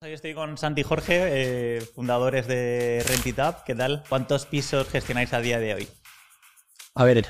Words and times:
Hoy 0.00 0.12
estoy 0.12 0.32
con 0.32 0.56
Santi 0.56 0.82
y 0.82 0.84
Jorge, 0.84 1.24
eh, 1.26 1.80
fundadores 1.80 2.46
de 2.46 3.04
Rentitab. 3.08 3.64
¿Qué 3.64 3.74
tal? 3.74 4.04
¿Cuántos 4.08 4.46
pisos 4.46 4.88
gestionáis 4.88 5.32
a 5.32 5.40
día 5.40 5.58
de 5.58 5.74
hoy? 5.74 5.88
A 6.94 7.02
ver, 7.02 7.26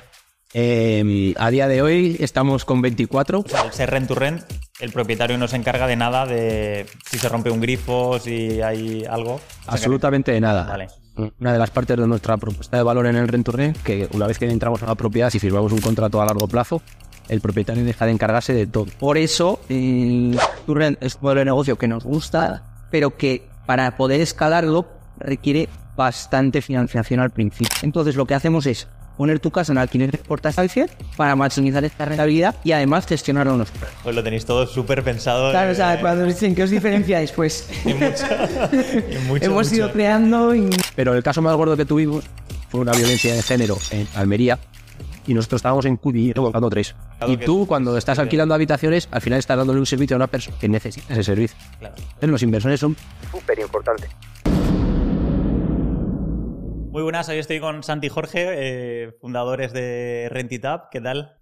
eh, 0.52 1.32
a 1.38 1.50
día 1.50 1.66
de 1.66 1.80
hoy 1.80 2.18
estamos 2.20 2.66
con 2.66 2.82
24. 2.82 3.40
O 3.40 3.48
sea, 3.48 3.62
al 3.62 3.72
ser 3.72 3.88
rent 3.88 4.08
to 4.08 4.14
rent, 4.14 4.42
el 4.80 4.92
propietario 4.92 5.38
no 5.38 5.48
se 5.48 5.56
encarga 5.56 5.86
de 5.86 5.96
nada 5.96 6.26
de 6.26 6.84
si 7.08 7.18
se 7.18 7.30
rompe 7.30 7.48
un 7.48 7.62
grifo, 7.62 8.18
si 8.18 8.60
hay 8.60 9.02
algo. 9.06 9.40
Absolutamente 9.66 10.32
de 10.32 10.40
nada. 10.42 10.64
Vale. 10.64 10.88
Una 11.40 11.54
de 11.54 11.58
las 11.58 11.70
partes 11.70 11.96
de 11.96 12.06
nuestra 12.06 12.36
propuesta 12.36 12.76
de 12.76 12.82
valor 12.82 13.06
en 13.06 13.16
el 13.16 13.28
rent 13.28 13.46
to 13.46 13.52
rent, 13.52 13.82
que 13.82 14.10
una 14.12 14.26
vez 14.26 14.38
que 14.38 14.44
entramos 14.44 14.82
a 14.82 14.86
la 14.86 14.94
propiedad, 14.94 15.30
si 15.30 15.38
firmamos 15.38 15.72
un 15.72 15.80
contrato 15.80 16.20
a 16.20 16.26
largo 16.26 16.46
plazo, 16.46 16.82
el 17.28 17.40
propietario 17.40 17.84
deja 17.84 18.06
de 18.06 18.12
encargarse 18.12 18.52
de 18.54 18.66
todo. 18.66 18.86
Por 18.98 19.18
eso, 19.18 19.60
el 19.68 20.38
Turrent 20.66 21.02
es 21.02 21.14
un 21.16 21.20
modelo 21.22 21.40
de 21.40 21.44
negocio 21.46 21.76
que 21.76 21.88
nos 21.88 22.04
gusta, 22.04 22.62
pero 22.90 23.16
que 23.16 23.46
para 23.66 23.96
poder 23.96 24.20
escalarlo 24.20 24.86
requiere 25.18 25.68
bastante 25.96 26.62
financiación 26.62 27.20
al 27.20 27.30
principio. 27.30 27.76
Entonces, 27.82 28.16
lo 28.16 28.24
que 28.26 28.34
hacemos 28.34 28.66
es 28.66 28.86
poner 29.16 29.40
tu 29.40 29.50
casa 29.50 29.72
en 29.72 29.78
alquiler 29.78 30.16
por 30.20 30.40
tasación 30.40 30.88
para 31.16 31.34
maximizar 31.34 31.84
esta 31.84 32.04
rentabilidad 32.04 32.54
y 32.62 32.70
además 32.70 33.04
gestionarlo 33.04 33.56
nosotros. 33.56 33.90
Pues 34.04 34.14
lo 34.14 34.22
tenéis 34.22 34.46
todo 34.46 34.64
súper 34.64 35.02
pensado. 35.02 35.50
Claro, 35.50 35.72
o 35.72 35.74
sea, 35.74 35.94
eh, 35.94 36.00
cuando 36.00 36.24
dicen 36.24 36.54
que 36.54 36.62
os 36.62 36.70
diferenciáis, 36.70 37.32
pues 37.36 37.68
y 37.84 37.94
mucho, 37.94 38.24
y 39.10 39.18
mucho, 39.26 39.44
hemos 39.44 39.66
mucho. 39.66 39.74
ido 39.76 39.92
creando 39.92 40.54
y 40.54 40.70
Pero 40.94 41.14
el 41.14 41.22
caso 41.24 41.42
más 41.42 41.56
gordo 41.56 41.76
que 41.76 41.84
tuvimos 41.84 42.24
fue 42.68 42.80
una 42.80 42.92
violencia 42.92 43.34
de 43.34 43.42
género 43.42 43.76
en 43.90 44.06
Almería 44.14 44.56
y 45.28 45.34
nosotros 45.34 45.58
estábamos 45.58 45.84
en 45.84 45.96
Cudi 45.98 46.32
buscando 46.32 46.70
tres. 46.70 46.96
Claro 47.18 47.32
Y 47.32 47.36
tú, 47.36 47.66
cuando 47.66 47.96
estás 47.98 48.18
alquilando 48.18 48.54
habitaciones, 48.54 49.08
al 49.10 49.20
final 49.20 49.38
estás 49.38 49.58
dándole 49.58 49.78
un 49.78 49.86
servicio 49.86 50.16
a 50.16 50.18
una 50.18 50.26
persona 50.26 50.56
que 50.58 50.68
necesita 50.68 51.12
ese 51.12 51.22
servicio. 51.22 51.56
Claro. 51.78 51.94
Entonces, 51.98 52.30
los 52.30 52.42
inversores 52.42 52.80
son 52.80 52.96
súper 53.30 53.58
importantes. 53.58 54.10
Muy 56.90 57.02
buenas, 57.02 57.28
hoy 57.28 57.38
estoy 57.38 57.60
con 57.60 57.82
Santi 57.82 58.06
y 58.06 58.10
Jorge, 58.10 58.46
eh, 58.48 59.12
fundadores 59.20 59.74
de 59.74 60.28
Rentitab. 60.30 60.88
¿Qué 60.90 61.00
tal? 61.02 61.34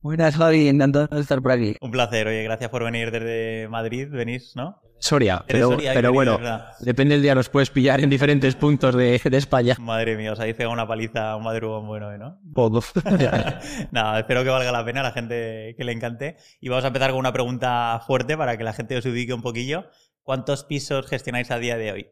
buenas 0.00 0.36
Javi, 0.36 0.68
encantado 0.68 1.08
de 1.08 1.20
estar 1.20 1.42
por 1.42 1.52
aquí. 1.52 1.76
Un 1.80 1.90
placer, 1.90 2.28
oye, 2.28 2.42
gracias 2.44 2.70
por 2.70 2.84
venir 2.84 3.10
desde 3.10 3.68
Madrid, 3.68 4.08
venís, 4.08 4.54
¿no? 4.54 4.80
Soria, 4.98 5.44
pero, 5.46 5.70
Soria, 5.70 5.92
pero 5.92 6.12
querido, 6.12 6.38
bueno, 6.38 6.64
depende 6.80 7.14
del 7.14 7.22
día, 7.22 7.34
nos 7.34 7.48
puedes 7.48 7.70
pillar 7.70 8.00
en 8.00 8.10
diferentes 8.10 8.56
puntos 8.56 8.94
de, 8.94 9.20
de 9.22 9.36
España. 9.36 9.76
Madre 9.78 10.16
mía, 10.16 10.32
os 10.32 10.40
habéis 10.40 10.56
pegado 10.56 10.72
una 10.72 10.86
paliza, 10.86 11.36
un 11.36 11.44
madrugón 11.44 11.86
bueno, 11.86 12.12
¿eh, 12.12 12.18
¿no? 12.18 12.40
Nada, 13.90 14.18
espero 14.18 14.42
que 14.42 14.50
valga 14.50 14.72
la 14.72 14.84
pena 14.84 15.00
a 15.00 15.04
la 15.04 15.12
gente 15.12 15.74
que 15.76 15.84
le 15.84 15.92
encante. 15.92 16.36
Y 16.60 16.68
vamos 16.68 16.84
a 16.84 16.88
empezar 16.88 17.10
con 17.10 17.20
una 17.20 17.32
pregunta 17.32 18.00
fuerte 18.06 18.36
para 18.36 18.56
que 18.56 18.64
la 18.64 18.72
gente 18.72 18.96
os 18.96 19.04
ubique 19.04 19.32
un 19.32 19.42
poquillo. 19.42 19.86
¿Cuántos 20.22 20.64
pisos 20.64 21.06
gestionáis 21.06 21.50
a 21.50 21.58
día 21.58 21.76
de 21.76 21.92
hoy? 21.92 22.10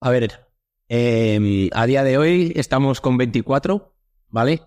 A 0.00 0.10
ver, 0.10 0.46
eh, 0.88 1.70
a 1.72 1.86
día 1.86 2.02
de 2.02 2.18
hoy 2.18 2.52
estamos 2.56 3.00
con 3.00 3.16
24, 3.16 3.94
¿vale? 4.28 4.62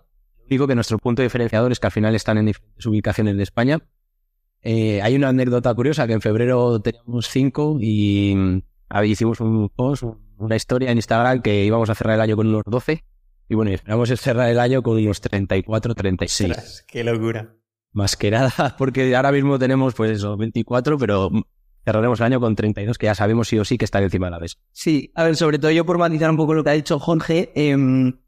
Digo 0.47 0.67
que 0.67 0.75
nuestro 0.75 0.97
punto 0.97 1.21
diferenciador 1.21 1.71
es 1.71 1.79
que 1.79 1.87
al 1.87 1.91
final 1.91 2.15
están 2.15 2.37
en 2.37 2.45
diferentes 2.45 2.85
ubicaciones 2.85 3.35
de 3.35 3.43
España. 3.43 3.79
Eh, 4.69 5.01
hay 5.01 5.15
una 5.15 5.29
anécdota 5.29 5.73
curiosa 5.73 6.05
que 6.07 6.13
en 6.13 6.19
febrero 6.19 6.81
teníamos 6.81 7.29
5 7.29 7.77
y 7.79 8.33
mm, 8.35 8.57
a 8.89 9.05
hicimos 9.05 9.39
un 9.39 9.69
post, 9.69 10.03
un- 10.03 10.19
una 10.39 10.57
historia 10.57 10.91
en 10.91 10.97
Instagram 10.97 11.41
que 11.41 11.63
íbamos 11.63 11.89
a 11.89 11.95
cerrar 11.95 12.15
el 12.15 12.21
año 12.21 12.35
con 12.35 12.47
unos 12.47 12.63
12 12.65 13.05
y 13.47 13.55
bueno, 13.55 13.71
y 13.71 13.75
esperamos 13.75 14.09
cerrar 14.09 14.49
el 14.49 14.59
año 14.59 14.83
con 14.83 14.97
unos 14.97 15.21
34, 15.21 15.95
36. 15.95 16.49
Ostras, 16.51 16.85
¡Qué 16.85 17.03
locura! 17.05 17.55
Más 17.93 18.17
que 18.17 18.29
nada, 18.29 18.51
porque 18.77 19.15
ahora 19.15 19.31
mismo 19.31 19.57
tenemos 19.57 19.93
pues 19.93 20.11
eso, 20.11 20.35
24, 20.35 20.97
pero 20.97 21.29
mm, 21.29 21.43
cerraremos 21.85 22.19
el 22.19 22.25
año 22.25 22.39
con 22.41 22.53
32 22.53 22.97
que 22.97 23.05
ya 23.05 23.15
sabemos 23.15 23.47
sí 23.47 23.57
o 23.57 23.63
sí 23.63 23.77
que 23.77 23.85
están 23.85 24.03
encima 24.03 24.27
de 24.27 24.31
la 24.31 24.39
mesa. 24.39 24.57
Sí, 24.73 25.11
a 25.15 25.23
ver, 25.23 25.37
sobre 25.37 25.59
todo 25.59 25.71
yo 25.71 25.85
por 25.85 25.97
matizar 25.97 26.29
un 26.29 26.35
poco 26.35 26.53
lo 26.53 26.65
que 26.65 26.71
ha 26.71 26.73
dicho 26.73 26.99
Jorge, 26.99 27.53
em, 27.55 28.19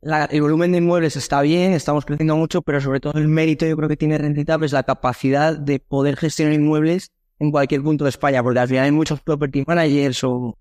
la- 0.00 0.24
el 0.26 0.40
volumen 0.42 0.72
de 0.72 0.78
inmuebles 0.78 1.16
está 1.16 1.40
bien, 1.42 1.72
estamos 1.72 2.04
creciendo 2.04 2.36
mucho, 2.36 2.62
pero 2.62 2.80
sobre 2.80 3.00
todo 3.00 3.14
el 3.18 3.28
mérito 3.28 3.66
yo 3.66 3.76
creo 3.76 3.88
que 3.88 3.96
tiene 3.96 4.18
Rentitab 4.18 4.62
es 4.64 4.72
la 4.72 4.82
capacidad 4.82 5.56
de 5.56 5.78
poder 5.78 6.16
gestionar 6.16 6.54
inmuebles 6.54 7.10
en 7.38 7.50
cualquier 7.50 7.82
punto 7.82 8.04
de 8.04 8.10
España, 8.10 8.42
porque 8.42 8.58
al 8.60 8.68
final 8.68 8.84
hay 8.84 8.92
muchos 8.92 9.20
property 9.20 9.64
managers 9.66 10.22
o 10.24 10.56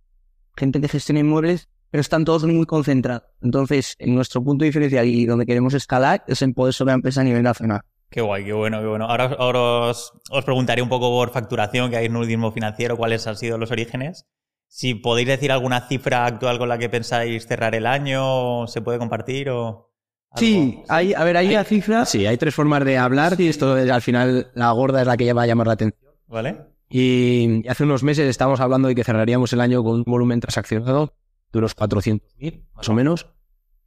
gente 0.55 0.79
que 0.81 0.87
gestiona 0.87 1.19
inmuebles, 1.21 1.69
pero 1.91 2.01
están 2.01 2.23
todos 2.25 2.45
muy 2.45 2.65
concentrados. 2.65 3.23
Entonces, 3.41 3.95
en 3.99 4.15
nuestro 4.15 4.43
punto 4.43 4.63
diferencial 4.65 5.05
y 5.07 5.25
donde 5.25 5.45
queremos 5.45 5.73
escalar 5.73 6.23
es 6.27 6.41
en 6.41 6.53
poder 6.53 6.73
ser 6.73 6.85
una 6.85 6.93
empresa 6.93 7.21
a 7.21 7.23
nivel 7.23 7.43
nacional. 7.43 7.81
Qué 8.09 8.21
guay, 8.21 8.43
qué 8.45 8.53
bueno, 8.53 8.79
qué 8.79 8.87
bueno. 8.87 9.05
Ahora, 9.05 9.35
ahora 9.37 9.59
os, 9.59 10.11
os 10.31 10.45
preguntaré 10.45 10.81
un 10.81 10.89
poco 10.89 11.09
por 11.09 11.29
facturación, 11.31 11.91
que 11.91 11.97
hay 11.97 12.07
último 12.07 12.51
financiero, 12.51 12.97
cuáles 12.97 13.25
han 13.27 13.35
sido 13.35 13.57
los 13.57 13.71
orígenes. 13.71 14.25
Si 14.71 14.93
podéis 14.93 15.27
decir 15.27 15.51
alguna 15.51 15.81
cifra 15.87 16.25
actual 16.25 16.59
con 16.59 16.69
la 16.69 16.77
que 16.77 16.89
pensáis 16.89 17.47
cerrar 17.47 17.73
el 17.73 17.87
año, 17.87 18.67
¿se 18.67 18.81
puede 18.81 18.99
compartir 18.99 19.49
o...? 19.49 19.89
algo? 20.31 20.37
Sí, 20.37 20.83
hay, 20.87 21.15
a 21.15 21.23
ver, 21.23 21.37
hay 21.37 21.49
una 21.49 21.63
cifra. 21.63 22.05
Sí, 22.05 22.27
hay 22.27 22.37
tres 22.37 22.53
formas 22.53 22.85
de 22.85 22.97
hablar 22.99 23.35
y 23.41 23.47
esto 23.47 23.75
es, 23.77 23.89
al 23.89 24.03
final 24.03 24.51
la 24.53 24.71
gorda 24.71 25.01
es 25.01 25.07
la 25.07 25.17
que 25.17 25.33
va 25.33 25.41
a 25.41 25.47
llamar 25.47 25.65
la 25.65 25.73
atención. 25.73 26.13
¿Vale? 26.27 26.57
Y 26.87 27.67
hace 27.67 27.83
unos 27.83 28.03
meses 28.03 28.29
estábamos 28.29 28.59
hablando 28.59 28.87
de 28.87 28.95
que 28.95 29.03
cerraríamos 29.03 29.51
el 29.53 29.61
año 29.61 29.83
con 29.83 29.95
un 29.95 30.03
volumen 30.03 30.39
transaccionado 30.39 31.15
de 31.51 31.59
unos 31.59 31.75
400.000, 31.75 32.67
más 32.75 32.89
o 32.89 32.93
menos, 32.93 33.27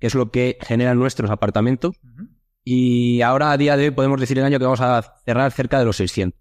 que 0.00 0.08
es 0.08 0.16
lo 0.16 0.32
que 0.32 0.58
generan 0.60 0.98
nuestros 0.98 1.30
apartamentos. 1.30 1.94
Y 2.64 3.22
ahora 3.22 3.52
a 3.52 3.56
día 3.56 3.76
de 3.76 3.84
hoy 3.84 3.90
podemos 3.92 4.20
decir 4.20 4.36
el 4.38 4.44
año 4.44 4.58
que 4.58 4.64
vamos 4.64 4.80
a 4.80 5.00
cerrar 5.24 5.52
cerca 5.52 5.78
de 5.78 5.84
los 5.84 5.96
600, 5.96 6.38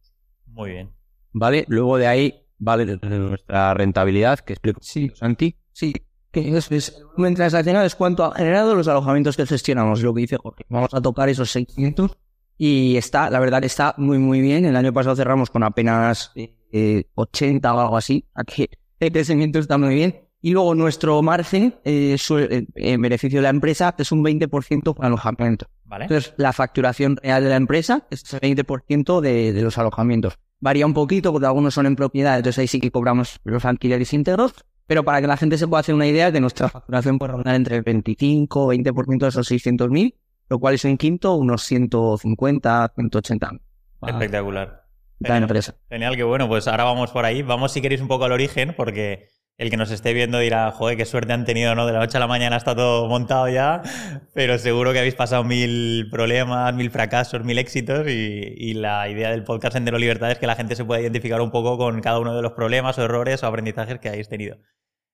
Muy 0.48 0.72
bien. 0.72 0.92
¿vale? 1.32 1.66
Luego 1.68 1.98
de 1.98 2.08
ahí 2.08 2.41
vale 2.62 2.86
nuestra 3.02 3.74
rentabilidad, 3.74 4.40
que 4.40 4.54
explico 4.54 4.80
Sí. 4.82 5.12
Santi. 5.16 5.56
Sí, 5.74 5.94
que 6.32 6.56
es, 6.58 6.72
es 6.72 6.96
el 6.98 7.06
volumen 7.06 7.36
transaccional 7.36 7.86
es 7.86 7.96
cuánto 7.96 8.24
ha 8.24 8.36
generado 8.36 8.76
los 8.76 8.88
alojamientos 8.88 9.36
que 9.36 9.46
gestionamos, 9.46 10.00
es 10.00 10.06
lo 10.06 10.14
que 10.14 10.22
dice 10.22 10.38
Jorge. 10.38 10.64
Vamos 10.70 10.94
a 10.94 11.02
tocar 11.02 11.28
esos 11.28 11.50
600 11.52 12.18
y 12.58 12.96
está, 12.98 13.30
la 13.30 13.40
verdad, 13.40 13.64
está 13.64 13.96
muy, 13.98 14.20
muy 14.20 14.40
bien. 14.40 14.66
El 14.66 14.76
año 14.76 14.94
pasado 14.94 15.16
cerramos 15.16 15.50
con 15.50 15.64
apenas 15.64 16.32
eh, 16.72 17.06
80 17.16 17.74
o 17.74 17.80
algo 17.80 17.98
así, 17.98 18.26
aquí 18.36 18.70
el 19.00 19.12
crecimiento 19.12 19.60
está 19.60 19.78
muy 19.78 19.96
bien. 19.96 20.22
Y 20.44 20.52
luego 20.52 20.74
nuestro 20.74 21.22
margen, 21.22 21.76
eh, 21.84 22.16
su- 22.18 22.40
eh, 22.40 22.66
en 22.76 23.02
beneficio 23.02 23.40
de 23.40 23.44
la 23.44 23.50
empresa, 23.50 23.94
es 23.98 24.12
un 24.12 24.24
20% 24.24 24.96
por 24.96 25.06
alojamiento. 25.06 25.68
¿Vale? 25.86 26.06
Entonces, 26.06 26.34
la 26.38 26.52
facturación 26.52 27.18
real 27.18 27.44
de 27.44 27.50
la 27.50 27.58
empresa 27.58 28.08
es 28.10 28.24
el 28.34 28.40
20% 28.40 29.22
de, 29.22 29.54
de 29.54 29.62
los 29.62 29.78
alojamientos. 29.78 30.40
Varía 30.62 30.86
un 30.86 30.94
poquito 30.94 31.32
porque 31.32 31.48
algunos 31.48 31.74
son 31.74 31.88
en 31.88 31.96
propiedad, 31.96 32.38
entonces 32.38 32.60
ahí 32.60 32.68
sí 32.68 32.80
que 32.80 32.92
cobramos 32.92 33.40
los 33.44 33.66
alquileres 33.66 34.14
íntegros, 34.14 34.54
pero 34.86 35.04
para 35.04 35.20
que 35.20 35.28
la 35.28 35.36
gente 35.36 35.58
se 35.58 35.68
pueda 35.68 35.82
hacer 35.82 35.96
una 35.96 36.06
idea 36.06 36.32
de 36.32 36.40
nuestra 36.40 36.70
facturación 36.70 37.18
puede 37.18 37.32
rondar 37.32 37.56
entre 37.56 37.78
el 37.78 37.82
25 37.82 38.66
o 38.66 38.74
20% 38.74 39.18
de 39.18 39.28
esos 39.28 39.52
600.000, 39.52 40.14
lo 40.50 40.60
cual 40.60 40.76
es 40.76 40.86
un 40.86 40.98
quinto, 40.98 41.34
unos 41.36 41.64
150, 41.64 42.94
180 42.96 43.52
para 44.00 44.14
Espectacular. 44.14 44.86
la 45.20 45.38
empresa. 45.38 45.76
Genial, 45.90 46.16
que 46.16 46.24
bueno, 46.24 46.48
pues 46.48 46.68
ahora 46.68 46.84
vamos 46.84 47.12
por 47.12 47.26
ahí. 47.26 47.42
Vamos, 47.42 47.72
si 47.72 47.82
queréis, 47.82 48.02
un 48.02 48.08
poco 48.08 48.26
al 48.26 48.32
origen, 48.32 48.74
porque 48.76 49.30
el 49.62 49.70
que 49.70 49.78
nos 49.78 49.92
esté 49.92 50.14
viendo 50.14 50.40
dirá, 50.40 50.72
joder, 50.72 50.98
qué 50.98 51.06
suerte 51.06 51.34
han 51.34 51.46
tenido, 51.46 51.76
¿no? 51.76 51.86
De 51.86 51.94
la 51.94 52.00
noche 52.00 52.18
a 52.18 52.20
la 52.20 52.26
mañana 52.26 52.58
está 52.58 52.76
todo 52.76 53.08
montado 53.08 53.48
ya, 53.48 53.84
pero 54.34 54.58
seguro 54.58 54.92
que 54.92 54.98
habéis 54.98 55.14
pasado 55.14 55.44
mil 55.44 56.10
problemas, 56.10 56.74
mil 56.74 56.90
fracasos, 56.90 57.44
mil 57.44 57.60
éxitos 57.60 58.08
y, 58.08 58.56
y 58.58 58.74
la 58.74 59.08
idea 59.08 59.30
del 59.30 59.44
podcast 59.44 59.74
Sendero 59.74 60.00
Libertad 60.00 60.32
es 60.32 60.40
que 60.40 60.48
la 60.48 60.56
gente 60.56 60.76
se 60.76 60.84
pueda 60.84 61.00
identificar 61.00 61.42
un 61.42 61.52
poco 61.52 61.78
con 61.78 62.02
cada 62.02 62.18
uno 62.18 62.36
de 62.36 62.42
los 62.42 62.54
problemas 62.54 62.98
o 62.98 63.04
errores 63.04 63.44
o 63.44 63.48
aprendizajes 63.48 64.00
que 64.00 64.10
hayáis 64.10 64.30
tenido. 64.30 64.58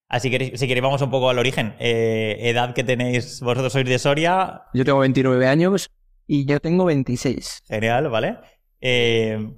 Así 0.07 0.31
que 0.31 0.57
si 0.57 0.65
queréis 0.65 0.81
vamos 0.81 1.01
un 1.01 1.11
poco 1.11 1.29
al 1.29 1.39
origen. 1.39 1.75
Eh, 1.79 2.37
edad 2.39 2.73
que 2.73 2.85
tenéis, 2.85 3.41
vosotros 3.41 3.73
sois 3.73 3.85
de 3.85 3.99
Soria, 3.99 4.61
Yo 4.73 4.85
tengo 4.85 4.99
29 4.99 5.45
años. 5.45 5.91
Y 6.25 6.45
yo 6.45 6.61
tengo 6.61 6.85
26. 6.85 7.63
genial, 7.67 8.07
¿vale? 8.07 8.37
Eh. 8.79 9.53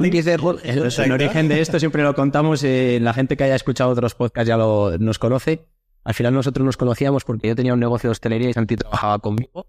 Dice 0.00 0.38
Jorge. 0.38 0.70
El, 0.70 0.78
el 0.78 1.12
origen 1.12 1.48
de 1.48 1.60
esto 1.60 1.78
siempre 1.78 2.02
lo 2.02 2.14
contamos, 2.14 2.64
eh, 2.64 2.98
la 3.00 3.12
gente 3.12 3.36
que 3.36 3.44
haya 3.44 3.54
escuchado 3.54 3.90
otros 3.90 4.14
podcasts 4.14 4.48
ya 4.48 4.56
lo, 4.56 4.96
nos 4.98 5.18
conoce. 5.18 5.66
Al 6.04 6.14
final 6.14 6.34
nosotros 6.34 6.64
nos 6.64 6.76
conocíamos 6.76 7.24
porque 7.24 7.48
yo 7.48 7.54
tenía 7.54 7.74
un 7.74 7.80
negocio 7.80 8.08
de 8.08 8.12
hostelería 8.12 8.50
y 8.50 8.52
Santi 8.52 8.76
trabajaba 8.76 9.18
conmigo, 9.20 9.66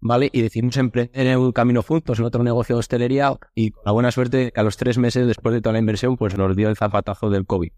¿vale? 0.00 0.28
Y 0.32 0.42
decidimos 0.42 0.76
emprender 0.76 1.26
en 1.26 1.38
un 1.38 1.52
camino 1.52 1.82
juntos 1.82 2.18
en 2.18 2.26
otro 2.26 2.42
negocio 2.42 2.76
de 2.76 2.80
hostelería 2.80 3.34
y 3.54 3.70
con 3.70 3.82
la 3.86 3.92
buena 3.92 4.10
suerte 4.10 4.52
que 4.52 4.60
a 4.60 4.62
los 4.62 4.76
tres 4.76 4.98
meses 4.98 5.26
después 5.26 5.54
de 5.54 5.62
toda 5.62 5.72
la 5.72 5.78
inversión 5.78 6.16
pues 6.16 6.36
nos 6.36 6.54
dio 6.54 6.68
el 6.68 6.76
zapatazo 6.76 7.30
del 7.30 7.46
COVID. 7.46 7.72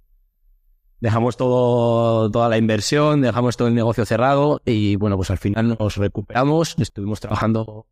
Dejamos 1.00 1.36
todo, 1.36 2.30
toda 2.30 2.48
la 2.48 2.58
inversión, 2.58 3.20
dejamos 3.20 3.56
todo 3.56 3.68
el 3.68 3.74
negocio 3.74 4.04
cerrado 4.04 4.62
y 4.64 4.96
bueno, 4.96 5.16
pues 5.16 5.30
al 5.30 5.38
final 5.38 5.76
nos 5.78 5.96
recuperamos, 5.96 6.76
estuvimos 6.78 7.20
trabajando 7.20 7.86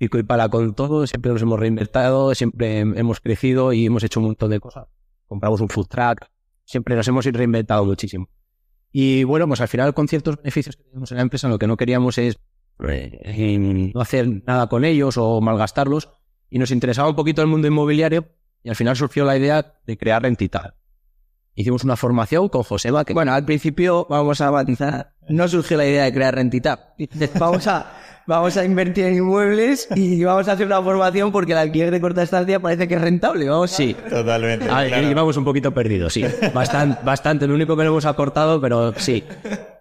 pico 0.00 0.18
y 0.18 0.22
pala 0.22 0.48
con 0.48 0.74
todo, 0.74 1.06
siempre 1.06 1.30
nos 1.30 1.42
hemos 1.42 1.60
reinvertido, 1.60 2.34
siempre 2.34 2.80
hemos 2.80 3.20
crecido 3.20 3.74
y 3.74 3.84
hemos 3.84 4.02
hecho 4.02 4.18
un 4.18 4.26
montón 4.26 4.50
de 4.50 4.58
cosas. 4.58 4.86
Compramos 5.28 5.60
un 5.60 5.68
food 5.68 5.88
truck, 5.88 6.24
siempre 6.64 6.96
nos 6.96 7.06
hemos 7.06 7.26
reinventado 7.26 7.84
muchísimo. 7.84 8.30
Y 8.90 9.24
bueno, 9.24 9.46
pues 9.46 9.60
al 9.60 9.68
final 9.68 9.92
con 9.92 10.08
ciertos 10.08 10.38
beneficios 10.38 10.76
que 10.76 10.84
tenemos 10.84 11.10
en 11.10 11.18
la 11.18 11.22
empresa, 11.22 11.48
lo 11.48 11.58
que 11.58 11.66
no 11.66 11.76
queríamos 11.76 12.16
es 12.16 12.40
eh, 12.88 13.90
no 13.94 14.00
hacer 14.00 14.26
nada 14.46 14.70
con 14.70 14.86
ellos 14.86 15.18
o 15.18 15.38
malgastarlos. 15.42 16.08
Y 16.48 16.58
nos 16.58 16.70
interesaba 16.70 17.10
un 17.10 17.14
poquito 17.14 17.42
el 17.42 17.48
mundo 17.48 17.68
inmobiliario 17.68 18.26
y 18.64 18.70
al 18.70 18.76
final 18.76 18.96
surgió 18.96 19.26
la 19.26 19.36
idea 19.36 19.80
de 19.86 19.98
crear 19.98 20.22
Rentital. 20.22 20.79
Hicimos 21.54 21.84
una 21.84 21.96
formación 21.96 22.48
con 22.48 22.62
Joseba, 22.62 23.04
que 23.04 23.12
Bueno, 23.12 23.32
al 23.32 23.44
principio 23.44 24.06
vamos 24.08 24.40
a 24.40 24.50
matizar. 24.50 25.12
No 25.28 25.46
surgió 25.48 25.76
la 25.76 25.86
idea 25.86 26.04
de 26.04 26.12
crear 26.12 26.34
Rentitap. 26.34 26.80
Vamos 27.38 27.66
a, 27.66 27.92
vamos 28.26 28.56
a 28.56 28.64
invertir 28.64 29.04
en 29.04 29.16
inmuebles 29.16 29.88
y 29.94 30.24
vamos 30.24 30.48
a 30.48 30.52
hacer 30.52 30.66
una 30.66 30.82
formación 30.82 31.32
porque 31.32 31.52
el 31.52 31.58
alquiler 31.58 31.90
de 31.90 32.00
corta 32.00 32.22
estancia 32.22 32.60
parece 32.60 32.88
que 32.88 32.94
es 32.94 33.00
rentable. 33.00 33.48
Vamos 33.48 33.70
sí, 33.70 33.94
Totalmente. 34.08 34.68
A 34.68 34.80
ver, 34.80 34.88
claro. 34.88 35.10
íbamos 35.10 35.36
un 35.36 35.44
poquito 35.44 35.72
perdidos, 35.72 36.12
sí. 36.12 36.24
Bastante, 36.54 37.04
bastante. 37.04 37.46
Lo 37.46 37.54
único 37.54 37.76
que 37.76 37.84
lo 37.84 37.90
hemos 37.90 38.06
acortado, 38.06 38.60
pero 38.60 38.92
sí. 38.96 39.24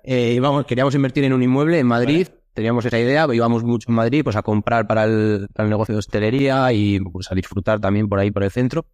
Eh, 0.03 0.33
íbamos, 0.35 0.65
queríamos 0.65 0.93
invertir 0.95 1.23
en 1.23 1.33
un 1.33 1.43
inmueble 1.43 1.79
en 1.79 1.87
Madrid. 1.87 2.27
Teníamos 2.53 2.83
esa 2.85 2.99
idea, 2.99 3.27
íbamos 3.31 3.63
mucho 3.63 3.89
en 3.89 3.95
Madrid 3.95 4.23
pues 4.23 4.35
a 4.35 4.41
comprar 4.41 4.85
para 4.85 5.05
el, 5.05 5.47
para 5.53 5.65
el 5.65 5.69
negocio 5.69 5.93
de 5.93 5.99
hostelería 5.99 6.73
y 6.73 6.99
pues 6.99 7.31
a 7.31 7.35
disfrutar 7.35 7.79
también 7.79 8.09
por 8.09 8.19
ahí 8.19 8.31
por 8.31 8.43
el 8.43 8.51
centro. 8.51 8.85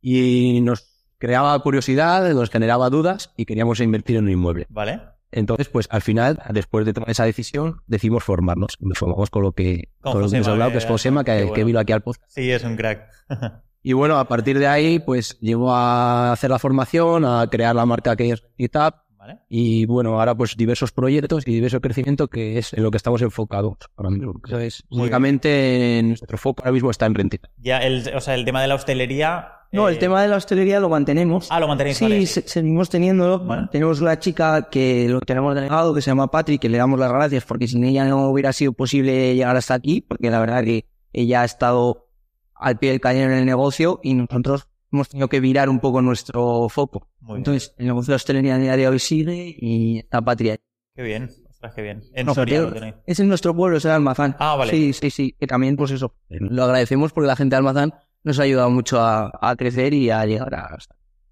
Y 0.00 0.60
nos 0.62 0.91
creaba 1.22 1.56
curiosidad, 1.60 2.28
nos 2.34 2.50
generaba 2.50 2.90
dudas 2.90 3.32
y 3.36 3.44
queríamos 3.44 3.78
invertir 3.78 4.16
en 4.16 4.24
un 4.24 4.30
inmueble. 4.30 4.66
Vale. 4.70 5.02
Entonces, 5.30 5.68
pues 5.68 5.86
al 5.92 6.02
final, 6.02 6.42
después 6.50 6.84
de 6.84 6.92
tomar 6.92 7.10
esa 7.10 7.24
decisión, 7.24 7.80
decidimos 7.86 8.24
formarnos. 8.24 8.76
Nos 8.80 8.98
formamos 8.98 9.30
con 9.30 9.44
lo 9.44 9.52
que, 9.52 9.88
Con 10.00 10.14
con 10.14 10.22
lo 10.22 10.28
que 10.28 10.34
hemos 10.34 10.46
Josema, 10.46 10.52
hablado, 10.52 10.72
que 10.72 10.78
es 10.78 10.84
Josema, 10.84 11.22
que, 11.22 11.36
bueno. 11.36 11.52
que 11.52 11.62
vino 11.62 11.78
aquí 11.78 11.92
al 11.92 12.02
podcast. 12.02 12.28
Sí, 12.28 12.50
es 12.50 12.64
un 12.64 12.76
crack. 12.76 13.08
Y 13.84 13.94
bueno, 13.94 14.16
a 14.20 14.28
partir 14.28 14.60
de 14.60 14.68
ahí, 14.68 15.00
pues 15.00 15.40
llegó 15.40 15.74
a 15.74 16.30
hacer 16.30 16.50
la 16.50 16.60
formación, 16.60 17.24
a 17.24 17.48
crear 17.50 17.74
la 17.74 17.84
marca 17.84 18.14
que 18.14 18.30
es 18.30 18.44
GitHub. 18.56 18.94
Vale. 19.18 19.40
Y 19.48 19.86
bueno, 19.86 20.20
ahora 20.20 20.36
pues 20.36 20.56
diversos 20.56 20.92
proyectos 20.92 21.48
y 21.48 21.52
diverso 21.52 21.80
crecimiento 21.80 22.28
que 22.28 22.58
es 22.58 22.72
en 22.74 22.84
lo 22.84 22.92
que 22.92 22.96
estamos 22.96 23.22
enfocados 23.22 23.78
ahora 23.96 24.10
mismo. 24.10 24.34
Eso 24.46 24.60
es, 24.60 24.84
Muy 24.88 25.00
únicamente 25.00 26.00
nuestro 26.04 26.38
foco 26.38 26.62
ahora 26.62 26.70
mismo 26.70 26.92
está 26.92 27.06
en 27.06 27.16
Rentit. 27.16 27.42
Ya, 27.56 27.78
el, 27.78 28.08
o 28.14 28.20
sea, 28.20 28.34
el 28.36 28.44
tema 28.44 28.62
de 28.62 28.68
la 28.68 28.76
hostelería. 28.76 29.61
No, 29.72 29.88
el 29.88 29.94
eh, 29.96 29.98
tema 29.98 30.20
de 30.22 30.28
la 30.28 30.36
hostelería 30.36 30.78
lo 30.80 30.88
mantenemos. 30.88 31.48
Ah, 31.50 31.58
lo 31.58 31.66
mantenéis, 31.66 31.96
Sí, 31.96 32.04
vale. 32.04 32.26
se- 32.26 32.46
seguimos 32.46 32.90
teniéndolo. 32.90 33.68
Tenemos 33.70 34.00
una 34.00 34.18
chica 34.18 34.68
que 34.70 35.08
lo 35.08 35.20
tenemos 35.20 35.54
delegado, 35.54 35.94
que 35.94 36.02
se 36.02 36.10
llama 36.10 36.30
Patrick, 36.30 36.60
que 36.60 36.68
le 36.68 36.78
damos 36.78 36.98
las 37.00 37.10
gracias 37.10 37.44
porque 37.44 37.66
sin 37.66 37.82
ella 37.84 38.04
no 38.04 38.28
hubiera 38.28 38.52
sido 38.52 38.72
posible 38.72 39.34
llegar 39.34 39.56
hasta 39.56 39.74
aquí, 39.74 40.02
porque 40.02 40.30
la 40.30 40.40
verdad 40.40 40.62
que 40.62 40.84
ella 41.12 41.42
ha 41.42 41.44
estado 41.44 42.08
al 42.54 42.78
pie 42.78 42.90
del 42.90 43.00
cañón 43.00 43.32
en 43.32 43.38
el 43.38 43.46
negocio 43.46 43.98
y 44.02 44.14
nosotros 44.14 44.68
hemos 44.92 45.08
tenido 45.08 45.28
que 45.28 45.40
virar 45.40 45.68
un 45.70 45.80
poco 45.80 46.02
nuestro 46.02 46.68
foco. 46.68 47.08
Muy 47.20 47.36
bien. 47.36 47.38
Entonces, 47.38 47.74
el 47.78 47.86
negocio 47.86 48.12
de 48.12 48.16
hostelería 48.16 48.56
a 48.56 48.58
día 48.58 48.76
de 48.76 48.88
hoy 48.88 48.98
sigue 48.98 49.56
y 49.58 49.98
está 49.98 50.20
Patria. 50.20 50.58
Qué 50.94 51.02
bien. 51.02 51.30
Ostras, 51.48 51.72
qué 51.74 51.80
bien. 51.82 52.02
En 52.14 52.26
No, 52.26 52.34
Soria 52.34 52.60
lo 52.60 52.72
tenéis. 52.72 52.94
Es 53.06 53.18
en 53.20 53.28
nuestro 53.28 53.54
pueblo, 53.56 53.78
es 53.78 53.84
el 53.86 53.92
Almazán. 53.92 54.36
Ah, 54.38 54.54
vale. 54.56 54.70
Sí, 54.70 54.92
sí, 54.92 55.10
sí. 55.10 55.34
Que 55.40 55.46
también, 55.46 55.76
pues 55.76 55.92
eso, 55.92 56.14
lo 56.28 56.64
agradecemos 56.64 57.12
porque 57.12 57.28
la 57.28 57.36
gente 57.36 57.54
de 57.54 57.58
Almazán 57.58 57.94
nos 58.24 58.38
ha 58.38 58.42
ayudado 58.44 58.70
mucho 58.70 59.00
a, 59.00 59.30
a 59.40 59.56
crecer 59.56 59.94
y 59.94 60.10
a 60.10 60.24
llegar 60.26 60.54
a... 60.54 60.78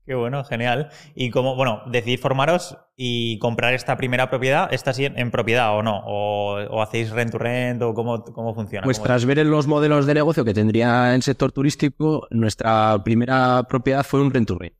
Qué 0.06 0.14
bueno, 0.14 0.42
genial. 0.44 0.88
Y 1.14 1.30
como, 1.30 1.54
bueno, 1.54 1.82
decidís 1.86 2.20
formaros 2.20 2.76
y 2.96 3.38
comprar 3.38 3.74
esta 3.74 3.96
primera 3.96 4.28
propiedad, 4.28 4.72
¿está 4.72 4.90
así 4.90 5.04
en, 5.04 5.16
en 5.16 5.30
propiedad 5.30 5.76
o 5.76 5.82
no? 5.84 6.02
¿O, 6.04 6.54
o 6.68 6.82
hacéis 6.82 7.10
rent 7.10 7.30
to 7.30 7.38
rent 7.38 7.80
o 7.82 7.94
cómo, 7.94 8.24
cómo 8.24 8.54
funciona? 8.54 8.84
Pues 8.84 8.98
¿Cómo- 8.98 9.06
tras 9.06 9.24
ver 9.24 9.46
los 9.46 9.68
modelos 9.68 10.06
de 10.06 10.14
negocio 10.14 10.44
que 10.44 10.52
tendría 10.54 11.14
el 11.14 11.22
sector 11.22 11.52
turístico, 11.52 12.26
nuestra 12.30 13.00
primera 13.04 13.62
propiedad 13.68 14.02
fue 14.04 14.20
un 14.20 14.32
rent 14.32 14.48
to 14.48 14.58
rent. 14.58 14.74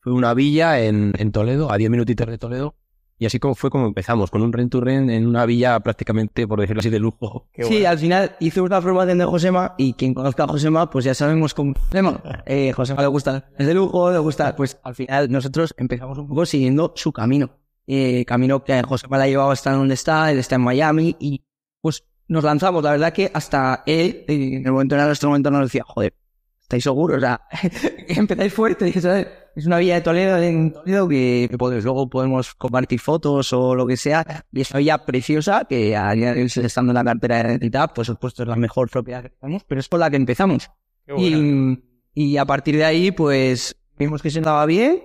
Fue 0.00 0.12
una 0.12 0.34
villa 0.34 0.78
en, 0.80 1.12
en 1.18 1.32
Toledo, 1.32 1.72
a 1.72 1.76
10 1.76 1.90
minutitos 1.90 2.28
de 2.28 2.38
Toledo. 2.38 2.76
Y 3.20 3.26
así 3.26 3.38
como 3.40 3.54
fue 3.54 3.68
como 3.68 3.86
empezamos, 3.86 4.30
con 4.30 4.42
un 4.42 4.52
rent 4.52 4.70
to 4.70 4.80
rent 4.80 5.10
en 5.10 5.26
una 5.26 5.44
villa 5.44 5.78
prácticamente, 5.80 6.46
por 6.46 6.60
decirlo 6.60 6.80
así, 6.80 6.90
de 6.90 7.00
lujo. 7.00 7.48
Qué 7.52 7.64
Sí, 7.64 7.74
bueno. 7.74 7.88
al 7.88 7.98
final 7.98 8.36
hice 8.40 8.60
una 8.60 8.80
formación 8.80 9.18
de 9.18 9.24
Josema 9.24 9.74
y 9.76 9.94
quien 9.94 10.14
conozca 10.14 10.44
a 10.44 10.48
Josema, 10.48 10.88
pues 10.88 11.04
ya 11.04 11.14
sabemos 11.14 11.54
cómo 11.54 11.74
Josema. 11.74 12.20
Eh, 12.46 12.72
Josema 12.72 13.02
le 13.02 13.08
gusta 13.08 13.50
es 13.58 13.66
de 13.66 13.74
lujo, 13.74 14.10
le 14.10 14.18
gusta, 14.18 14.54
pues 14.56 14.78
al 14.82 14.94
final 14.94 15.30
nosotros 15.30 15.74
empezamos 15.76 16.16
un 16.18 16.28
poco 16.28 16.46
siguiendo 16.46 16.92
su 16.96 17.12
camino. 17.12 17.50
Eh, 17.86 18.24
camino 18.26 18.62
que 18.62 18.82
Josema 18.82 19.18
la 19.18 19.24
ha 19.24 19.28
llevado 19.28 19.50
hasta 19.50 19.72
donde 19.72 19.94
está, 19.94 20.30
él 20.30 20.38
está 20.38 20.54
en 20.56 20.60
Miami 20.62 21.16
y 21.18 21.42
pues 21.80 22.04
nos 22.28 22.44
lanzamos. 22.44 22.82
La 22.84 22.92
verdad 22.92 23.12
que 23.12 23.30
hasta 23.34 23.82
él, 23.86 24.24
en 24.28 24.66
el 24.66 24.72
momento 24.72 24.94
en 24.94 25.04
nuestro 25.06 25.30
momento 25.30 25.50
nos 25.50 25.62
decía, 25.62 25.84
joder, 25.86 26.14
¿estáis 26.60 26.84
seguros? 26.84 27.16
O 27.16 27.20
sea, 27.20 27.40
empezáis 28.08 28.52
fuerte, 28.52 29.00
¿sabes? 29.00 29.26
Es 29.58 29.66
una 29.66 29.78
villa 29.78 29.96
de 29.96 30.02
Toledo, 30.02 30.38
en 30.38 30.72
Toledo 30.72 31.08
que 31.08 31.50
pues, 31.58 31.82
luego 31.82 32.08
podemos 32.08 32.54
compartir 32.54 33.00
fotos 33.00 33.52
o 33.52 33.74
lo 33.74 33.88
que 33.88 33.96
sea. 33.96 34.44
Y 34.52 34.60
es 34.60 34.70
una 34.70 34.78
villa 34.78 35.04
preciosa 35.04 35.64
que 35.68 35.96
a 35.96 36.12
día 36.12 36.32
de 36.32 36.42
hoy, 36.42 36.52
estando 36.62 36.92
en 36.92 36.94
la 36.94 37.02
cartera 37.02 37.42
de 37.42 37.48
identidad, 37.48 37.90
pues 37.92 38.06
supuesto 38.06 38.44
es 38.44 38.48
la 38.48 38.54
mejor 38.54 38.88
propiedad 38.88 39.20
que 39.20 39.30
tenemos, 39.30 39.64
pero 39.64 39.80
es 39.80 39.88
con 39.88 39.98
la 39.98 40.10
que 40.10 40.16
empezamos. 40.16 40.70
Y, 41.16 41.76
y 42.14 42.36
a 42.36 42.44
partir 42.44 42.76
de 42.76 42.84
ahí, 42.84 43.10
pues 43.10 43.76
vimos 43.98 44.22
que 44.22 44.30
se 44.30 44.38
andaba 44.38 44.64
bien, 44.64 45.02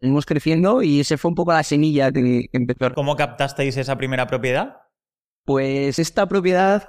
seguimos 0.00 0.24
creciendo 0.24 0.82
y 0.82 1.00
ese 1.00 1.18
fue 1.18 1.28
un 1.28 1.34
poco 1.34 1.52
la 1.52 1.62
semilla 1.62 2.10
que, 2.10 2.48
que 2.50 2.56
empezó. 2.56 2.94
¿Cómo 2.94 3.16
captasteis 3.16 3.76
esa 3.76 3.98
primera 3.98 4.26
propiedad? 4.26 4.78
Pues 5.44 5.98
esta 5.98 6.24
propiedad 6.24 6.88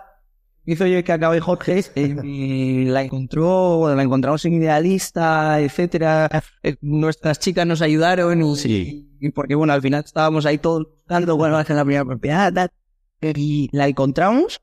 hizo 0.66 0.86
yo 0.88 1.04
que 1.04 1.12
acabé 1.12 1.40
Jorge, 1.40 1.84
eh, 1.96 2.16
y 2.24 2.86
la 2.86 3.02
encontró, 3.04 3.78
bueno, 3.78 3.96
la 3.96 4.04
encontramos 4.04 4.44
en 4.46 4.54
Idealista, 4.54 5.60
etcétera. 5.60 6.30
Eh, 6.64 6.76
nuestras 6.82 7.40
chicas 7.40 7.66
nos 7.68 7.82
ayudaron 7.82 8.42
y, 8.42 8.56
Sí. 8.56 9.10
y 9.20 9.30
porque 9.32 9.56
bueno, 9.56 9.74
al 9.74 9.82
final 9.82 10.04
estábamos 10.04 10.46
ahí 10.46 10.58
todos 10.58 10.88
buscando 10.88 11.38
cuál 11.38 11.54
va 11.54 11.60
a 11.62 11.66
ser 11.66 11.76
la 11.76 11.84
primera 11.86 12.06
propiedad, 12.06 12.52
tal. 12.54 12.70
y 13.22 13.70
la 13.72 13.88
encontramos 13.88 14.62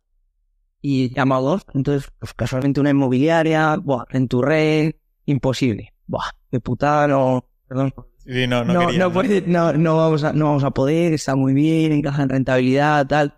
y 0.83 1.13
llamamos, 1.15 1.63
entonces 1.75 2.11
pues, 2.19 2.33
casualmente 2.35 2.81
una 2.81 2.91
inmobiliaria, 2.91 3.77
buah, 3.77 4.05
renturré, 4.09 4.99
imposible, 5.27 5.93
buah, 6.07 6.31
de 6.51 6.61
puta, 6.61 7.07
no, 7.07 7.45
perdón, 7.69 7.93
Sí, 8.25 8.47
no, 8.47 8.63
no, 8.65 8.75
no, 8.75 8.87
quería, 8.87 8.99
no, 8.99 9.13
puede- 9.13 9.43
no, 9.47 9.73
no 9.73 9.97
vamos 9.97 10.25
a, 10.25 10.33
no 10.35 10.45
vamos 10.47 10.63
a 10.65 10.71
poder, 10.71 11.15
está 11.15 11.35
muy 11.37 11.55
bien, 11.55 11.91
encaja 11.93 12.23
en 12.23 12.29
rentabilidad, 12.29 13.07
tal. 13.07 13.35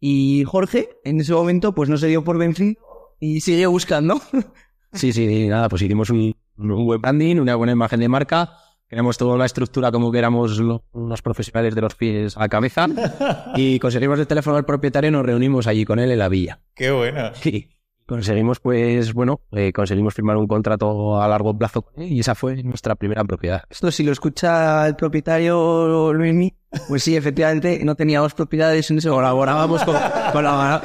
Y 0.00 0.44
Jorge, 0.44 0.88
en 1.04 1.20
ese 1.20 1.32
momento, 1.34 1.74
pues 1.74 1.88
no 1.90 1.96
se 1.98 2.06
dio 2.08 2.24
por 2.24 2.38
vencido 2.38 2.74
y 3.20 3.40
sigue 3.40 3.66
buscando. 3.66 4.20
Sí, 4.92 5.12
sí, 5.12 5.46
nada, 5.46 5.68
pues 5.68 5.82
hicimos 5.82 6.10
un, 6.10 6.34
un 6.58 6.84
buen 6.84 7.00
branding, 7.00 7.36
una 7.36 7.54
buena 7.54 7.70
imagen 7.74 8.00
de 8.00 8.08
marca. 8.08 8.54
Queremos 8.88 9.16
toda 9.16 9.38
la 9.38 9.44
estructura 9.46 9.92
como 9.92 10.10
que 10.10 10.18
éramos 10.18 10.58
lo- 10.58 10.82
unos 10.90 11.22
profesionales 11.22 11.76
de 11.76 11.80
los 11.80 11.94
pies 11.94 12.36
a 12.36 12.40
la 12.40 12.48
cabeza. 12.48 12.88
Y 13.54 13.78
conseguimos 13.78 14.18
el 14.18 14.26
teléfono 14.26 14.56
del 14.56 14.64
propietario 14.64 15.06
y 15.06 15.12
nos 15.12 15.24
reunimos 15.24 15.68
allí 15.68 15.84
con 15.84 16.00
él 16.00 16.10
en 16.10 16.18
la 16.18 16.28
villa. 16.28 16.58
Qué 16.74 16.90
bueno. 16.90 17.30
Y 17.44 17.68
conseguimos, 18.04 18.58
pues, 18.58 19.14
bueno, 19.14 19.42
eh, 19.52 19.72
conseguimos 19.72 20.12
firmar 20.14 20.36
un 20.38 20.48
contrato 20.48 21.22
a 21.22 21.28
largo 21.28 21.56
plazo 21.56 21.82
con 21.82 22.02
él 22.02 22.10
y 22.10 22.18
esa 22.18 22.34
fue 22.34 22.60
nuestra 22.64 22.96
primera 22.96 23.22
propiedad. 23.22 23.62
Esto 23.70 23.92
si 23.92 24.02
lo 24.02 24.10
escucha 24.10 24.88
el 24.88 24.96
propietario 24.96 26.12
Luismi, 26.12 26.52
pues 26.88 27.02
sí, 27.02 27.16
efectivamente, 27.16 27.80
no 27.84 27.94
teníamos 27.96 28.32
propiedades 28.34 28.90
en 28.90 28.98
ese 28.98 29.08
Colaborábamos 29.08 29.82
con, 29.84 29.96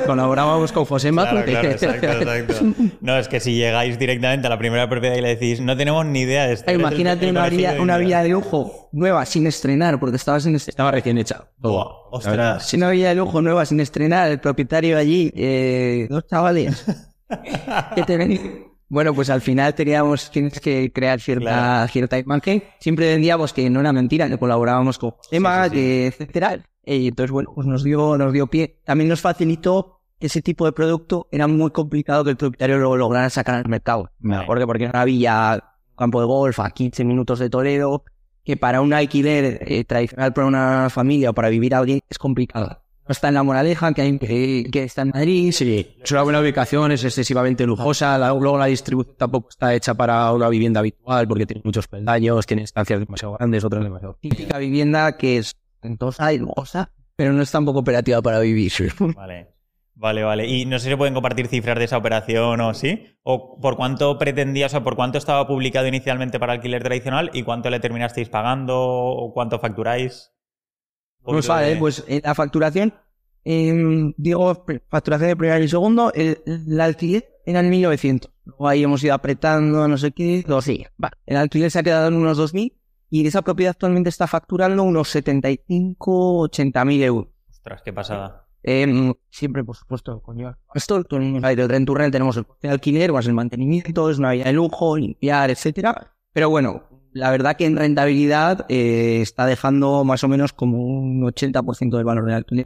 colaborábamos 0.06 0.72
con. 0.72 0.86
Claro, 0.86 1.46
claro, 1.46 1.70
exacto, 1.70 2.08
exacto. 2.08 2.66
No, 3.02 3.18
es 3.18 3.28
que 3.28 3.40
si 3.40 3.56
llegáis 3.56 4.00
directamente 4.00 4.48
a 4.48 4.50
la 4.50 4.58
primera 4.58 4.90
propiedad 4.90 5.16
y 5.16 5.22
le 5.22 5.30
decís, 5.30 5.62
no 5.62 5.78
tenemos 5.78 6.06
ni 6.06 6.22
idea 6.22 6.48
de 6.48 6.54
esto. 6.54 6.72
Eh, 6.72 6.76
Imagínate 6.76 7.30
una 7.30 7.50
villa, 7.50 7.76
una 7.80 7.98
villa 7.98 8.24
de 8.24 8.30
lujo 8.30 8.90
nueva, 8.92 9.26
sin 9.26 9.46
estrenar, 9.48 10.00
porque 10.00 10.16
estabas 10.18 10.46
en 10.46 10.56
Estaba 10.56 10.92
recién 10.92 11.18
hecha. 11.18 11.48
La 11.62 11.70
ostras. 12.12 12.68
Si 12.68 12.78
una 12.78 12.90
villa 12.90 13.10
de 13.10 13.16
lujo 13.16 13.42
nueva 13.42 13.66
sin 13.66 13.80
estrenar, 13.80 14.32
el 14.32 14.40
propietario 14.40 14.98
allí, 14.98 15.32
eh, 15.36 16.08
dos 16.10 16.26
chavales. 16.28 16.86
que 17.96 18.04
te 18.04 18.18
ven- 18.18 18.75
Bueno, 18.88 19.14
pues 19.14 19.30
al 19.30 19.42
final 19.42 19.74
teníamos, 19.74 20.30
tienes 20.32 20.60
que 20.60 20.92
crear 20.94 21.20
cierta, 21.20 21.44
Claro. 21.46 21.88
cierta 21.88 22.18
imagen. 22.20 22.64
Siempre 22.80 23.08
vendíamos 23.10 23.52
que 23.54 23.70
no 23.70 23.80
era 23.80 23.92
mentira, 23.92 24.30
que 24.30 24.38
colaborábamos 24.38 24.98
con 24.98 25.16
temas, 25.30 25.70
sí, 25.72 25.76
sí. 25.78 26.04
etcétera. 26.04 26.60
Y 26.86 27.08
entonces, 27.08 27.32
bueno, 27.32 27.52
pues 27.56 27.66
nos 27.66 27.84
dio, 27.84 28.18
nos 28.18 28.32
dio 28.32 28.48
pie. 28.48 28.80
También 28.86 29.10
nos 29.10 29.22
facilitó 29.22 29.96
ese 30.20 30.42
tipo 30.42 30.66
de 30.66 30.72
producto 30.72 31.28
era 31.32 31.48
muy 31.48 31.72
complicado 31.72 32.24
que 32.24 32.30
el 32.32 32.38
propietario 32.38 32.78
lo 32.78 32.96
lograra 32.96 33.30
sacar 33.30 33.56
al 33.56 33.68
mercado. 33.68 34.12
Vale. 34.20 34.46
Porque, 34.46 34.66
porque 34.66 34.92
villa, 35.06 35.56
un 35.92 35.96
campo 35.98 36.20
de 36.20 36.26
golf 36.26 36.60
a 36.60 36.70
15 36.70 37.04
minutos 37.04 37.40
de 37.40 37.50
Toledo, 37.50 38.04
que 38.44 38.58
para 38.58 38.82
un 38.82 38.94
alquiler 38.94 39.60
eh, 39.62 39.84
tradicional 39.84 40.34
para 40.34 40.48
una 40.48 40.90
familia 40.90 41.32
o 41.32 41.34
para 41.34 41.50
vivir 41.50 41.74
a 41.76 41.80
alguien 41.80 42.00
es 42.10 42.18
complicado. 42.18 42.82
No 43.08 43.12
está 43.12 43.28
en 43.28 43.36
la 43.36 43.44
moraleja, 43.44 43.94
que, 43.94 44.02
hay, 44.02 44.18
que, 44.18 44.66
que 44.72 44.84
está 44.84 45.04
en 45.04 45.10
Madrid. 45.10 45.52
Sí, 45.52 45.96
es 46.04 46.12
una 46.12 46.24
buena 46.24 46.40
ubicación, 46.40 46.92
es 46.92 47.04
excesivamente 47.04 47.66
lujosa. 47.66 48.18
la- 48.18 48.30
luego 48.34 48.58
la 48.58 48.66
distribución 48.66 49.16
tampoco 49.18 49.50
está 49.50 49.74
hecha 49.76 49.94
para 49.94 50.32
una 50.32 50.50
vivienda 50.50 50.80
habitual 50.80 51.28
porque 51.28 51.46
tiene 51.46 51.62
muchos 51.64 51.88
peldaños, 51.88 52.46
tiene 52.46 52.64
estancias 52.64 53.00
demasiado 53.00 53.34
grandes, 53.36 53.64
otras 53.64 53.84
demasiado. 53.84 54.18
Típica 54.22 54.58
vivienda 54.58 55.18
que 55.18 55.38
es 55.38 55.54
ostentosa 55.76 56.34
y 56.34 56.40
lujosa, 56.40 56.92
pero 57.16 57.32
no 57.32 57.44
es 57.44 57.52
tampoco 57.52 57.80
operativa 57.80 58.22
para 58.22 58.40
vivir. 58.40 58.72
Vale. 59.16 59.52
Vale, 59.98 60.24
vale. 60.24 60.46
Y 60.46 60.66
no 60.66 60.78
sé 60.78 60.90
si 60.90 60.96
pueden 60.98 61.14
compartir 61.14 61.48
cifras 61.48 61.78
de 61.80 61.86
esa 61.86 61.96
operación 61.98 62.60
o 62.60 62.74
sí. 62.74 63.18
O 63.24 63.58
por 63.62 63.78
cuánto 63.78 64.18
pretendía, 64.18 64.66
o 64.66 64.70
sea, 64.70 64.84
por 64.84 64.98
cuánto 64.98 65.18
estaba 65.18 65.48
publicado 65.48 65.88
inicialmente 65.88 66.38
para 66.38 66.52
alquiler 66.52 66.84
tradicional 66.84 67.30
y 67.34 67.44
cuánto 67.44 67.70
le 67.70 67.80
terminasteis 67.80 68.28
pagando 68.28 68.76
o 68.78 69.32
cuánto 69.34 69.58
facturáis. 69.58 70.34
Pues 71.26 71.48
vale, 71.48 71.68
de- 71.70 71.76
pues 71.78 72.04
eh, 72.08 72.22
la 72.24 72.36
facturación, 72.36 72.94
eh, 73.44 74.14
digo, 74.18 74.66
facturación 74.90 75.30
de 75.30 75.36
primero 75.36 75.64
y 75.64 75.68
segundo, 75.68 76.12
el, 76.14 76.40
el 76.46 76.82
alquiler 76.82 77.28
era 77.46 77.60
en 77.60 77.70
1900. 77.70 78.32
Luego 78.46 78.68
ahí 78.68 78.84
hemos 78.84 79.04
ido 79.04 79.14
apretando, 79.14 79.88
no 79.88 79.98
sé 79.98 80.12
qué, 80.12 80.44
2000. 80.48 80.88
Vale, 80.98 81.16
el 81.26 81.38
alquiler 81.38 81.70
se 81.72 81.80
ha 81.80 81.84
quedado 81.84 82.08
en 82.08 82.16
unos 82.16 82.38
2000 82.38 82.74
y 83.10 83.26
esa 83.28 83.42
propiedad 83.42 83.72
actualmente 83.72 84.10
está 84.10 84.28
facturando 84.28 84.84
unos 84.84 85.10
75, 85.10 86.40
80 86.40 86.86
mil 86.86 87.04
euros. 87.04 87.28
Ostras, 87.50 87.82
qué 87.84 87.94
pasada. 87.94 88.48
Eh, 88.64 89.14
siempre, 89.30 89.64
por 89.64 89.76
supuesto, 89.76 90.22
coño. 90.22 90.58
Esto, 90.74 91.04
hay 91.44 91.56
del 91.56 91.70
rent 91.70 91.86
to 91.86 91.94
rent 91.94 92.12
tenemos 92.12 92.36
el 92.38 92.46
coste 92.46 92.68
de 92.68 92.74
alquiler, 92.74 93.12
más 93.14 93.28
el 93.28 93.34
mantenimiento, 93.36 94.10
es 94.10 94.18
una 94.18 94.32
vida 94.32 94.46
de 94.46 94.54
lujo, 94.54 94.98
limpiar, 94.98 95.52
etcétera. 95.52 96.16
Pero 96.34 96.50
bueno, 96.50 96.84
la 97.16 97.32
verdad 97.32 97.56
que 97.56 97.66
en 97.66 97.78
rentabilidad 97.78 98.66
eh, 98.70 99.22
está 99.22 99.46
dejando 99.46 100.04
más 100.04 100.24
o 100.24 100.28
menos 100.28 100.52
como 100.54 100.80
un 100.84 101.22
80% 101.24 101.96
del 101.96 102.04
valor 102.04 102.26
del 102.26 102.36
alquiler. 102.36 102.66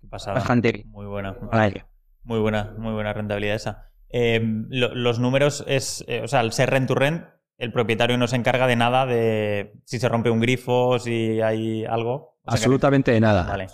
Qué 0.00 0.06
pasada. 0.08 0.34
Bastante 0.38 0.70
bien. 0.72 0.88
Muy 0.90 1.06
buena. 1.06 1.32
Vale. 1.52 1.84
Muy 2.22 2.38
buena, 2.38 2.72
muy 2.78 2.92
buena 2.92 3.12
rentabilidad 3.12 3.56
esa. 3.56 3.90
Eh, 4.10 4.40
lo- 4.70 4.94
los 4.94 5.18
números 5.18 5.64
es, 5.66 6.04
eh, 6.06 6.22
o 6.22 6.28
sea, 6.28 6.40
al 6.40 6.52
ser 6.52 6.70
rent 6.70 6.86
to 6.88 6.94
rent, 6.94 7.24
el 7.58 7.72
propietario 7.72 8.16
no 8.16 8.28
se 8.28 8.36
encarga 8.36 8.68
de 8.68 8.76
nada 8.76 9.06
de 9.06 9.72
si 9.84 9.98
se 9.98 10.08
rompe 10.08 10.30
un 10.30 10.38
grifo, 10.40 10.98
si 11.00 11.40
hay 11.40 11.84
algo. 11.84 12.38
Absolutamente 12.46 13.10
de 13.10 13.20
nada. 13.20 13.42
Vale. 13.42 13.66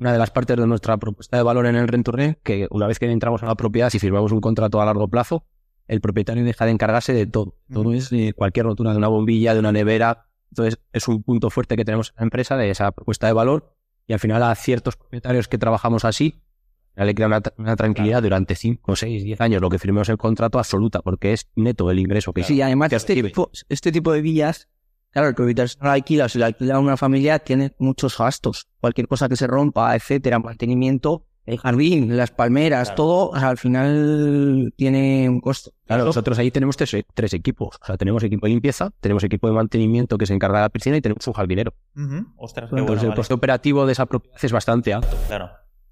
Una 0.00 0.12
de 0.12 0.18
las 0.18 0.30
partes 0.30 0.56
de 0.56 0.66
nuestra 0.66 0.96
propuesta 0.96 1.36
de 1.36 1.44
valor 1.44 1.64
en 1.66 1.76
el 1.76 1.86
rent 1.86 2.04
to 2.04 2.10
rent, 2.12 2.38
que 2.42 2.66
una 2.70 2.88
vez 2.88 2.98
que 2.98 3.08
entramos 3.10 3.40
en 3.42 3.48
la 3.48 3.54
propiedad, 3.54 3.88
si 3.88 4.00
firmamos 4.00 4.32
un 4.32 4.40
contrato 4.40 4.82
a 4.82 4.84
largo 4.84 5.06
plazo, 5.08 5.44
el 5.88 6.00
propietario 6.00 6.44
deja 6.44 6.66
de 6.66 6.70
encargarse 6.70 7.12
de 7.12 7.26
todo. 7.26 7.56
Todo 7.72 7.92
es 7.94 8.12
eh, 8.12 8.32
cualquier 8.36 8.66
rotura 8.66 8.92
de 8.92 8.98
una 8.98 9.08
bombilla, 9.08 9.54
de 9.54 9.60
una 9.60 9.72
nevera. 9.72 10.26
Entonces, 10.50 10.78
es 10.92 11.08
un 11.08 11.22
punto 11.22 11.50
fuerte 11.50 11.76
que 11.76 11.84
tenemos 11.84 12.10
en 12.10 12.14
la 12.18 12.22
empresa 12.24 12.56
de 12.56 12.70
esa 12.70 12.92
propuesta 12.92 13.26
de 13.26 13.32
valor. 13.32 13.74
Y 14.06 14.12
al 14.12 14.20
final, 14.20 14.42
a 14.42 14.54
ciertos 14.54 14.96
propietarios 14.96 15.48
que 15.48 15.58
trabajamos 15.58 16.04
así, 16.04 16.40
le 17.04 17.14
crea 17.14 17.26
una, 17.26 17.42
una 17.56 17.76
tranquilidad 17.76 18.22
durante 18.22 18.54
5, 18.54 18.96
6, 18.96 19.24
10 19.24 19.40
años, 19.40 19.60
lo 19.60 19.70
que 19.70 19.78
firmemos 19.78 20.08
el 20.08 20.18
contrato 20.18 20.58
absoluta, 20.58 21.00
porque 21.00 21.32
es 21.32 21.48
neto 21.54 21.90
el 21.90 21.98
ingreso 21.98 22.32
que 22.32 22.42
Sí, 22.42 22.60
además 22.60 22.90
que 22.90 22.96
este 22.96 23.22
tipo, 23.22 23.50
este 23.68 23.92
tipo 23.92 24.12
de 24.12 24.20
villas, 24.20 24.68
claro, 25.10 25.28
el 25.28 25.34
propietario 25.34 25.72
no 25.80 25.86
la 25.86 25.92
alquila 25.92 26.28
si 26.28 26.38
la 26.38 26.46
alquila 26.46 26.76
a 26.76 26.78
una 26.80 26.96
familia 26.96 27.38
tiene 27.38 27.74
muchos 27.78 28.18
gastos. 28.18 28.68
Cualquier 28.80 29.06
cosa 29.06 29.28
que 29.28 29.36
se 29.36 29.46
rompa, 29.46 29.94
etcétera, 29.94 30.38
mantenimiento, 30.38 31.27
el 31.48 31.58
jardín, 31.58 32.16
las 32.16 32.30
palmeras, 32.30 32.88
Claro. 32.88 32.96
todo, 32.96 33.28
o 33.30 33.38
sea, 33.38 33.48
al 33.48 33.58
final 33.58 34.72
tiene 34.76 35.28
un 35.28 35.40
costo. 35.40 35.72
Claro, 35.86 36.02
Eso- 36.02 36.06
nosotros 36.08 36.38
ahí 36.38 36.50
tenemos 36.50 36.76
tres, 36.76 36.94
tres 37.14 37.32
equipos. 37.32 37.78
O 37.82 37.86
sea, 37.86 37.96
tenemos 37.96 38.22
equipo 38.22 38.46
de 38.46 38.50
limpieza, 38.52 38.90
tenemos 39.00 39.24
equipo 39.24 39.46
de 39.48 39.54
mantenimiento 39.54 40.18
que 40.18 40.26
se 40.26 40.34
encarga 40.34 40.58
de 40.58 40.62
la 40.64 40.68
piscina 40.68 40.96
y 40.96 41.00
tenemos 41.00 41.26
un 41.26 41.32
jardinero. 41.32 41.72
Ostras, 42.36 42.70
qué 42.70 42.76
Entonces, 42.78 42.86
bueno, 42.86 42.92
el 43.02 43.08
vale. 43.08 43.16
coste 43.16 43.34
operativo 43.34 43.86
de 43.86 43.92
esa 43.92 44.06
propiedad 44.06 44.38
es 44.42 44.52
bastante 44.52 44.92
alto. 44.92 45.16
Claro. 45.26 45.50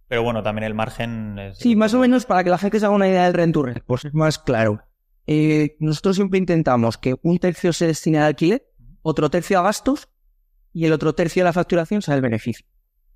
Pero 0.08 0.22
bueno, 0.22 0.42
también 0.42 0.64
el 0.64 0.74
margen 0.74 1.38
es... 1.38 1.58
Sí, 1.58 1.74
más 1.74 1.92
o 1.94 1.98
menos 1.98 2.26
para 2.26 2.44
que 2.44 2.50
la 2.50 2.58
gente 2.58 2.78
se 2.78 2.86
haga 2.86 2.94
una 2.94 3.08
idea 3.08 3.24
del 3.24 3.34
rent 3.34 3.54
to 3.54 3.62
rent, 3.62 3.80
pues 3.86 4.04
es 4.04 4.14
más 4.14 4.38
claro. 4.38 4.82
Eh, 5.26 5.76
nosotros 5.80 6.14
siempre 6.16 6.38
intentamos 6.38 6.96
que 6.98 7.16
un 7.22 7.38
tercio 7.38 7.72
se 7.72 7.86
destine 7.88 8.18
al 8.18 8.24
alquiler, 8.26 8.68
otro 9.02 9.30
tercio 9.30 9.58
a 9.58 9.62
gastos 9.62 10.08
y 10.72 10.84
el 10.84 10.92
otro 10.92 11.14
tercio 11.14 11.40
de 11.42 11.44
la 11.46 11.52
facturación 11.52 12.02
sea 12.02 12.14
el 12.14 12.20
beneficio. 12.20 12.64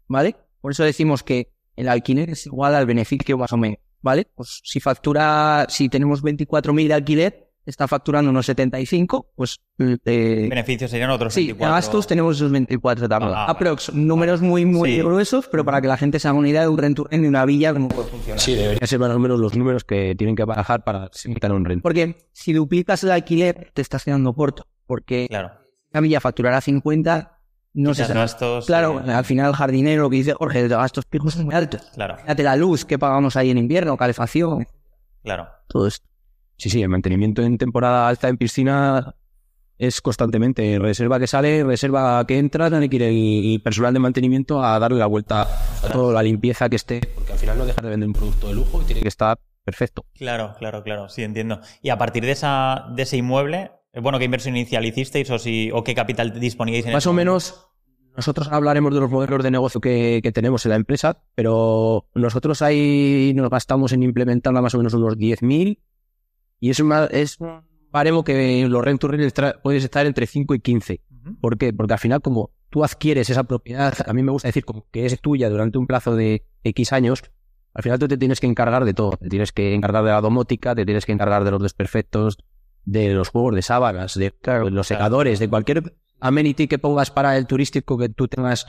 ¿Vale? 0.09 0.35
Por 0.61 0.73
eso 0.73 0.83
decimos 0.83 1.23
que 1.23 1.53
el 1.77 1.89
alquiler 1.89 2.31
es 2.31 2.47
igual 2.47 2.75
al 2.75 2.87
beneficio 2.87 3.37
más 3.39 3.53
o 3.53 3.57
menos. 3.57 3.79
¿Vale? 4.03 4.27
Pues 4.35 4.61
si 4.65 4.81
factura, 4.81 5.67
si 5.69 5.91
tenemos 5.91 6.23
24.000 6.23 6.89
de 6.89 6.95
alquiler, 6.95 7.51
está 7.67 7.87
facturando 7.87 8.31
unos 8.31 8.47
75, 8.47 9.33
pues 9.37 9.61
eh, 9.79 10.47
Beneficios 10.49 10.91
serían 10.91 11.11
otros 11.11 11.35
Sí, 11.35 11.49
24. 11.49 11.71
a 11.73 11.77
gastos 11.77 12.07
tenemos 12.07 12.37
esos 12.37 12.51
24 12.51 13.07
también. 13.09 13.33
Ah, 13.37 13.45
Aprox, 13.45 13.93
números 13.93 14.41
muy, 14.41 14.65
muy 14.65 14.93
Sí. 14.95 14.99
gruesos, 15.01 15.47
pero 15.49 15.67
para 15.67 15.83
que 15.83 15.87
la 15.89 15.99
gente 15.99 16.19
se 16.19 16.29
haga 16.29 16.39
una 16.39 16.49
idea 16.49 16.63
de 16.63 16.69
un 16.69 16.79
rent 16.79 16.99
de 17.11 17.29
una 17.29 17.45
villa, 17.45 17.75
cómo 17.75 17.89
puede 17.89 18.09
funcionar. 18.09 18.41
Sí, 18.41 18.55
deberían 18.55 18.89
ser 18.89 18.99
más 18.99 19.11
o 19.11 19.19
menos 19.19 19.39
los 19.39 19.55
números 19.55 19.85
que 19.85 20.15
tienen 20.17 20.35
que 20.35 20.45
barajar 20.45 20.83
para 20.83 21.11
simplificar 21.13 21.53
un 21.53 21.67
rent. 21.67 21.83
Porque 21.83 22.17
si 22.33 22.55
duplicas 22.55 23.05
el 23.05 23.11
alquiler, 23.11 23.71
te 23.75 23.83
estás 23.83 24.03
quedando 24.03 24.33
corto. 24.33 24.65
Porque 24.87 25.27
Claro. 25.29 25.51
la 25.93 26.01
villa 26.01 26.21
facturará 26.21 26.63
50, 26.63 27.40
no 27.75 27.95
sé. 27.95 28.07
Gastos, 28.13 28.67
Claro, 28.67 29.03
eh, 29.07 29.13
al 29.13 29.25
final 29.25 29.49
el 29.49 29.55
jardinero, 29.55 30.03
lo 30.03 30.11
que 30.11 30.17
dice 30.17 30.35
Jorge, 30.35 30.63
los 30.63 30.71
gastos 30.71 31.05
fijos 31.11 31.35
son 31.35 31.47
muy 31.47 31.55
altos. 31.55 31.83
Claro, 31.95 32.17
Fíjate 32.19 32.43
la 32.43 32.57
luz 32.57 32.85
que 32.85 32.99
pagamos 32.99 33.37
ahí 33.37 33.51
en 33.51 33.59
invierno, 33.59 33.97
calefacción, 33.97 34.67
claro. 35.23 35.49
todo 35.69 35.87
esto. 35.87 36.07
Sí, 36.57 36.69
sí, 36.69 36.83
el 36.83 36.89
mantenimiento 36.89 37.43
en 37.43 37.57
temporada 37.57 38.07
alta 38.09 38.29
en 38.29 38.37
piscina 38.37 39.15
es 39.79 40.03
constantemente. 40.03 40.79
Reserva 40.79 41.19
que 41.19 41.27
sale, 41.27 41.65
reserva 41.65 42.23
que 42.27 42.39
entra, 42.39 42.69
tiene 42.69 42.89
que 42.91 42.97
ir 42.97 43.03
el, 43.03 43.63
personal 43.63 43.95
de 43.95 44.01
mantenimiento 44.01 44.63
a 44.63 44.79
darle 44.79 44.99
la 44.99 45.07
vuelta 45.07 45.43
a 45.43 45.89
toda 45.91 46.13
la 46.13 46.23
limpieza 46.23 46.69
que 46.69 46.77
esté. 46.77 47.01
Porque 47.15 47.33
al 47.33 47.39
final 47.39 47.57
no 47.57 47.65
deja 47.65 47.81
de 47.81 47.89
vender 47.89 48.09
un 48.09 48.13
producto 48.13 48.49
de 48.49 48.55
lujo 48.55 48.83
y 48.83 48.85
tiene 48.85 49.01
que 49.01 49.09
estar 49.09 49.39
perfecto. 49.65 50.05
Claro, 50.15 50.55
claro, 50.59 50.83
claro, 50.83 51.09
sí, 51.09 51.23
entiendo. 51.23 51.61
Y 51.81 51.89
a 51.89 51.97
partir 51.97 52.27
de, 52.27 52.33
esa, 52.33 52.89
de 52.95 53.03
ese 53.05 53.17
inmueble, 53.17 53.71
bueno, 53.95 54.19
¿qué 54.19 54.25
inversión 54.27 54.57
inicial 54.57 54.85
hicisteis 54.85 55.31
o, 55.31 55.39
si, 55.39 55.71
o 55.73 55.83
qué 55.83 55.95
capital 55.95 56.39
disponíais 56.39 56.87
en 56.87 56.93
Más 56.93 57.07
o 57.07 57.13
menos, 57.13 57.67
nosotros 58.17 58.49
hablaremos 58.51 58.95
de 58.95 59.01
los 59.01 59.11
modelos 59.11 59.43
de 59.43 59.51
negocio 59.51 59.81
que, 59.81 60.21
que 60.23 60.33
tenemos 60.33 60.65
en 60.67 60.71
la 60.71 60.77
empresa, 60.77 61.23
pero 61.35 62.07
nosotros 62.15 62.63
ahí 62.63 63.33
nos 63.35 63.51
gastamos 63.51 63.93
en 63.93 64.03
implementarla 64.03 64.63
más 64.63 64.75
o 64.75 64.79
menos 64.79 64.95
unos 64.95 65.17
10.000 65.17 65.79
y 66.61 66.71
es, 66.71 66.81
una- 66.81 67.07
es 67.07 67.39
un 67.41 67.63
baremo 67.91 68.23
que 68.23 68.67
los 68.69 68.85
rent 68.85 69.01
to 69.01 69.09
rent 69.09 69.25
estra- 69.25 69.61
puedes 69.63 69.83
estar 69.85 70.07
entre 70.07 70.27
5 70.27 70.55
y 70.55 70.61
15. 70.61 71.01
Ujú. 71.11 71.37
¿Por 71.41 71.59
qué? 71.59 71.73
Porque 71.73 71.93
al 71.95 71.99
final, 71.99 72.21
como 72.21 72.51
tú 72.69 72.85
adquieres 72.85 73.29
esa 73.31 73.43
propiedad, 73.45 73.95
a 74.07 74.13
mí 74.13 74.23
me 74.23 74.31
gusta 74.31 74.49
decir 74.49 74.65
como 74.65 74.87
que 74.93 75.07
es 75.07 75.21
tuya 75.21 75.49
durante 75.51 75.79
un 75.79 75.87
plazo 75.89 76.15
de 76.15 76.45
X 76.63 76.93
años, 76.93 77.23
al 77.75 77.83
final 77.83 77.99
tú 77.99 78.07
te 78.09 78.17
tienes 78.19 78.39
que 78.41 78.47
encargar 78.47 78.85
de 78.85 78.95
todo. 78.95 79.13
Te 79.17 79.29
tienes 79.29 79.53
que 79.53 79.75
encargar 79.75 80.05
de 80.05 80.11
la 80.11 80.21
domótica, 80.21 80.75
te 80.75 80.85
tienes 80.85 81.07
que 81.07 81.13
encargar 81.13 81.45
de 81.45 81.51
los 81.53 81.63
desperfectos, 81.63 82.39
de 82.85 83.13
los 83.15 83.29
juegos 83.29 83.55
de 83.55 83.63
sábanas, 83.63 84.15
de 84.15 84.33
los 84.71 84.87
secadores, 84.87 85.39
de 85.39 85.49
cualquier 85.49 85.97
amenity 86.21 86.69
que 86.69 86.79
pongas 86.79 87.11
para 87.11 87.37
el 87.37 87.47
turístico 87.47 87.99
que 87.99 88.09
tú 88.09 88.29
tengas 88.29 88.67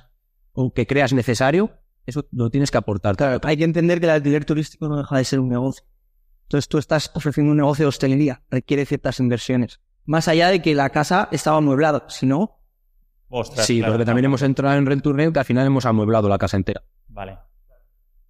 o 0.54 0.74
que 0.74 0.88
creas 0.88 1.14
necesario, 1.14 1.72
eso 2.06 2.26
lo 2.32 2.50
tienes 2.50 2.72
que 2.72 2.78
aportar. 2.78 3.16
Claro, 3.16 3.40
hay 3.44 3.58
que 3.58 3.64
entender 3.64 4.00
que 4.00 4.06
el 4.06 4.12
alquiler 4.12 4.46
turístico 4.46 4.88
no 4.88 4.98
deja 4.98 5.18
de 5.18 5.24
ser 5.24 5.40
un 5.40 5.50
negocio. 5.50 5.86
Entonces 6.44 6.68
tú 6.68 6.78
estás 6.78 7.12
ofreciendo 7.14 7.52
un 7.52 7.58
negocio 7.58 7.86
de 7.86 7.90
hostelería, 7.90 8.42
requiere 8.50 8.86
ciertas 8.86 9.20
inversiones. 9.20 9.80
Más 10.06 10.28
allá 10.28 10.50
de 10.50 10.62
que 10.62 10.76
la 10.76 10.90
casa 10.90 11.30
estaba 11.32 11.58
amueblada, 11.58 12.06
si 12.10 12.26
no, 12.26 12.58
Ostras, 13.34 13.66
sí, 13.66 13.78
claro, 13.80 13.94
porque 13.94 14.06
también 14.06 14.26
hemos 14.26 14.42
entrado 14.42 14.78
en 14.78 14.86
Rent 14.86 15.04
to 15.04 15.14
Rent 15.14 15.32
que 15.34 15.40
al 15.40 15.46
final 15.46 15.66
hemos 15.66 15.86
amueblado 15.86 16.28
la 16.28 16.38
casa 16.38 16.58
entera. 16.58 16.84
Vale. 17.08 17.38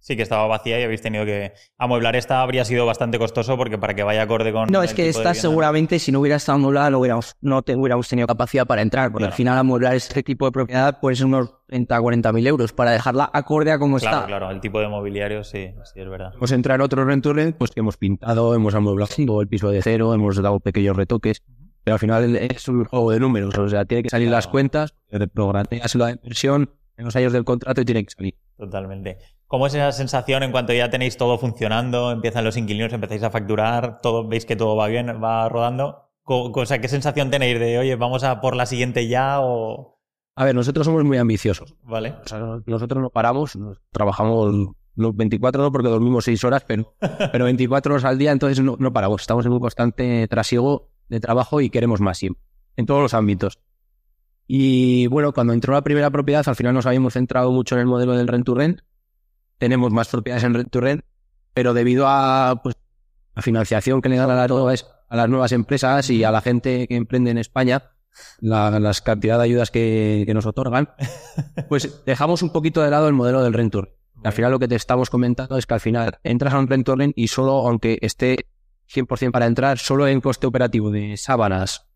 Sí 0.04 0.16
que 0.16 0.22
estaba 0.22 0.48
vacía 0.48 0.80
y 0.80 0.82
habéis 0.82 1.00
tenido 1.00 1.24
que... 1.24 1.52
Amueblar 1.78 2.16
esta 2.16 2.42
habría 2.42 2.64
sido 2.64 2.84
bastante 2.84 3.20
costoso 3.20 3.56
porque 3.56 3.78
para 3.78 3.94
que 3.94 4.02
vaya 4.02 4.22
acorde 4.22 4.52
con... 4.52 4.68
No, 4.68 4.82
es 4.82 4.94
que 4.94 5.08
esta 5.08 5.32
seguramente, 5.32 6.00
si 6.00 6.10
no 6.10 6.18
hubiera 6.18 6.36
estado 6.36 6.56
amueblada, 6.56 6.90
no, 6.90 6.98
hubiéramos, 6.98 7.36
no 7.40 7.62
te, 7.62 7.76
hubiéramos 7.76 8.08
tenido 8.08 8.26
capacidad 8.26 8.66
para 8.66 8.82
entrar, 8.82 9.12
porque 9.12 9.22
Claro. 9.22 9.32
al 9.32 9.36
final 9.36 9.58
amueblar 9.58 9.94
este 9.94 10.24
tipo 10.24 10.44
de 10.46 10.50
propiedad 10.50 10.98
puede 10.98 11.14
ser 11.14 11.26
unos 11.26 11.54
30 11.68 12.00
40 12.00 12.32
mil 12.32 12.44
euros 12.48 12.72
para 12.72 12.90
dejarla 12.90 13.30
acorde 13.32 13.70
a 13.70 13.78
cómo 13.78 13.98
Claro, 13.98 14.16
está. 14.16 14.26
claro, 14.26 14.50
el 14.50 14.60
tipo 14.60 14.80
de 14.80 14.88
mobiliario 14.88 15.44
sí, 15.44 15.68
sí, 15.84 16.00
es 16.00 16.08
verdad. 16.08 16.32
Hemos 16.34 16.50
entrado 16.50 16.74
en 16.74 16.80
otro 16.80 17.04
Rent 17.04 17.22
to 17.22 17.32
Rent, 17.32 17.56
pues 17.56 17.70
que 17.70 17.78
hemos 17.78 17.96
pintado, 17.96 18.56
hemos 18.56 18.74
amueblado 18.74 19.14
todo 19.24 19.40
el 19.40 19.46
piso 19.46 19.70
de 19.70 19.82
cero, 19.82 20.12
hemos 20.14 20.34
dado 20.42 20.58
pequeños 20.58 20.96
retoques, 20.96 21.44
pero 21.84 21.94
al 21.94 22.00
final 22.00 22.34
es 22.34 22.66
un 22.66 22.84
juego 22.86 23.12
de 23.12 23.20
números, 23.20 23.56
o 23.56 23.68
sea, 23.68 23.84
tiene 23.84 24.02
que 24.02 24.10
salir 24.10 24.26
Claro. 24.26 24.38
las 24.38 24.48
cuentas, 24.48 24.94
reprogrameas 25.10 25.94
la 25.94 26.10
inversión 26.10 26.70
en 26.96 27.04
los 27.04 27.14
años 27.14 27.32
del 27.32 27.44
contrato 27.44 27.80
y 27.80 27.84
tiene 27.84 28.04
que 28.04 28.10
salir. 28.10 28.34
Totalmente. 28.56 29.18
¿Cómo 29.52 29.66
es 29.66 29.74
esa 29.74 29.92
sensación 29.92 30.42
en 30.42 30.50
cuanto 30.50 30.72
ya 30.72 30.88
tenéis 30.88 31.18
todo 31.18 31.36
funcionando, 31.36 32.10
empiezan 32.10 32.42
los 32.42 32.56
inquilinos, 32.56 32.90
empezáis 32.94 33.22
a 33.22 33.30
facturar, 33.30 34.00
todo, 34.00 34.26
veis 34.26 34.46
que 34.46 34.56
todo 34.56 34.76
va 34.76 34.88
bien, 34.88 35.08
va 35.22 35.46
rodando? 35.50 36.08
O 36.24 36.64
sea, 36.64 36.80
¿qué 36.80 36.88
sensación 36.88 37.30
tenéis 37.30 37.60
de, 37.60 37.78
oye, 37.78 37.94
vamos 37.96 38.24
a 38.24 38.40
por 38.40 38.56
la 38.56 38.64
siguiente 38.64 39.08
ya 39.08 39.40
o...? 39.42 39.98
A 40.36 40.46
ver, 40.46 40.54
nosotros 40.54 40.86
somos 40.86 41.04
muy 41.04 41.18
ambiciosos. 41.18 41.74
¿Vale? 41.82 42.14
O 42.24 42.26
sea, 42.26 42.38
no- 42.38 42.62
nosotros 42.64 43.02
no 43.02 43.10
paramos, 43.10 43.58
trabajamos 43.90 44.70
los 44.94 45.14
24 45.14 45.60
no 45.62 45.70
porque 45.70 45.88
dormimos 45.90 46.24
6 46.24 46.42
horas, 46.44 46.64
pero, 46.66 46.94
pero 47.32 47.44
24 47.44 47.92
horas 47.92 48.06
al 48.06 48.16
día, 48.16 48.32
entonces 48.32 48.64
no, 48.64 48.76
no 48.78 48.90
paramos. 48.94 49.20
Estamos 49.20 49.44
en 49.44 49.52
un 49.52 49.60
constante 49.60 50.26
trasiego 50.28 50.88
de 51.10 51.20
trabajo 51.20 51.60
y 51.60 51.68
queremos 51.68 52.00
más 52.00 52.16
siempre, 52.16 52.42
en 52.76 52.86
todos 52.86 53.02
los 53.02 53.12
ámbitos. 53.12 53.58
Y 54.46 55.08
bueno, 55.08 55.32
cuando 55.32 55.52
entró 55.52 55.74
la 55.74 55.82
primera 55.82 56.10
propiedad, 56.10 56.42
al 56.48 56.56
final 56.56 56.72
nos 56.72 56.86
habíamos 56.86 57.12
centrado 57.12 57.52
mucho 57.52 57.74
en 57.74 57.82
el 57.82 57.86
modelo 57.86 58.12
del 58.16 58.28
rent 58.28 58.46
to 58.46 58.54
rent. 58.54 58.80
Tenemos 59.62 59.92
más 59.92 60.08
propiedades 60.08 60.42
en 60.42 60.54
rent 60.54 60.70
to 60.72 60.80
rent, 60.80 61.04
pero 61.54 61.72
debido 61.72 62.08
a 62.08 62.62
pues, 62.64 62.74
la 63.36 63.42
financiación 63.42 64.02
que 64.02 64.08
le 64.08 64.16
dan 64.16 64.28
a 64.28 64.34
las 64.34 64.50
nuevas, 64.50 64.90
a 65.08 65.14
las 65.14 65.28
nuevas 65.28 65.52
empresas 65.52 66.10
y 66.10 66.24
a 66.24 66.32
la 66.32 66.40
gente 66.40 66.88
que 66.88 66.96
emprende 66.96 67.30
en 67.30 67.38
España, 67.38 67.92
la, 68.40 68.80
las 68.80 69.02
cantidad 69.02 69.38
de 69.38 69.44
ayudas 69.44 69.70
que, 69.70 70.24
que 70.26 70.34
nos 70.34 70.46
otorgan, 70.46 70.88
pues 71.68 72.04
dejamos 72.04 72.42
un 72.42 72.50
poquito 72.50 72.82
de 72.82 72.90
lado 72.90 73.06
el 73.06 73.14
modelo 73.14 73.40
del 73.40 73.52
rent 73.52 73.72
to 73.72 73.82
rent. 73.82 73.94
Al 74.24 74.32
final 74.32 74.50
lo 74.50 74.58
que 74.58 74.66
te 74.66 74.74
estamos 74.74 75.10
comentando 75.10 75.56
es 75.56 75.64
que 75.64 75.74
al 75.74 75.80
final 75.80 76.18
entras 76.24 76.54
a 76.54 76.58
un 76.58 76.66
rent 76.66 76.84
to 76.84 76.96
rent 76.96 77.16
y 77.16 77.28
solo, 77.28 77.52
aunque 77.68 78.00
esté 78.02 78.48
100% 78.92 79.30
para 79.30 79.46
entrar, 79.46 79.78
solo 79.78 80.08
en 80.08 80.20
coste 80.20 80.48
operativo 80.48 80.90
de 80.90 81.16
sábanas, 81.16 81.86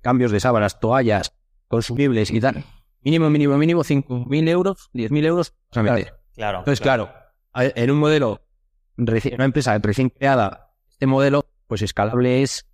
cambios 0.00 0.30
de 0.30 0.38
sábanas, 0.38 0.78
toallas, 0.78 1.34
consumibles 1.66 2.30
y 2.30 2.38
tal, 2.38 2.64
mínimo, 3.02 3.30
mínimo, 3.30 3.58
mínimo 3.58 3.82
5.000 3.82 4.48
euros, 4.48 4.90
10.000 4.94 5.24
euros, 5.24 5.54
vas 5.72 5.78
a 5.78 5.82
meter. 5.82 6.23
Claro. 6.34 6.58
Entonces, 6.60 6.80
claro, 6.80 7.10
a- 7.52 7.64
en 7.64 7.90
un 7.90 7.98
modelo, 7.98 8.40
reci- 8.96 9.34
una 9.34 9.44
empresa 9.44 9.78
recién 9.78 10.10
creada, 10.10 10.70
este 10.90 11.06
modelo, 11.06 11.44
pues 11.66 11.82
escalable 11.82 12.42
es 12.42 12.66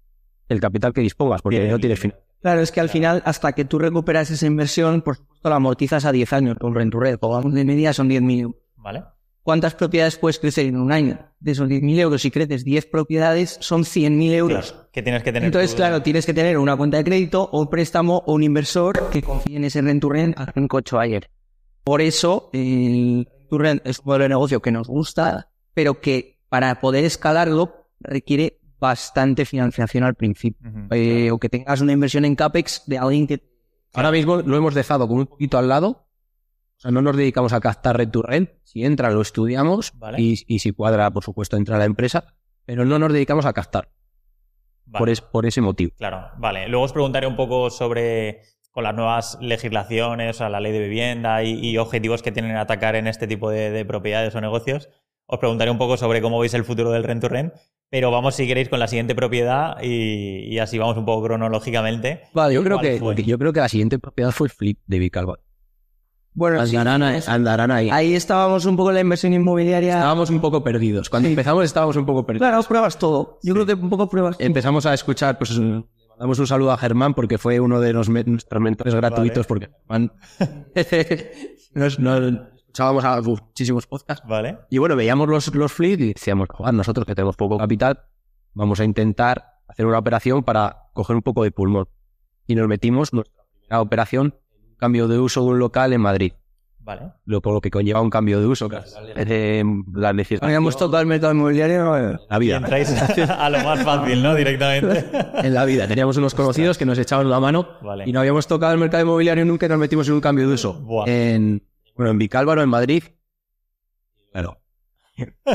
el 0.48 0.60
capital 0.60 0.92
que 0.92 1.00
dispongas, 1.00 1.42
porque 1.42 1.58
Bien, 1.60 1.70
no 1.70 1.78
tienes 1.78 2.00
bien. 2.00 2.12
fin. 2.12 2.20
Claro, 2.42 2.60
es 2.62 2.72
que 2.72 2.80
al 2.80 2.88
final, 2.88 3.22
hasta 3.26 3.52
que 3.52 3.64
tú 3.66 3.78
recuperas 3.78 4.30
esa 4.30 4.46
inversión, 4.46 5.02
por 5.02 5.16
supuesto, 5.16 5.48
la 5.50 5.56
amortizas 5.56 6.04
a 6.06 6.12
10 6.12 6.32
años 6.32 6.56
con 6.58 6.74
rent 6.74 6.90
to 6.92 6.98
rent. 6.98 7.20
Pongamos 7.20 7.52
de 7.52 7.64
media 7.64 7.92
son 7.92 8.08
10.000 8.08 8.40
euros. 8.40 8.56
¿Vale? 8.76 9.04
¿Cuántas 9.42 9.74
propiedades 9.74 10.16
puedes 10.16 10.38
crecer 10.38 10.66
en 10.66 10.76
un 10.78 10.90
año? 10.92 11.18
De 11.38 11.52
esos 11.52 11.68
10.000 11.68 11.98
euros, 11.98 12.22
si 12.22 12.30
creces 12.30 12.64
10 12.64 12.86
propiedades, 12.86 13.58
son 13.60 13.84
100.000 13.84 14.32
euros. 14.32 14.72
Claro, 14.72 14.88
que 14.92 15.02
tienes 15.02 15.22
que 15.22 15.32
tener. 15.32 15.46
Entonces, 15.46 15.74
claro, 15.74 16.02
tienes 16.02 16.24
que 16.26 16.32
tener 16.34 16.56
una 16.58 16.76
cuenta 16.76 16.96
de 16.96 17.04
crédito 17.04 17.48
o 17.52 17.60
un 17.60 17.68
préstamo 17.68 18.22
o 18.26 18.32
un 18.34 18.42
inversor 18.42 19.10
que 19.10 19.22
confíe 19.22 19.56
en 19.56 19.64
ese 19.64 19.82
rent 19.82 20.00
to 20.00 20.08
rent 20.08 20.38
a 20.38 20.50
5 20.52 20.98
ayer. 20.98 21.30
Por 21.84 22.00
eso, 22.00 22.48
el 22.52 23.28
rent 23.58 23.80
to 23.80 23.80
rent 23.80 23.86
es 23.86 23.98
un 23.98 24.04
modelo 24.06 24.22
de 24.24 24.28
negocio 24.30 24.60
que 24.62 24.70
nos 24.72 24.88
gusta, 24.88 25.50
pero 25.74 26.00
que 26.00 26.38
para 26.48 26.80
poder 26.80 27.04
escalarlo 27.04 27.86
requiere 28.00 28.60
bastante 28.78 29.44
financiación 29.44 30.04
al 30.04 30.14
principio. 30.14 30.70
Eh, 30.90 31.30
o 31.30 31.38
que 31.38 31.48
tengas 31.48 31.80
una 31.80 31.92
inversión 31.92 32.24
en 32.24 32.34
CAPEX 32.34 32.84
de 32.86 32.98
alguien 32.98 33.26
que... 33.26 33.42
Ahora 33.92 34.10
mismo 34.10 34.36
lo 34.36 34.56
hemos 34.56 34.74
dejado 34.74 35.06
como 35.06 35.20
un 35.20 35.26
poquito 35.26 35.58
al 35.58 35.68
lado. 35.68 36.06
O 36.76 36.80
sea, 36.80 36.90
no 36.90 37.02
nos 37.02 37.14
dedicamos 37.16 37.52
a 37.52 37.60
captar 37.60 37.96
rent 37.98 38.12
to 38.12 38.22
rent. 38.22 38.50
Si 38.64 38.84
entra, 38.84 39.10
lo 39.10 39.20
estudiamos. 39.20 39.92
Vale. 39.98 40.20
Y, 40.22 40.42
y 40.46 40.60
si 40.60 40.72
cuadra, 40.72 41.10
por 41.10 41.22
supuesto, 41.22 41.56
entra 41.58 41.76
la 41.76 41.84
empresa. 41.84 42.34
Pero 42.64 42.84
no 42.86 42.98
nos 42.98 43.12
dedicamos 43.12 43.44
a 43.44 43.52
captar. 43.52 43.90
Vale. 44.86 44.98
Por, 45.00 45.10
es- 45.10 45.20
por 45.20 45.44
ese 45.44 45.60
motivo. 45.60 45.92
Claro, 45.98 46.30
vale. 46.38 46.66
Luego 46.68 46.84
os 46.86 46.92
preguntaré 46.92 47.26
un 47.26 47.36
poco 47.36 47.68
sobre 47.68 48.40
con 48.70 48.84
las 48.84 48.94
nuevas 48.94 49.38
legislaciones, 49.40 50.36
o 50.36 50.38
sea, 50.38 50.48
la 50.48 50.60
ley 50.60 50.72
de 50.72 50.80
vivienda 50.80 51.42
y, 51.42 51.58
y 51.58 51.76
objetivos 51.78 52.22
que 52.22 52.32
tienen 52.32 52.56
atacar 52.56 52.94
en 52.96 53.06
este 53.06 53.26
tipo 53.26 53.50
de, 53.50 53.70
de 53.70 53.84
propiedades 53.84 54.34
o 54.34 54.40
negocios. 54.40 54.88
Os 55.26 55.38
preguntaré 55.38 55.70
un 55.70 55.78
poco 55.78 55.96
sobre 55.96 56.20
cómo 56.22 56.38
veis 56.40 56.54
el 56.54 56.64
futuro 56.64 56.90
del 56.90 57.04
rent 57.04 57.20
to 57.20 57.28
rent, 57.28 57.52
pero 57.88 58.10
vamos 58.10 58.34
si 58.34 58.46
queréis 58.46 58.68
con 58.68 58.78
la 58.80 58.88
siguiente 58.88 59.14
propiedad 59.14 59.76
y, 59.82 60.44
y 60.52 60.58
así 60.58 60.76
vamos 60.78 60.96
un 60.96 61.04
poco 61.04 61.24
cronológicamente. 61.26 62.22
Vale, 62.32 62.54
yo 62.54 62.62
creo, 62.64 62.78
¿Cuál 62.78 62.88
que, 62.88 62.98
fue? 62.98 63.14
yo 63.24 63.38
creo 63.38 63.52
que 63.52 63.60
la 63.60 63.68
siguiente 63.68 63.98
propiedad 63.98 64.30
fue 64.32 64.46
el 64.48 64.52
flip 64.52 64.78
de 64.86 64.98
Vicalba. 64.98 65.38
Bueno, 66.32 66.64
sí, 66.64 66.76
Andarán, 66.76 67.02
a- 67.02 67.16
es- 67.16 67.28
andarán 67.28 67.70
ahí. 67.72 67.90
ahí 67.90 68.14
estábamos 68.14 68.64
un 68.64 68.76
poco 68.76 68.90
en 68.90 68.94
la 68.94 69.00
inversión 69.00 69.32
inmobiliaria. 69.32 69.94
Estábamos 69.94 70.30
un 70.30 70.40
poco 70.40 70.62
perdidos. 70.62 71.10
Cuando 71.10 71.28
empezamos 71.28 71.64
estábamos 71.64 71.96
un 71.96 72.06
poco 72.06 72.24
perdidos. 72.24 72.48
Claro, 72.48 72.62
pruebas 72.64 72.98
todo. 72.98 73.38
Yo 73.42 73.52
creo 73.54 73.66
que 73.66 73.74
un 73.74 73.90
poco 73.90 74.08
pruebas 74.08 74.38
todo. 74.38 74.46
Empezamos 74.46 74.86
a 74.86 74.94
escuchar, 74.94 75.38
pues 75.38 75.50
le 76.20 76.24
mandamos 76.24 76.38
un 76.38 76.46
saludo 76.46 76.72
a 76.72 76.76
Germán 76.76 77.14
porque 77.14 77.38
fue 77.38 77.60
uno 77.60 77.80
de 77.80 77.94
los 77.94 78.10
me- 78.10 78.24
nuestros 78.24 78.60
mentores 78.62 78.94
gratuitos 78.94 79.46
porque 79.46 79.70
Germán 79.88 80.12
nos, 81.74 81.98
nos 81.98 82.32
escuchábamos 82.56 83.04
a 83.04 83.20
muchísimos 83.22 83.86
podcasts. 83.86 84.26
¿Vale? 84.28 84.58
Y 84.68 84.76
bueno, 84.78 84.96
veíamos 84.96 85.28
los, 85.28 85.54
los 85.54 85.72
flips 85.72 86.02
y 86.02 86.12
decíamos, 86.12 86.48
"Joder, 86.50 86.74
nosotros 86.74 87.06
que 87.06 87.14
tenemos 87.14 87.36
poco 87.36 87.56
capital, 87.58 88.00
vamos 88.52 88.80
a 88.80 88.84
intentar 88.84 89.60
hacer 89.66 89.86
una 89.86 89.98
operación 89.98 90.42
para 90.42 90.90
coger 90.92 91.16
un 91.16 91.22
poco 91.22 91.42
de 91.42 91.52
pulmón. 91.52 91.88
Y 92.46 92.54
nos 92.54 92.68
metimos 92.68 93.12
nuestra 93.14 93.42
primera 93.52 93.80
operación, 93.80 94.34
cambio 94.76 95.08
de 95.08 95.18
uso 95.18 95.42
de 95.42 95.46
un 95.48 95.58
local 95.58 95.92
en 95.94 96.00
Madrid. 96.02 96.32
Vale. 96.82 97.12
Lo, 97.26 97.40
por 97.42 97.52
lo 97.54 97.60
que 97.60 97.70
conlleva 97.70 98.00
un 98.00 98.10
cambio 98.10 98.40
de 98.40 98.46
uso, 98.46 98.68
eh, 99.16 99.62
la 99.94 100.12
necesidad 100.12 100.44
Habíamos 100.44 100.76
tocado 100.76 101.00
el 101.02 101.06
mercado 101.06 101.32
inmobiliario. 101.34 101.96
eh, 101.96 102.18
la 102.28 102.36
Y 102.36 102.40
vida. 102.40 102.56
entráis 102.56 102.90
a 103.28 103.50
lo 103.50 103.58
más 103.62 103.82
fácil, 103.82 104.22
¿no? 104.22 104.34
Directamente. 104.34 105.06
En 105.46 105.54
la 105.54 105.64
vida. 105.66 105.86
Teníamos 105.86 106.16
unos 106.16 106.34
conocidos 106.34 106.78
que 106.78 106.86
nos 106.86 106.98
echaban 106.98 107.28
la 107.30 107.38
mano 107.38 107.68
Vale. 107.82 108.04
y 108.06 108.12
no 108.12 108.20
habíamos 108.20 108.46
tocado 108.46 108.72
el 108.72 108.78
mercado 108.80 109.02
inmobiliario 109.04 109.44
nunca 109.44 109.66
y 109.66 109.68
nos 109.68 109.78
metimos 109.78 110.08
en 110.08 110.14
un 110.14 110.20
cambio 110.20 110.48
de 110.48 110.54
uso. 110.54 110.74
Buah. 110.80 111.04
En, 111.08 111.62
bueno, 111.96 112.10
en 112.12 112.18
Vicálvaro, 112.18 112.62
en 112.62 112.68
Madrid. 112.68 113.04
Claro. 114.32 114.58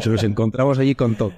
Se 0.01 0.09
nos 0.09 0.23
encontramos 0.23 0.77
allí 0.77 0.93
con 0.95 1.15
todo. 1.15 1.33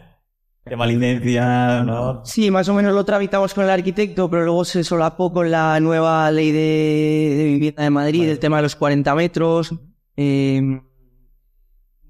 Tema 0.70 0.86
licencia, 0.86 1.84
¿no? 1.84 2.26
Sí, 2.26 2.52
más 2.52 2.68
o 2.70 2.74
menos 2.74 2.94
lo 2.94 3.06
tramitamos 3.06 3.54
con 3.54 3.64
el 3.64 3.70
arquitecto, 3.70 4.30
pero 4.30 4.44
luego 4.44 4.66
se 4.66 4.84
solapó 4.84 5.32
con 5.32 5.50
la 5.50 5.80
nueva 5.80 6.30
ley 6.32 6.52
de, 6.52 7.36
de 7.38 7.44
vivienda 7.46 7.84
de 7.84 7.90
Madrid, 7.90 8.30
el 8.30 8.40
tema 8.40 8.58
de 8.58 8.64
los 8.64 8.76
40 8.76 9.16
metros. 9.16 9.74
Eh, 10.16 10.62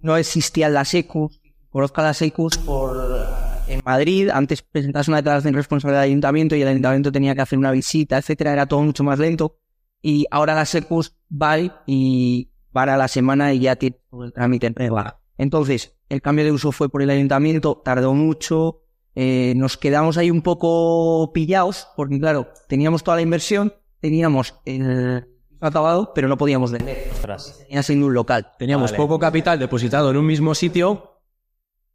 no 0.02 0.17
existían 0.17 0.74
las 0.74 0.93
ECUs. 0.93 1.41
Conozco 1.70 2.02
las 2.02 2.22
ECUs 2.22 2.58
por, 2.58 2.98
en 3.67 3.82
Madrid. 3.86 4.30
Antes 4.30 4.62
presentabas 4.62 5.08
una 5.08 5.17
declaración 5.17 5.54
de 5.54 5.58
responsabilidad 5.58 6.02
del 6.02 6.12
ayuntamiento 6.12 6.56
y 6.56 6.62
el 6.62 6.67
ayuntamiento 6.70 7.12
tenía 7.12 7.36
que 7.36 7.41
hacer 7.41 7.60
una 7.60 7.72
visita, 7.72 8.17
etcétera. 8.17 8.54
Era 8.54 8.65
todo 8.65 8.82
mucho 8.82 9.04
más 9.04 9.20
lento. 9.20 9.60
Y 10.02 10.26
ahora 10.32 10.56
las 10.56 10.74
ECUs 10.74 11.15
van 11.30 11.74
y 11.86 12.50
van 12.72 12.89
a 12.89 12.98
la 12.98 13.08
semana 13.08 13.54
y 13.54 13.60
ya 13.60 13.76
tiene 13.76 13.98
todo 14.10 14.24
el 14.24 14.34
trámite 14.34 14.67
en 14.67 14.76
regla. 14.76 15.20
Entonces, 15.38 15.95
el 16.10 16.21
cambio 16.21 16.45
de 16.45 16.52
uso 16.52 16.71
fue 16.71 16.89
por 16.89 17.02
el 17.02 17.10
ayuntamiento, 17.10 17.82
tardó 17.84 18.13
mucho. 18.13 18.82
eh, 19.15 19.54
nos 19.56 19.78
quedamos 19.78 20.17
ahí 20.17 20.30
un 20.30 20.41
poco 20.43 21.32
pillados, 21.34 21.88
porque 21.95 22.19
claro, 22.19 22.50
teníamos 22.67 23.04
toda 23.04 23.17
la 23.17 23.23
inversión, 23.23 23.73
teníamos 24.00 24.54
el 24.65 25.26
acabado, 25.60 26.12
pero 26.13 26.28
no 26.28 26.38
podíamos 26.38 26.71
vender. 26.71 27.10
Tenía 27.67 27.82
siendo 27.82 28.06
un 28.06 28.13
local. 28.13 28.52
Teníamos 28.60 28.91
Vale. 28.91 28.97
poco 29.04 29.17
capital 29.17 29.58
depositado 29.58 30.12
en 30.12 30.17
un 30.17 30.26
mismo 30.28 30.54
sitio 30.54 31.19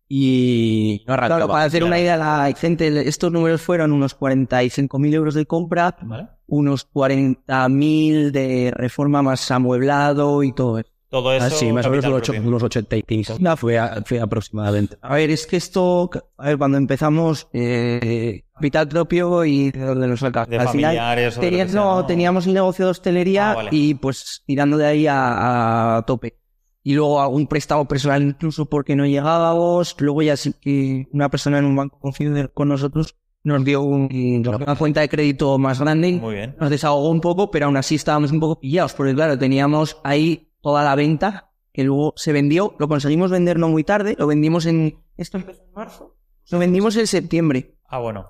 y 0.09 1.05
no 1.07 1.15
arrancaba. 1.15 1.39
Claro, 1.39 1.53
para 1.53 1.65
hacer 1.65 1.85
una 1.85 1.99
idea, 1.99 2.17
la 2.17 2.53
gente, 2.59 3.09
estos 3.09 3.31
números 3.33 3.63
fueron 3.63 3.93
unos 3.93 4.19
45.000 4.19 5.15
euros 5.15 5.35
de 5.35 5.47
compra, 5.47 5.97
¿Vale? 6.03 6.29
unos 6.47 6.91
40.000 6.93 8.31
de 8.31 8.73
reforma 8.75 9.23
más 9.23 9.51
amueblado 9.51 10.43
y 10.43 10.53
todo 10.53 10.79
eso. 10.81 10.92
Todo 11.13 11.31
eso. 11.35 11.45
Ah, 11.45 11.51
sí, 11.51 11.71
más 11.71 11.85
o 11.85 11.91
menos 11.91 12.07
unos, 12.07 12.29
unos 12.31 12.63
85. 12.63 13.35
No. 13.39 13.55
Fue, 13.59 13.79
a- 13.79 14.03
fue 14.07 14.19
aproximadamente. 14.19 14.97
A 15.03 15.15
ver, 15.15 15.29
es 15.29 15.47
que 15.47 15.59
esto, 15.59 16.09
a 16.39 16.47
ver, 16.47 16.57
cuando 16.57 16.79
empezamos, 16.79 17.49
eh, 17.53 18.45
capital 18.55 18.89
propio 18.89 19.45
y 19.45 19.71
de 19.73 19.81
donde 19.85 20.09
nos 20.09 20.21
saca. 20.21 20.47
De 20.47 20.57
Al 20.57 20.69
final, 20.71 20.97
familiares 20.97 21.37
o 21.37 21.41
de 21.43 21.47
lo 21.47 21.51
tenía- 21.51 21.67
que 21.67 21.73
sea, 21.73 21.81
no, 21.83 21.97
¿no? 21.97 22.07
teníamos 22.07 22.47
un 22.47 22.55
negocio 22.55 22.87
de 22.87 22.91
hostelería 22.93 23.51
Ah, 23.51 23.55
vale. 23.57 23.69
y 23.73 23.93
pues 23.93 24.43
tirando 24.47 24.79
de 24.79 24.87
ahí 24.87 25.07
a, 25.07 25.99
a 25.99 26.03
tope. 26.07 26.39
Y 26.83 26.95
luego 26.95 27.21
algún 27.21 27.47
préstamo 27.47 27.87
personal 27.87 28.23
incluso 28.23 28.65
porque 28.65 28.97
no 28.97 29.05
llegábamos. 29.05 29.95
Luego 30.01 30.23
ya 30.23 30.37
sí 30.39 30.55
que 30.59 31.09
una 31.13 31.29
persona 31.29 31.59
en 31.59 31.67
un 31.67 31.77
banco 31.77 31.99
confió 32.01 32.51
con 32.55 32.69
nosotros 32.69 33.17
nos 33.45 33.63
dio 33.67 33.83
un- 33.83 34.09
una 34.47 34.77
cuenta 34.77 35.03
de 35.03 35.11
crédito 35.11 35.59
más 35.59 35.79
grande. 35.79 36.13
Muy 36.13 36.37
bien. 36.37 36.57
Nos 36.59 36.71
desahogó 36.71 37.11
un 37.11 37.21
poco, 37.21 37.51
pero 37.51 37.67
aún 37.67 37.77
así 37.77 37.97
estábamos 37.97 38.33
un 38.33 38.41
poco 38.41 38.59
pillados, 38.61 38.95
porque 38.95 39.15
claro, 39.15 39.37
teníamos 39.39 39.99
ahí 40.05 40.49
toda 40.63 40.83
la 40.83 40.95
venta 40.95 41.51
que 41.73 41.85
luego 41.85 42.15
se 42.17 42.33
vendió, 42.33 42.75
lo 42.79 42.89
conseguimos 42.89 43.31
vender 43.31 43.59
no 43.59 43.69
muy 43.69 43.85
tarde, 43.85 44.17
lo 44.19 44.27
vendimos 44.27 44.65
en... 44.67 44.99
Esto 45.17 45.37
empezó 45.37 45.63
en 45.65 45.73
marzo. 45.73 46.17
Lo 46.51 46.59
vendimos 46.59 46.97
en 46.97 47.07
septiembre. 47.07 47.77
Ah, 47.87 47.99
bueno. 47.99 48.27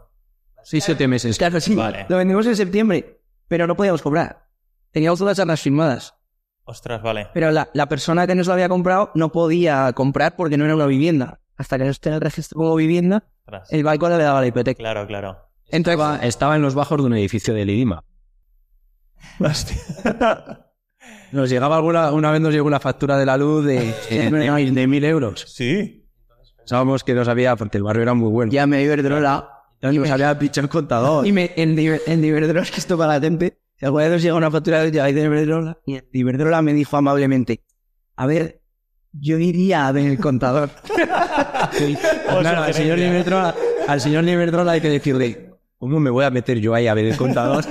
Seis, 0.64 0.85
siete 0.85 1.09
meses. 1.09 1.38
Claro, 1.38 1.61
sí. 1.61 1.75
Vale. 1.75 2.07
Lo 2.09 2.16
vendimos 2.16 2.47
en 2.47 2.55
septiembre, 2.57 3.21
pero 3.49 3.66
no 3.66 3.77
podíamos 3.77 4.03
cobrar. 4.03 4.49
Teníamos 4.90 5.18
todas 5.18 5.38
las 5.38 5.47
arras 5.47 5.61
firmadas. 5.61 6.14
Ostras, 6.64 7.03
vale. 7.03 7.29
Pero 7.35 7.51
la, 7.51 7.68
la 7.75 7.88
persona 7.88 8.27
que 8.27 8.35
nos 8.37 8.47
lo 8.47 8.53
había 8.53 8.68
comprado 8.68 9.11
no 9.14 9.33
podía 9.33 9.92
comprar 9.92 10.37
porque 10.37 10.57
no 10.57 10.64
era 10.64 10.77
una 10.77 10.87
vivienda. 10.87 11.40
Hasta 11.57 11.79
que 11.79 11.85
no 11.85 11.90
esté 11.90 12.09
en 12.11 12.14
el 12.16 12.21
registro 12.21 12.59
como 12.59 12.75
vivienda, 12.77 13.25
Ostras. 13.40 13.73
el 13.73 13.83
banco 13.83 14.09
le 14.09 14.18
daba 14.18 14.40
la 14.40 14.47
hipoteca. 14.47 14.79
Claro, 14.79 15.07
claro. 15.07 15.38
Entonces, 15.66 15.99
Estaba, 16.01 16.16
estaba 16.25 16.57
en 16.57 16.62
los 16.62 16.75
bajos 16.75 16.99
de 16.99 17.05
un 17.07 17.14
edificio 17.16 17.55
del 17.55 17.71
IDIMA. 17.71 18.05
Nos 21.33 21.49
llegaba 21.49 21.77
alguna, 21.77 22.12
una 22.12 22.31
vez 22.31 22.40
nos 22.40 22.53
llegó 22.53 22.66
una 22.66 22.81
factura 22.81 23.16
de 23.16 23.27
la 23.27 23.37
luz 23.37 23.64
de, 23.64 23.95
de, 24.11 24.71
de 24.71 24.87
mil 24.87 25.05
euros. 25.05 25.45
Sí. 25.49 26.07
Pensábamos 26.59 27.03
que 27.03 27.14
nos 27.14 27.27
había, 27.27 27.57
porque 27.57 27.79
el 27.79 27.83
barrio 27.83 28.03
era 28.03 28.14
muy 28.14 28.31
bueno. 28.31 28.53
ya 28.53 28.66
me 28.66 28.83
Iberdrola 28.83 29.49
Ya 29.81 29.90
nos 29.90 30.11
había 30.11 30.38
pinchado 30.38 30.66
el 30.66 30.71
contador. 30.71 31.27
Y 31.33 31.33
me, 31.33 31.53
en, 31.57 31.77
en 31.79 32.25
Iberdrola, 32.25 32.66
que 32.66 32.79
esto 32.79 32.97
para 32.97 33.14
la 33.14 33.21
tempe, 33.21 33.59
si 33.77 33.85
alguna 33.87 34.05
vez 34.05 34.12
nos 34.12 34.23
llega 34.23 34.35
una 34.37 34.51
factura 34.51 34.83
de 34.83 34.90
de 34.90 35.23
Iberdrola, 35.23 35.79
y 35.87 36.01
Iberdrola 36.12 36.62
me 36.62 36.73
dijo 36.75 36.97
amablemente, 36.97 37.64
a 38.16 38.27
ver, 38.27 38.61
yo 39.12 39.38
iría 39.38 39.88
a 39.88 39.92
ver 39.92 40.07
el 40.07 40.18
contador. 40.18 40.71
Claro, 42.42 42.62
al 42.62 42.75
señor, 42.75 42.99
Iberdrola, 42.99 43.55
al 43.88 44.01
señor 44.01 44.25
Iberdrola 44.29 44.73
hay 44.73 44.81
que 44.81 44.88
decirle, 44.90 45.51
¿cómo 45.79 46.01
me 46.01 46.11
voy 46.11 46.25
a 46.25 46.31
meter 46.31 46.59
yo 46.59 46.75
ahí 46.75 46.87
a 46.87 46.95
ver 46.95 47.07
el 47.07 47.16
contador? 47.16 47.64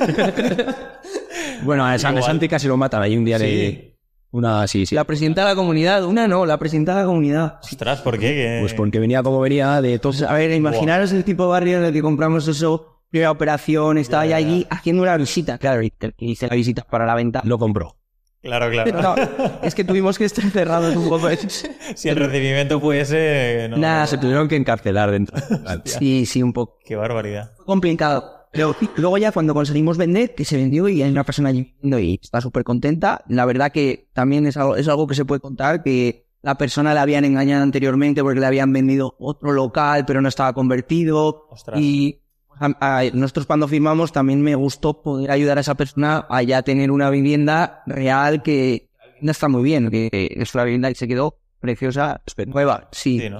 Bueno, 1.64 1.86
a 1.86 1.98
San. 2.00 2.22
Santi 2.22 2.48
casi 2.48 2.68
lo 2.68 2.78
matan 2.78 3.02
ahí 3.02 3.18
un 3.18 3.26
día 3.26 3.38
Sí. 3.40 3.46
de 3.46 3.98
una, 4.32 4.66
sí, 4.68 4.86
sí. 4.86 4.96
La 4.96 5.04
presidenta 5.04 5.42
de 5.42 5.50
la 5.50 5.56
comunidad, 5.56 6.06
una 6.06 6.28
no, 6.28 6.46
la 6.46 6.58
presidenta 6.58 6.94
de 6.96 7.02
la 7.02 7.06
comunidad. 7.08 7.60
Ostras, 7.64 8.02
¿por 8.02 8.18
qué? 8.18 8.58
Pues 8.62 8.74
porque 8.74 9.00
venía 9.00 9.22
como 9.24 9.40
venía 9.42 9.82
de 9.82 10.00
todos. 10.00 10.22
A 10.24 10.34
ver, 10.34 10.52
imaginaros 10.52 11.12
el 11.12 11.24
tipo 11.24 11.44
de 11.44 11.50
barrio 11.50 11.78
en 11.80 11.84
el 11.86 11.94
que 11.94 12.02
compramos 12.02 12.48
eso, 12.48 13.02
primera 13.10 13.32
operación, 13.32 13.98
estaba 13.98 14.26
Ya, 14.26 14.40
ya 14.40 14.40
ya. 14.40 14.48
allí 14.48 14.68
haciendo 14.70 15.04
una 15.04 15.18
visita. 15.18 15.58
Claro, 15.58 15.82
hice 16.18 16.48
la 16.48 16.56
visita 16.56 16.84
para 16.84 17.06
la 17.06 17.16
venta. 17.16 17.42
Lo 17.44 17.58
compró. 17.60 17.98
Claro, 18.42 18.72
claro. 18.72 19.02
No, 19.02 19.16
es 19.64 19.76
que 19.76 19.84
tuvimos 19.84 20.18
que 20.18 20.26
estar 20.26 20.44
cerrados 20.50 20.96
un 20.96 21.10
poco. 21.10 21.28
Si 21.96 22.10
el 22.10 22.16
recibimiento 22.16 22.80
pudiese. 22.80 23.68
No, 23.70 23.78
Nada, 23.78 24.08
Se 24.08 24.18
tuvieron 24.18 24.48
que 24.48 24.56
encarcelar 24.56 25.12
dentro. 25.12 25.38
Sí, 25.86 26.26
sí, 26.26 26.42
un 26.42 26.54
poco. 26.54 26.80
Qué 26.86 26.96
barbaridad. 26.96 27.52
complicado. 27.66 28.41
Pero 28.52 28.76
luego 28.98 29.18
ya 29.18 29.32
cuando 29.32 29.54
conseguimos 29.54 29.98
vender, 29.98 30.36
que 30.36 30.44
se 30.46 30.58
vendió 30.58 30.90
y 30.90 31.02
hay 31.02 31.10
una 31.12 31.24
persona 31.24 31.50
allí 31.50 31.64
viviendo 31.64 32.00
y 32.00 32.20
está 32.22 32.42
súper 32.42 32.64
contenta, 32.64 33.24
la 33.30 33.46
verdad 33.46 33.72
que 33.72 34.08
también 34.14 34.46
es 34.46 34.58
algo, 34.58 34.76
es 34.76 34.88
algo 34.88 35.08
que 35.08 35.16
se 35.16 35.24
puede 35.26 35.40
contar, 35.40 35.84
que 35.84 36.26
la 36.42 36.56
persona 36.56 36.94
la 36.94 37.04
habían 37.04 37.24
engañado 37.24 37.64
anteriormente 37.64 38.22
porque 38.24 38.40
le 38.40 38.46
habían 38.48 38.74
vendido 38.74 39.16
otro 39.20 39.52
local 39.54 40.06
pero 40.08 40.22
no 40.22 40.28
estaba 40.28 40.54
convertido 40.54 41.48
Ostras. 41.52 41.80
y 41.80 42.20
a- 42.60 42.98
a- 43.00 43.04
nosotros 43.14 43.46
cuando 43.46 43.68
firmamos 43.68 44.12
también 44.12 44.42
me 44.42 44.56
gustó 44.56 45.02
poder 45.02 45.30
ayudar 45.32 45.58
a 45.60 45.62
esa 45.62 45.76
persona 45.76 46.26
a 46.30 46.42
ya 46.44 46.62
tener 46.64 46.90
una 46.92 47.10
vivienda 47.12 47.84
real 47.86 48.42
que 48.44 48.90
vivienda 49.14 49.32
está 49.32 49.48
muy 49.50 49.64
bien, 49.64 49.90
que 49.92 50.10
es 50.36 50.54
una 50.56 50.64
vivienda 50.64 50.90
que 50.90 50.96
se 50.96 51.08
quedó 51.08 51.38
preciosa, 51.60 52.22
nueva, 52.48 52.90
sí. 52.92 53.20
Sí, 53.20 53.30
¿no? 53.30 53.40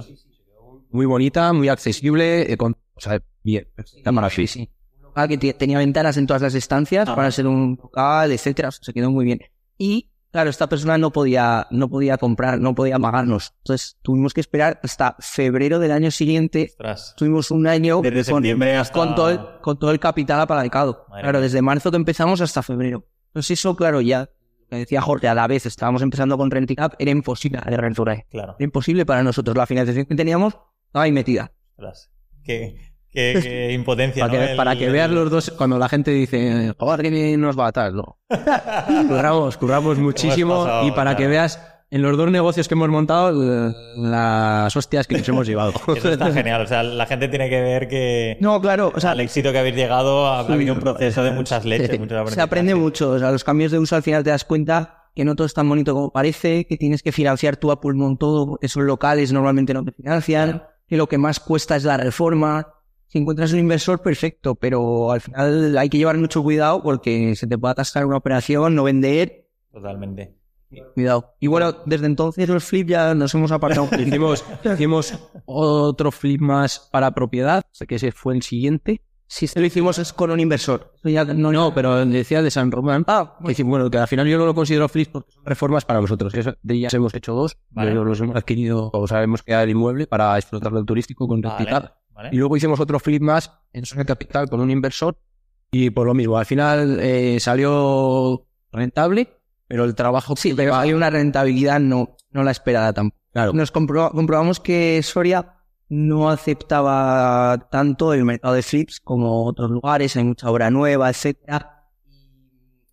Muy 0.90 1.06
bonita, 1.06 1.52
muy 1.52 1.68
accesible, 1.68 2.52
eh, 2.52 2.56
con, 2.56 2.76
o 2.94 3.00
sea, 3.00 3.20
bien, 3.42 3.66
está 3.76 4.12
para 4.12 4.30
Sí, 4.30 4.46
local 5.12 5.28
que 5.28 5.38
te- 5.38 5.54
tenía 5.54 5.78
ventanas 5.78 6.16
en 6.16 6.26
todas 6.26 6.42
las 6.42 6.54
estancias 6.54 7.06
Ajá. 7.08 7.16
para 7.16 7.30
ser 7.30 7.46
un 7.46 7.78
local, 7.80 8.32
etcétera, 8.32 8.68
o 8.68 8.72
sea, 8.72 8.82
se 8.84 8.92
quedó 8.92 9.10
muy 9.10 9.24
bien. 9.24 9.40
Y 9.78 10.08
claro, 10.30 10.48
esta 10.50 10.68
persona 10.68 10.96
no 10.98 11.10
podía, 11.12 11.66
no 11.70 11.88
podía 11.88 12.16
comprar, 12.18 12.58
no 12.58 12.74
podía 12.74 12.98
pagarnos. 12.98 13.52
Entonces 13.58 13.98
tuvimos 14.02 14.32
que 14.32 14.40
esperar 14.40 14.80
hasta 14.82 15.16
febrero 15.20 15.78
del 15.78 15.92
año 15.92 16.10
siguiente. 16.10 16.68
Ostras. 16.70 17.14
Tuvimos 17.16 17.50
un 17.50 17.66
año 17.66 18.00
Desde 18.02 18.30
con, 18.32 18.42
septiembre 18.42 18.76
hasta... 18.76 18.92
con 18.98 19.14
todo 19.14 19.30
el, 19.30 19.40
con 19.60 19.78
todo 19.78 19.90
el 19.90 20.00
capital 20.00 20.40
apalancado. 20.40 21.06
Claro, 21.20 21.40
desde 21.40 21.60
marzo 21.62 21.90
que 21.90 21.96
empezamos 21.96 22.40
hasta 22.40 22.62
febrero. 22.62 23.06
Entonces 23.28 23.58
eso, 23.58 23.76
claro, 23.76 24.00
ya, 24.00 24.28
que 24.70 24.76
decía 24.76 25.02
Jorge, 25.02 25.28
a 25.28 25.34
la 25.34 25.46
vez 25.46 25.66
estábamos 25.66 26.00
empezando 26.02 26.38
con 26.38 26.50
Renticap, 26.50 26.94
era 26.98 27.10
imposible 27.10 27.58
hacer 27.58 27.80
Renture. 27.80 28.26
Claro. 28.30 28.54
Era 28.58 28.64
imposible 28.64 29.04
para 29.04 29.22
nosotros. 29.22 29.54
La 29.56 29.66
financiación 29.66 30.06
que 30.06 30.14
teníamos 30.14 30.54
estaba 30.86 31.04
ahí 31.04 31.12
metida. 31.12 31.52
Ostras. 31.76 32.10
Qué, 32.44 32.91
qué- 33.12 33.38
qué 33.42 33.72
impotencia, 33.72 34.26
Para 34.26 34.32
¿no? 34.40 34.44
que, 34.46 34.50
El- 34.52 34.56
para 34.56 34.76
que 34.76 34.86
el- 34.86 34.92
veas 34.92 35.10
los 35.10 35.30
dos, 35.30 35.50
cuando 35.56 35.78
la 35.78 35.88
gente 35.88 36.10
dice, 36.10 36.74
joder, 36.78 37.02
que 37.02 37.36
nos 37.36 37.58
va 37.58 37.68
a 37.68 37.72
tal, 37.72 37.94
no. 37.96 38.18
curramos, 39.08 39.56
curramos 39.56 39.98
muchísimo 39.98 40.64
pasado, 40.64 40.86
y 40.86 40.90
para 40.90 41.02
claro. 41.12 41.16
que 41.18 41.26
veas 41.28 41.68
en 41.90 42.00
los 42.00 42.16
dos 42.16 42.30
negocios 42.30 42.68
que 42.68 42.74
hemos 42.74 42.88
montado 42.88 43.30
las 43.96 44.74
hostias 44.74 45.06
que 45.06 45.18
nos 45.18 45.28
hemos 45.28 45.46
llevado. 45.46 45.72
Eso 45.96 46.10
está 46.10 46.32
genial. 46.32 46.62
O 46.62 46.66
sea, 46.66 46.82
la 46.82 47.04
gente 47.06 47.28
tiene 47.28 47.50
que 47.50 47.60
ver 47.60 47.86
que 47.88 48.38
No, 48.40 48.60
claro, 48.60 48.92
o 48.94 49.00
sea, 49.00 49.10
al 49.10 49.20
éxito 49.20 49.52
que 49.52 49.58
habéis 49.58 49.76
llegado 49.76 50.26
ha, 50.26 50.40
ha 50.40 50.52
habido 50.52 50.74
un 50.74 50.80
proceso 50.80 51.22
de 51.22 51.32
muchas 51.32 51.64
leches, 51.66 51.90
muchos 51.98 52.08
se 52.08 52.14
aprendizajes. 52.14 52.38
aprende 52.38 52.74
mucho. 52.74 53.10
O 53.10 53.18
sea, 53.18 53.30
los 53.30 53.44
cambios 53.44 53.72
de 53.72 53.78
uso 53.78 53.94
al 53.96 54.02
final 54.02 54.24
te 54.24 54.30
das 54.30 54.44
cuenta 54.44 55.04
que 55.14 55.26
no 55.26 55.34
todo 55.36 55.46
es 55.46 55.52
tan 55.52 55.68
bonito 55.68 55.92
como 55.92 56.10
parece, 56.10 56.66
que 56.66 56.78
tienes 56.78 57.02
que 57.02 57.12
financiar 57.12 57.58
tú 57.58 57.70
a 57.70 57.80
pulmón 57.80 58.16
todo, 58.16 58.46
porque 58.46 58.68
son 58.68 58.86
locales, 58.86 59.30
normalmente 59.30 59.74
no 59.74 59.84
te 59.84 59.92
financian, 59.92 60.62
que 60.88 60.96
lo 60.96 61.06
que 61.08 61.18
más 61.18 61.40
cuesta 61.40 61.76
es 61.76 61.84
la 61.84 61.98
reforma. 61.98 62.68
Si 63.12 63.18
encuentras 63.18 63.52
un 63.52 63.58
inversor, 63.58 64.00
perfecto, 64.00 64.54
pero 64.54 65.12
al 65.12 65.20
final 65.20 65.76
hay 65.76 65.90
que 65.90 65.98
llevar 65.98 66.16
mucho 66.16 66.42
cuidado 66.42 66.82
porque 66.82 67.36
se 67.36 67.46
te 67.46 67.58
puede 67.58 67.72
atascar 67.72 68.06
una 68.06 68.16
operación, 68.16 68.74
no 68.74 68.84
vender. 68.84 69.48
Totalmente. 69.70 70.34
Cuidado. 70.94 71.34
Y 71.38 71.48
bueno, 71.48 71.74
desde 71.84 72.06
entonces 72.06 72.48
los 72.48 72.64
flip 72.64 72.88
ya 72.88 73.14
nos 73.14 73.34
hemos 73.34 73.52
apartado. 73.52 73.86
hicimos, 74.00 74.42
hicimos 74.64 75.12
otro 75.44 76.10
flip 76.10 76.40
más 76.40 76.88
para 76.90 77.10
propiedad, 77.10 77.62
que 77.86 77.96
ese 77.96 78.12
fue 78.12 78.34
el 78.34 78.42
siguiente. 78.42 79.02
si 79.26 79.46
se 79.46 79.60
lo 79.60 79.66
hicimos 79.66 79.98
es 79.98 80.14
con 80.14 80.30
un 80.30 80.40
inversor. 80.40 80.94
Ya 81.04 81.26
no, 81.26 81.52
No, 81.52 81.74
pero 81.74 82.06
decía 82.06 82.40
de 82.40 82.50
San 82.50 82.70
Román. 82.72 83.04
Ah, 83.08 83.36
Que 83.54 83.62
bueno, 83.62 83.90
que 83.90 83.98
al 83.98 84.08
final 84.08 84.26
yo 84.26 84.38
no 84.38 84.46
lo 84.46 84.54
considero 84.54 84.88
flip 84.88 85.10
porque 85.12 85.32
son 85.32 85.44
reformas 85.44 85.84
para 85.84 86.00
nosotros. 86.00 86.32
Eso- 86.32 86.54
De 86.62 86.74
ellas 86.76 86.94
hemos 86.94 87.14
hecho 87.14 87.34
dos. 87.34 87.58
Vale. 87.68 87.90
pero 87.90 88.06
Los 88.06 88.18
hemos 88.22 88.36
adquirido, 88.36 88.88
o 88.90 89.06
sea, 89.06 89.22
hemos 89.22 89.42
quedado 89.42 89.64
el 89.64 89.70
inmueble 89.70 90.06
para 90.06 90.38
explotarlo 90.38 90.82
turístico 90.86 91.28
con 91.28 91.42
Vale. 91.42 91.90
Vale. 92.12 92.30
Y 92.32 92.36
luego 92.36 92.56
hicimos 92.56 92.78
otro 92.80 92.98
flip 92.98 93.22
más 93.22 93.52
en 93.72 93.84
zona 93.86 94.04
capital 94.04 94.48
con 94.48 94.60
un 94.60 94.70
inversor 94.70 95.16
y 95.70 95.90
por 95.90 96.06
lo 96.06 96.14
mismo, 96.14 96.36
al 96.38 96.46
final 96.46 96.98
eh, 97.00 97.38
salió 97.40 98.46
rentable, 98.72 99.28
pero 99.66 99.84
el 99.84 99.94
trabajo... 99.94 100.34
Sí, 100.36 100.52
pero 100.54 100.74
hay 100.74 100.92
una 100.92 101.08
rentabilidad 101.10 101.80
no, 101.80 102.16
no 102.30 102.42
la 102.42 102.50
esperada 102.50 102.92
tampoco. 102.92 103.20
Claro, 103.32 103.52
Nos 103.54 103.72
compro- 103.72 104.10
comprobamos 104.10 104.60
que 104.60 105.02
Soria 105.02 105.54
no 105.88 106.28
aceptaba 106.30 107.68
tanto 107.70 108.12
el 108.12 108.24
mercado 108.26 108.52
de 108.54 108.62
flips 108.62 109.00
como 109.00 109.46
otros 109.46 109.70
lugares, 109.70 110.16
hay 110.16 110.24
mucha 110.24 110.50
obra 110.50 110.70
nueva, 110.70 111.08
etcétera. 111.08 111.88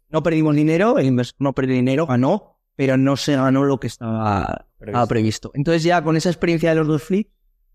No 0.09 0.23
perdimos 0.23 0.55
dinero, 0.55 0.97
el 0.97 1.07
inversor 1.07 1.35
no 1.39 1.53
perdió 1.53 1.75
dinero, 1.75 2.07
ganó, 2.07 2.57
pero 2.75 2.97
no 2.97 3.15
se 3.17 3.35
ganó 3.35 3.63
lo 3.65 3.79
que 3.79 3.87
estaba, 3.87 4.67
estaba 4.79 5.05
previsto. 5.07 5.51
Entonces 5.53 5.83
ya 5.83 6.01
con 6.01 6.15
esa 6.17 6.29
experiencia 6.29 6.69
de 6.69 6.75
los 6.77 6.87
dos 6.87 7.03
flips 7.03 7.29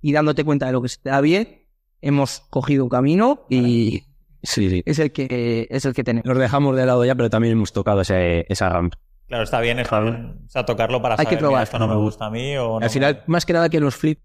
y 0.04 0.12
dándote 0.12 0.44
cuenta 0.44 0.66
de 0.66 0.72
lo 0.72 0.82
que 0.82 0.90
se 0.90 0.98
te 1.00 1.08
da 1.08 1.22
bien, 1.22 1.64
hemos 2.02 2.40
cogido 2.50 2.84
un 2.84 2.90
camino 2.90 3.46
y 3.48 4.04
sí, 4.42 4.68
sí. 4.68 4.82
es 4.84 4.98
el 4.98 5.12
que 5.12 5.66
es 5.70 5.86
el 5.86 5.94
que 5.94 6.04
tenemos. 6.04 6.26
Los 6.28 6.36
dejamos 6.36 6.76
de 6.76 6.84
lado 6.84 7.06
ya, 7.06 7.14
pero 7.14 7.30
también 7.30 7.52
hemos 7.52 7.72
tocado 7.72 8.02
ese, 8.02 8.44
esa 8.50 8.68
rampa. 8.68 8.98
Claro, 9.28 9.44
está 9.44 9.62
bien, 9.62 9.78
está 9.78 10.00
bien. 10.00 10.42
O 10.46 10.50
sea, 10.50 10.66
tocarlo 10.66 11.00
para 11.00 11.14
Hay 11.18 11.24
que 11.24 11.36
mira, 11.36 11.38
probar. 11.38 11.62
esto 11.62 11.78
no 11.78 11.88
me 11.88 11.96
gusta 11.96 12.26
a 12.26 12.30
mí 12.30 12.54
o 12.58 12.78
no 12.78 12.84
al 12.84 12.90
final, 12.90 13.22
más 13.28 13.46
que 13.46 13.54
nada 13.54 13.70
que 13.70 13.80
los 13.80 13.96
flip, 13.96 14.20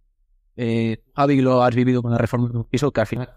eh, 0.58 1.02
Javi, 1.16 1.40
lo 1.40 1.64
has 1.64 1.74
vivido 1.74 2.02
con 2.02 2.12
la 2.12 2.18
reforma 2.18 2.50
de 2.50 2.58
un 2.58 2.66
piso, 2.66 2.92
que 2.92 3.00
al 3.00 3.08
final 3.08 3.30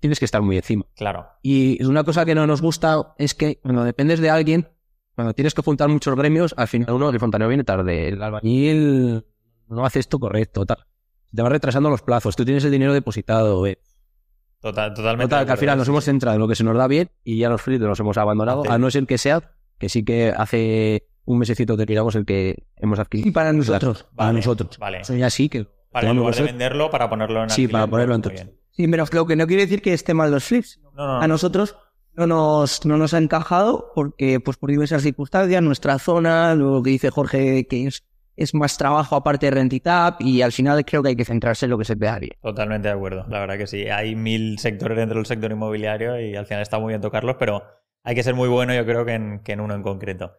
tienes 0.00 0.18
que 0.18 0.24
estar 0.24 0.42
muy 0.42 0.56
encima. 0.56 0.86
Claro, 0.96 1.24
Y 1.40 1.80
una 1.84 2.02
cosa 2.02 2.24
que 2.24 2.34
no 2.34 2.48
nos 2.48 2.60
gusta 2.60 3.14
es 3.16 3.36
que 3.36 3.60
cuando 3.60 3.84
dependes 3.84 4.18
de 4.18 4.30
alguien, 4.30 4.68
cuando 5.14 5.34
tienes 5.34 5.54
que 5.54 5.62
juntar 5.62 5.88
muchos 5.88 6.16
gremios, 6.16 6.52
al 6.56 6.66
final 6.66 6.92
uno, 6.94 7.10
el 7.10 7.20
fontanero 7.20 7.48
viene 7.48 7.62
tarde, 7.62 8.08
el 8.08 8.20
albañil 8.20 9.24
no 9.68 9.86
hace 9.86 10.00
esto 10.00 10.18
correcto, 10.18 10.66
tal. 10.66 10.78
Te 11.36 11.42
va 11.42 11.48
retrasando 11.50 11.90
los 11.90 12.02
plazos, 12.02 12.34
tú 12.34 12.44
tienes 12.44 12.64
el 12.64 12.70
dinero 12.72 12.92
depositado. 12.94 13.64
eh. 13.66 13.78
total, 14.60 14.94
totalmente. 14.94 15.30
Total, 15.30 15.46
que 15.46 15.52
al 15.52 15.58
final 15.58 15.78
nos 15.78 15.86
hemos 15.88 16.04
centrado 16.04 16.34
en 16.34 16.40
lo 16.40 16.48
que 16.48 16.54
se 16.56 16.64
nos 16.64 16.76
da 16.76 16.88
bien 16.88 17.10
y 17.22 17.38
ya 17.38 17.48
los 17.48 17.62
fritos 17.62 17.86
los 17.86 18.00
hemos 18.00 18.16
abandonado, 18.18 18.64
a 18.68 18.78
no 18.78 18.90
ser 18.90 19.06
que 19.06 19.18
sea, 19.18 19.52
que 19.78 19.88
sí 19.88 20.04
que 20.04 20.32
hace 20.36 21.06
un 21.24 21.38
mesecito 21.38 21.76
que 21.76 21.86
tiramos 21.86 22.14
el 22.14 22.24
que 22.24 22.64
hemos 22.76 22.98
adquirido. 22.98 23.28
Y 23.28 23.32
para 23.32 23.52
nosotros. 23.52 24.06
Para 24.16 24.32
nosotros. 24.32 24.78
Vale. 24.78 25.00
Eso 25.02 25.14
ya 25.14 25.28
sí 25.30 25.48
que... 25.48 25.66
Vale, 25.92 26.08
en 26.10 26.16
lugar 26.16 26.34
de 26.34 26.42
venderlo 26.42 26.90
para 26.90 27.08
ponerlo 27.08 27.42
en 27.42 27.50
Sí, 27.50 27.62
alquiler, 27.62 27.72
para 27.72 27.86
ponerlo 27.86 28.14
en 28.16 28.22
tu- 28.22 28.30
bien. 28.30 28.52
Sí, 28.70 28.86
pero 28.88 29.04
lo 29.10 29.26
que 29.26 29.36
no 29.36 29.46
quiere 29.46 29.62
decir 29.62 29.80
que 29.82 29.92
esté 29.94 30.12
mal 30.14 30.30
los 30.30 30.44
flips. 30.44 30.80
No, 30.82 31.06
no, 31.06 31.16
a 31.18 31.20
no. 31.22 31.28
nosotros 31.28 31.76
no 32.12 32.26
nos, 32.26 32.84
no 32.86 32.96
nos 32.96 33.12
ha 33.14 33.18
encajado 33.18 33.92
porque, 33.94 34.38
pues 34.40 34.56
por 34.56 34.70
diversas 34.70 35.02
circunstancias, 35.02 35.62
nuestra 35.62 35.98
zona, 35.98 36.54
lo 36.54 36.82
que 36.82 36.90
dice 36.90 37.10
Jorge, 37.10 37.66
que 37.66 37.86
es, 37.86 38.05
es 38.36 38.54
más 38.54 38.76
trabajo 38.76 39.16
aparte 39.16 39.46
de 39.46 39.52
Rentitap 39.52 40.20
y 40.20 40.42
al 40.42 40.52
final 40.52 40.84
creo 40.84 41.02
que 41.02 41.10
hay 41.10 41.16
que 41.16 41.24
centrarse 41.24 41.66
en 41.66 41.70
lo 41.70 41.78
que 41.78 41.84
se 41.84 41.96
te 41.96 42.18
bien. 42.18 42.32
Totalmente 42.40 42.88
de 42.88 42.94
acuerdo, 42.94 43.24
la 43.28 43.40
verdad 43.40 43.58
que 43.58 43.66
sí. 43.66 43.88
Hay 43.88 44.14
mil 44.14 44.58
sectores 44.58 44.96
dentro 44.96 45.16
del 45.16 45.26
sector 45.26 45.50
inmobiliario 45.50 46.20
y 46.20 46.36
al 46.36 46.46
final 46.46 46.62
está 46.62 46.78
muy 46.78 46.92
bien 46.92 47.00
tocarlos, 47.00 47.36
pero 47.38 47.64
hay 48.04 48.14
que 48.14 48.22
ser 48.22 48.34
muy 48.34 48.48
bueno 48.48 48.74
yo 48.74 48.84
creo 48.84 49.04
que 49.04 49.14
en, 49.14 49.40
que 49.42 49.52
en 49.52 49.60
uno 49.60 49.74
en 49.74 49.82
concreto. 49.82 50.38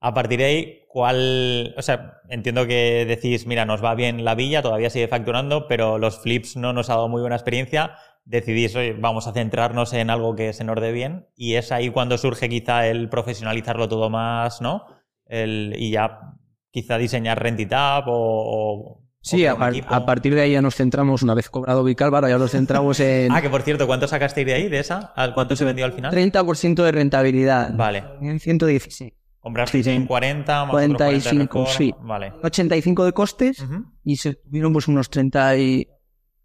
A 0.00 0.12
partir 0.12 0.38
de 0.38 0.44
ahí, 0.44 0.78
¿cuál...? 0.88 1.74
O 1.78 1.82
sea, 1.82 2.20
entiendo 2.28 2.66
que 2.66 3.06
decís, 3.08 3.46
mira, 3.46 3.64
nos 3.64 3.82
va 3.82 3.94
bien 3.94 4.24
la 4.24 4.34
villa, 4.34 4.60
todavía 4.60 4.90
sigue 4.90 5.08
facturando, 5.08 5.68
pero 5.68 5.98
los 5.98 6.20
flips 6.20 6.56
no 6.56 6.72
nos 6.72 6.90
ha 6.90 6.94
dado 6.94 7.08
muy 7.08 7.22
buena 7.22 7.36
experiencia. 7.36 7.94
Decidís, 8.24 8.76
oye, 8.76 8.92
vamos 8.92 9.26
a 9.26 9.32
centrarnos 9.32 9.92
en 9.94 10.10
algo 10.10 10.34
que 10.34 10.52
se 10.52 10.64
nos 10.64 10.80
dé 10.80 10.92
bien 10.92 11.28
y 11.34 11.54
es 11.54 11.72
ahí 11.72 11.90
cuando 11.90 12.18
surge 12.18 12.48
quizá 12.48 12.86
el 12.88 13.08
profesionalizarlo 13.08 13.88
todo 13.88 14.10
más, 14.10 14.60
¿no? 14.60 14.84
El, 15.24 15.74
y 15.78 15.92
ya 15.92 16.35
quizá 16.70 16.98
diseñar 16.98 17.42
Rentitap 17.42 18.04
o... 18.08 18.12
o- 18.14 19.02
Sí, 19.22 19.44
a, 19.44 19.54
un 19.54 19.58
par- 19.60 19.72
equipo. 19.72 19.92
a 19.92 20.06
partir 20.06 20.36
de 20.36 20.42
ahí 20.42 20.52
ya 20.52 20.62
nos 20.62 20.76
centramos, 20.76 21.20
una 21.22 21.34
vez 21.34 21.50
cobrado 21.50 21.82
Vicálvaro, 21.82 22.28
ya 22.28 22.38
nos 22.38 22.52
centramos 22.52 23.00
en... 23.00 23.32
Ah, 23.34 23.42
que 23.42 23.50
por 23.50 23.62
cierto, 23.62 23.88
¿cuánto 23.88 24.06
sacasteis 24.06 24.46
de 24.46 24.54
ahí, 24.54 24.68
de 24.68 24.78
esa? 24.78 25.12
¿Al- 25.16 25.34
¿Cuánto 25.34 25.56
se 25.56 25.64
vendió 25.64 25.84
al 25.84 25.92
final? 25.92 26.14
30% 26.14 26.74
de 26.84 26.92
rentabilidad. 26.92 27.74
Vale. 27.74 28.04
En 28.20 28.38
116. 28.38 29.12
¿Comprasteis 29.40 29.84
Sí, 29.84 29.90
sí. 29.90 29.96
en 29.96 30.06
40 30.06 30.52
más 30.52 30.62
otros 30.62 30.70
40 30.72 31.04
de 31.04 31.10
45, 31.10 31.58
reforma? 31.58 31.76
sí. 31.76 31.94
Vale. 32.02 32.32
85 32.44 33.04
de 33.04 33.12
costes 33.12 33.64
y 34.04 34.16
se 34.16 34.34
tuvieron 34.34 34.72
pues 34.72 34.86
unos 34.86 35.10
30 35.10 35.56
y... 35.56 35.88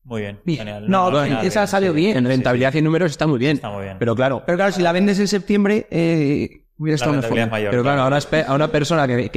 Muy 0.04 0.22
bien. 0.22 0.40
Bien. 0.44 0.58
Genial. 0.60 0.90
No, 0.90 1.08
final, 1.24 1.46
esa 1.46 1.68
salió 1.68 1.94
bien. 1.94 2.18
En 2.18 2.24
sí, 2.24 2.30
rentabilidad 2.30 2.74
y 2.74 2.82
números 2.82 3.12
está 3.12 3.28
muy 3.28 3.38
bien. 3.38 3.58
Está 3.58 3.70
muy 3.70 3.84
bien. 3.84 3.98
Pero 4.00 4.16
claro, 4.16 4.42
Pero 4.44 4.58
claro, 4.58 4.72
si 4.72 4.82
la 4.82 4.92
vendes 4.92 5.20
en 5.20 5.28
septiembre, 5.28 5.86
eh, 5.92 6.66
hubiera 6.78 6.94
La 6.94 7.06
estado 7.06 7.14
mejor. 7.22 7.50
mayor. 7.52 7.70
pero 7.70 7.84
claro, 7.84 8.02
ahora 8.02 8.18
espe- 8.18 8.44
a 8.48 8.56
una 8.56 8.70
persona 8.70 9.06
que, 9.08 9.30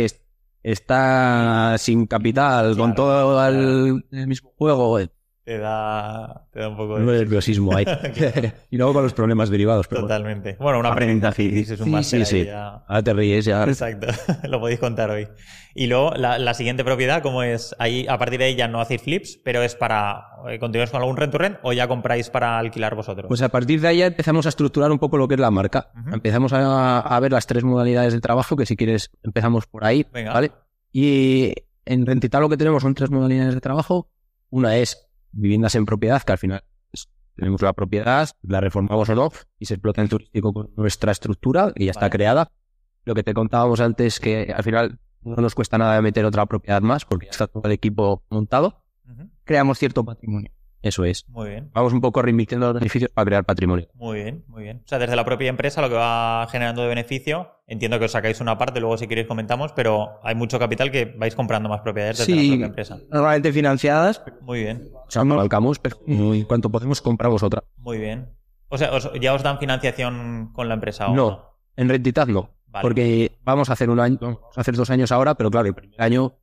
está 0.64 1.76
sin 1.78 2.06
capital, 2.06 2.76
con 2.76 2.94
Claro, 2.94 2.94
todo 2.94 3.48
el, 3.48 4.04
el 4.10 4.26
mismo 4.26 4.50
juego, 4.56 4.98
Te 5.44 5.58
da, 5.58 6.46
te 6.50 6.58
da 6.60 6.70
un 6.70 6.76
poco 6.76 6.98
de... 6.98 7.04
nerviosismo 7.18 7.76
ahí. 7.76 7.84
y 8.70 8.76
luego 8.78 8.94
con 8.94 9.02
los 9.02 9.12
problemas 9.12 9.50
derivados. 9.50 9.86
Pero 9.88 10.00
bueno, 10.02 10.14
Totalmente. 10.14 10.56
Bueno, 10.58 10.78
un 10.80 10.86
aprendizaje. 10.86 11.42
dices 11.48 11.78
un 11.80 11.84
Sí, 11.86 11.90
máster 11.92 12.24
sí, 12.26 12.40
sí. 12.40 12.44
ya. 12.46 12.82
ahora 12.88 13.02
te 13.02 13.12
ríes 13.12 13.44
ya. 13.44 13.62
Exacto. 13.64 14.06
Lo 14.48 14.58
podéis 14.58 14.80
contar 14.80 15.10
hoy. 15.10 15.28
Y 15.74 15.86
luego, 15.88 16.12
la, 16.14 16.38
la 16.38 16.54
siguiente 16.54 16.82
propiedad, 16.84 17.20
¿cómo 17.20 17.42
es? 17.42 17.74
Ahí, 17.78 18.06
a 18.08 18.16
partir 18.16 18.38
de 18.38 18.46
ahí 18.46 18.54
ya 18.56 18.68
no 18.68 18.80
hacéis 18.80 19.02
flips, 19.02 19.38
pero 19.44 19.60
es 19.62 19.74
para... 19.74 20.22
eh, 20.48 20.58
¿Continuáis 20.58 20.90
con 20.90 21.00
algún 21.02 21.16
rent 21.16 21.32
to 21.32 21.38
rent 21.38 21.58
o 21.62 21.72
ya 21.74 21.88
compráis 21.88 22.30
para 22.30 22.58
alquilar 22.58 22.94
vosotros? 22.94 23.26
Pues 23.28 23.42
a 23.42 23.48
partir 23.50 23.80
de 23.82 23.88
ahí 23.88 23.98
ya 23.98 24.06
empezamos 24.06 24.46
a 24.46 24.48
estructurar 24.50 24.90
un 24.92 24.98
poco 24.98 25.18
lo 25.18 25.28
que 25.28 25.34
es 25.34 25.40
la 25.40 25.50
marca. 25.50 25.90
Empezamos 26.12 26.52
a, 26.54 27.00
a 27.00 27.20
ver 27.20 27.32
las 27.32 27.46
tres 27.46 27.64
modalidades 27.64 28.14
de 28.14 28.20
trabajo, 28.20 28.56
que 28.56 28.64
si 28.66 28.76
quieres 28.76 29.10
empezamos 29.22 29.66
por 29.66 29.84
ahí, 29.84 30.06
Venga. 30.12 30.32
¿vale? 30.32 30.52
Y 30.92 31.52
en 31.84 32.06
Rentital 32.06 32.40
lo 32.40 32.48
que 32.48 32.56
tenemos 32.56 32.82
son 32.82 32.94
tres 32.94 33.10
modalidades 33.10 33.54
de 33.54 33.60
trabajo. 33.60 34.08
Una 34.50 34.76
es 34.76 35.08
viviendas 35.34 35.74
en 35.74 35.86
propiedad, 35.86 36.22
que 36.22 36.32
al 36.32 36.38
final 36.38 36.64
tenemos 37.36 37.62
la 37.62 37.72
propiedad, 37.72 38.28
la 38.42 38.60
reformamos 38.60 39.08
o 39.08 39.14
no, 39.14 39.30
y 39.58 39.66
se 39.66 39.74
explota 39.74 40.02
en 40.02 40.08
turístico 40.08 40.52
con 40.52 40.70
nuestra 40.76 41.12
estructura, 41.12 41.72
que 41.74 41.84
ya 41.84 41.90
está 41.90 42.02
Vale. 42.02 42.12
creada. 42.12 42.52
Lo 43.04 43.14
que 43.14 43.22
te 43.22 43.34
contábamos 43.34 43.80
antes, 43.80 44.20
que 44.20 44.52
al 44.56 44.62
final 44.62 44.98
no 45.22 45.36
nos 45.36 45.54
cuesta 45.54 45.78
nada 45.78 46.00
meter 46.00 46.24
otra 46.24 46.46
propiedad 46.46 46.80
más, 46.82 47.04
porque 47.04 47.26
ya 47.26 47.30
está 47.30 47.46
todo 47.46 47.64
el 47.64 47.72
equipo 47.72 48.22
montado. 48.30 48.82
Creamos 49.44 49.78
cierto 49.78 50.04
patrimonio. 50.04 50.50
Eso 50.84 51.04
es. 51.04 51.28
Muy 51.28 51.48
bien. 51.50 51.70
Vamos 51.72 51.92
un 51.92 52.00
poco 52.00 52.20
reinvirtiendo 52.22 52.66
los 52.66 52.74
beneficios 52.74 53.10
para 53.10 53.24
crear 53.24 53.44
patrimonio. 53.44 53.88
Muy 53.94 54.22
bien, 54.22 54.44
muy 54.48 54.62
bien. 54.62 54.82
O 54.84 54.88
sea, 54.88 54.98
desde 54.98 55.16
la 55.16 55.24
propia 55.24 55.48
empresa 55.48 55.80
lo 55.80 55.88
que 55.88 55.94
va 55.94 56.46
generando 56.50 56.82
de 56.82 56.88
beneficio, 56.88 57.50
entiendo 57.66 57.98
que 57.98 58.04
os 58.04 58.12
sacáis 58.12 58.40
una 58.40 58.58
parte, 58.58 58.80
luego 58.80 58.96
si 58.98 59.06
queréis 59.08 59.26
comentamos, 59.26 59.72
pero 59.72 60.20
hay 60.22 60.34
mucho 60.34 60.58
capital 60.58 60.90
que 60.90 61.06
vais 61.06 61.34
comprando 61.34 61.68
más 61.68 61.80
propiedades 61.80 62.18
desde 62.18 62.34
la 62.34 62.48
propia 62.50 62.66
empresa. 62.66 62.98
normalmente 63.10 63.52
financiadas. 63.52 64.22
Muy 64.42 64.60
bien, 64.60 64.90
O 65.06 65.10
sea, 65.10 65.22
apalancamos, 65.22 65.78
pero 65.78 65.98
en 66.06 66.44
cuanto 66.44 66.70
podemos 66.70 67.00
compramos 67.00 67.42
otra. 67.42 67.64
muy 67.78 67.98
bien. 67.98 68.28
O 68.68 68.76
sea, 68.78 68.92
os- 68.92 69.10
¿ya 69.20 69.32
os 69.34 69.42
dan 69.42 69.58
financiación 69.58 70.50
con 70.52 70.68
la 70.68 70.74
empresa 70.74 71.08
o 71.08 71.14
No, 71.14 71.56
en 71.76 71.88
Rentitat 71.88 72.28
no. 72.28 72.50
Vale. 72.66 72.82
Porque 72.82 73.38
vamos 73.44 73.70
a 73.70 73.74
hacer 73.74 73.88
un 73.88 74.00
año, 74.00 74.18
vamos 74.20 74.40
a 74.56 74.60
hacer 74.60 74.74
dos 74.74 74.90
años 74.90 75.12
ahora, 75.12 75.34
pero 75.36 75.48
claro, 75.50 75.68
el 75.68 75.74
primer 75.74 76.00
año 76.02 76.34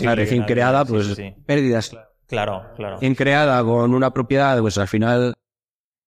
la 0.00 0.14
recién 0.14 0.44
creada, 0.44 0.84
pues- 0.84 1.06
sí, 1.08 1.14
sí. 1.14 1.34
Pérdidas. 1.46 1.90
Claro, 1.90 2.07
claro. 2.28 2.66
recién 2.76 3.14
creada 3.14 3.62
con 3.64 3.94
una 3.94 4.12
propiedad, 4.12 4.58
pues 4.60 4.78
al 4.78 4.88
final 4.88 5.34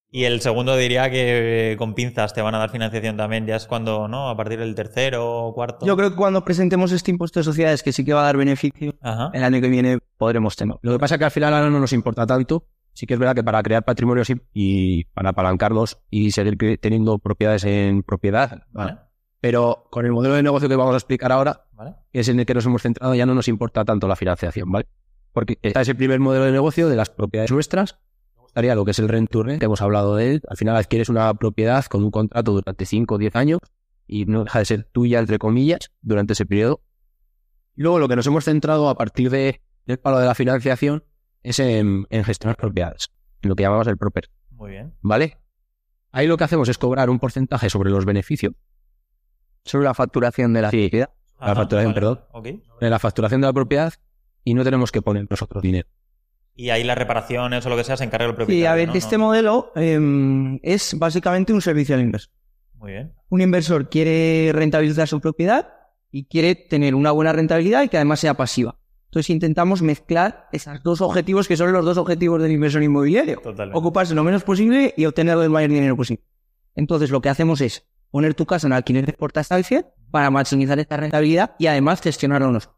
Y 0.10 0.26
el 0.26 0.42
segundo 0.42 0.76
diría 0.76 1.10
que 1.10 1.76
con 1.78 1.94
pinzas 1.94 2.34
te 2.34 2.42
van 2.42 2.54
a 2.56 2.58
dar 2.60 2.70
financiación 2.70 3.18
también, 3.18 3.46
ya 3.46 3.56
es 3.56 3.66
cuando, 3.66 4.08
¿no? 4.08 4.30
A 4.30 4.36
partir 4.38 4.60
del 4.60 4.76
tercero 4.76 5.46
o 5.46 5.54
cuarto. 5.54 5.86
Yo 5.86 5.96
creo 5.96 6.10
que 6.12 6.18
cuando 6.18 6.44
presentemos 6.44 6.92
este 6.92 7.12
impuesto 7.12 7.40
de 7.40 7.46
sociedades, 7.46 7.82
que 7.82 7.94
sí 7.94 8.04
que 8.04 8.14
va 8.14 8.22
a 8.22 8.26
dar 8.26 8.38
beneficio, 8.38 8.94
Ajá. 9.02 9.32
el 9.34 9.44
año 9.44 9.62
que 9.62 9.70
viene 9.70 10.00
podremos 10.18 10.56
tener. 10.56 10.76
Lo 10.82 10.92
que 10.92 11.00
pasa 11.00 11.16
es 11.16 11.20
que 11.20 11.26
al 11.26 11.32
final 11.32 11.54
ahora 11.54 11.70
no 11.70 11.80
nos 11.80 11.94
importa 11.94 12.26
tanto. 12.26 12.66
Sí 12.94 13.06
que 13.06 13.14
es 13.14 13.20
verdad 13.22 13.36
que 13.36 13.44
para 13.44 13.64
crear 13.64 13.86
patrimonio 13.86 14.26
sí, 14.26 14.36
y 14.54 15.06
para 15.06 15.30
apalancarlos 15.30 16.00
y 16.10 16.32
seguir 16.32 16.58
teniendo 16.82 17.20
propiedades 17.20 17.64
en 17.64 18.04
propiedad, 18.04 18.64
Vale, 18.74 18.98
pero 19.40 19.88
con 19.90 20.06
el 20.06 20.12
modelo 20.12 20.36
de 20.36 20.44
negocio 20.44 20.68
que 20.68 20.76
vamos 20.76 20.94
a 20.94 20.98
explicar 20.98 21.32
ahora, 21.32 21.64
vale. 21.72 21.96
que 22.12 22.20
es 22.20 22.28
en 22.28 22.42
el 22.42 22.46
que 22.46 22.54
nos 22.54 22.66
hemos 22.66 22.82
centrado, 22.82 23.16
ya 23.16 23.26
no 23.26 23.34
nos 23.34 23.48
importa 23.48 23.86
tanto 23.86 24.10
la 24.10 24.18
financiación, 24.18 24.70
¿vale? 24.70 24.88
Porque 25.34 25.58
está 25.62 25.82
ese 25.82 25.96
primer 25.96 26.20
modelo 26.20 26.46
de 26.46 26.52
negocio 26.52 26.90
de 26.90 26.96
las 26.96 27.10
propiedades 27.10 27.52
nuestras. 27.52 28.00
Me 28.36 28.42
gustaría 28.42 28.76
lo 28.76 28.84
que 28.86 28.92
es 28.92 29.00
el 29.00 29.08
rent 29.08 29.30
to 29.30 29.44
rent, 29.44 29.60
que 29.60 29.66
hemos 29.66 29.82
hablado 29.82 30.16
de 30.16 30.32
él. 30.32 30.42
Al 30.50 30.58
final 30.58 30.76
adquieres 30.76 31.10
una 31.10 31.34
propiedad 31.34 31.86
con 31.86 32.04
un 32.04 32.12
contrato 32.12 32.52
durante 32.52 32.86
5 32.86 33.16
o 33.16 33.18
10 33.18 33.36
años 33.36 33.60
y 34.08 34.26
no 34.26 34.44
deja 34.44 34.60
de 34.60 34.66
ser 34.66 34.84
tuya, 34.92 35.20
entre 35.20 35.40
comillas, 35.40 35.90
durante 36.02 36.34
ese 36.34 36.46
periodo. 36.46 36.82
Luego 37.76 38.00
lo 38.00 38.10
que 38.10 38.16
nos 38.18 38.28
hemos 38.28 38.44
centrado 38.44 38.90
a 38.90 38.96
partir 38.96 39.30
de, 39.30 39.62
del 39.86 40.00
palo 40.00 40.20
de 40.20 40.26
la 40.26 40.36
financiación 40.36 41.06
es 41.44 41.60
en, 41.60 42.06
en 42.10 42.24
gestionar 42.26 42.58
propiedades, 42.58 43.10
en 43.42 43.50
lo 43.50 43.56
que 43.56 43.64
llamamos 43.64 43.88
el 43.88 43.98
proper, 43.98 44.30
Muy 44.52 44.72
bien. 44.72 44.94
¿vale? 45.02 45.38
Ahí 46.12 46.28
lo 46.28 46.36
que 46.36 46.44
hacemos 46.44 46.68
es 46.68 46.78
cobrar 46.78 47.10
un 47.10 47.20
porcentaje 47.20 47.70
sobre 47.70 47.90
los 47.90 48.04
beneficios, 48.06 48.54
Sobre 49.64 49.86
la 49.86 49.94
facturación 49.94 50.54
de 50.54 50.62
la 50.64 50.70
Sí. 50.72 50.84
actividad. 50.86 51.10
La 51.40 51.56
facturación, 51.56 51.94
perdón. 51.94 52.20
Ok. 52.34 52.48
sobre 52.68 52.90
la 52.90 53.00
facturación 53.00 53.42
de 53.42 53.48
la 53.48 53.54
propiedad 53.54 53.94
y 54.44 54.54
no 54.54 54.64
tenemos 54.64 54.92
que 54.92 55.02
poner 55.02 55.28
nosotros 55.30 55.62
dinero. 55.64 55.88
Y 56.56 56.70
ahí 56.70 56.84
las 56.84 56.98
reparaciones 56.98 57.66
o 57.66 57.70
lo 57.70 57.78
que 57.78 57.84
sea 57.84 57.98
se 57.98 58.04
encarga 58.04 58.26
el 58.26 58.32
Sí, 58.32 58.36
propietario. 58.36 58.70
a 58.70 58.76
ver, 58.76 58.88
¿no? 58.90 58.94
este 58.96 59.18
No. 59.18 59.26
modelo 59.26 59.72
eh, 59.76 60.60
es 60.64 60.98
básicamente 61.00 61.54
un 61.54 61.62
servicio 61.62 61.96
al 61.96 62.02
inversor. 62.02 62.32
Muy 62.76 62.92
bien. 62.92 63.14
Un 63.30 63.42
inversor 63.42 63.90
quiere 63.90 64.52
rentabilizar 64.54 65.08
su 65.08 65.22
propiedad 65.22 65.70
y 66.12 66.26
quiere 66.26 66.56
tener 66.56 66.94
una 66.96 67.12
buena 67.12 67.32
rentabilidad 67.32 67.84
y 67.84 67.90
que 67.90 67.98
además 67.98 68.20
sea 68.20 68.34
pasiva. 68.34 68.78
Entonces 69.06 69.30
intentamos 69.30 69.82
mezclar 69.82 70.48
esos 70.52 70.82
dos 70.84 71.02
objetivos 71.02 71.48
que 71.48 71.58
son 71.58 71.72
los 71.74 71.86
dos 71.86 71.98
objetivos 71.98 72.42
del 72.42 72.52
inversor 72.52 72.82
inmobiliario. 72.84 73.40
Totalmente. 73.42 73.78
Ocuparse 73.78 74.14
lo 74.16 74.24
menos 74.24 74.44
posible 74.44 74.94
y 74.98 75.06
obtener 75.06 75.38
el 75.38 75.50
mayor 75.50 75.70
dinero 75.70 75.96
posible. 75.96 76.24
Entonces 76.76 77.10
lo 77.12 77.22
que 77.22 77.30
hacemos 77.30 77.62
es 77.62 77.88
poner 78.10 78.34
tu 78.34 78.46
casa 78.46 78.68
en 78.68 78.74
alquiler 78.74 79.06
de 79.06 79.14
corta 79.14 79.42
estancia 79.42 79.86
para 80.12 80.30
maximizar 80.32 80.80
esta 80.80 80.98
rentabilidad 80.98 81.56
y 81.60 81.68
además 81.68 82.02
gestionarlo 82.02 82.52
nosotros, 82.52 82.78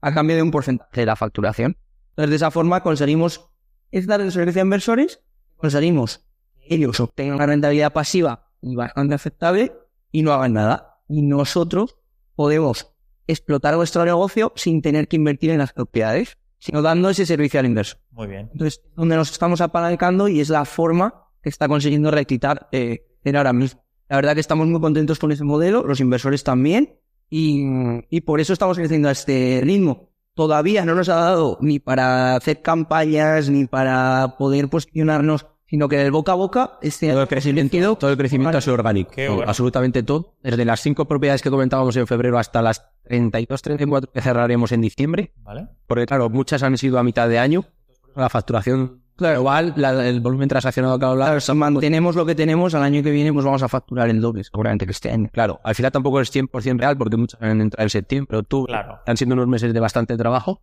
a 0.00 0.14
cambio 0.14 0.36
de 0.36 0.42
un 0.42 0.50
porcentaje 0.50 1.00
de 1.00 1.06
la 1.06 1.16
facturación. 1.16 1.76
Entonces 2.10 2.30
de 2.30 2.36
esa 2.36 2.50
forma 2.50 2.82
conseguimos 2.82 3.50
es 3.90 4.06
dar 4.06 4.20
el 4.20 4.32
servicio 4.32 4.62
a 4.62 4.64
inversores, 4.64 5.20
conseguimos 5.56 6.26
que 6.54 6.74
ellos 6.74 7.00
obtengan 7.00 7.36
una 7.36 7.46
rentabilidad 7.46 7.92
pasiva 7.92 8.50
y 8.62 8.76
bastante 8.76 9.14
aceptable 9.14 9.72
y 10.12 10.22
no 10.22 10.32
hagan 10.32 10.54
nada. 10.54 11.02
Y 11.08 11.22
nosotros 11.22 11.96
podemos 12.34 12.94
explotar 13.26 13.74
nuestro 13.76 14.04
negocio 14.04 14.52
sin 14.56 14.82
tener 14.82 15.08
que 15.08 15.16
invertir 15.16 15.50
en 15.50 15.58
las 15.58 15.72
propiedades, 15.72 16.38
sino 16.58 16.82
dando 16.82 17.10
ese 17.10 17.26
servicio 17.26 17.60
al 17.60 17.66
inversor. 17.66 18.00
Muy 18.10 18.26
bien. 18.26 18.50
Entonces, 18.52 18.82
donde 18.94 19.16
nos 19.16 19.30
estamos 19.30 19.60
apalancando 19.60 20.28
y 20.28 20.40
es 20.40 20.48
la 20.48 20.64
forma 20.64 21.26
que 21.42 21.48
está 21.48 21.68
consiguiendo 21.68 22.10
rectitar 22.10 22.68
eh, 22.72 23.06
en 23.24 23.36
ahora 23.36 23.52
mismo. 23.52 23.84
La 24.08 24.16
verdad 24.16 24.34
que 24.34 24.40
estamos 24.40 24.66
muy 24.66 24.80
contentos 24.80 25.18
con 25.18 25.32
ese 25.32 25.44
modelo, 25.44 25.84
los 25.84 26.00
inversores 26.00 26.42
también, 26.44 26.99
y, 27.30 27.64
y 28.10 28.20
por 28.22 28.40
eso 28.40 28.52
estamos 28.52 28.76
creciendo 28.76 29.08
a 29.08 29.12
este 29.12 29.60
ritmo. 29.62 30.10
Todavía 30.34 30.84
no 30.84 30.94
nos 30.94 31.08
ha 31.08 31.16
dado 31.16 31.58
ni 31.60 31.78
para 31.78 32.36
hacer 32.36 32.60
campañas, 32.62 33.48
ni 33.48 33.66
para 33.66 34.36
poder 34.38 34.68
posicionarnos, 34.68 35.46
sino 35.66 35.88
que 35.88 35.96
del 35.96 36.10
boca 36.10 36.32
a 36.32 36.34
boca, 36.34 36.78
este 36.82 37.10
Todo 37.10 37.22
el 37.22 37.28
crecimiento, 37.28 37.96
todo 37.96 38.10
el 38.10 38.16
crecimiento 38.16 38.58
ha 38.58 38.60
sido 38.60 38.74
orgánico. 38.74 39.12
Bueno. 39.14 39.44
Absolutamente 39.46 40.02
todo. 40.02 40.34
Desde 40.42 40.64
las 40.64 40.80
cinco 40.80 41.06
propiedades 41.06 41.42
que 41.42 41.50
comentábamos 41.50 41.96
en 41.96 42.06
febrero 42.06 42.38
hasta 42.38 42.60
las 42.60 42.90
32, 43.04 43.62
34 43.62 44.12
que 44.12 44.20
cerraremos 44.20 44.72
en 44.72 44.80
diciembre. 44.80 45.32
Vale. 45.42 45.68
Porque 45.86 46.06
claro, 46.06 46.28
muchas 46.28 46.62
han 46.62 46.76
sido 46.76 46.98
a 46.98 47.04
mitad 47.04 47.28
de 47.28 47.38
año. 47.38 47.64
La 48.16 48.28
facturación 48.28 49.02
global, 49.20 49.72
la- 49.76 50.08
el 50.08 50.20
volumen 50.20 50.48
transaccionado 50.48 50.98
que 50.98 51.04
ha 51.04 51.08
hablado. 51.08 51.28
Claro, 51.30 51.40
Samando, 51.40 51.80
tenemos 51.80 52.16
lo 52.16 52.24
que 52.26 52.34
tenemos, 52.34 52.74
al 52.74 52.82
año 52.82 53.02
que 53.02 53.10
viene 53.10 53.32
pues 53.32 53.44
vamos 53.44 53.62
a 53.62 53.68
facturar 53.68 54.08
el 54.08 54.20
doble, 54.20 54.42
seguramente 54.44 54.86
que 54.86 54.92
este 54.92 55.10
año. 55.10 55.28
Claro, 55.32 55.60
al 55.62 55.74
final 55.74 55.92
tampoco 55.92 56.20
es 56.20 56.30
100% 56.32 56.78
real 56.78 56.96
porque 56.96 57.16
muchas 57.16 57.40
han 57.42 57.60
entrado 57.60 57.84
en 57.84 57.90
septiembre, 57.90 58.38
octubre. 58.38 58.72
Claro. 58.72 58.98
Han 59.06 59.16
sido 59.16 59.32
unos 59.34 59.46
meses 59.46 59.72
de 59.74 59.80
bastante 59.80 60.16
trabajo. 60.16 60.62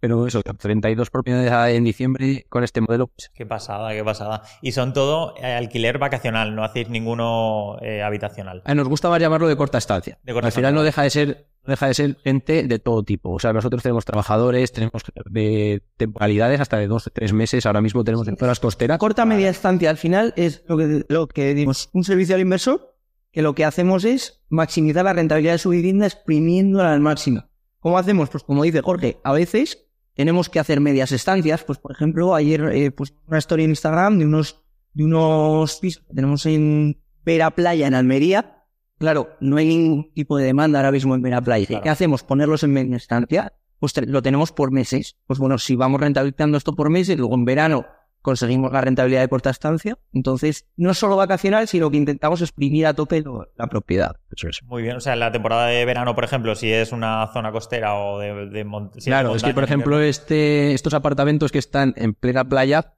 Pero 0.00 0.26
eso, 0.26 0.42
32 0.42 1.10
propiedades 1.10 1.76
en 1.76 1.84
diciembre 1.84 2.46
con 2.48 2.64
este 2.64 2.80
modelo, 2.80 3.08
pues, 3.08 3.30
Qué 3.34 3.44
pasada, 3.46 3.92
qué 3.92 4.02
pasada. 4.02 4.42
Y 4.62 4.72
son 4.72 4.92
todo 4.94 5.34
eh, 5.36 5.52
alquiler 5.54 5.98
vacacional, 5.98 6.54
no 6.56 6.64
hacéis 6.64 6.88
ninguno 6.88 7.76
eh, 7.82 8.02
habitacional. 8.02 8.62
Eh, 8.66 8.74
Nos 8.74 8.88
gusta 8.88 9.10
más 9.10 9.20
llamarlo 9.20 9.46
de 9.46 9.56
corta 9.56 9.78
estancia. 9.78 10.18
De 10.22 10.32
corta 10.32 10.46
Al 10.46 10.52
final 10.52 10.70
estancia. 10.70 10.80
no 10.80 10.82
deja 10.84 11.02
de 11.02 11.10
ser 11.10 11.46
no 11.62 11.72
deja 11.72 11.88
de 11.88 11.94
ser 11.94 12.16
gente 12.24 12.62
de 12.62 12.78
todo 12.78 13.02
tipo. 13.02 13.30
O 13.30 13.38
sea, 13.38 13.52
nosotros 13.52 13.82
tenemos 13.82 14.06
trabajadores, 14.06 14.72
tenemos 14.72 15.02
de 15.26 15.82
temporalidades 15.98 16.58
hasta 16.58 16.78
de 16.78 16.86
dos 16.86 17.06
o 17.06 17.10
tres 17.10 17.34
meses. 17.34 17.66
Ahora 17.66 17.82
mismo 17.82 18.02
tenemos 18.02 18.26
en 18.28 18.38
zonas 18.38 18.60
costeras. 18.60 18.98
corta 18.98 19.26
media 19.26 19.50
estancia 19.50 19.90
al 19.90 19.98
final 19.98 20.32
es 20.36 20.64
lo 20.66 20.78
que, 20.78 21.04
lo 21.08 21.26
que 21.28 21.52
dimos 21.54 21.90
un 21.92 22.04
servicio 22.04 22.34
al 22.34 22.40
inversor 22.40 22.96
que 23.32 23.42
lo 23.42 23.54
que 23.54 23.64
hacemos 23.66 24.04
es 24.04 24.42
maximizar 24.48 25.04
la 25.04 25.12
rentabilidad 25.12 25.52
de 25.52 25.58
su 25.58 25.68
vivienda 25.70 26.06
exprimiéndola 26.06 26.92
al 26.94 27.00
máximo. 27.00 27.44
¿Cómo 27.78 27.98
hacemos? 27.98 28.28
Pues 28.30 28.42
como 28.42 28.62
dice 28.64 28.80
Jorge, 28.82 29.18
a 29.22 29.32
veces 29.32 29.86
tenemos 30.20 30.50
que 30.50 30.60
hacer 30.60 30.80
medias 30.80 31.12
estancias. 31.12 31.64
Pues 31.64 31.78
por 31.78 31.92
ejemplo, 31.92 32.34
ayer 32.34 32.60
eh, 32.74 32.90
pues 32.90 33.14
una 33.26 33.38
historia 33.38 33.64
en 33.64 33.70
Instagram 33.70 34.18
de 34.18 34.26
unos, 34.26 34.62
de 34.92 35.04
unos 35.04 35.76
pisos 35.80 36.02
que 36.06 36.14
tenemos 36.14 36.44
en 36.44 37.00
Vera 37.24 37.50
Playa, 37.52 37.86
en 37.86 37.94
Almería. 37.94 38.64
Claro, 38.98 39.30
no 39.40 39.56
hay 39.56 39.66
ningún 39.68 40.12
tipo 40.12 40.36
de 40.36 40.44
demanda 40.44 40.78
ahora 40.78 40.92
mismo 40.92 41.14
en 41.14 41.22
Vera 41.22 41.40
Playa. 41.40 41.66
Claro. 41.66 41.82
¿Qué 41.82 41.88
hacemos? 41.88 42.22
Ponerlos 42.22 42.62
en 42.64 42.72
media 42.74 42.96
estancia. 42.96 43.54
Pues 43.78 43.94
te- 43.94 44.04
lo 44.04 44.20
tenemos 44.20 44.52
por 44.52 44.70
meses. 44.72 45.16
Pues 45.26 45.38
bueno, 45.38 45.56
si 45.56 45.74
vamos 45.74 46.02
rentabilizando 46.02 46.58
esto 46.58 46.74
por 46.74 46.90
meses, 46.90 47.16
luego 47.16 47.34
en 47.34 47.46
verano 47.46 47.86
conseguimos 48.22 48.72
la 48.72 48.80
rentabilidad 48.80 49.20
de 49.22 49.28
corta 49.28 49.50
estancia. 49.50 49.98
Entonces, 50.12 50.66
no 50.76 50.90
es 50.90 50.98
solo 50.98 51.16
vacacional, 51.16 51.66
sino 51.68 51.90
que 51.90 51.96
intentamos 51.96 52.40
exprimir 52.42 52.86
a 52.86 52.94
tope 52.94 53.20
lo- 53.22 53.48
la 53.56 53.66
propiedad. 53.66 54.16
Muy 54.64 54.82
bien. 54.82 54.96
O 54.96 55.00
sea, 55.00 55.14
en 55.14 55.20
la 55.20 55.32
temporada 55.32 55.66
de 55.66 55.84
verano, 55.84 56.14
por 56.14 56.24
ejemplo, 56.24 56.54
si 56.54 56.72
es 56.72 56.92
una 56.92 57.26
zona 57.32 57.50
costera 57.52 57.94
o 57.96 58.18
de, 58.18 58.46
de 58.48 58.66
mont- 58.66 58.92
si 58.92 58.98
es 58.98 59.04
Claro, 59.06 59.28
es 59.34 59.42
que 59.42 59.48
montaña 59.48 59.54
por 59.54 59.64
ejemplo 59.64 60.00
este, 60.00 60.74
estos 60.74 60.94
apartamentos 60.94 61.50
que 61.52 61.58
están 61.58 61.94
en 61.96 62.14
plena 62.14 62.44
playa, 62.48 62.94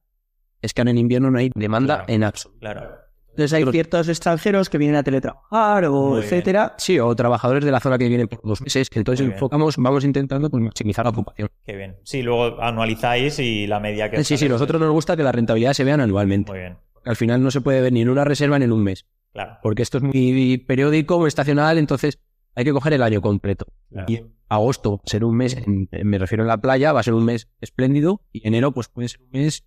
es 0.60 0.74
que 0.74 0.82
en 0.82 0.96
invierno 0.98 1.30
no 1.30 1.38
hay 1.38 1.50
demanda 1.54 1.98
Claro. 1.98 2.12
en 2.12 2.24
absoluto. 2.24 2.60
Claro. 2.60 3.01
Entonces 3.32 3.52
hay 3.54 3.64
ciertos 3.70 4.08
extranjeros 4.08 4.68
que 4.70 4.78
vienen 4.78 4.96
a 4.96 5.02
teletrabajar 5.02 5.86
o 5.86 5.92
Muy 5.92 6.10
bien. 6.20 6.24
etcétera. 6.24 6.74
Sí, 6.78 6.98
o 6.98 7.14
trabajadores 7.16 7.64
de 7.64 7.70
la 7.72 7.80
zona 7.80 7.98
que 7.98 8.08
vienen 8.08 8.28
por 8.28 8.40
dos 8.42 8.60
meses, 8.60 8.88
que 8.90 8.98
entonces 8.98 9.20
Muy 9.22 9.28
bien. 9.28 9.36
enfocamos, 9.36 9.76
vamos 9.78 10.04
intentando 10.04 10.50
pues, 10.50 10.62
maximizar 10.62 11.04
la 11.06 11.10
ocupación. 11.10 11.48
Qué 11.64 11.74
bien. 11.76 11.96
Sí, 12.04 12.22
luego 12.22 12.60
anualizáis 12.62 13.38
y 13.38 13.66
la 13.66 13.80
media 13.80 14.10
que. 14.10 14.22
Sí, 14.24 14.36
sí, 14.36 14.48
nosotros 14.48 14.80
nos 14.80 14.90
gusta 14.92 15.16
que 15.16 15.22
la 15.22 15.32
rentabilidad 15.32 15.72
se 15.72 15.84
vean 15.84 16.00
anualmente. 16.00 16.52
Muy 16.52 16.60
bien. 16.60 16.76
Al 17.04 17.16
final 17.16 17.42
no 17.42 17.50
se 17.50 17.60
puede 17.60 17.80
ver 17.80 17.92
ni 17.92 18.02
en 18.02 18.08
una 18.10 18.24
reserva 18.24 18.58
ni 18.58 18.66
en 18.66 18.72
un 18.72 18.84
mes, 18.84 19.06
Claro. 19.32 19.58
porque 19.62 19.82
esto 19.82 19.98
es 19.98 20.04
muy 20.04 20.58
periódico, 20.58 21.18
muy 21.18 21.28
estacional, 21.28 21.78
entonces 21.78 22.20
hay 22.54 22.64
que 22.64 22.72
coger 22.72 22.92
el 22.92 23.02
año 23.02 23.20
completo. 23.22 23.66
Claro. 23.90 24.06
Y 24.12 24.22
agosto 24.48 24.98
va 24.98 25.02
a 25.06 25.10
ser 25.10 25.24
un 25.24 25.34
mes, 25.36 25.56
me 25.66 26.18
refiero 26.18 26.44
en 26.44 26.48
la 26.48 26.58
playa, 26.58 26.92
va 26.92 27.00
a 27.00 27.02
ser 27.02 27.14
un 27.14 27.24
mes 27.24 27.48
espléndido 27.62 28.20
y 28.30 28.46
enero 28.46 28.72
pues 28.72 28.88
puede 28.88 29.08
ser 29.08 29.22
un 29.22 29.30
mes 29.32 29.64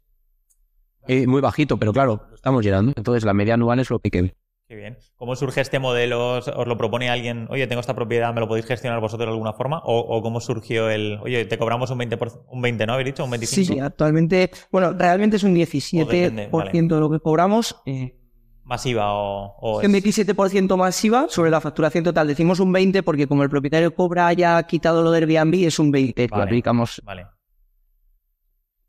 eh, 1.07 1.27
muy 1.27 1.41
bajito, 1.41 1.77
pero 1.77 1.93
claro, 1.93 2.21
lo 2.29 2.35
estamos 2.35 2.63
llenando. 2.63 2.93
Entonces 2.95 3.23
la 3.25 3.33
media 3.33 3.53
anual 3.55 3.79
es 3.79 3.89
lo 3.89 3.99
que 3.99 4.09
que. 4.11 4.33
Qué 4.67 4.75
bien. 4.75 4.97
¿Cómo 5.15 5.35
surge 5.35 5.61
este 5.61 5.77
modelo? 5.77 6.37
¿Os 6.37 6.47
lo 6.67 6.75
propone 6.75 7.07
alguien? 7.11 7.45
Oye, 7.51 7.67
tengo 7.67 7.81
esta 7.81 7.93
propiedad, 7.93 8.33
¿me 8.33 8.39
lo 8.39 8.47
podéis 8.47 8.65
gestionar 8.65 8.99
vosotros 8.99 9.27
de 9.27 9.31
alguna 9.33 9.53
forma? 9.53 9.77
¿O, 9.85 9.99
o 9.99 10.21
cómo 10.23 10.39
surgió 10.39 10.89
el. 10.89 11.19
Oye, 11.21 11.45
te 11.45 11.59
cobramos 11.59 11.91
un 11.91 11.99
20%, 11.99 12.17
por- 12.17 12.45
un 12.49 12.61
20 12.63 12.87
¿no? 12.87 12.93
¿Habéis 12.93 13.05
dicho? 13.07 13.23
¿Un 13.25 13.31
25%? 13.31 13.45
Sí, 13.45 13.63
sí, 13.65 13.79
actualmente, 13.79 14.49
bueno, 14.71 14.91
realmente 14.93 15.35
es 15.37 15.43
un 15.43 15.53
17% 15.53 16.07
depende, 16.07 16.49
vale. 16.51 16.71
de 16.71 16.99
lo 16.99 17.11
que 17.11 17.19
cobramos. 17.19 17.75
Eh, 17.85 18.15
¿Masiva 18.63 19.13
o.? 19.13 19.55
o 19.59 19.77
un 19.77 19.95
es- 19.95 20.03
17% 20.03 20.75
masiva 20.75 21.27
sobre 21.29 21.51
la 21.51 21.61
facturación 21.61 22.03
total. 22.03 22.25
Decimos 22.25 22.59
un 22.59 22.71
20 22.71 23.03
porque 23.03 23.27
como 23.27 23.43
el 23.43 23.49
propietario 23.51 23.93
cobra 23.93 24.25
haya 24.25 24.63
quitado 24.63 25.03
lo 25.03 25.11
del 25.11 25.29
Airbnb, 25.29 25.67
es 25.67 25.77
un 25.77 25.91
20 25.91 26.13
que 26.25 26.27
Vale. 26.31 26.43
aplicamos. 26.45 26.99
Vale. 27.05 27.27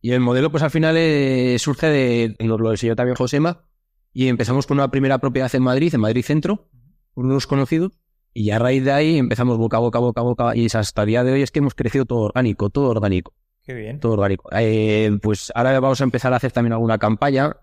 Y 0.06 0.12
el 0.12 0.20
modelo, 0.20 0.52
pues 0.52 0.62
al 0.62 0.70
final 0.70 0.96
eh, 0.96 1.56
surge 1.58 1.88
de, 1.88 2.36
nos 2.38 2.60
lo 2.60 2.70
enseñó 2.70 2.94
también 2.94 3.16
Josema, 3.16 3.64
y 4.12 4.28
empezamos 4.28 4.64
con 4.64 4.76
una 4.76 4.88
primera 4.88 5.18
propiedad 5.18 5.52
en 5.52 5.64
Madrid, 5.64 5.92
en 5.92 6.00
Madrid 6.00 6.24
Centro, 6.24 6.68
por 7.12 7.24
unos 7.24 7.48
conocidos, 7.48 7.90
y 8.32 8.50
a 8.52 8.60
raíz 8.60 8.84
de 8.84 8.92
ahí 8.92 9.18
empezamos 9.18 9.58
boca 9.58 9.78
a 9.78 9.80
boca, 9.80 9.98
boca 9.98 10.20
a 10.20 10.22
boca, 10.22 10.56
y 10.56 10.68
hasta 10.72 11.02
el 11.02 11.08
día 11.08 11.24
de 11.24 11.32
hoy 11.32 11.42
es 11.42 11.50
que 11.50 11.58
hemos 11.58 11.74
crecido 11.74 12.04
todo 12.04 12.20
orgánico, 12.20 12.70
todo 12.70 12.88
orgánico, 12.88 13.34
Qué 13.64 13.74
bien. 13.74 13.98
todo 13.98 14.12
orgánico. 14.12 14.48
Eh, 14.52 15.10
pues 15.20 15.50
ahora 15.56 15.80
vamos 15.80 16.00
a 16.00 16.04
empezar 16.04 16.32
a 16.32 16.36
hacer 16.36 16.52
también 16.52 16.74
alguna 16.74 16.98
campaña. 16.98 17.56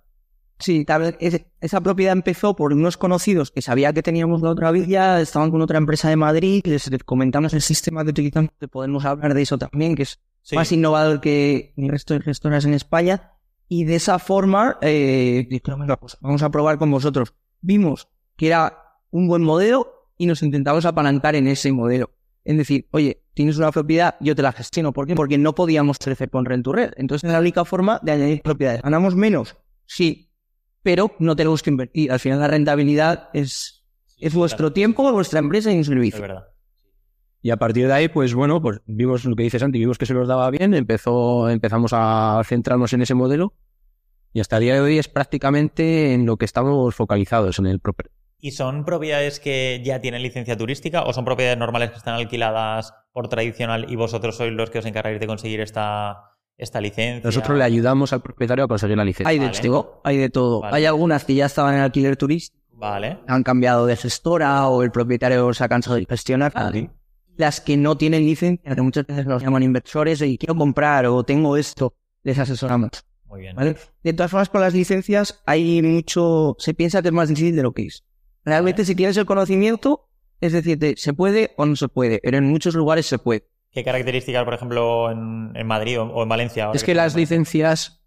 Sí, 0.64 0.86
tal 0.86 1.02
vez 1.02 1.18
ese- 1.20 1.52
esa 1.60 1.82
propiedad 1.82 2.14
empezó 2.14 2.56
por 2.56 2.72
unos 2.72 2.96
conocidos 2.96 3.52
que 3.52 3.62
sabía 3.62 3.92
que 3.92 4.02
teníamos 4.02 4.42
la 4.42 4.50
otra 4.52 4.72
villa, 4.72 5.20
estaban 5.20 5.52
con 5.52 5.62
otra 5.62 5.78
empresa 5.78 6.08
de 6.08 6.16
Madrid, 6.16 6.62
les 6.66 6.90
comentamos 7.04 7.54
el 7.54 7.62
sistema 7.62 8.04
que 8.06 8.12
utilizamos, 8.12 8.52
que 8.58 8.70
podemos 8.70 9.04
hablar 9.04 9.34
de 9.34 9.42
eso 9.42 9.58
también, 9.58 9.94
que 9.96 10.04
es 10.04 10.22
Sí. 10.42 10.56
más 10.56 10.72
innovador 10.72 11.20
que 11.20 11.74
el 11.76 11.90
resto 11.90 12.14
de 12.14 12.22
gestoras 12.22 12.64
en 12.64 12.74
España. 12.74 13.32
Y 13.68 13.84
de 13.84 13.96
esa 13.96 14.20
forma, 14.20 14.78
eh, 14.82 15.46
dijeron, 15.50 15.82
"Venga, 15.82 15.98
pues 16.00 16.18
vamos 16.22 16.42
a 16.44 16.50
probar 16.50 16.78
con 16.78 16.90
vosotros. 16.92 17.34
Vimos 17.60 18.08
que 18.38 18.48
era 18.48 18.78
un 19.12 19.28
buen 19.28 19.44
modelo 19.44 20.10
y 20.18 20.28
nos 20.28 20.44
intentamos 20.44 20.86
apalancar 20.86 21.36
en 21.36 21.48
ese 21.48 21.74
modelo. 21.74 22.12
Es 22.46 22.56
decir, 22.58 22.88
oye, 22.92 23.24
tienes 23.34 23.58
una 23.58 23.72
propiedad, 23.72 24.16
yo 24.22 24.34
te 24.36 24.42
la 24.42 24.52
gestiono. 24.54 24.94
¿Por 24.94 25.08
qué? 25.08 25.16
Porque 25.16 25.38
no 25.38 25.56
podíamos 25.56 25.98
crecer 25.98 26.30
con 26.30 26.46
Rent 26.46 26.64
to 26.64 26.72
Rent. 26.74 26.94
Entonces 26.98 27.28
es 27.28 27.34
la 27.34 27.40
única 27.42 27.66
forma 27.66 28.00
de 28.02 28.12
añadir 28.14 28.42
propiedades. 28.42 28.82
¿Ganamos 28.82 29.16
menos? 29.16 29.56
Sí, 29.86 30.30
pero 30.84 31.12
no 31.20 31.36
tenemos 31.36 31.64
que 31.64 31.70
invertir. 31.72 32.12
Al 32.12 32.20
final 32.20 32.40
la 32.40 32.48
rentabilidad 32.48 33.30
es, 33.34 33.84
es 34.20 34.34
vuestro 34.34 34.66
claro. 34.68 34.74
tiempo, 34.74 35.12
vuestra 35.12 35.40
empresa 35.40 35.72
y 35.72 35.76
un 35.76 35.82
Es 35.82 35.88
servicio. 35.88 36.22
verdad. 36.22 36.48
Y 37.42 37.50
a 37.50 37.58
partir 37.58 37.88
de 37.88 37.94
ahí, 37.94 38.08
pues 38.08 38.34
bueno, 38.34 38.62
pues 38.62 38.80
vimos 38.86 39.26
lo 39.26 39.36
que 39.36 39.44
dices 39.44 39.60
Santi, 39.60 39.80
vimos 39.80 39.98
que 39.98 40.06
se 40.06 40.14
nos 40.14 40.28
daba 40.28 40.50
bien, 40.50 40.74
empezó, 40.74 41.50
empezamos 41.50 41.92
a 41.94 42.42
centrarnos 42.46 42.94
en 42.94 43.02
ese 43.02 43.16
modelo 43.16 43.54
y 44.32 44.40
hasta 44.40 44.58
el 44.58 44.64
día 44.64 44.76
de 44.76 44.82
hoy 44.82 44.98
es 44.98 45.10
prácticamente 45.10 46.14
en 46.14 46.26
lo 46.26 46.38
que 46.38 46.46
estamos 46.46 46.96
focalizados, 46.96 47.60
en 47.60 47.66
el 47.66 47.80
proper. 47.80 48.12
¿Y 48.40 48.52
son 48.52 48.84
propiedades 48.86 49.40
que 49.40 49.82
ya 49.86 50.00
tienen 50.02 50.22
licencia 50.22 50.58
turística 50.58 51.04
o 51.04 51.14
son 51.14 51.26
propiedades 51.26 51.58
normales 51.58 51.92
que 51.92 51.98
están 51.98 52.16
alquiladas 52.16 52.94
por 53.12 53.28
tradicional 53.30 53.86
y 53.90 53.96
vosotros 53.96 54.38
sois 54.38 54.52
los 54.54 54.70
que 54.70 54.80
os 54.80 54.86
encargáis 54.86 55.20
de 55.20 55.28
conseguir 55.28 55.60
esta, 55.62 56.33
esta 56.58 56.80
licencia? 56.82 57.22
Nosotros 57.24 57.58
le 57.58 57.64
ayudamos 57.64 58.14
al 58.14 58.22
propietario 58.22 58.66
a 58.66 58.68
conseguir 58.68 58.98
la 58.98 59.06
licencia. 59.06 59.30
Hay 59.30 59.40
de 59.40 59.48
Vale. 59.48 59.60
todo, 59.62 60.02
hay 60.04 60.18
de 60.18 60.30
todo. 60.30 60.62
Vale. 60.62 60.78
Hay 60.78 60.86
algunas 60.86 61.26
que 61.26 61.36
ya 61.36 61.46
estaban 61.46 61.76
en 61.76 61.82
alquiler 61.82 62.18
turístico, 62.18 62.62
Vale. 62.72 63.20
han 63.28 63.44
cambiado 63.44 63.86
de 63.86 63.96
gestora 63.96 64.68
o 64.68 64.84
el 64.84 64.92
propietario 64.92 65.54
se 65.54 65.64
ha 65.64 65.70
cansado 65.70 65.96
de 65.96 66.06
gestionar. 66.06 66.54
Las 67.36 67.62
que 67.62 67.78
no 67.78 67.98
tienen 67.98 68.26
licencia, 68.26 68.76
que 68.76 68.82
muchas 68.82 69.08
veces 69.08 69.26
nos 69.26 69.42
llaman 69.42 69.64
inversores 69.64 70.22
y 70.22 70.38
quiero 70.38 70.56
comprar 70.56 71.08
o 71.08 71.24
tengo 71.24 71.58
esto, 71.58 71.96
les 72.24 72.38
asesoramos. 72.38 72.92
Muy 73.26 73.42
bien. 73.42 73.56
¿vale? 73.56 73.76
De 74.04 74.14
todas 74.14 74.30
formas, 74.30 74.50
con 74.50 74.62
las 74.62 74.76
licencias 74.76 75.42
hay 75.48 75.82
mucho, 75.82 76.56
se 76.60 76.76
piensa 76.76 77.02
que 77.02 77.08
es 77.08 77.14
más 77.14 77.30
difícil 77.30 77.56
de 77.56 77.64
lo 77.64 77.72
que 77.72 77.88
es. 77.88 78.04
Realmente, 78.46 78.82
Vale. 78.84 78.86
si 78.86 78.96
tienes 78.96 79.18
el 79.18 79.26
conocimiento, 79.26 80.08
es 80.42 80.52
decir, 80.54 80.78
de 80.78 80.94
se 80.98 81.14
puede 81.14 81.54
o 81.58 81.66
no 81.66 81.76
se 81.76 81.88
puede, 81.88 82.20
pero 82.22 82.38
en 82.38 82.44
muchos 82.46 82.76
lugares 82.76 83.08
se 83.08 83.18
puede. 83.18 83.48
¿Qué 83.74 83.84
características, 83.84 84.44
por 84.46 84.54
ejemplo, 84.54 85.10
en, 85.12 85.52
en 85.56 85.68
Madrid 85.68 86.00
o, 86.00 86.04
o 86.06 86.24
en 86.24 86.30
Valencia? 86.30 86.70
Es 86.74 86.84
que 86.84 86.94
las 86.94 87.16
licencias 87.16 88.04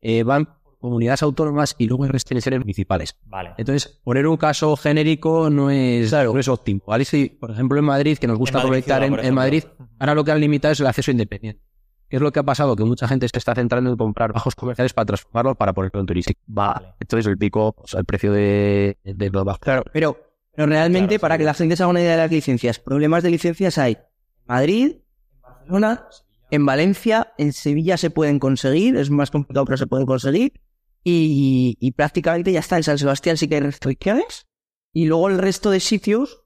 eh, 0.00 0.22
van 0.22 0.46
por 0.46 0.78
comunidades 0.78 1.22
autónomas 1.22 1.74
y 1.78 1.86
luego 1.86 2.04
hay 2.04 2.10
restricciones 2.10 2.60
municipales. 2.60 3.16
Vale. 3.24 3.50
Entonces, 3.58 4.00
poner 4.04 4.26
un 4.26 4.36
caso 4.36 4.76
genérico 4.76 5.50
no 5.50 5.70
es, 5.70 6.12
no 6.12 6.38
es 6.38 6.48
óptimo. 6.48 6.82
¿vale? 6.86 7.04
Si, 7.04 7.26
por 7.30 7.50
ejemplo, 7.50 7.78
en 7.78 7.84
Madrid, 7.84 8.16
que 8.18 8.26
nos 8.28 8.38
gusta 8.38 8.58
En 8.58 8.64
Madrid 8.64 8.70
proyectar 8.84 9.04
ciudad, 9.04 9.24
en. 9.24 9.34
Madrid, 9.34 9.64
ahora 9.98 10.14
lo 10.14 10.24
que 10.24 10.30
han 10.32 10.40
limitado 10.40 10.72
es 10.72 10.80
el 10.80 10.86
acceso 10.86 11.10
independiente. 11.10 11.60
¿Qué 12.08 12.16
es 12.16 12.22
lo 12.22 12.30
que 12.30 12.40
ha 12.40 12.42
pasado? 12.42 12.76
Que 12.76 12.84
mucha 12.84 13.08
gente 13.08 13.26
se 13.26 13.38
está 13.38 13.54
centrando 13.54 13.90
en 13.90 13.96
comprar 13.96 14.32
bajos 14.32 14.54
comerciales 14.54 14.92
para 14.92 15.06
transformarlos 15.06 15.56
para 15.56 15.72
ponerlo 15.72 15.98
en 16.00 16.06
turístico. 16.06 16.40
Vale. 16.46 16.94
Entonces 17.00 17.26
el 17.26 17.38
pico, 17.38 17.74
o 17.76 17.86
sea, 17.86 18.00
el 18.00 18.04
precio 18.04 18.32
de, 18.32 18.98
de 19.02 19.30
los 19.30 19.44
bajos. 19.44 19.60
Claro, 19.60 19.82
pero, 19.92 20.18
pero 20.54 20.66
realmente, 20.68 21.14
Claro, 21.18 21.20
para 21.22 21.34
sí. 21.36 21.38
que 21.38 21.44
la 21.44 21.54
gente 21.54 21.76
se 21.76 21.82
haga 21.82 21.90
una 21.90 22.00
idea 22.02 22.10
de 22.12 22.16
las 22.18 22.30
licencias, 22.30 22.78
problemas 22.78 23.22
de 23.22 23.30
licencias 23.30 23.78
hay 23.78 23.96
Madrid, 24.46 24.96
en 24.96 25.40
Barcelona, 25.42 26.06
en 26.50 26.66
Valencia, 26.66 27.32
en 27.38 27.52
Sevilla 27.52 27.96
se 27.96 28.10
pueden 28.10 28.38
conseguir, 28.38 28.96
es 28.96 29.10
más 29.10 29.30
complicado, 29.30 29.64
pero 29.64 29.76
se 29.76 29.86
pueden 29.86 30.06
conseguir. 30.06 30.52
Y, 31.04 31.76
y 31.80 31.92
prácticamente 31.92 32.52
ya 32.52 32.60
está. 32.60 32.76
En 32.76 32.82
San 32.84 32.98
Sebastián 32.98 33.36
sí 33.36 33.48
que 33.48 33.56
hay 33.56 33.60
restricciones. 33.62 34.46
Y 34.92 35.06
luego 35.06 35.28
el 35.28 35.38
resto 35.38 35.70
de 35.70 35.80
sitios 35.80 36.44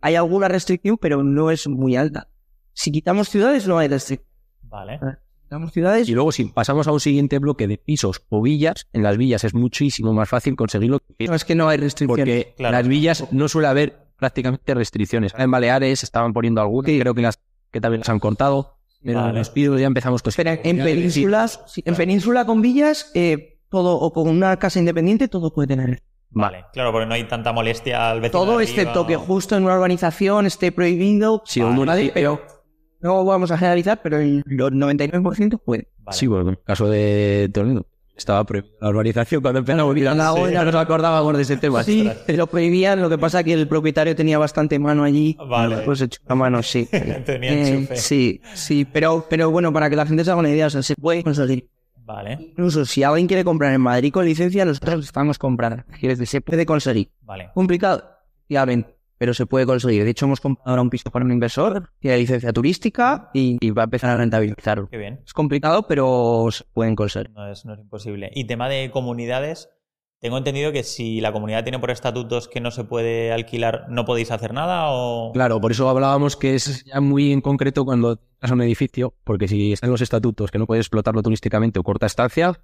hay 0.00 0.14
alguna 0.14 0.48
restricción, 0.48 0.98
pero 1.00 1.24
no 1.24 1.50
es 1.50 1.66
muy 1.66 1.96
alta. 1.96 2.28
Si 2.74 2.92
quitamos 2.92 3.28
ciudades, 3.28 3.66
no 3.66 3.78
hay 3.78 3.88
restricción. 3.88 4.28
Vale. 4.62 5.00
Quitamos 5.42 5.72
ciudades, 5.72 6.08
Y 6.08 6.12
luego, 6.12 6.32
si 6.32 6.44
pasamos 6.44 6.86
a 6.88 6.92
un 6.92 7.00
siguiente 7.00 7.38
bloque 7.38 7.66
de 7.68 7.78
pisos 7.78 8.22
o 8.28 8.42
villas, 8.42 8.86
en 8.92 9.02
las 9.04 9.16
villas 9.16 9.44
es 9.44 9.54
muchísimo 9.54 10.12
más 10.12 10.28
fácil 10.28 10.56
conseguirlo. 10.56 11.00
no 11.18 11.34
es 11.34 11.44
que 11.44 11.54
no 11.54 11.68
hay 11.68 11.78
restricciones. 11.78 12.24
Porque 12.44 12.54
Claro. 12.56 12.76
las 12.76 12.86
villas 12.88 13.32
no 13.32 13.48
suele 13.48 13.68
haber 13.68 14.05
prácticamente 14.16 14.74
restricciones. 14.74 15.32
En 15.36 15.50
Baleares 15.50 16.02
estaban 16.02 16.32
poniendo 16.32 16.60
algunas, 16.60 16.90
creo 16.90 17.14
que 17.14 17.22
las 17.22 17.38
que 17.70 17.80
también 17.80 18.00
las 18.00 18.08
han 18.08 18.18
cortado. 18.18 18.78
Pero 19.02 19.20
Vale. 19.20 19.30
en 19.30 19.36
los 19.36 19.80
ya 19.80 19.86
empezamos 19.86 20.22
con 20.22 20.30
Espera, 20.30 20.58
en 20.62 20.78
penínsulas, 20.78 21.62
sí, 21.66 21.82
en 21.84 21.94
península 21.94 22.44
con 22.44 22.60
villas, 22.60 23.10
eh, 23.14 23.60
todo, 23.68 23.94
o 23.96 24.12
con 24.12 24.28
una 24.28 24.58
casa 24.58 24.78
independiente, 24.78 25.28
todo 25.28 25.52
puede 25.52 25.68
tener. 25.68 26.02
Vale. 26.30 26.64
Claro, 26.72 26.92
porque 26.92 27.06
no 27.06 27.14
hay 27.14 27.24
tanta 27.24 27.52
molestia 27.52 28.10
al 28.10 28.20
vecino. 28.20 28.40
Todo 28.40 28.60
excepto 28.60 29.06
que 29.06 29.16
justo 29.16 29.56
en 29.56 29.64
una 29.64 29.76
urbanización 29.76 30.46
esté 30.46 30.72
prohibido. 30.72 31.42
Sí, 31.46 31.60
Vale. 31.60 31.70
un 31.70 31.76
municipio. 31.76 32.12
Pero 32.14 32.40
no 33.00 33.24
vamos 33.24 33.50
a 33.50 33.58
generalizar, 33.58 34.00
pero 34.02 34.18
el 34.18 34.42
99% 34.44 35.60
puede. 35.64 35.88
Vale. 35.98 36.16
Sí, 36.18 36.26
bueno, 36.26 36.42
en 36.44 36.48
el 36.50 36.62
caso 36.62 36.88
de 36.88 37.50
Toledo. 37.52 37.86
Estaba 38.16 38.44
prohibida 38.44 38.72
la 38.80 38.88
urbanización 38.88 39.42
cuando 39.42 39.58
empezamos 39.58 39.90
a 39.90 39.94
vivir 39.94 40.10
lado, 40.16 40.46
Sí. 40.46 40.52
ya 40.52 40.64
nos 40.64 40.74
acordábamos 40.74 41.36
de 41.36 41.42
ese 41.42 41.56
tema. 41.58 41.82
Sí, 41.82 42.10
lo 42.28 42.46
prohibían, 42.46 43.02
lo 43.02 43.10
que 43.10 43.18
pasa 43.18 43.44
que 43.44 43.52
el 43.52 43.68
propietario 43.68 44.16
tenía 44.16 44.38
bastante 44.38 44.78
mano 44.78 45.04
allí. 45.04 45.36
Vale. 45.38 45.78
Pues 45.78 46.00
echó 46.00 46.20
la 46.26 46.34
mano, 46.34 46.62
sí. 46.62 46.88
Tenía 47.26 47.52
Eh, 47.52 47.88
sí, 47.94 48.40
sí, 48.54 48.86
pero, 48.90 49.26
pero 49.28 49.50
bueno, 49.50 49.70
para 49.72 49.90
que 49.90 49.96
la 49.96 50.06
gente 50.06 50.24
se 50.24 50.30
haga 50.30 50.40
una 50.40 50.48
idea, 50.50 50.66
o 50.66 50.70
sea, 50.70 50.82
se 50.82 50.94
puede 50.94 51.22
conseguir. 51.22 51.68
Vale. 52.06 52.38
Incluso 52.40 52.84
si 52.86 53.02
alguien 53.02 53.26
quiere 53.26 53.44
comprar 53.44 53.74
en 53.74 53.80
Madrid 53.82 54.12
con 54.12 54.24
licencia, 54.24 54.64
nosotros 54.64 55.04
estamos 55.04 55.38
comprando. 55.38 55.82
Quiere 55.98 56.14
decir, 56.14 56.26
se 56.28 56.40
puede 56.40 56.64
conseguir. 56.64 57.10
Vale. 57.22 57.50
Complicado, 57.52 58.02
efectivamente, 58.38 58.95
pero 59.18 59.34
se 59.34 59.46
puede 59.46 59.66
conseguir. 59.66 60.04
De 60.04 60.10
hecho, 60.10 60.26
hemos 60.26 60.40
comprado 60.40 60.70
ahora 60.70 60.82
un 60.82 60.90
piso 60.90 61.10
para 61.10 61.24
un 61.24 61.32
inversor, 61.32 61.90
tiene 61.98 62.18
licencia 62.18 62.52
turística 62.52 63.30
y, 63.32 63.56
y 63.60 63.70
va 63.70 63.82
a 63.82 63.84
empezar 63.84 64.10
a 64.10 64.16
rentabilizarlo. 64.16 64.88
Qué 64.88 64.98
bien. 64.98 65.20
Es 65.24 65.32
complicado, 65.32 65.86
pero 65.86 66.48
se 66.50 66.64
pueden 66.72 66.96
conseguir. 66.96 67.30
No 67.30 67.50
es, 67.50 67.64
no 67.64 67.74
es 67.74 67.80
imposible. 67.80 68.30
Y 68.34 68.46
tema 68.46 68.68
de 68.68 68.90
comunidades, 68.90 69.70
tengo 70.20 70.38
entendido 70.38 70.72
que 70.72 70.82
si 70.82 71.20
la 71.20 71.32
comunidad 71.32 71.62
tiene 71.62 71.78
por 71.78 71.90
estatutos 71.90 72.48
que 72.48 72.60
no 72.60 72.70
se 72.70 72.84
puede 72.84 73.32
alquilar, 73.32 73.86
¿no 73.88 74.04
podéis 74.04 74.30
hacer 74.30 74.52
nada 74.52 74.90
o...? 74.90 75.32
Claro, 75.32 75.60
por 75.60 75.72
eso 75.72 75.88
hablábamos 75.88 76.36
que 76.36 76.54
es 76.54 76.84
ya 76.84 77.00
muy 77.00 77.32
en 77.32 77.40
concreto 77.40 77.84
cuando 77.84 78.20
estás 78.34 78.50
un 78.50 78.62
edificio, 78.62 79.14
porque 79.24 79.48
si 79.48 79.72
están 79.72 79.90
los 79.90 80.00
estatutos 80.00 80.50
que 80.50 80.58
no 80.58 80.66
puedes 80.66 80.82
explotarlo 80.84 81.22
turísticamente 81.22 81.78
o 81.78 81.82
corta 81.82 82.06
estancia, 82.06 82.60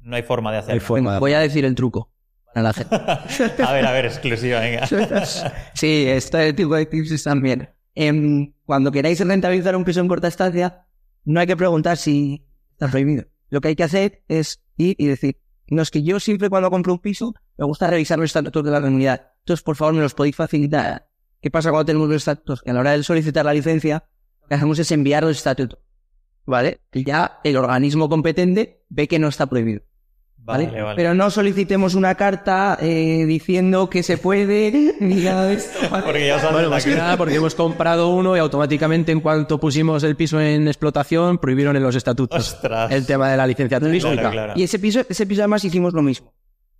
No 0.00 0.16
hay 0.16 0.22
forma 0.22 0.52
de 0.52 0.58
hacerlo. 0.58 1.20
Voy 1.20 1.32
a 1.32 1.40
decir 1.40 1.64
el 1.64 1.74
truco 1.74 2.10
para 2.52 2.64
la 2.64 2.72
gente. 2.72 2.94
a 3.62 3.72
ver, 3.72 3.86
a 3.86 3.92
ver, 3.92 4.06
exclusiva, 4.06 4.60
venga. 4.60 4.86
Sí, 5.74 6.04
este 6.06 6.52
tipo 6.52 6.74
de 6.74 6.86
tips 6.86 7.10
están 7.12 7.42
bien. 7.42 7.68
Em, 7.94 8.52
cuando 8.64 8.90
queráis 8.90 9.20
rentabilizar 9.20 9.76
un 9.76 9.84
piso 9.84 10.00
en 10.00 10.08
corta 10.08 10.28
estancia, 10.28 10.86
no 11.24 11.40
hay 11.40 11.46
que 11.46 11.56
preguntar 11.56 11.96
si 11.96 12.46
está 12.72 12.88
prohibido. 12.88 13.24
Lo 13.50 13.60
que 13.60 13.68
hay 13.68 13.76
que 13.76 13.84
hacer 13.84 14.22
es 14.28 14.62
ir 14.76 14.96
y 14.98 15.06
decir, 15.06 15.38
no 15.68 15.82
es 15.82 15.90
que 15.90 16.02
yo 16.02 16.20
siempre 16.20 16.50
cuando 16.50 16.70
compro 16.70 16.92
un 16.92 16.98
piso 16.98 17.34
me 17.56 17.64
gusta 17.64 17.88
revisar 17.88 18.18
los 18.18 18.26
estatutos 18.26 18.64
de 18.64 18.70
la 18.70 18.80
comunidad. 18.80 19.32
Entonces, 19.40 19.62
por 19.62 19.76
favor, 19.76 19.94
me 19.94 20.00
los 20.00 20.14
podéis 20.14 20.36
facilitar. 20.36 21.08
¿Qué 21.40 21.50
pasa 21.50 21.70
cuando 21.70 21.86
tenemos 21.86 22.08
los 22.08 22.16
estatutos? 22.16 22.62
Que 22.62 22.70
a 22.70 22.74
la 22.74 22.80
hora 22.80 22.92
de 22.92 23.02
solicitar 23.02 23.44
la 23.44 23.52
licencia, 23.52 24.04
lo 24.42 24.48
que 24.48 24.54
hacemos 24.54 24.78
es 24.78 24.90
enviar 24.90 25.22
los 25.22 25.36
estatutos. 25.36 25.80
¿Vale? 26.44 26.80
Y 26.92 27.04
ya 27.04 27.40
el 27.44 27.56
organismo 27.56 28.08
competente 28.08 28.84
ve 28.88 29.06
que 29.06 29.18
no 29.18 29.28
está 29.28 29.46
prohibido. 29.46 29.82
¿Vale? 30.42 30.66
Vale, 30.66 30.82
vale. 30.82 30.96
Pero 30.96 31.14
no 31.14 31.30
solicitemos 31.30 31.94
una 31.94 32.14
carta 32.14 32.76
eh, 32.80 33.24
diciendo 33.26 33.88
que 33.88 34.02
se 34.02 34.18
puede 34.18 34.94
ni 35.00 35.16
nada 35.16 35.44
de 35.46 35.54
esto. 35.54 35.78
¿vale? 35.90 36.04
Porque 36.04 36.26
ya 36.26 36.50
Bueno, 36.50 36.70
más 36.70 36.84
que 36.84 36.94
nada 36.94 37.16
porque 37.16 37.36
hemos 37.36 37.54
comprado 37.54 38.10
uno 38.10 38.36
y 38.36 38.40
automáticamente 38.40 39.12
en 39.12 39.20
cuanto 39.20 39.58
pusimos 39.58 40.02
el 40.02 40.16
piso 40.16 40.40
en 40.40 40.68
explotación 40.68 41.38
prohibieron 41.38 41.76
en 41.76 41.82
los 41.82 41.94
estatutos 41.94 42.54
Ostras. 42.54 42.90
el 42.92 43.06
tema 43.06 43.30
de 43.30 43.36
la 43.36 43.46
licencia 43.46 43.80
turística. 43.80 44.14
Claro, 44.14 44.30
claro. 44.30 44.52
Y 44.56 44.62
ese 44.64 44.78
piso, 44.78 45.00
ese 45.08 45.26
piso 45.26 45.42
además 45.42 45.64
hicimos 45.64 45.94
lo 45.94 46.02
mismo. 46.02 46.34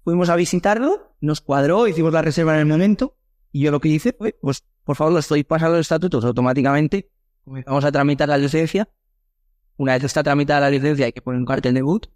Fuimos 0.04 0.28
a 0.30 0.36
visitarlo, 0.36 1.14
nos 1.20 1.40
cuadró, 1.40 1.86
hicimos 1.86 2.12
la 2.12 2.22
reserva 2.22 2.54
en 2.54 2.60
el 2.60 2.66
momento, 2.66 3.16
y 3.52 3.60
yo 3.60 3.70
lo 3.70 3.80
que 3.80 3.88
hice 3.88 4.12
fue, 4.12 4.36
pues, 4.40 4.64
por 4.82 4.96
favor, 4.96 5.12
lo 5.12 5.20
estoy 5.20 5.44
pasando 5.44 5.76
los 5.76 5.84
estatutos 5.84 6.24
automáticamente, 6.24 7.10
comenzamos 7.44 7.84
a 7.84 7.92
tramitar 7.92 8.28
la 8.28 8.36
licencia. 8.36 8.88
Una 9.76 9.92
vez 9.92 10.04
está 10.04 10.22
tramitada 10.22 10.60
la 10.60 10.70
licencia, 10.70 11.06
hay 11.06 11.12
que 11.12 11.22
poner 11.22 11.38
un 11.38 11.46
cartel 11.46 11.74
de 11.74 11.82
boot. 11.82 12.08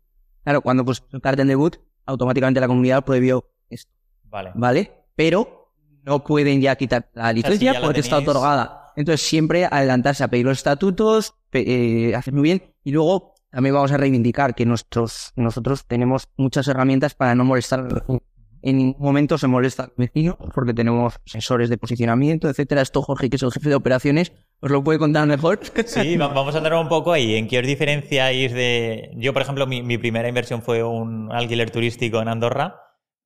Claro, 0.47 0.63
cuando 0.63 0.85
pues 0.85 1.03
un 1.13 1.19
cartel 1.19 1.49
de 1.49 1.57
boot, 1.57 1.81
automáticamente 2.05 2.61
la 2.61 2.69
comunidad 2.69 3.05
prohibió 3.05 3.51
esto, 3.69 3.91
Vale. 4.27 4.53
¿vale? 4.55 4.93
Pero 5.17 5.73
no 6.05 6.23
pueden 6.23 6.61
ya 6.61 6.77
quitar 6.77 7.11
la 7.15 7.33
licencia 7.33 7.81
porque 7.81 7.99
está 7.99 8.19
otorgada. 8.19 8.93
Entonces 8.95 9.27
siempre 9.27 9.65
adelantarse 9.65 10.23
a 10.23 10.29
pedir 10.29 10.47
los 10.47 10.59
estatutos, 10.59 11.35
eh, 11.51 12.15
hacer 12.15 12.33
muy 12.33 12.45
bien, 12.45 12.63
y 12.85 12.93
luego 12.93 13.35
también 13.51 13.75
vamos 13.75 13.91
a 13.91 13.97
reivindicar 13.97 14.55
que 14.55 14.65
nuestros, 14.67 15.33
nosotros 15.35 15.85
tenemos 15.85 16.29
muchas 16.37 16.69
herramientas 16.69 17.17
para 17.17 17.35
no 17.35 17.45
molestar 17.45 17.81
al 17.81 17.89
vecino. 17.89 18.23
En 18.63 18.77
ningún 18.77 19.05
momento 19.05 19.39
se 19.39 19.49
molesta 19.49 19.83
al 19.83 19.93
vecino 19.97 20.39
porque 20.55 20.75
tenemos 20.75 21.15
sensores 21.25 21.69
de 21.69 21.77
posicionamiento, 21.77 22.49
etcétera. 22.49 22.83
Esto 22.83 23.03
Jorge, 23.03 23.29
que 23.31 23.35
es 23.35 23.43
el 23.43 23.51
jefe 23.51 23.69
de 23.69 23.75
operaciones, 23.75 24.33
os 24.61 24.71
lo 24.71 24.83
puede 24.83 24.99
contar 24.99 25.27
mejor. 25.27 25.61
Sí, 25.87 26.17
va- 26.17 26.29
vamos 26.29 26.55
a 26.55 26.59
entrar 26.59 26.79
un 26.81 26.89
poco 26.89 27.13
ahí. 27.13 27.35
¿En 27.37 27.47
qué 27.49 27.59
os 27.59 27.67
diferenciáis 27.67 28.53
de...? 28.53 29.11
Yo, 29.17 29.33
por 29.33 29.43
ejemplo, 29.43 29.67
mi, 29.67 29.83
mi 29.83 29.99
primera 29.99 30.29
inversión 30.29 30.63
fue 30.63 30.83
un 30.83 31.31
alquiler 31.33 31.71
turístico 31.71 32.21
en 32.23 32.29
Andorra, 32.29 32.77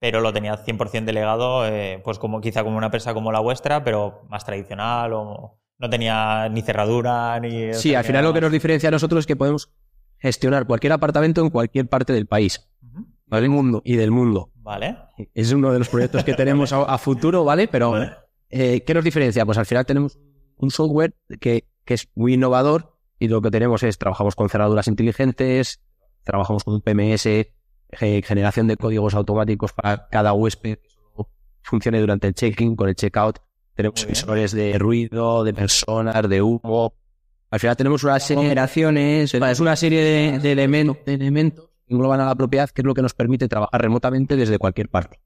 pero 0.00 0.20
lo 0.20 0.32
tenía 0.32 0.56
100% 0.64 1.04
delegado, 1.04 1.66
eh, 1.66 2.00
pues 2.04 2.18
como 2.18 2.40
quizá 2.40 2.64
como 2.64 2.76
una 2.76 2.86
empresa 2.86 3.14
como 3.14 3.32
la 3.32 3.40
vuestra, 3.40 3.84
pero 3.84 4.22
más 4.28 4.44
tradicional 4.44 5.12
o 5.12 5.58
no 5.78 5.88
tenía 5.90 6.48
ni 6.50 6.62
cerradura 6.62 7.38
ni... 7.40 7.72
Sí, 7.74 7.94
al 7.94 8.04
final 8.04 8.24
lo 8.24 8.32
que 8.34 8.40
nos 8.40 8.52
diferencia 8.52 8.88
a 8.88 8.92
nosotros 8.92 9.20
es 9.20 9.26
que 9.26 9.36
podemos 9.36 9.70
gestionar 10.18 10.66
cualquier 10.66 10.92
apartamento 10.92 11.40
en 11.40 11.48
cualquier 11.50 11.88
parte 11.88 12.12
del 12.12 12.26
país 12.26 12.68
Ujú. 12.82 13.06
del 13.26 13.48
mundo 13.48 13.80
y 13.84 13.96
del 13.96 14.10
mundo. 14.10 14.50
Vale. 14.56 14.96
Es 15.34 15.52
uno 15.52 15.72
de 15.72 15.78
los 15.78 15.88
proyectos 15.88 16.22
que 16.24 16.34
tenemos 16.34 16.72
a, 16.74 16.82
a 16.82 16.98
futuro, 16.98 17.44
¿vale? 17.44 17.66
Pero 17.68 17.92
Vale. 17.92 18.12
eh, 18.50 18.82
¿qué 18.86 18.92
nos 18.94 19.04
diferencia? 19.04 19.46
Pues 19.46 19.56
al 19.56 19.64
final 19.66 19.86
tenemos 19.86 20.18
un 20.60 20.70
software 20.70 21.14
que, 21.40 21.66
que 21.84 21.94
es 21.94 22.08
muy 22.14 22.34
innovador 22.34 22.96
y 23.18 23.28
lo 23.28 23.42
que 23.42 23.50
tenemos 23.50 23.82
es, 23.82 23.98
trabajamos 23.98 24.34
con 24.34 24.48
cerraduras 24.48 24.88
inteligentes, 24.88 25.80
trabajamos 26.24 26.64
con 26.64 26.74
un 26.74 26.80
PMS, 26.80 27.28
generación 27.92 28.66
de 28.66 28.76
códigos 28.76 29.14
automáticos 29.14 29.72
para 29.72 30.08
cada 30.08 30.32
huésped 30.32 30.78
que 30.78 30.88
solo 30.88 31.30
funcione 31.62 32.00
durante 32.00 32.28
el 32.28 32.34
check-in, 32.34 32.76
con 32.76 32.88
el 32.88 32.94
check-out. 32.94 33.38
Tenemos 33.74 34.00
sensores 34.00 34.52
de 34.52 34.78
ruido, 34.78 35.44
de 35.44 35.54
personas, 35.54 36.28
de 36.28 36.42
humo. 36.42 36.94
Al 37.50 37.60
final 37.60 37.76
tenemos 37.76 38.04
una 38.04 38.20
serie 38.20 38.44
Generaciones, 38.44 39.34
es 39.34 39.60
una 39.60 39.76
serie 39.76 40.02
de, 40.02 40.38
de 40.38 40.52
elementos, 40.52 40.98
de 41.04 41.14
elementos 41.14 41.68
que 41.86 41.94
engloban 41.94 42.20
a 42.20 42.26
la 42.26 42.34
propiedad, 42.34 42.70
que 42.70 42.82
es 42.82 42.86
lo 42.86 42.94
que 42.94 43.02
nos 43.02 43.14
permite 43.14 43.48
trabajar 43.48 43.82
remotamente 43.82 44.36
desde 44.36 44.58
cualquier 44.58 44.88
parte. 44.88 45.20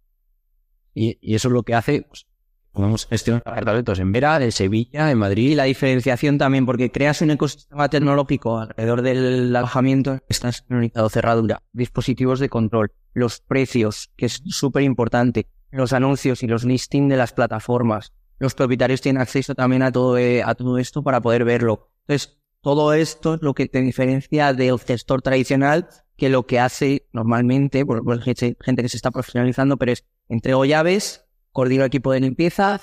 Y, 0.95 1.18
y 1.20 1.35
eso 1.35 1.49
es 1.49 1.53
lo 1.53 1.62
que 1.64 1.74
hace, 1.74 2.03
pues, 2.03 2.26
podemos 2.75 3.07
gestionar 3.07 3.43
apartamentos 3.47 3.99
en 4.01 4.12
Vera, 4.12 4.43
en 4.43 4.53
Sevilla, 4.53 5.11
en 5.11 5.16
y 5.16 5.20
Madrid. 5.20 5.57
la 5.57 5.64
diferenciación 5.64 6.37
también, 6.37 6.66
porque 6.66 6.91
creas 6.91 7.22
un 7.22 7.31
ecosistema 7.31 7.89
tecnológico 7.89 8.59
alrededor 8.59 9.03
del 9.03 9.55
alojamiento, 9.57 10.18
está 10.29 10.53
sincronizado, 10.53 11.09
cerradura, 11.09 11.62
dispositivos 11.72 12.41
de 12.41 12.49
control, 12.49 12.93
los 13.14 13.41
precios, 13.41 14.11
que 14.16 14.27
es 14.27 14.43
súper 14.47 14.83
importante, 14.83 15.47
los 15.70 15.93
anuncios 15.93 16.43
y 16.43 16.47
los 16.47 16.64
listings 16.64 17.09
de 17.09 17.16
las 17.16 17.33
plataformas. 17.33 18.12
Los 18.39 18.55
propietarios 18.55 19.01
tienen 19.01 19.22
acceso 19.22 19.55
también 19.55 19.83
a 19.83 19.93
todo, 19.93 20.18
eh, 20.18 20.43
a 20.43 20.55
todo 20.55 20.79
esto 20.79 21.03
para 21.03 21.20
poder 21.20 21.45
verlo. 21.45 21.91
Entonces, 22.07 22.39
todo 22.61 22.93
esto 22.93 23.35
es 23.35 23.43
lo 23.43 23.55
que 23.55 23.68
te 23.68 23.81
diferencia 23.81 24.53
del 24.53 24.79
gestor 24.79 25.22
tradicional, 25.22 25.89
que 26.16 26.29
lo 26.29 26.47
que 26.47 26.59
hace 26.59 27.07
normalmente, 27.12 27.87
por, 27.87 28.05
por 28.05 28.20
gente 28.20 28.57
que 28.57 28.89
se 28.89 28.97
está 28.97 29.11
profesionalizando, 29.11 29.77
pero 29.77 29.93
es 29.93 30.05
entrego 30.29 30.64
llaves, 30.64 31.24
coordino 31.55 31.84
equipo 31.84 32.12
de 32.12 32.20
limpieza 32.20 32.80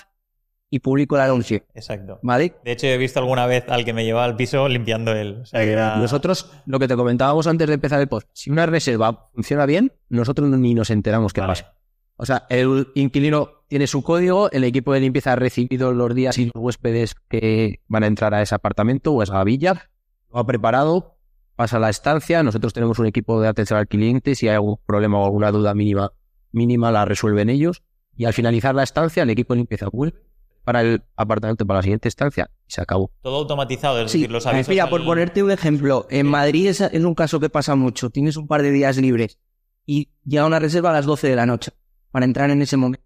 y 0.72 0.80
publico 0.80 1.17
el 1.17 1.22
anuncio. 1.22 1.61
Exacto. 1.76 2.19
¿Vale? 2.24 2.55
De 2.63 2.72
hecho, 2.72 2.88
he 2.88 2.97
visto 2.97 3.19
alguna 3.19 3.45
vez 3.45 3.65
al 3.67 3.84
que 3.84 3.93
me 3.93 4.05
llevaba 4.05 4.26
al 4.26 4.38
piso 4.38 4.69
limpiando 4.69 5.11
él. 5.11 5.39
O 5.41 5.45
sea, 5.45 5.59
que 5.59 5.74
era... 5.74 5.97
Nosotros, 5.97 6.49
lo 6.65 6.80
que 6.80 6.88
te 6.88 6.95
comentábamos 6.95 7.45
antes 7.45 7.67
de 7.67 7.74
empezar 7.74 7.99
el 7.99 8.07
post, 8.07 8.30
si 8.32 8.49
una 8.49 8.65
reserva 8.65 9.30
funciona 9.34 9.65
bien, 9.65 9.91
nosotros 10.07 10.49
ni 10.49 10.74
nos 10.74 10.89
enteramos 10.89 11.34
qué 11.34 11.41
Vale. 11.41 11.51
pasa. 11.51 11.76
O 12.15 12.26
sea, 12.26 12.45
el 12.49 12.88
inquilino 12.95 13.63
tiene 13.67 13.88
su 13.88 14.03
código, 14.03 14.49
el 14.51 14.63
equipo 14.63 14.93
de 14.93 15.01
limpieza 15.01 15.34
ha 15.34 15.36
recibido 15.36 15.91
los 15.91 16.15
días 16.15 16.38
y 16.38 16.45
los 16.45 16.55
huéspedes 16.55 17.15
que 17.28 17.82
van 17.88 18.03
a 18.03 18.07
entrar 18.07 18.34
a 18.34 18.41
ese 18.41 18.55
apartamento 18.55 19.11
o 19.11 19.19
a 19.19 19.26
esa 19.26 19.43
villa, 19.43 19.89
lo 20.32 20.39
ha 20.39 20.45
preparado, 20.45 21.17
pasa 21.57 21.78
a 21.78 21.80
la 21.82 21.89
estancia, 21.89 22.43
nosotros 22.43 22.74
tenemos 22.74 22.99
un 22.99 23.07
equipo 23.07 23.41
de 23.41 23.49
atención 23.49 23.78
al 23.80 23.88
cliente, 23.88 24.36
si 24.36 24.47
hay 24.47 24.55
algún 24.55 24.78
problema 24.86 25.19
o 25.19 25.26
alguna 25.26 25.51
duda 25.51 25.74
mínima, 25.74 26.13
mínima 26.51 26.91
la 26.91 27.05
resuelven 27.05 27.49
ellos, 27.49 27.84
y 28.22 28.26
al 28.26 28.34
finalizar 28.34 28.76
la 28.76 28.84
estancia, 28.84 29.24
el 29.24 29.30
equipo 29.32 29.53
de 29.53 29.57
limpieza 29.57 29.88
vuelve 29.91 30.19
para 30.63 30.82
el 30.82 31.01
apartamento 31.15 31.65
para 31.65 31.80
la 31.80 31.82
siguiente 31.82 32.07
estancia 32.07 32.51
y 32.67 32.72
se 32.72 32.80
acabó. 32.82 33.09
Todo 33.24 33.38
automatizado, 33.38 33.99
es 33.99 34.11
Sí, 34.11 34.19
decir, 34.19 34.32
los 34.32 34.45
avisos... 34.45 34.69
mira, 34.69 34.84
al- 34.84 34.89
por 34.91 35.03
ponerte 35.03 35.41
un 35.41 35.49
ejemplo, 35.49 36.05
en 36.11 36.28
Madrid 36.28 36.67
es, 36.67 36.82
es 36.82 37.03
un 37.03 37.15
caso 37.15 37.39
que 37.39 37.49
pasa 37.49 37.76
mucho. 37.76 38.11
Tienes 38.11 38.38
un 38.38 38.47
par 38.47 38.61
de 38.61 38.69
días 38.69 38.97
libres 38.97 39.39
y 39.88 40.11
llega 40.24 40.45
una 40.45 40.59
reserva 40.59 40.91
a 40.91 40.93
las 40.93 41.07
12 41.07 41.30
de 41.30 41.36
la 41.36 41.47
noche 41.47 41.72
para 42.11 42.26
entrar 42.26 42.51
en 42.51 42.61
ese 42.61 42.78
momento. 42.78 43.03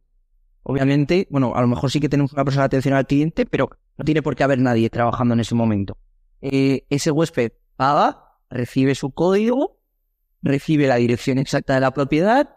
Obviamente, 0.63 1.27
bueno, 1.29 1.53
a 1.55 1.61
lo 1.61 1.67
mejor 1.67 1.91
sí 1.91 1.99
que 2.01 2.09
tenemos 2.09 2.33
una 2.33 2.43
persona 2.43 2.63
de 2.63 2.67
atención 2.67 2.93
al 2.95 3.05
cliente, 3.07 3.45
pero 3.45 3.69
no 3.97 4.03
tiene 4.03 4.21
por 4.21 4.35
qué 4.35 4.43
haber 4.43 4.59
nadie 4.59 4.89
trabajando 4.89 5.33
en 5.33 5.39
ese 5.39 5.55
momento. 5.55 5.97
Eh, 6.41 6.85
ese 6.89 7.11
huésped 7.11 7.53
paga, 7.77 8.33
recibe 8.49 8.95
su 8.95 9.11
código, 9.11 9.79
recibe 10.41 10.87
la 10.87 10.95
dirección 10.95 11.37
exacta 11.37 11.75
de 11.75 11.79
la 11.79 11.91
propiedad, 11.91 12.49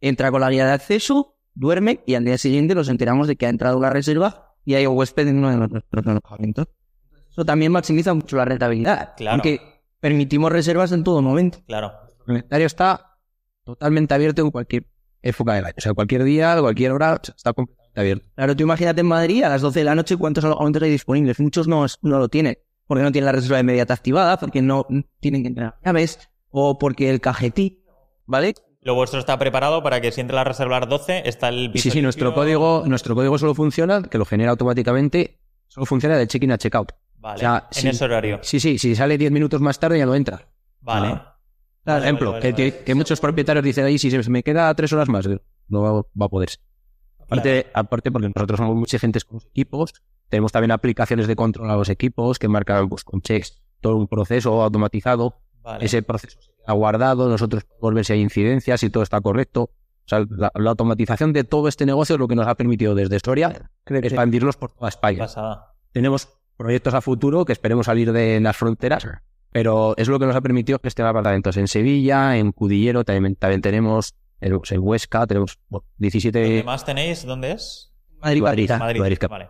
entra 0.00 0.30
con 0.30 0.42
la 0.42 0.50
guía 0.50 0.66
de 0.66 0.72
acceso, 0.72 1.33
duerme 1.54 2.00
y 2.06 2.14
al 2.14 2.24
día 2.24 2.38
siguiente 2.38 2.74
nos 2.74 2.88
enteramos 2.88 3.28
de 3.28 3.36
que 3.36 3.46
ha 3.46 3.48
entrado 3.48 3.78
una 3.78 3.90
reserva 3.90 4.54
y 4.64 4.74
hay 4.74 4.86
un 4.86 4.96
huésped 4.96 5.28
en 5.28 5.38
uno 5.38 5.50
de 5.50 5.56
nuestros 5.56 6.06
alojamientos. 6.06 6.68
Eso 7.30 7.44
también 7.44 7.72
maximiza 7.72 8.14
mucho 8.14 8.36
la 8.36 8.44
rentabilidad. 8.44 9.14
Claro. 9.16 9.38
Porque 9.38 9.60
permitimos 10.00 10.52
reservas 10.52 10.92
en 10.92 11.04
todo 11.04 11.20
momento. 11.22 11.58
Claro. 11.66 11.92
El 12.20 12.24
calendario 12.26 12.66
está 12.66 13.18
totalmente 13.64 14.14
abierto 14.14 14.42
en 14.42 14.50
cualquier 14.50 14.86
época 15.22 15.54
del 15.54 15.64
año. 15.64 15.74
O 15.76 15.80
sea, 15.80 15.94
cualquier 15.94 16.24
día, 16.24 16.56
cualquier 16.60 16.92
hora, 16.92 17.14
o 17.14 17.24
sea, 17.24 17.34
está 17.36 17.52
completamente 17.52 18.00
abierto. 18.00 18.28
Claro, 18.34 18.56
tú 18.56 18.62
imagínate 18.62 19.00
en 19.00 19.06
Madrid 19.06 19.42
a 19.42 19.48
las 19.48 19.62
12 19.62 19.80
de 19.80 19.84
la 19.84 19.94
noche 19.94 20.16
cuántos 20.16 20.44
alojamientos 20.44 20.82
hay 20.82 20.90
disponibles. 20.90 21.40
Muchos 21.40 21.66
no, 21.66 21.86
no 22.02 22.18
lo 22.18 22.28
tienen. 22.28 22.58
Porque 22.86 23.02
no 23.02 23.10
tienen 23.10 23.26
la 23.26 23.32
reserva 23.32 23.58
inmediata 23.60 23.94
activada, 23.94 24.38
porque 24.38 24.60
no 24.60 24.86
tienen 25.20 25.42
que 25.42 25.48
entrar 25.48 25.76
llaves, 25.84 26.18
o 26.50 26.78
porque 26.78 27.08
el 27.08 27.20
cajetí, 27.20 27.82
¿vale? 28.26 28.54
Lo 28.84 28.94
vuestro 28.94 29.18
está 29.18 29.38
preparado 29.38 29.82
para 29.82 30.00
que 30.00 30.12
si 30.12 30.20
entra 30.20 30.42
a 30.42 30.44
las 30.44 30.88
12, 30.88 31.22
está 31.28 31.48
el 31.48 31.72
piso 31.72 31.82
Sí, 31.84 31.90
sí, 31.90 32.02
nuestro 32.02 32.34
código, 32.34 32.84
nuestro 32.86 33.14
código 33.14 33.38
solo 33.38 33.54
funciona, 33.54 34.02
que 34.02 34.18
lo 34.18 34.24
genera 34.26 34.50
automáticamente, 34.50 35.40
solo 35.68 35.86
funciona 35.86 36.16
de 36.18 36.26
check-in 36.26 36.52
a 36.52 36.58
check-out. 36.58 36.92
Vale, 37.16 37.36
O 37.36 37.38
sea, 37.38 37.68
en 37.72 37.80
sí. 37.80 37.88
ese 37.88 38.04
horario. 38.04 38.38
Sí, 38.42 38.60
sí, 38.60 38.78
si 38.78 38.94
sale 38.94 39.16
10 39.16 39.32
minutos 39.32 39.60
más 39.62 39.80
tarde 39.80 39.98
ya 39.98 40.04
no 40.06 40.14
entra. 40.14 40.46
Vale. 40.82 41.08
Ah. 41.08 41.38
Por 41.82 41.92
Vale, 41.94 42.04
ejemplo, 42.04 42.30
vale, 42.32 42.42
que, 42.42 42.52
vale, 42.52 42.72
que- 42.72 42.84
que 42.84 42.94
muchos 42.94 43.20
propietarios 43.20 43.64
dicen 43.64 43.84
ahí, 43.86 43.98
si 43.98 44.10
se 44.10 44.30
me 44.30 44.42
queda 44.42 44.74
tres 44.74 44.92
horas 44.92 45.08
más, 45.08 45.26
no 45.68 45.80
va, 45.82 45.92
va 46.20 46.26
a 46.26 46.28
poder. 46.28 46.50
Aparte, 47.20 47.66
aparte, 47.72 48.10
porque 48.12 48.28
nosotros 48.34 48.58
somos 48.58 48.74
muy 48.74 48.84
exigentes 48.84 49.24
con 49.24 49.36
los 49.36 49.46
equipos, 49.46 49.92
tenemos 50.28 50.52
también 50.52 50.70
aplicaciones 50.72 51.26
de 51.26 51.36
control 51.36 51.70
a 51.70 51.76
los 51.76 51.88
equipos 51.88 52.38
que 52.38 52.48
marcan 52.48 52.88
pues, 52.88 53.04
con 53.04 53.20
checks 53.22 53.62
todo 53.80 53.96
un 53.96 54.08
proceso 54.08 54.62
automatizado. 54.62 55.40
Vale. 55.62 55.84
Ese 55.86 56.02
proceso 56.02 56.40
se 56.42 56.52
guardado, 56.72 57.28
nosotros 57.28 57.64
podemos 57.64 57.94
ver 57.96 58.04
si 58.04 58.12
hay 58.14 58.20
incidencias, 58.20 58.80
si 58.80 58.90
todo 58.90 59.02
está 59.02 59.20
correcto. 59.20 59.62
O 60.06 60.08
sea, 60.08 60.24
la, 60.28 60.50
la 60.54 60.70
automatización 60.70 61.32
de 61.32 61.44
todo 61.44 61.68
este 61.68 61.86
negocio 61.86 62.14
es 62.16 62.20
lo 62.20 62.28
que 62.28 62.34
nos 62.34 62.46
ha 62.46 62.54
permitido 62.56 62.94
desde 62.94 63.18
Soria 63.20 63.70
expandirnos 63.86 64.56
por 64.56 64.72
toda 64.72 64.88
España. 64.88 65.18
pasada. 65.18 65.74
Tenemos 65.92 66.28
proyectos 66.56 66.94
a 66.94 67.00
futuro 67.00 67.44
que 67.44 67.52
esperemos 67.52 67.86
salir 67.86 68.12
de 68.12 68.40
las 68.40 68.56
fronteras, 68.56 69.06
pero 69.50 69.94
es 69.96 70.08
lo 70.08 70.18
que 70.18 70.26
nos 70.26 70.36
ha 70.36 70.40
permitido 70.40 70.78
gestionar 70.82 71.10
apartamentos 71.10 71.56
en 71.56 71.68
Sevilla, 71.68 72.36
en 72.36 72.52
Cudillero, 72.52 73.04
también, 73.04 73.34
también 73.36 73.62
tenemos 73.62 74.14
en, 74.40 74.60
en 74.70 74.80
Huesca, 74.80 75.26
tenemos 75.26 75.58
bueno, 75.68 75.84
¿Dónde 75.96 76.10
17... 76.10 76.64
más 76.64 76.84
tenéis? 76.84 77.24
¿Dónde 77.24 77.52
es? 77.52 77.92
Madrid, 78.20 78.42
Madrid. 78.42 78.70
Madrid. 78.70 79.00
Madrid. 79.00 79.18
Vale. 79.28 79.48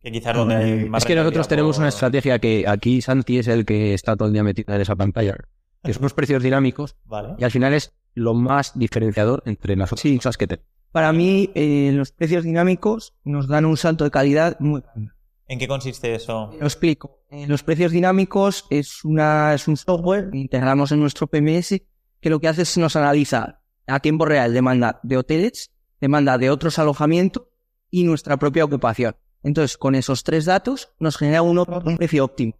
Que 0.00 0.10
quizás 0.12 0.34
donde 0.34 0.54
hay 0.56 0.88
más 0.88 1.02
Es 1.02 1.06
que 1.06 1.14
nosotros 1.14 1.46
tenemos 1.46 1.76
por- 1.76 1.82
una 1.82 1.88
estrategia 1.90 2.38
que 2.38 2.64
aquí 2.66 3.02
Santi 3.02 3.38
es 3.38 3.48
el 3.48 3.66
que 3.66 3.92
está 3.92 4.16
todo 4.16 4.28
el 4.28 4.32
día 4.34 4.42
metido 4.42 4.74
en 4.74 4.80
esa 4.80 4.96
pantalla, 4.96 5.36
que 5.82 5.94
son 5.94 6.02
los 6.02 6.14
precios 6.14 6.42
dinámicos 6.42 6.96
Vale. 7.04 7.34
y 7.38 7.44
al 7.44 7.50
final 7.50 7.74
es 7.74 7.92
lo 8.14 8.34
más 8.34 8.78
diferenciador 8.78 9.42
entre 9.46 9.76
las 9.76 9.92
otras 9.92 10.12
cosas 10.16 10.36
que 10.36 10.46
tenemos. 10.46 10.68
Para 10.92 11.12
mí, 11.12 11.50
eh, 11.54 11.92
los 11.94 12.10
precios 12.10 12.44
dinámicos 12.44 13.14
nos 13.24 13.46
dan 13.46 13.64
un 13.64 13.76
salto 13.76 14.04
de 14.04 14.10
calidad 14.10 14.58
muy 14.58 14.80
grande. 14.80 15.12
¿En 15.46 15.58
qué 15.58 15.68
consiste 15.68 16.14
eso? 16.14 16.52
Lo 16.58 16.66
explico. 16.66 17.20
Eh, 17.30 17.46
los 17.46 17.62
precios 17.62 17.92
dinámicos 17.92 18.66
es, 18.70 19.04
una, 19.04 19.54
es 19.54 19.68
un 19.68 19.76
software 19.76 20.30
que 20.30 20.38
integramos 20.38 20.92
en 20.92 21.00
nuestro 21.00 21.26
PMS 21.28 21.80
que 22.20 22.30
lo 22.30 22.40
que 22.40 22.48
hace 22.48 22.62
es 22.62 22.76
nos 22.76 22.96
analiza 22.96 23.60
a 23.86 24.00
tiempo 24.00 24.24
real 24.24 24.52
demanda 24.52 25.00
de 25.02 25.16
hoteles, 25.16 25.72
demanda 26.00 26.38
de 26.38 26.50
otros 26.50 26.78
alojamientos 26.78 27.44
y 27.90 28.04
nuestra 28.04 28.36
propia 28.36 28.64
ocupación. 28.64 29.16
Entonces, 29.42 29.76
con 29.78 29.94
esos 29.94 30.22
tres 30.22 30.44
datos 30.44 30.92
nos 30.98 31.16
genera 31.16 31.42
un, 31.42 31.58
un 31.58 31.96
precio 31.96 32.24
óptimo. 32.24 32.54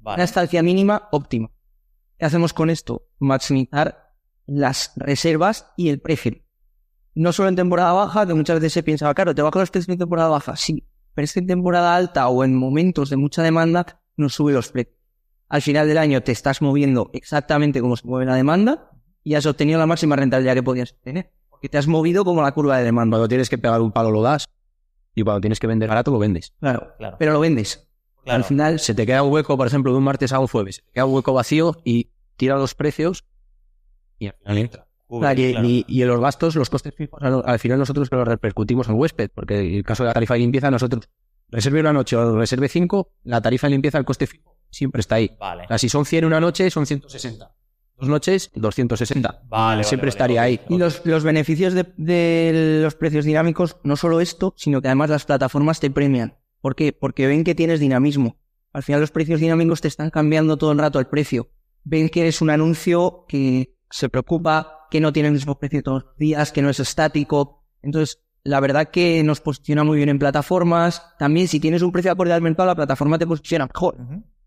Una 0.00 0.12
Vale. 0.12 0.24
estancia 0.24 0.62
mínima 0.62 1.08
óptima. 1.12 1.50
¿Qué 2.22 2.26
hacemos 2.26 2.52
con 2.52 2.70
esto? 2.70 3.08
Maximizar 3.18 4.12
las 4.46 4.92
reservas 4.94 5.72
y 5.76 5.88
el 5.88 5.98
precio. 6.00 6.36
No 7.16 7.32
solo 7.32 7.48
en 7.48 7.56
temporada 7.56 7.92
baja, 7.94 8.24
que 8.28 8.34
muchas 8.34 8.60
veces 8.60 8.74
se 8.74 8.84
piensa, 8.84 9.12
claro, 9.12 9.34
te 9.34 9.42
bajo 9.42 9.58
los 9.58 9.72
precios 9.72 9.88
en 9.88 9.98
temporada 9.98 10.28
baja, 10.28 10.54
sí, 10.54 10.86
pero 11.14 11.24
es 11.24 11.32
que 11.32 11.40
en 11.40 11.48
temporada 11.48 11.96
alta 11.96 12.28
o 12.28 12.44
en 12.44 12.54
momentos 12.54 13.10
de 13.10 13.16
mucha 13.16 13.42
demanda 13.42 14.00
nos 14.16 14.34
sube 14.34 14.52
los 14.52 14.70
precios. 14.70 14.94
Al 15.48 15.62
final 15.62 15.88
del 15.88 15.98
año 15.98 16.20
te 16.20 16.30
estás 16.30 16.62
moviendo 16.62 17.10
exactamente 17.12 17.80
como 17.80 17.96
se 17.96 18.06
mueve 18.06 18.26
la 18.26 18.36
demanda 18.36 18.92
y 19.24 19.34
has 19.34 19.44
obtenido 19.44 19.80
la 19.80 19.86
máxima 19.86 20.14
rentabilidad 20.14 20.54
que 20.54 20.62
podías 20.62 20.94
tener. 21.02 21.32
Porque 21.50 21.68
te 21.68 21.76
has 21.76 21.88
movido 21.88 22.24
como 22.24 22.40
la 22.40 22.52
curva 22.52 22.78
de 22.78 22.84
demanda. 22.84 23.16
Cuando 23.16 23.26
tienes 23.26 23.50
que 23.50 23.58
pegar 23.58 23.80
un 23.80 23.90
palo 23.90 24.12
lo 24.12 24.22
das 24.22 24.48
y 25.16 25.24
cuando 25.24 25.40
tienes 25.40 25.58
que 25.58 25.66
vender 25.66 25.88
barato 25.88 26.12
lo 26.12 26.20
vendes. 26.20 26.54
Claro. 26.60 26.94
Claro. 26.98 27.16
Pero 27.18 27.32
lo 27.32 27.40
vendes. 27.40 27.88
Claro. 28.22 28.36
Al 28.36 28.44
final, 28.44 28.78
Se 28.78 28.94
te 28.94 29.04
queda 29.04 29.24
un 29.24 29.32
hueco, 29.32 29.56
por 29.56 29.66
ejemplo, 29.66 29.90
de 29.90 29.98
un 29.98 30.04
martes 30.04 30.32
a 30.32 30.38
un 30.38 30.46
jueves, 30.46 30.76
se 30.76 30.82
te 30.82 30.92
queda 30.92 31.06
un 31.06 31.14
hueco 31.14 31.32
vacío 31.32 31.80
y 31.84 32.11
tira 32.36 32.56
los 32.56 32.74
precios 32.74 33.24
y 34.18 34.26
al 34.28 34.34
final 34.34 34.58
entra. 34.58 34.86
Ah, 35.22 35.34
y, 35.34 35.52
claro. 35.52 35.66
y- 35.68 35.84
y 35.88 36.02
en 36.02 36.08
los 36.08 36.20
gastos, 36.20 36.56
los 36.56 36.70
costes 36.70 36.94
fijos, 36.94 37.20
al, 37.22 37.42
al 37.44 37.58
final 37.58 37.78
nosotros 37.78 38.08
los 38.10 38.26
repercutimos 38.26 38.88
al 38.88 38.94
huésped, 38.94 39.30
porque 39.34 39.60
en 39.60 39.74
el 39.74 39.82
caso 39.84 40.04
de 40.04 40.08
la 40.08 40.14
tarifa 40.14 40.34
de 40.34 40.40
limpieza, 40.40 40.70
nosotros 40.70 41.08
reserve 41.50 41.80
una 41.80 41.92
noche 41.92 42.16
o 42.16 42.38
reserve 42.38 42.68
cinco, 42.68 43.12
la 43.24 43.42
tarifa 43.42 43.66
de 43.66 43.72
limpieza, 43.72 43.98
el 43.98 44.06
coste 44.06 44.26
fijo, 44.26 44.56
siempre 44.70 45.00
está 45.00 45.16
ahí. 45.16 45.30
Vale. 45.38 45.64
O 45.64 45.68
sea, 45.68 45.76
si 45.78 45.90
son 45.90 46.06
100 46.06 46.24
una 46.24 46.40
noche, 46.40 46.70
son 46.70 46.86
160. 46.86 47.54
Dos 47.98 48.08
noches, 48.08 48.50
260. 48.54 49.42
Vale, 49.48 49.84
siempre 49.84 50.06
vale, 50.06 50.08
estaría 50.08 50.40
vale, 50.40 50.52
ahí. 50.52 50.60
Y 50.74 50.78
los, 50.78 51.04
los 51.04 51.24
beneficios 51.24 51.74
de, 51.74 51.84
de 51.98 52.80
los 52.82 52.94
precios 52.94 53.26
dinámicos, 53.26 53.76
no 53.84 53.96
solo 53.96 54.20
esto, 54.20 54.54
sino 54.56 54.80
que 54.80 54.88
además 54.88 55.10
las 55.10 55.26
plataformas 55.26 55.78
te 55.78 55.90
premian. 55.90 56.38
¿Por 56.62 56.74
qué? 56.74 56.92
Porque 56.94 57.26
ven 57.26 57.44
que 57.44 57.54
tienes 57.54 57.80
dinamismo. 57.80 58.38
Al 58.72 58.82
final 58.82 59.02
los 59.02 59.10
precios 59.10 59.40
dinámicos 59.40 59.82
te 59.82 59.88
están 59.88 60.08
cambiando 60.08 60.56
todo 60.56 60.72
el 60.72 60.78
rato 60.78 60.98
el 60.98 61.06
precio. 61.06 61.50
Ven 61.84 62.08
que 62.08 62.28
es 62.28 62.40
un 62.40 62.50
anuncio 62.50 63.24
que 63.28 63.76
se 63.90 64.08
preocupa, 64.08 64.86
que 64.90 65.00
no 65.00 65.12
tiene 65.12 65.28
el 65.28 65.34
mismo 65.34 65.58
precio 65.58 65.82
todos 65.82 66.04
los 66.04 66.16
días, 66.16 66.52
que 66.52 66.62
no 66.62 66.70
es 66.70 66.80
estático. 66.80 67.64
Entonces, 67.82 68.20
la 68.44 68.60
verdad 68.60 68.90
que 68.90 69.22
nos 69.22 69.40
posiciona 69.40 69.84
muy 69.84 69.96
bien 69.96 70.08
en 70.08 70.18
plataformas. 70.18 71.14
También 71.18 71.48
si 71.48 71.60
tienes 71.60 71.82
un 71.82 71.92
precio 71.92 72.12
acorde 72.12 72.32
al 72.32 72.42
mercado, 72.42 72.66
la 72.66 72.74
plataforma 72.74 73.18
te 73.18 73.26
posiciona 73.26 73.66
mejor. 73.66 73.96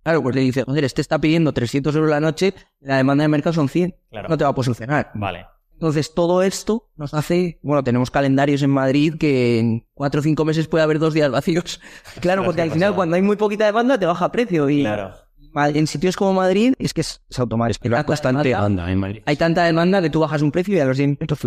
Claro, 0.03 0.21
pues 0.21 0.35
le 0.35 0.41
dice, 0.41 0.63
joder, 0.63 0.83
este 0.83 1.01
está 1.01 1.19
pidiendo 1.19 1.51
300 1.51 1.95
euros 1.95 2.11
la 2.11 2.19
noche, 2.19 2.53
la 2.79 2.97
demanda 2.97 3.23
de 3.23 3.27
mercado 3.27 3.53
son 3.53 3.69
100. 3.69 3.95
Claro. 4.11 4.29
No 4.29 4.37
te 4.37 4.43
va 4.43 4.51
a 4.51 4.55
posicionar. 4.55 5.11
Vale. 5.15 5.45
Entonces, 5.73 6.13
todo 6.13 6.41
esto 6.41 6.89
nos 6.95 7.13
hace, 7.13 7.59
bueno, 7.61 7.83
tenemos 7.83 8.09
calendarios 8.09 8.61
en 8.61 8.69
Madrid 8.69 9.15
que 9.19 9.59
en 9.59 9.85
cuatro 9.93 10.21
o 10.21 10.23
cinco 10.23 10.45
meses 10.45 10.67
puede 10.67 10.83
haber 10.83 10.99
dos 10.99 11.13
días 11.13 11.29
vacíos. 11.31 11.81
claro, 12.21 12.45
porque 12.45 12.61
al 12.61 12.71
final, 12.71 12.95
cuando 12.95 13.15
hay 13.15 13.21
muy 13.21 13.35
poquita 13.35 13.65
demanda, 13.65 13.97
te 13.99 14.05
baja 14.05 14.31
precio. 14.31 14.69
Y 14.69 14.81
Claro. 14.81 15.13
En 15.73 15.87
sitios 15.87 16.15
como 16.15 16.33
Madrid, 16.33 16.73
es 16.79 16.93
que 16.93 17.01
es, 17.01 17.21
es 17.29 17.39
automático. 17.39 17.79
Pero 17.83 17.95
hay 17.95 18.01
Tanta 18.03 18.11
bastante 18.11 18.49
demanda- 18.49 18.65
anda 18.65 18.91
en 18.91 18.99
Madrid. 18.99 19.21
hay 19.25 19.35
tanta 19.37 19.63
demanda 19.63 20.01
que 20.01 20.09
tú 20.09 20.19
bajas 20.19 20.41
un 20.41 20.51
precio 20.51 20.75
y 20.75 20.79
a 20.79 20.85
los 20.85 20.97
10 20.97 21.09
minutos. 21.09 21.39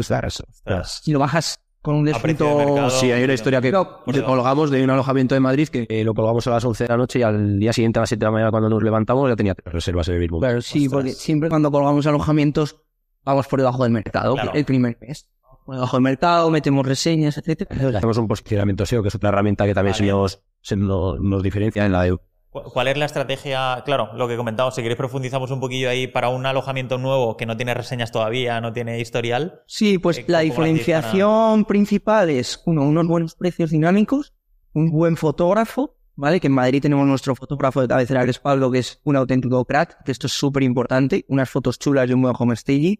Si 1.02 1.12
lo 1.12 1.18
bajas 1.18 1.60
con 1.82 1.94
un 1.94 2.04
de 2.04 2.12
descuento... 2.12 2.56
mercado. 2.56 2.90
Sí, 2.90 3.10
hay 3.12 3.22
una 3.24 3.34
historia 3.34 3.60
que, 3.60 3.70
No, 3.70 4.02
colgamos 4.26 4.70
de 4.70 4.82
un 4.82 4.90
alojamiento 4.90 5.34
de 5.34 5.40
Madrid 5.40 5.68
que 5.68 5.86
eh, 5.88 6.04
lo 6.04 6.14
colgamos 6.14 6.46
a 6.46 6.50
las 6.50 6.64
11 6.64 6.84
de 6.84 6.88
la 6.88 6.96
noche 6.96 7.18
y 7.20 7.22
al 7.22 7.58
día 7.58 7.72
siguiente 7.72 7.98
a 7.98 8.02
las 8.02 8.08
7 8.10 8.18
de 8.20 8.24
la 8.26 8.30
mañana 8.32 8.50
cuando 8.50 8.68
nos 8.68 8.82
levantamos 8.82 9.28
ya 9.28 9.36
tenía 9.36 9.54
reservas 9.64 10.08
en 10.08 10.14
el 10.14 10.20
mismo. 10.20 10.40
Claro, 10.40 10.60
sí, 10.60 10.86
Ostras. 10.86 10.92
porque 10.92 11.12
siempre 11.12 11.48
cuando 11.48 11.70
colgamos 11.70 12.06
alojamientos 12.06 12.76
vamos 13.24 13.46
por 13.46 13.58
debajo 13.60 13.82
del 13.84 13.92
mercado 13.92 14.34
Claro. 14.34 14.52
el 14.54 14.64
primer 14.64 14.98
mes. 15.00 15.28
Por 15.64 15.74
debajo 15.76 15.96
del 15.98 16.02
mercado, 16.04 16.50
metemos 16.50 16.86
reseñas, 16.86 17.36
etcétera. 17.38 17.98
Hacemos 17.98 18.16
un 18.16 18.26
posicionamiento 18.26 18.86
SEO, 18.86 19.02
que 19.02 19.08
es 19.08 19.14
otra 19.14 19.28
herramienta 19.28 19.66
que 19.66 19.74
también 19.74 19.92
Vale. 19.92 20.06
se 20.06 20.10
nos, 20.10 20.42
se 20.62 20.76
nos, 20.76 21.20
nos 21.20 21.42
diferencia 21.42 21.84
en 21.84 21.92
la 21.92 22.02
de... 22.04 22.16
¿Cu- 22.50 22.62
¿Cuál 22.72 22.88
es 22.88 22.96
la 22.96 23.04
estrategia? 23.04 23.82
Claro, 23.84 24.10
lo 24.14 24.26
que 24.28 24.36
comentamos, 24.36 24.74
si 24.74 24.82
queréis 24.82 24.96
profundizamos 24.96 25.50
un 25.50 25.60
poquillo 25.60 25.90
ahí 25.90 26.06
para 26.06 26.28
un 26.30 26.46
alojamiento 26.46 26.96
nuevo 26.98 27.36
que 27.36 27.46
no 27.46 27.56
tiene 27.56 27.74
reseñas 27.74 28.10
todavía, 28.10 28.60
no 28.60 28.72
tiene 28.72 28.98
historial. 29.00 29.62
Sí, 29.66 29.98
pues 29.98 30.18
Eh, 30.18 30.24
la 30.28 30.38
¿cómo 30.40 30.48
lo 30.54 30.62
hacéis 30.62 30.74
diferenciación 30.78 31.64
principal 31.66 32.30
es, 32.30 32.62
uno, 32.66 32.82
unos 32.82 33.06
buenos 33.06 33.34
precios 33.34 33.70
dinámicos, 33.70 34.32
un 34.72 34.90
buen 34.90 35.16
fotógrafo, 35.16 35.96
¿vale? 36.16 36.40
Que 36.40 36.46
en 36.46 36.54
Madrid 36.54 36.80
tenemos 36.82 37.06
nuestro 37.06 37.34
fotógrafo 37.36 37.80
de 37.82 37.88
cabecera, 37.88 38.24
que 38.24 38.30
es 38.30 38.38
Pablo, 38.38 38.70
que 38.70 38.78
es 38.78 39.00
un 39.04 39.16
auténtico 39.16 39.64
crack, 39.64 40.02
que 40.04 40.12
esto 40.12 40.26
es 40.26 40.32
súper 40.32 40.62
importante, 40.62 41.24
unas 41.28 41.50
fotos 41.50 41.78
chulas 41.78 42.08
y 42.08 42.12
un 42.14 42.22
buen 42.22 42.34
home 42.38 42.56
staging, 42.56 42.96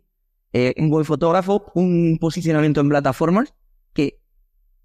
eh, 0.53 0.75
un 0.79 0.89
buen 0.91 1.05
fotógrafo, 1.05 1.71
un 1.75 2.19
posicionamiento 2.21 2.81
en 2.81 2.89
plataformas, 2.89 3.55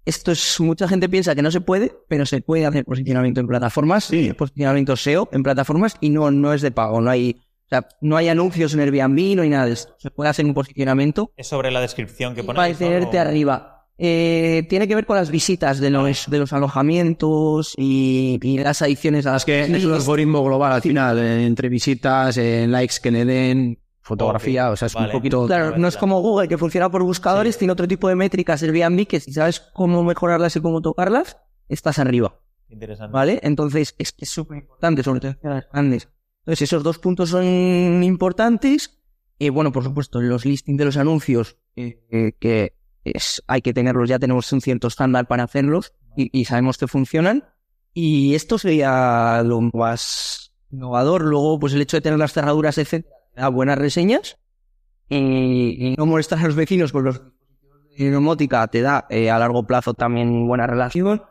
esto 0.04 0.32
es, 0.32 0.60
mucha 0.60 0.86
gente 0.88 1.08
piensa 1.08 1.34
que 1.34 1.42
no 1.42 1.50
se 1.50 1.60
puede, 1.60 1.92
pero 2.08 2.26
se 2.26 2.40
puede 2.40 2.66
hacer 2.66 2.84
posicionamiento 2.84 3.40
en 3.40 3.46
plataformas, 3.46 4.04
Sí. 4.04 4.32
posicionamiento 4.34 4.96
SEO 4.96 5.28
en 5.32 5.42
plataformas 5.42 5.96
y 6.00 6.10
no, 6.10 6.30
no 6.30 6.52
es 6.52 6.62
de 6.62 6.70
pago, 6.70 7.00
no 7.00 7.10
hay, 7.10 7.36
o 7.66 7.68
sea, 7.68 7.86
no 8.00 8.16
hay 8.16 8.28
anuncios 8.28 8.74
en 8.74 8.80
Airbnb, 8.80 9.36
no 9.36 9.42
hay 9.42 9.48
nada 9.48 9.66
de 9.66 9.72
esto. 9.72 9.94
Se 9.98 10.10
puede 10.10 10.30
hacer 10.30 10.44
un 10.44 10.54
posicionamiento 10.54 11.32
Es 11.36 11.46
sobre 11.46 11.70
la 11.70 11.80
descripción 11.80 12.34
que 12.34 12.42
y 12.42 12.44
ponéis. 12.44 12.76
para 12.76 12.90
tenerte 12.90 13.18
O- 13.18 13.20
arriba. 13.20 13.70
Eh, 13.96 14.66
tiene 14.68 14.88
que 14.88 14.96
ver 14.96 15.06
con 15.06 15.16
las 15.16 15.30
visitas 15.30 15.78
de 15.78 15.88
los, 15.88 16.28
de 16.28 16.38
los 16.40 16.52
alojamientos 16.52 17.74
y, 17.76 18.38
y 18.42 18.58
las 18.58 18.82
adiciones 18.82 19.24
a 19.26 19.32
las 19.32 19.42
Es 19.42 19.46
que 19.46 19.62
es 19.62 19.84
un 19.84 19.92
algoritmo 19.92 20.42
global 20.44 20.72
al 20.72 20.82
final, 20.82 21.18
eh, 21.18 21.46
entre 21.46 21.68
visitas, 21.68 22.36
eh, 22.36 22.66
likes 22.68 22.96
que 23.02 23.10
le 23.10 23.24
den, 23.24 23.78
fotografía, 24.04 24.70
o 24.70 24.76
sea, 24.76 24.86
es 24.86 24.94
vale. 24.94 25.06
un 25.06 25.12
poquito... 25.12 25.46
Claro, 25.46 25.78
no 25.78 25.88
es 25.88 25.96
como 25.96 26.20
Google 26.20 26.46
que 26.46 26.58
funciona 26.58 26.90
por 26.90 27.02
buscadores, 27.02 27.56
tiene 27.56 27.72
otro 27.72 27.88
tipo 27.88 28.08
de 28.08 28.14
métricas 28.14 28.62
Airbnb 28.62 29.06
que 29.06 29.18
si 29.18 29.32
sabes 29.32 29.60
cómo 29.72 30.04
mejorarlas 30.04 30.54
y 30.56 30.60
cómo 30.60 30.82
tocarlas, 30.82 31.38
estás 31.68 31.98
arriba, 31.98 32.38
Interesante. 32.68 33.12
¿vale? 33.12 33.40
Entonces 33.42 33.94
es 33.98 34.12
que 34.12 34.26
es 34.26 34.30
súper 34.30 34.58
importante, 34.58 35.02
sobre 35.02 35.20
todo 35.20 35.30
en 35.32 35.38
ciudades 35.38 35.64
grandes. 35.72 36.08
Entonces 36.40 36.62
esos 36.62 36.82
dos 36.82 36.98
puntos 36.98 37.30
son 37.30 38.02
importantes. 38.04 39.00
Y 39.38 39.48
bueno, 39.48 39.72
por 39.72 39.82
supuesto, 39.82 40.20
los 40.20 40.44
listings 40.44 40.78
de 40.78 40.84
los 40.84 40.98
anuncios, 40.98 41.56
eh, 41.74 42.04
eh, 42.10 42.32
que 42.38 42.76
es, 43.04 43.42
hay 43.46 43.62
que 43.62 43.72
tenerlos, 43.72 44.08
ya 44.08 44.18
tenemos 44.18 44.52
un 44.52 44.60
cierto 44.60 44.88
estándar 44.88 45.26
para 45.26 45.44
hacerlos 45.44 45.94
y, 46.14 46.28
y 46.38 46.44
sabemos 46.44 46.76
que 46.76 46.86
funcionan. 46.86 47.44
Y 47.94 48.34
esto 48.34 48.58
sería 48.58 49.42
lo 49.42 49.62
más 49.72 50.52
innovador. 50.70 51.22
Luego, 51.22 51.58
pues 51.58 51.72
el 51.72 51.80
hecho 51.80 51.96
de 51.96 52.02
tener 52.02 52.18
las 52.18 52.34
cerraduras, 52.34 52.76
etcétera, 52.76 53.08
te 53.08 53.13
da 53.34 53.48
buenas 53.48 53.78
reseñas. 53.78 54.38
Y, 55.08 55.76
y 55.78 55.94
no 55.96 56.06
molestar 56.06 56.38
a 56.38 56.44
los 56.46 56.54
vecinos 56.56 56.90
con 56.92 57.04
los 57.04 57.20
de 57.96 58.10
domótica 58.10 58.66
te 58.66 58.80
da 58.80 59.06
eh, 59.10 59.30
a 59.30 59.38
largo 59.38 59.66
plazo 59.66 59.94
también 59.94 60.46
buena 60.48 60.66
relación. 60.66 61.22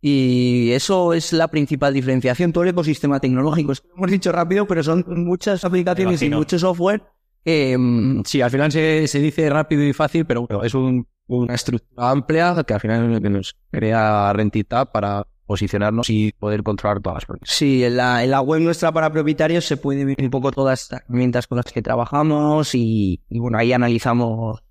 Y 0.00 0.70
eso 0.72 1.12
es 1.12 1.32
la 1.32 1.48
principal 1.48 1.92
diferenciación, 1.92 2.52
todo 2.52 2.64
el 2.64 2.70
ecosistema 2.70 3.20
tecnológico. 3.20 3.72
Es 3.72 3.80
que 3.80 3.88
hemos 3.96 4.10
dicho 4.10 4.30
rápido, 4.32 4.66
pero 4.66 4.82
son 4.82 5.04
muchas 5.08 5.64
aplicaciones 5.64 6.22
y 6.22 6.30
mucho 6.30 6.58
software 6.58 7.02
mm, 7.44 8.20
Sí, 8.24 8.40
al 8.40 8.50
final 8.50 8.70
se, 8.72 9.06
se 9.08 9.18
dice 9.20 9.48
rápido 9.50 9.82
y 9.82 9.92
fácil, 9.92 10.24
pero 10.24 10.46
bueno, 10.46 10.62
es 10.64 10.74
un- 10.74 11.06
una 11.26 11.54
estructura 11.54 12.10
amplia 12.10 12.64
que 12.66 12.74
al 12.74 12.80
final 12.80 13.20
nos 13.30 13.54
crea 13.70 14.32
rentita 14.32 14.90
para 14.90 15.26
posicionarnos 15.48 16.10
y 16.10 16.32
poder 16.38 16.62
controlar 16.62 17.00
todas 17.00 17.16
las 17.16 17.24
cosas. 17.24 17.40
Sí, 17.44 17.82
en 17.82 17.96
la, 17.96 18.22
en 18.22 18.30
la 18.30 18.42
web 18.42 18.60
nuestra 18.60 18.92
para 18.92 19.10
propietarios 19.10 19.64
se 19.64 19.78
puede 19.78 20.04
ver 20.04 20.16
un 20.20 20.28
poco 20.28 20.52
todas 20.52 20.82
estas 20.82 21.00
herramientas 21.00 21.46
con 21.46 21.56
las 21.56 21.64
que 21.72 21.80
trabajamos 21.80 22.74
y, 22.74 23.22
y 23.30 23.38
bueno, 23.38 23.56
ahí 23.56 23.72
analizamos, 23.72 24.62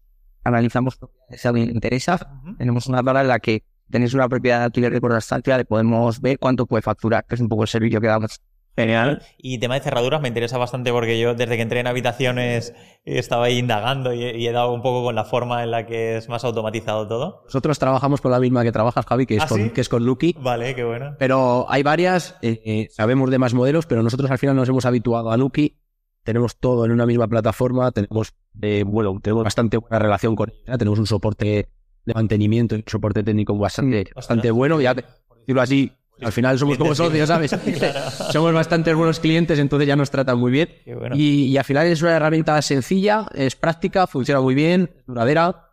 analizamos 0.44 0.96
propiedades 0.96 1.42
si 1.42 1.48
a 1.48 1.50
alguien 1.50 1.68
le 1.70 1.74
interesa. 1.74 2.42
Tenemos 2.60 2.86
una 2.86 3.04
tabla 3.04 3.22
en 3.22 3.28
la 3.28 3.40
que 3.40 3.64
tenéis 3.90 4.14
una 4.14 4.30
propiedad 4.30 4.60
de 4.60 4.66
alquiler 4.66 4.94
de 4.94 5.02
constancia, 5.02 5.58
le 5.58 5.66
podemos 5.66 6.22
ver 6.22 6.38
cuánto 6.38 6.68
puede 6.68 6.84
facturar, 6.84 7.26
que 7.26 7.34
es 7.34 7.42
un 7.42 7.50
poco 7.50 7.64
el 7.64 7.68
servicio 7.68 8.00
que 8.00 8.08
damos. 8.08 8.40
Genial. 8.78 9.24
Y 9.40 9.58
tema 9.58 9.74
de 9.74 9.82
cerraduras 9.82 10.22
me 10.22 10.28
interesa 10.28 10.58
bastante 10.60 10.92
porque 10.92 11.20
yo 11.20 11.34
desde 11.34 11.56
que 11.56 11.62
entré 11.64 11.80
en 11.80 11.88
habitaciones 11.88 12.76
estaba 13.06 13.46
ahí 13.46 13.58
indagando 13.58 14.14
y, 14.14 14.24
he- 14.24 14.38
y 14.38 14.48
he 14.48 14.52
dado 14.52 14.72
un 14.72 14.84
poco 14.84 15.04
con 15.04 15.16
la 15.16 15.26
forma 15.26 15.64
en 15.64 15.72
la 15.72 15.88
que 15.88 16.18
es 16.18 16.30
más 16.30 16.44
automatizado 16.44 17.08
todo. 17.08 17.42
Nosotros 17.46 17.80
trabajamos 17.80 18.22
con 18.22 18.32
la 18.32 18.40
misma 18.40 18.64
que 18.64 18.72
trabajas, 18.72 19.04
Javi, 19.06 19.26
que 19.26 19.38
es, 19.38 19.44
¿Ah, 19.44 19.48
con, 19.48 19.64
sí? 19.64 19.70
que 19.72 19.82
es 19.82 19.90
con 19.90 20.06
Lucky. 20.06 20.36
Vale, 20.40 20.76
qué 20.76 20.84
bueno. 20.84 21.16
Pero 21.18 21.66
hay 21.70 21.82
varias, 21.82 22.36
eh, 22.44 22.62
eh, 22.66 22.88
sabemos 22.92 23.32
de 23.32 23.40
más 23.40 23.56
modelos, 23.56 23.88
pero 23.88 24.04
nosotros 24.04 24.30
al 24.30 24.38
final 24.38 24.56
nos 24.56 24.70
hemos 24.70 24.86
habituado 24.86 25.32
a 25.32 25.38
Nuki. 25.38 25.76
Tenemos 26.24 26.58
todo 26.58 26.86
en 26.86 26.92
una 26.92 27.06
misma 27.08 27.28
plataforma, 27.28 27.92
tenemos, 27.92 28.34
eh, 28.62 28.84
bueno, 28.86 29.18
tenemos 29.24 29.44
bastante 29.44 29.78
buena 29.78 29.98
relación 29.98 30.36
con 30.36 30.52
ella, 30.52 30.78
tenemos 30.78 31.00
un 31.00 31.08
soporte 31.08 31.70
de 32.06 32.14
mantenimiento 32.14 32.76
y 32.76 32.80
un 32.80 32.84
soporte 32.86 33.24
técnico 33.24 33.58
bastante, 33.58 34.06
bastante 34.14 34.52
bueno. 34.52 34.80
Ya, 34.82 34.94
por 34.94 35.40
decirlo 35.40 35.62
así, 35.62 35.92
al 36.22 36.32
final 36.32 36.58
somos 36.58 36.78
como 36.78 36.96
socios, 36.96 37.28
¿sabes? 37.28 37.52
somos 38.32 38.54
bastante 38.54 38.94
buenos 38.94 39.20
clientes, 39.20 39.60
entonces 39.60 39.88
ya 39.88 39.96
nos 39.96 40.10
tratan 40.10 40.38
muy 40.38 40.52
bien. 40.52 40.70
Bueno. 40.86 41.16
Y, 41.16 41.46
y 41.46 41.58
al 41.58 41.64
final 41.64 41.88
es 41.88 42.02
una 42.02 42.16
herramienta 42.16 42.62
sencilla, 42.62 43.28
es 43.34 43.56
práctica, 43.56 44.08
funciona 44.08 44.42
muy 44.42 44.56
bien, 44.56 44.90
duradera. 45.06 45.72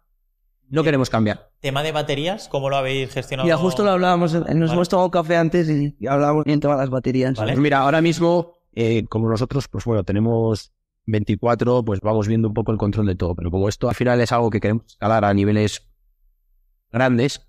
No 0.68 0.82
queremos 0.82 1.10
cambiar. 1.10 1.50
Tema 1.60 1.82
de 1.82 1.92
baterías, 1.92 2.48
¿cómo 2.48 2.68
lo 2.68 2.76
habéis 2.76 3.12
gestionado? 3.12 3.46
Mira, 3.46 3.56
justo 3.56 3.84
lo 3.84 3.90
hablábamos, 3.90 4.32
nos 4.32 4.44
Vale. 4.44 4.72
hemos 4.72 4.88
tomado 4.88 5.10
café 5.10 5.36
antes 5.36 5.68
y 5.68 5.94
y 5.98 6.06
hablábamos 6.06 6.44
bien 6.44 6.60
todas 6.60 6.78
las 6.78 6.90
baterías. 6.90 7.34
Vale. 7.34 7.52
Pues 7.52 7.62
mira, 7.62 7.78
ahora 7.78 8.00
mismo, 8.00 8.54
eh, 8.74 9.04
como 9.08 9.28
nosotros, 9.28 9.68
pues 9.68 9.84
bueno, 9.84 10.04
tenemos 10.04 10.72
24, 11.06 11.84
pues 11.84 12.00
vamos 12.00 12.28
viendo 12.28 12.48
un 12.48 12.54
poco 12.54 12.72
el 12.72 12.78
control 12.78 13.06
de 13.06 13.14
todo. 13.14 13.34
Pero 13.34 13.50
como 13.50 13.68
esto 13.68 13.88
al 13.88 13.94
final 13.94 14.20
es 14.20 14.32
algo 14.32 14.50
que 14.50 14.60
queremos 14.60 14.84
escalar 14.86 15.24
a 15.24 15.32
niveles 15.32 15.86
grandes, 16.90 17.46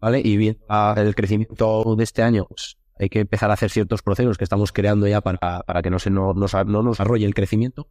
¿vale? 0.00 0.20
Y 0.24 0.36
viendo 0.36 0.64
ah, 0.68 0.94
el 0.96 1.14
crecimiento 1.14 1.94
de 1.96 2.04
este 2.04 2.22
año, 2.22 2.46
pues 2.48 2.76
hay 2.98 3.08
que 3.08 3.20
empezar 3.20 3.50
a 3.50 3.54
hacer 3.54 3.70
ciertos 3.70 4.02
procesos 4.02 4.36
que 4.38 4.44
estamos 4.44 4.72
creando 4.72 5.06
ya 5.06 5.20
para, 5.20 5.60
para 5.62 5.82
que 5.82 5.90
no, 5.90 5.98
se 5.98 6.10
nos, 6.10 6.34
nos- 6.36 6.54
no 6.66 6.82
nos 6.82 7.00
arrolle 7.00 7.26
el 7.26 7.34
crecimiento. 7.34 7.88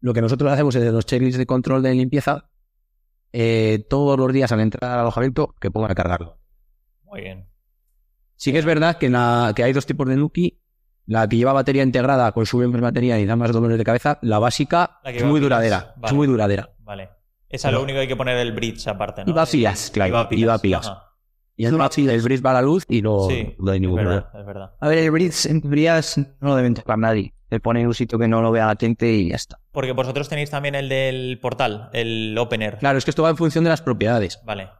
Lo 0.00 0.12
que 0.14 0.20
nosotros 0.20 0.50
hacemos 0.50 0.74
es 0.74 0.82
en 0.82 0.92
los 0.92 1.06
checklists 1.06 1.38
de 1.38 1.46
control 1.46 1.82
de 1.82 1.94
limpieza, 1.94 2.48
eh, 3.32 3.86
todos 3.88 4.18
los 4.18 4.32
días 4.32 4.50
al 4.52 4.60
entrar 4.60 4.90
al 4.92 5.00
alojamiento, 5.00 5.54
que 5.60 5.70
pongan 5.70 5.90
a 5.90 5.94
cargarlo. 5.94 6.38
Muy 7.04 7.20
bien. 7.22 7.48
Sí 8.36 8.52
que 8.52 8.58
es 8.58 8.64
verdad 8.64 8.98
que, 8.98 9.08
la, 9.08 9.52
que 9.54 9.62
hay 9.62 9.72
dos 9.72 9.86
tipos 9.86 10.08
de 10.08 10.16
Nuki. 10.16 10.58
La 11.06 11.28
que 11.28 11.36
lleva 11.36 11.52
batería 11.52 11.82
integrada 11.82 12.30
consume 12.32 12.68
más 12.68 12.80
batería 12.80 13.18
y 13.18 13.26
da 13.26 13.34
más 13.36 13.52
dolores 13.52 13.76
de 13.78 13.84
cabeza. 13.84 14.18
La 14.22 14.38
básica 14.38 15.00
La 15.02 15.10
es 15.10 15.22
muy 15.24 15.40
pilas. 15.40 15.42
duradera. 15.42 15.94
Vale. 15.96 16.06
Es 16.06 16.12
muy 16.12 16.26
duradera. 16.28 16.74
Vale. 16.80 17.10
Esa 17.48 17.68
Pero- 17.68 17.78
lo 17.78 17.84
único 17.84 17.96
que 17.96 18.00
hay 18.02 18.08
que 18.08 18.16
poner 18.16 18.38
el 18.38 18.52
bridge 18.52 18.86
aparte, 18.88 19.24
¿no? 19.24 19.30
Y 19.30 19.34
va 19.34 19.44
pilas, 19.46 19.90
claro, 19.92 20.08
Y 20.08 20.12
va 20.12 20.28
pilas. 20.28 20.40
y 20.42 20.44
va 20.46 20.54
a 20.54 20.58
pilas. 20.58 20.92
Y 21.56 21.66
el, 21.66 21.74
el 21.74 22.22
bridge 22.22 22.44
va 22.44 22.50
a 22.50 22.54
la 22.54 22.62
luz 22.62 22.84
y 22.88 23.02
no, 23.02 23.28
Sí, 23.28 23.54
no 23.58 23.70
hay 23.72 23.76
es 23.76 23.80
ningún 23.82 23.96
verdad, 23.96 24.22
problema. 24.30 24.40
es 24.40 24.46
verdad. 24.46 24.70
A 24.80 24.88
ver, 24.88 24.98
el 24.98 25.10
Bridge 25.10 25.46
en 25.46 25.60
teoría 25.60 26.00
no 26.40 26.48
lo 26.48 26.56
deben 26.56 26.74
tocar 26.74 26.98
nadie. 26.98 27.34
te 27.48 27.60
pone 27.60 27.82
en 27.82 27.86
un 27.88 27.94
sitio 27.94 28.18
que 28.18 28.26
no 28.26 28.40
lo 28.40 28.50
vea 28.50 28.66
la 28.66 28.76
gente 28.80 29.12
y 29.12 29.28
ya 29.28 29.36
está. 29.36 29.58
Porque 29.70 29.92
vosotros 29.92 30.28
tenéis 30.30 30.48
también 30.50 30.74
el 30.74 30.88
del 30.88 31.38
portal, 31.40 31.90
el 31.92 32.36
opener. 32.38 32.78
Claro, 32.78 32.96
es 32.96 33.04
que 33.04 33.10
esto 33.10 33.22
va 33.22 33.30
en 33.30 33.36
función 33.36 33.62
de 33.64 33.70
las 33.70 33.82
propiedades. 33.82 34.40
Vale. 34.44 34.70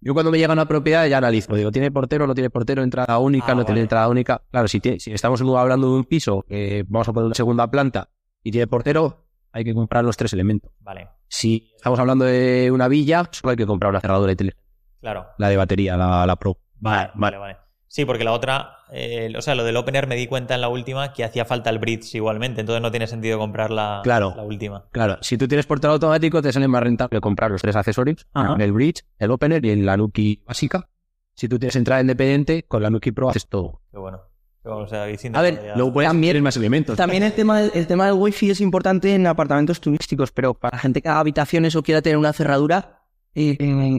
Yo 0.00 0.14
cuando 0.14 0.30
me 0.32 0.38
llega 0.38 0.52
una 0.52 0.66
propiedad 0.66 1.06
ya 1.06 1.18
analizo. 1.18 1.54
Digo, 1.54 1.70
¿tiene 1.72 1.90
portero 1.92 2.26
no 2.26 2.34
tiene 2.34 2.50
portero? 2.50 2.82
¿Entrada 2.82 3.18
única? 3.18 3.52
Ah, 3.52 3.54
¿No 3.54 3.64
tiene 3.64 3.80
entrada 3.80 4.08
única? 4.08 4.42
Claro, 4.50 4.66
si, 4.68 4.80
tiene- 4.80 4.98
si 5.00 5.12
estamos 5.12 5.40
hablando 5.40 5.88
de 5.92 5.98
un 5.98 6.04
piso 6.04 6.44
que 6.48 6.84
vamos 6.88 7.08
a 7.08 7.12
poner 7.12 7.26
una 7.26 7.34
segunda 7.34 7.68
planta 7.70 8.08
y 8.42 8.50
tiene 8.50 8.66
portero, 8.66 9.24
hay 9.52 9.64
que 9.64 9.74
comprar 9.74 10.04
los 10.04 10.16
tres 10.16 10.32
elementos. 10.32 10.70
Vale. 10.80 11.08
Si 11.28 11.70
estamos 11.76 11.98
hablando 12.00 12.24
de 12.24 12.70
una 12.72 12.88
villa, 12.88 13.28
solo 13.32 13.50
hay 13.52 13.56
que 13.56 13.66
comprar 13.66 13.90
una 13.90 14.00
cerradura 14.00 14.32
inteligente. 14.32 14.62
Claro. 15.00 15.26
La 15.38 15.48
de 15.48 15.56
batería, 15.56 15.96
la, 15.96 16.26
la 16.26 16.36
Pro. 16.36 16.58
Vale, 16.80 17.10
vale, 17.14 17.36
vale. 17.38 17.56
Sí, 17.90 18.04
porque 18.04 18.22
la 18.22 18.32
otra, 18.32 18.76
eh, 18.92 19.32
o 19.36 19.40
sea, 19.40 19.54
lo 19.54 19.64
del 19.64 19.76
opener 19.76 20.06
me 20.06 20.14
di 20.14 20.26
cuenta 20.26 20.54
en 20.54 20.60
la 20.60 20.68
última 20.68 21.12
que 21.14 21.24
hacía 21.24 21.46
falta 21.46 21.70
el 21.70 21.78
bridge 21.78 22.14
igualmente, 22.16 22.60
entonces 22.60 22.82
no 22.82 22.90
tiene 22.90 23.06
sentido 23.06 23.38
comprar 23.38 23.70
la, 23.70 24.00
Claro. 24.04 24.34
la 24.36 24.42
última. 24.42 24.84
Claro, 24.92 25.16
si 25.22 25.38
tú 25.38 25.48
tienes 25.48 25.64
portero 25.66 25.94
automático, 25.94 26.42
te 26.42 26.52
sale 26.52 26.68
más 26.68 26.82
rentable 26.82 27.18
comprar 27.20 27.50
los 27.50 27.62
tres 27.62 27.76
accesorios, 27.76 28.26
Ajá. 28.34 28.56
el 28.62 28.72
bridge, 28.72 29.04
el 29.18 29.30
opener 29.30 29.64
y 29.64 29.74
la 29.76 29.96
Nuki 29.96 30.42
básica. 30.46 30.88
Si 31.34 31.48
tú 31.48 31.58
tienes 31.58 31.76
entrada 31.76 32.00
independiente, 32.02 32.64
con 32.64 32.82
la 32.82 32.90
Nuki 32.90 33.10
Pro 33.12 33.30
haces 33.30 33.48
todo. 33.48 33.80
Qué 33.90 33.96
bueno. 33.98 34.20
Qué 34.62 34.68
bueno, 34.68 34.84
o 34.84 34.88
sea, 34.88 35.04
habéis 35.04 35.24
A 35.32 35.40
ver, 35.40 35.54
ya- 35.64 35.74
Luego 35.76 35.92
puedes 35.94 36.10
También- 36.10 36.42
más 36.42 36.56
elementos. 36.58 36.96
También 36.96 37.22
el 37.22 37.32
tema, 37.32 37.60
del- 37.60 37.70
el 37.74 37.86
tema 37.86 38.04
del 38.06 38.14
wifi 38.14 38.50
es 38.50 38.60
importante 38.60 39.14
en 39.14 39.26
apartamentos 39.26 39.80
turísticos, 39.80 40.30
pero 40.32 40.52
para 40.52 40.76
gente 40.78 41.00
que 41.00 41.08
haga 41.08 41.20
habitaciones 41.20 41.74
o 41.76 41.82
quiera 41.82 42.02
tener 42.02 42.18
una 42.18 42.32
cerradura, 42.34 42.97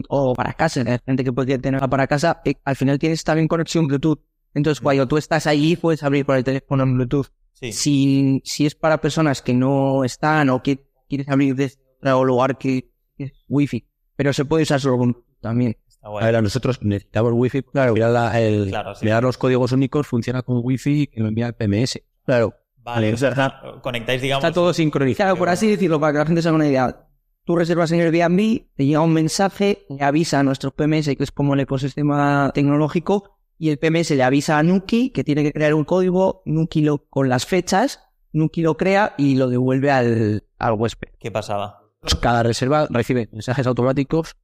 o 0.08 0.34
para 0.34 0.52
casa, 0.54 0.84
gente 1.04 1.24
que 1.24 1.32
puede 1.32 1.58
tenerla 1.58 1.88
para 1.88 2.06
casa, 2.06 2.42
al 2.64 2.76
final 2.76 2.98
tienes 2.98 3.24
también 3.24 3.48
conexión 3.48 3.86
Bluetooth. 3.86 4.20
Entonces, 4.54 4.80
cuando 4.80 5.06
tú 5.06 5.16
estás 5.16 5.46
allí, 5.46 5.76
puedes 5.76 6.02
abrir 6.02 6.26
por 6.26 6.36
el 6.36 6.44
teléfono 6.44 6.82
en 6.82 6.94
Bluetooth. 6.94 7.26
Sí. 7.52 7.72
Si, 7.72 8.42
si 8.44 8.66
es 8.66 8.74
para 8.74 8.98
personas 9.00 9.42
que 9.42 9.54
no 9.54 10.02
están 10.04 10.48
o 10.50 10.62
que 10.62 10.86
quieres 11.08 11.28
abrir 11.28 11.54
desde 11.54 11.80
otro 12.00 12.24
lugar 12.24 12.58
que, 12.58 12.90
que 13.16 13.24
es 13.24 13.32
wifi, 13.48 13.86
pero 14.16 14.32
se 14.32 14.44
puede 14.44 14.62
usar 14.64 14.80
solo 14.80 14.98
con 14.98 15.12
Bluetooth 15.12 15.40
también. 15.40 15.76
Está 15.86 16.08
A 16.08 16.24
ver, 16.24 16.36
a 16.36 16.42
nosotros 16.42 16.82
necesitamos 16.82 17.32
wifi. 17.34 17.62
Claro, 17.62 17.92
mirar, 17.94 18.10
la- 18.10 18.40
el, 18.40 18.68
Claro, 18.70 18.94
sí. 18.94 19.04
mirar 19.04 19.22
los 19.22 19.36
códigos 19.38 19.72
únicos 19.72 20.06
funciona 20.06 20.42
con 20.42 20.60
wifi 20.62 21.06
que 21.06 21.20
lo 21.20 21.28
envía 21.28 21.46
el 21.48 21.54
PMS. 21.54 22.02
Claro. 22.24 22.54
Vale, 22.82 23.12
o 23.12 23.16
sea, 23.18 23.60
conectáis, 23.82 24.22
digamos. 24.22 24.42
Está 24.42 24.54
todo 24.54 24.72
sincronizado. 24.72 25.26
Claro, 25.28 25.38
por 25.38 25.50
así 25.50 25.68
decirlo, 25.68 26.00
para 26.00 26.12
que 26.14 26.18
la 26.20 26.26
gente 26.26 26.40
se 26.42 26.48
haga 26.48 26.56
una 26.56 26.66
idea. 26.66 27.06
Tú 27.50 27.56
reservas 27.56 27.90
en 27.90 27.98
Airbnb, 27.98 28.68
te 28.76 28.86
llega 28.86 29.00
un 29.00 29.12
mensaje, 29.12 29.84
le 29.88 30.04
avisa 30.04 30.38
a 30.38 30.44
nuestro 30.44 30.70
PMS, 30.70 31.16
que 31.16 31.24
es 31.24 31.32
como 31.32 31.54
el 31.54 31.58
ecosistema 31.58 32.52
tecnológico, 32.54 33.40
y 33.58 33.70
el 33.70 33.78
PMS 33.78 34.12
le 34.12 34.22
avisa 34.22 34.56
a 34.56 34.62
Nuki 34.62 35.10
que 35.10 35.24
tiene 35.24 35.42
que 35.42 35.52
crear 35.52 35.74
un 35.74 35.82
código, 35.82 36.42
Nuki 36.44 36.82
lo, 36.82 36.98
con 37.08 37.28
las 37.28 37.46
fechas, 37.46 38.04
Nuki 38.32 38.62
lo 38.62 38.76
crea 38.76 39.16
y 39.18 39.34
lo 39.34 39.48
devuelve 39.48 39.90
al, 39.90 40.44
al 40.60 40.74
huésped. 40.74 41.08
Qué 41.18 41.32
pasada. 41.32 41.80
Cada 42.20 42.44
reserva 42.44 42.86
recibe 42.88 43.28
mensajes 43.32 43.66
automáticos 43.66 44.36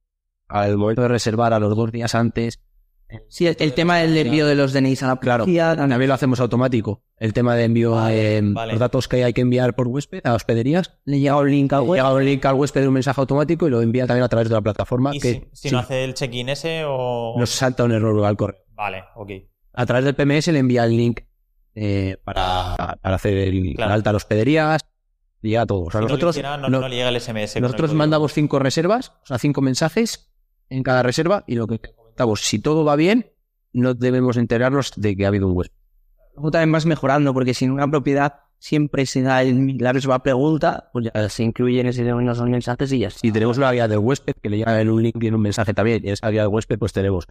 al 0.49 0.75
momento 0.75 1.03
de 1.03 1.07
reservar 1.07 1.53
a 1.53 1.59
los 1.59 1.77
dos 1.77 1.93
días 1.93 2.13
antes. 2.13 2.59
Sí, 3.29 3.47
el, 3.47 3.55
el 3.59 3.73
tema 3.73 3.97
del 3.99 4.17
envío 4.17 4.45
de 4.45 4.55
los 4.55 4.73
DNIs 4.73 5.01
a 5.03 5.07
la 5.07 5.15
Claro, 5.17 5.45
policía, 5.45 5.67
también. 5.69 5.89
También 5.91 6.07
lo 6.09 6.13
hacemos 6.15 6.39
automático. 6.41 7.03
El 7.17 7.31
tema 7.33 7.55
de 7.55 7.63
envío 7.63 7.91
Vale, 7.91 8.37
eh, 8.37 8.41
vale. 8.43 8.73
los 8.73 8.79
datos 8.79 9.07
que 9.07 9.23
hay 9.23 9.31
que 9.33 9.41
enviar 9.41 9.75
por 9.75 9.87
huésped 9.87 10.19
a 10.25 10.33
hospederías. 10.33 10.99
le 11.05 11.19
llega 11.19 11.37
un 11.37 11.49
link 11.49 11.71
al 11.71 11.81
web. 11.83 11.97
Llega 11.99 12.13
un 12.13 12.25
link 12.25 12.45
al 12.45 12.55
huésped 12.55 12.81
de 12.81 12.87
un 12.89 12.93
mensaje 12.95 13.21
automático 13.21 13.65
y 13.67 13.71
lo 13.71 13.81
envía 13.81 14.05
también 14.07 14.23
a 14.25 14.27
través 14.29 14.49
de 14.49 14.55
la 14.55 14.61
plataforma 14.61 15.15
¿Y 15.15 15.19
que 15.19 15.31
si, 15.31 15.39
si 15.53 15.69
sí, 15.69 15.71
no 15.71 15.79
hace 15.79 16.03
el 16.03 16.13
check-in 16.15 16.49
ese 16.49 16.83
o...? 16.85 17.35
nos 17.39 17.49
salta 17.49 17.85
un 17.85 17.93
error 17.93 18.25
al 18.25 18.35
correo. 18.35 18.59
Vale, 18.73 19.03
ok. 19.15 19.31
A 19.73 19.85
través 19.85 20.03
del 20.05 20.13
PMS 20.15 20.47
le 20.49 20.59
envía 20.59 20.83
el 20.83 20.97
link 20.97 21.21
eh, 21.75 22.17
para, 22.25 22.75
para 23.01 23.15
hacer 23.15 23.37
el, 23.37 23.73
Claro. 23.75 23.89
la 23.89 23.95
alta 23.95 24.09
a 24.09 24.13
las 24.13 24.23
hospederías. 24.23 24.81
Llega 25.41 25.65
todo. 25.65 25.83
O 25.83 25.91
sea, 25.91 25.99
Si 26.01 26.03
no 26.03 26.07
lo 26.07 26.07
nosotros, 26.09 26.35
hiciera, 26.35 26.57
no, 26.57 26.67
no- 26.67 26.81
no 26.81 26.87
le 26.89 26.95
llega 26.97 27.09
el 27.09 27.21
SMS. 27.21 27.53
con 27.53 27.57
el 27.59 27.61
nosotros 27.61 27.93
mandamos 27.93 28.33
cinco 28.33 28.59
reservas, 28.59 29.13
o 29.21 29.25
sea, 29.27 29.37
cinco 29.37 29.61
mensajes 29.61 30.33
en 30.69 30.83
cada 30.83 31.03
reserva 31.03 31.43
y 31.47 31.55
lo 31.55 31.67
que 31.67 31.79
si 32.35 32.59
todo 32.59 32.83
va 32.85 32.95
bien, 32.95 33.31
no 33.73 33.93
debemos 33.93 34.37
enterarnos 34.37 34.91
de 34.95 35.15
que 35.15 35.25
ha 35.25 35.27
habido 35.29 35.47
un 35.47 35.55
huésped. 35.57 35.75
Luego 36.35 36.51
también 36.51 36.71
vas 36.71 36.85
mejorando, 36.85 37.33
porque 37.33 37.53
si 37.53 37.65
en 37.65 37.71
una 37.71 37.89
propiedad 37.89 38.33
siempre 38.59 39.05
se 39.05 39.21
da 39.21 39.43
el- 39.43 39.77
la 39.79 39.93
misma 39.93 40.21
pregunta, 40.23 40.89
pues 40.93 41.09
ya 41.13 41.29
se 41.29 41.43
incluyen 41.43 41.87
ese 41.87 42.03
los 42.03 42.41
mensajes 42.43 42.91
y 42.91 42.99
ya 42.99 43.07
está. 43.09 43.19
Si 43.19 43.31
tenemos 43.31 43.57
una 43.57 43.71
guía 43.71 43.87
del 43.87 43.99
huésped 43.99 44.33
que 44.41 44.49
le 44.49 44.57
llega 44.57 44.79
en 44.81 44.89
un 44.89 45.01
link 45.03 45.21
y 45.21 45.27
en 45.27 45.35
un 45.35 45.41
mensaje 45.41 45.73
también, 45.73 46.03
y 46.03 46.07
en 46.07 46.13
esa 46.13 46.29
guía 46.29 46.41
del 46.41 46.49
huésped 46.51 46.77
pues 46.79 46.93
tenemos 46.93 47.27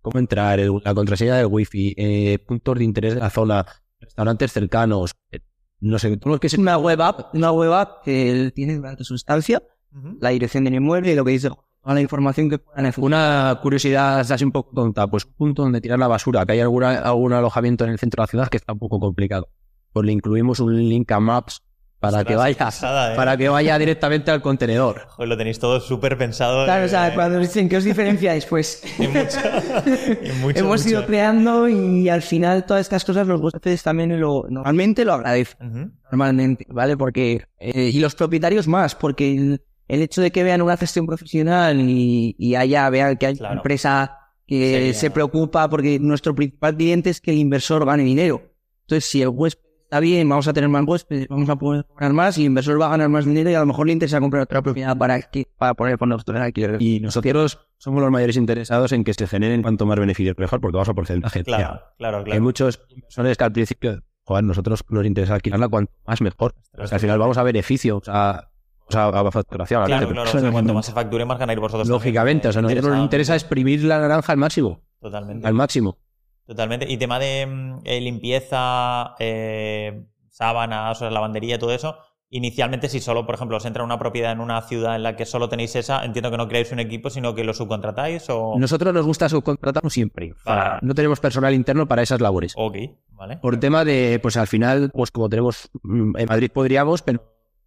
cómo 0.00 0.18
entrar, 0.18 0.58
el- 0.60 0.80
la 0.84 0.94
contraseña 0.94 1.36
del 1.36 1.46
wifi, 1.46 1.94
eh, 1.98 2.38
puntos 2.46 2.78
de 2.78 2.84
interés 2.84 3.14
de 3.14 3.20
la 3.20 3.28
zona, 3.30 3.66
restaurantes 4.00 4.52
cercanos, 4.52 5.12
eh, 5.30 5.40
no 5.80 5.98
sé, 5.98 6.16
todo 6.16 6.34
lo 6.34 6.40
que 6.40 6.46
Es 6.46 6.54
una 6.58 6.78
web 6.78 7.00
app, 7.02 7.34
una 7.34 7.52
web 7.52 7.72
app 7.72 8.02
que 8.04 8.50
tiene 8.54 8.76
durante 8.76 9.04
su 9.04 9.14
estancia 9.14 9.62
Ujú. 9.94 10.16
la 10.20 10.30
dirección 10.30 10.64
del 10.64 10.74
inmueble 10.74 11.12
y 11.12 11.14
lo 11.14 11.24
que 11.24 11.32
dice 11.32 11.50
toda 11.82 11.94
la 11.94 12.00
información 12.00 12.50
que 12.50 12.58
puedan 12.58 12.82
necesitar. 12.84 13.04
Una 13.06 13.58
curiosidad 13.62 14.20
así 14.20 14.44
un 14.44 14.52
poco 14.52 14.72
tonta, 14.74 15.06
pues 15.06 15.24
un 15.24 15.32
punto 15.34 15.62
donde 15.62 15.80
tirar 15.80 15.98
la 15.98 16.08
basura, 16.08 16.44
que 16.46 16.52
hay 16.52 16.60
alguna, 16.60 16.98
algún 16.98 17.32
alojamiento 17.32 17.84
en 17.84 17.90
el 17.90 17.98
centro 17.98 18.20
de 18.20 18.24
la 18.24 18.30
ciudad 18.30 18.48
que 18.48 18.56
está 18.58 18.72
un 18.72 18.78
poco 18.78 19.00
complicado. 19.00 19.48
Pues 19.92 20.06
le 20.06 20.12
incluimos 20.12 20.60
un 20.60 20.76
link 20.76 21.10
a 21.12 21.20
Maps 21.20 21.62
para 21.98 22.24
que 22.24 22.34
vaya, 22.34 22.68
¿eh? 22.70 23.12
para 23.14 23.36
que 23.36 23.50
vaya 23.50 23.78
directamente 23.78 24.30
al 24.30 24.40
contenedor. 24.40 25.02
Joder, 25.08 25.28
lo 25.28 25.36
tenéis 25.36 25.58
todo 25.58 25.80
súper 25.80 26.16
pensado. 26.16 26.64
Claro, 26.64 26.86
o 26.86 26.88
sea, 26.88 27.08
eh, 27.08 27.14
cuando 27.14 27.38
dicen 27.38 27.68
que 27.68 27.76
os 27.76 27.84
diferenciáis, 27.84 28.46
pues 28.46 28.82
en 28.98 29.12
mucho- 29.12 29.38
en 30.22 30.40
mucho, 30.40 30.58
hemos 30.60 30.80
mucho. 30.80 30.88
ido 30.90 31.04
creando 31.06 31.68
y 31.68 32.08
al 32.08 32.22
final 32.22 32.64
todas 32.64 32.82
estas 32.82 33.04
cosas 33.04 33.26
los 33.26 33.38
huéspedes 33.40 33.82
también 33.82 34.18
lo, 34.18 34.46
normalmente 34.48 35.04
lo 35.04 35.12
agradecen. 35.14 35.92
Normalmente, 36.10 36.66
¿vale? 36.70 36.96
Porque, 36.96 37.44
eh, 37.58 37.90
y 37.92 37.98
los 38.00 38.14
propietarios 38.14 38.66
más, 38.66 38.94
porque 38.94 39.58
el, 39.94 40.02
hecho 40.02 40.20
de 40.22 40.30
que 40.30 40.42
vean 40.42 40.62
una 40.62 40.76
gestión 40.76 41.06
profesional 41.06 41.78
y, 41.80 42.34
y 42.38 42.54
haya, 42.54 42.88
vean 42.90 43.16
que 43.16 43.26
hay 43.26 43.36
Claro. 43.36 43.52
una 43.54 43.60
empresa 43.60 44.16
que 44.46 44.72
Sería- 44.72 44.94
se 44.94 45.10
preocupa 45.10 45.68
porque 45.70 45.98
nuestro 46.00 46.34
principal 46.34 46.76
cliente 46.76 47.10
es 47.10 47.20
que 47.20 47.30
el 47.30 47.38
inversor 47.38 47.84
gane 47.86 48.02
dinero. 48.02 48.42
Entonces, 48.82 49.04
si 49.08 49.22
el 49.22 49.28
huésped 49.28 49.62
está 49.84 50.00
bien, 50.00 50.28
vamos 50.28 50.46
a 50.46 50.52
tener 50.52 50.68
más 50.68 50.84
huéspedes, 50.86 51.26
vamos 51.28 51.48
a 51.48 51.56
poder 51.56 51.84
cobrar 51.84 52.12
más 52.12 52.38
y 52.38 52.42
el 52.42 52.46
inversor 52.46 52.80
va 52.80 52.86
a 52.86 52.90
ganar 52.90 53.08
más 53.08 53.24
dinero 53.24 53.50
y 53.50 53.54
a 53.54 53.60
lo 53.60 53.66
mejor 53.66 53.86
le 53.88 53.92
interesa 53.92 54.20
comprar 54.20 54.42
otra 54.42 54.62
propiedad 54.62 54.96
para, 54.96 55.20
que, 55.22 55.46
para 55.58 55.74
poner 55.74 55.98
fondos 55.98 56.24
de 56.24 56.38
alquiler. 56.38 56.80
Y 56.80 57.00
nosotros 57.00 57.58
somos 57.78 58.00
los 58.00 58.10
mayores 58.12 58.36
interesados 58.36 58.92
en 58.92 59.02
que 59.04 59.14
se 59.14 59.26
generen 59.26 59.62
cuanto 59.62 59.86
más 59.86 59.98
beneficios 59.98 60.36
mejor, 60.38 60.60
porque 60.60 60.74
vamos 60.76 60.88
a 60.88 60.94
porcentaje. 60.94 61.42
Claro, 61.44 61.80
claro, 61.98 62.18
Hay 62.18 62.24
claro. 62.24 62.40
muchos 62.42 62.80
inversores 62.88 63.36
que 63.36 63.44
al 63.44 63.52
principio, 63.52 64.02
joder, 64.22 64.44
nosotros 64.44 64.84
nos 64.90 65.04
interesa 65.06 65.34
alquilarla 65.34 65.68
cuanto 65.68 65.92
más 66.06 66.20
mejor. 66.20 66.54
Porque 66.72 66.94
al 66.94 67.00
final 67.00 67.18
vamos 67.18 67.38
a 67.38 67.42
beneficio, 67.42 67.96
o 67.98 68.04
sea, 68.04 68.49
vamos 68.94 69.14
a, 69.14 69.28
a 69.28 69.30
facturación. 69.30 69.84
Claro, 69.86 70.08
claro. 70.08 70.22
o 70.22 70.26
sea, 70.38 70.50
cuanto 70.50 70.74
más 70.74 70.86
se 70.86 70.92
facture, 70.92 71.24
más 71.24 71.38
ganáis 71.38 71.58
vosotros. 71.58 71.88
Lógicamente, 71.88 72.48
o 72.48 72.52
sea, 72.52 72.60
a 72.60 72.62
nosotros 72.62 72.86
nos 72.86 72.98
Interesa- 73.04 73.34
exprimir 73.34 73.84
la 73.84 73.98
naranja 73.98 74.32
al 74.32 74.38
máximo. 74.38 74.80
Totalmente. 75.00 75.46
Al 75.46 75.54
máximo. 75.54 75.98
Totalmente. 76.46 76.90
Y 76.90 76.96
tema 76.96 77.18
de 77.18 77.46
mm, 77.46 77.78
eh, 77.84 78.00
limpieza, 78.00 79.14
eh, 79.18 80.04
sábanas, 80.28 80.96
o 80.96 80.98
sea, 81.00 81.10
lavandería, 81.10 81.58
todo 81.58 81.72
eso. 81.72 81.96
Inicialmente, 82.32 82.88
si 82.88 83.00
solo, 83.00 83.26
por 83.26 83.34
ejemplo, 83.34 83.56
os 83.56 83.64
entra 83.64 83.82
una 83.82 83.98
propiedad 83.98 84.30
en 84.30 84.40
una 84.40 84.62
ciudad 84.62 84.94
en 84.94 85.02
la 85.02 85.16
que 85.16 85.26
solo 85.26 85.48
tenéis 85.48 85.74
esa, 85.74 86.04
entiendo 86.04 86.30
que 86.30 86.36
no 86.36 86.46
creáis 86.46 86.70
un 86.70 86.78
equipo, 86.78 87.10
sino 87.10 87.34
que 87.34 87.42
lo 87.42 87.52
subcontratáis 87.52 88.30
o. 88.30 88.54
Nosotros 88.56 88.94
nos 88.94 89.04
gusta 89.04 89.28
subcontratarnos 89.28 89.92
siempre. 89.92 90.32
O 90.32 90.36
sea. 90.44 90.78
No 90.80 90.94
tenemos 90.94 91.18
personal 91.18 91.52
interno 91.54 91.88
para 91.88 92.02
esas 92.02 92.20
labores. 92.20 92.52
Ok, 92.56 92.76
vale. 93.14 93.38
Por 93.38 93.58
tema 93.58 93.84
de, 93.84 94.20
pues 94.22 94.36
al 94.36 94.46
final, 94.46 94.92
pues 94.94 95.10
como 95.10 95.28
tenemos 95.28 95.70
mm, 95.82 96.18
en 96.18 96.26
Madrid 96.28 96.50
podríamos, 96.54 97.02
pero 97.02 97.20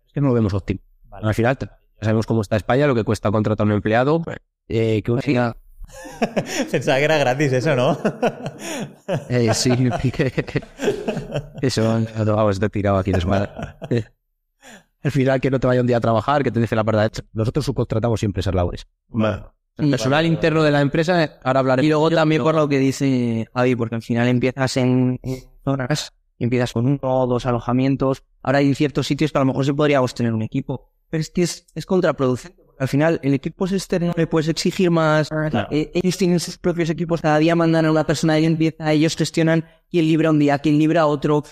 es 0.08 0.14
que 0.14 0.22
no 0.22 0.30
lo 0.30 0.34
vemos 0.34 0.54
óptimo. 0.54 0.80
Vale. 1.14 1.28
Al 1.28 1.34
final, 1.34 1.58
ya 1.60 1.70
sabemos 2.02 2.26
cómo 2.26 2.42
está 2.42 2.56
España, 2.56 2.88
lo 2.88 2.96
que 2.96 3.04
cuesta 3.04 3.32
contratar 3.32 3.66
a 3.66 3.68
un 3.68 3.74
empleado. 3.74 4.24
eh, 4.68 5.02
que 5.04 5.12
una 5.12 5.22
diga, 5.22 5.58
Pensaba 6.72 6.98
que 6.98 7.04
era 7.04 7.18
gratis 7.18 7.54
eso, 7.54 7.76
¿no? 7.76 7.98
eh, 9.30 9.54
sí, 9.54 9.72
eso, 11.62 12.00
no 12.00 12.36
vamos, 12.36 12.60
te 12.60 12.66
he 12.66 12.70
tirado 12.70 12.98
aquí 12.98 13.12
desmadre. 13.12 13.50
Al 15.04 15.12
final, 15.12 15.42
que 15.42 15.52
no 15.52 15.60
te 15.60 15.68
vaya 15.68 15.82
un 15.82 15.88
día 15.88 15.98
a 15.98 16.02
trabajar, 16.02 16.44
que 16.44 16.52
te 16.52 16.62
deje 16.62 16.76
la 16.76 16.84
parada 16.84 17.08
hecha. 17.08 17.24
Nosotros 17.34 17.66
subcontratamos 17.66 18.20
siempre 18.20 18.40
esas 18.40 18.56
labores. 18.56 18.88
El 19.76 19.90
personal 19.90 20.26
interno 20.26 20.64
de 20.64 20.72
la 20.72 20.80
empresa, 20.80 21.40
ahora 21.44 21.60
hablaré. 21.60 21.84
Y 21.84 21.90
luego 21.90 22.10
también 22.10 22.42
por 22.42 22.56
lo 22.56 22.70
que 22.70 22.80
dice 22.80 23.50
Javi, 23.54 23.76
porque 23.76 23.96
al 23.96 24.02
final 24.02 24.30
empiezas 24.30 24.78
en, 24.78 25.20
zonas, 25.66 26.14
y 26.38 26.46
empiezas 26.46 26.72
con 26.72 26.86
uno 26.86 27.00
o 27.02 27.28
dos 27.28 27.46
alojamientos. 27.46 28.24
Ahora 28.42 28.60
hay 28.60 28.74
ciertos 28.76 29.06
sitios 29.06 29.34
que 29.34 29.38
a 29.40 29.42
lo 29.42 29.48
mejor 29.48 29.66
sí 29.66 29.74
podríamos 29.74 30.14
tener 30.14 30.34
un 30.34 30.42
equipo. 30.42 30.93
Pero 31.14 31.22
es 31.22 31.30
que 31.30 31.44
es, 31.44 31.68
es 31.76 31.86
contraproducente. 31.86 32.64
Al 32.80 32.88
final, 32.88 33.20
el 33.22 33.36
equipo 33.36 33.66
es 33.66 33.74
externo, 33.74 34.14
le 34.18 34.26
puedes 34.26 34.48
exigir 34.48 34.90
más. 34.90 35.30
Claro. 35.30 35.68
Eh, 35.70 35.92
ellos 35.94 36.18
tienen 36.18 36.40
sus 36.40 36.58
propios 36.58 36.90
equipos, 36.90 37.22
cada 37.22 37.38
día 37.38 37.56
mandan 37.56 37.86
a 37.86 37.92
una 37.92 38.04
persona 38.04 38.40
y 38.40 38.46
empieza, 38.46 38.92
ellos 38.92 39.16
gestionan 39.16 39.64
quién 39.92 40.06
libra 40.06 40.32
un 40.32 40.40
día, 40.40 40.58
quién 40.58 40.80
libra 40.80 41.06
otro. 41.06 41.44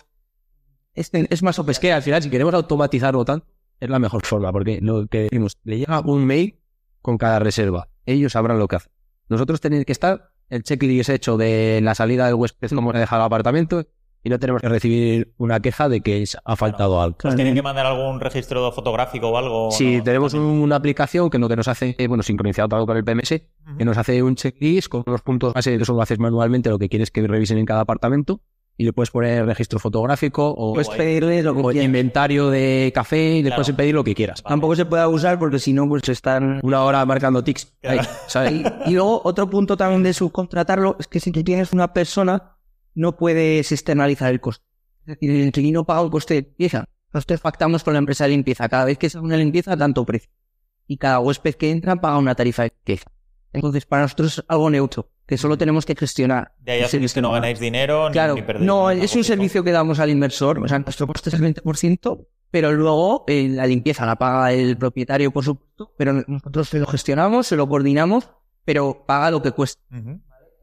Este, 0.96 1.28
es 1.30 1.44
más 1.44 1.60
Es 1.60 1.78
que 1.78 1.94
al 1.94 2.02
final, 2.02 2.24
si 2.24 2.32
queremos 2.32 2.56
automatizarlo 2.56 3.24
tanto, 3.24 3.46
es 3.80 3.88
la 3.88 4.00
mejor 4.00 4.26
forma, 4.26 4.52
porque 4.52 4.80
lo 4.82 5.06
que 5.06 5.30
decimos, 5.30 5.60
le 5.64 5.78
llega 5.78 6.00
un 6.00 6.26
mail 6.26 6.58
con 7.04 7.20
cada 7.20 7.38
reserva. 7.38 7.88
Ellos 8.08 8.32
sabrán 8.32 8.58
lo 8.58 8.68
que 8.68 8.78
hacen. 8.78 8.92
Nosotros 9.30 9.62
tenemos 9.62 9.86
que 9.86 9.92
estar 9.92 10.32
el 10.50 10.64
checklist 10.64 11.12
hecho 11.12 11.38
de 11.38 11.82
la 11.84 11.94
salida 11.94 12.26
del 12.26 12.34
huésped, 12.34 12.72
cómo 12.72 12.94
se 12.94 12.98
deja 12.98 13.16
el 13.16 13.22
apartamento, 13.22 13.86
y 14.24 14.30
no 14.30 14.40
tenemos 14.40 14.62
que 14.62 14.70
recibir 14.70 15.34
una 15.38 15.60
queja 15.60 15.90
de 15.90 16.02
que 16.02 16.24
ha 16.46 16.56
faltado 16.56 17.02
algo. 17.02 17.18
¿Os 17.24 17.36
tienen 17.36 17.56
que 17.56 17.62
mandar 17.62 17.86
algún 17.86 18.20
registro 18.20 18.72
fotográfico 18.72 19.30
o 19.30 19.38
algo? 19.38 19.72
Sí, 19.72 19.98
¿no? 19.98 20.04
tenemos 20.04 20.34
También. 20.34 20.62
una 20.62 20.76
aplicación 20.76 21.30
que 21.30 21.40
lo 21.40 21.50
que 21.50 21.56
nos 21.56 21.68
hace, 21.68 21.96
eh, 21.98 22.08
bueno, 22.08 22.24
sincronizado 22.24 22.70
todo 22.70 22.86
con 22.86 22.98
el 22.98 23.04
PMS, 23.04 23.30
que 23.78 23.86
nos 23.86 23.98
hace 23.98 24.22
un 24.22 24.36
checklist 24.36 24.90
con 24.90 25.04
los 25.08 25.22
puntos 25.22 25.54
base, 25.54 25.76
eso 25.76 25.94
lo 25.94 26.02
haces 26.02 26.20
manualmente, 26.20 26.70
lo 26.70 26.78
que 26.80 26.90
quieres 26.90 27.10
que 27.12 27.26
revisen 27.26 27.58
en 27.58 27.66
cada 27.66 27.82
apartamento, 27.82 28.42
y 28.78 28.84
le 28.84 28.94
puedes 28.94 29.12
poner 29.12 29.46
registro 29.46 29.80
fotográfico 29.80 30.48
o, 30.50 30.74
Puedes 30.74 30.88
lo 31.44 31.54
que 31.56 31.62
o 31.62 31.72
inventario 31.72 32.50
de 32.50 32.92
café 32.96 33.34
y 33.36 33.44
le 33.44 33.50
Claro. 33.50 33.62
puedes 33.62 33.76
pedir 33.76 33.94
lo 33.94 34.04
que 34.04 34.16
quieras. 34.16 34.42
Vale. 34.42 34.54
Tampoco 34.54 34.76
se 34.76 34.86
puede 34.86 35.04
abusar 35.04 35.38
porque 35.38 35.60
si 35.60 35.74
no, 35.74 35.88
pues 35.88 36.08
están 36.10 36.60
Una 36.64 36.84
hora 36.84 37.06
marcando 37.06 37.44
tics. 37.44 37.74
Claro. 37.82 38.02
ahí, 38.02 38.08
¿sabes? 38.28 38.54
Y, 38.54 38.90
y 38.92 38.94
luego 38.94 39.22
otro 39.24 39.50
punto 39.50 39.78
también 39.78 40.02
de 40.04 40.14
subcontratarlo 40.14 40.96
es 41.00 41.08
que 41.08 41.20
si 41.20 41.32
tú 41.32 41.44
tienes 41.44 41.74
una 41.74 41.94
persona 41.94 42.56
no 42.96 43.16
puedes 43.18 43.72
externalizar 43.72 44.32
el 44.32 44.40
coste. 44.42 44.66
Es 45.02 45.16
decir, 45.16 45.32
el 45.32 45.46
inquilino 45.48 45.84
paga 45.86 46.02
un 46.02 46.10
coste 46.10 46.36
de 46.36 46.42
limpieza. 46.42 46.86
Nosotros 47.14 47.42
pactamos 47.42 47.84
con 47.84 47.94
la 47.94 48.00
empresa 48.00 48.26
de 48.26 48.30
limpieza. 48.32 48.70
Cada 48.70 48.86
vez 48.86 48.98
que 48.98 49.10
se 49.10 49.18
hace 49.18 49.26
una 49.26 49.38
limpieza, 49.38 49.76
tanto 49.76 50.06
precio. 50.06 50.30
Y 50.88 50.98
cada 50.98 51.20
huésped 51.20 51.56
que 51.56 51.72
entra 51.72 51.96
paga 51.96 52.18
una 52.18 52.36
tarifa 52.36 52.64
de 52.64 52.70
limpieza. 52.70 53.12
Entonces, 53.54 53.86
para 53.86 54.04
nosotros 54.04 54.38
es 54.40 54.46
algo 54.48 54.70
neutro, 54.70 55.10
que 55.26 55.38
solo 55.38 55.58
tenemos 55.58 55.86
que 55.86 55.94
gestionar. 55.96 56.54
De 56.60 56.72
ahí 56.74 56.80
el 56.80 56.86
asumís 56.86 57.14
que 57.14 57.22
no 57.22 57.32
ganáis 57.32 57.60
dinero 57.60 58.08
ni- 58.08 58.14
Claro, 58.14 58.36
ni 58.36 58.42
perdéis. 58.44 58.66
no, 58.66 58.90
es 58.92 59.14
un 59.16 59.24
servicio 59.26 59.64
que 59.64 59.72
damos 59.72 60.00
al 60.00 60.10
inversor. 60.10 60.60
O 60.64 60.68
sea, 60.70 60.80
nuestro 60.80 61.06
coste 61.08 61.30
es 61.30 61.34
el 61.36 61.42
20%, 61.42 62.28
pero 62.50 62.72
luego 62.72 63.26
eh, 63.28 63.50
la 63.50 63.66
limpieza 63.68 64.06
la 64.06 64.16
paga 64.16 64.54
el 64.54 64.78
propietario, 64.78 65.32
por 65.32 65.44
supuesto, 65.44 65.94
pero 65.98 66.14
nosotros 66.28 66.70
se 66.70 66.80
lo 66.80 66.86
gestionamos, 66.88 67.46
se 67.48 67.58
lo 67.58 67.68
coordinamos, 67.68 68.30
pero 68.64 69.04
paga 69.06 69.32
lo 69.32 69.42
que 69.42 69.52
cuesta. 69.52 69.82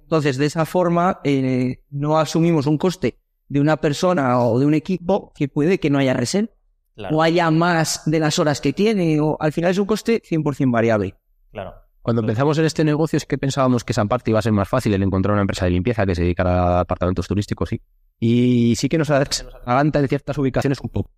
Entonces, 0.08 0.38
de 0.38 0.46
esa 0.46 0.64
forma, 0.64 1.20
eh, 1.22 1.82
no 1.90 2.18
asumimos 2.18 2.64
un 2.66 2.78
coste 2.78 3.18
de 3.46 3.60
una 3.60 3.76
persona 3.76 4.40
o 4.40 4.58
de 4.58 4.64
un 4.64 4.72
equipo 4.72 5.34
que 5.36 5.48
puede 5.48 5.78
que 5.78 5.90
no 5.90 5.98
haya 5.98 6.14
reserva 6.14 6.48
Claro, 6.94 7.16
o 7.18 7.22
haya 7.22 7.50
más 7.50 8.02
de 8.06 8.18
las 8.18 8.38
horas 8.38 8.60
que 8.62 8.72
tiene, 8.72 9.20
o 9.20 9.36
al 9.38 9.52
final 9.52 9.70
es 9.70 9.78
un 9.78 9.84
coste 9.86 10.22
100% 10.26 10.70
variable. 10.72 11.14
claro. 11.52 11.74
Cuando 12.00 12.22
empezamos 12.22 12.56
en 12.56 12.64
este 12.64 12.84
negocio 12.84 13.18
es 13.18 13.26
que 13.26 13.36
pensábamos 13.36 13.84
que 13.84 13.92
esa 13.92 14.02
parte 14.06 14.30
iba 14.30 14.38
a 14.38 14.42
ser 14.42 14.52
más 14.52 14.66
fácil 14.66 14.94
el 14.94 15.02
encontrar 15.02 15.34
una 15.34 15.42
empresa 15.42 15.66
de 15.66 15.72
limpieza 15.72 16.06
que 16.06 16.14
se 16.14 16.22
dedicara 16.22 16.78
a 16.78 16.80
apartamentos 16.80 17.28
turísticos, 17.28 17.68
sí. 17.68 17.82
Y 18.18 18.74
sí 18.76 18.88
que 18.88 18.96
nos 18.96 19.10
a- 19.10 19.22
se 19.26 19.44
nos 19.44 19.54
atraganta 19.56 19.98
en 20.00 20.08
ciertas 20.08 20.38
ubicaciones 20.38 20.80
un 20.80 20.88
poco. 20.88 21.10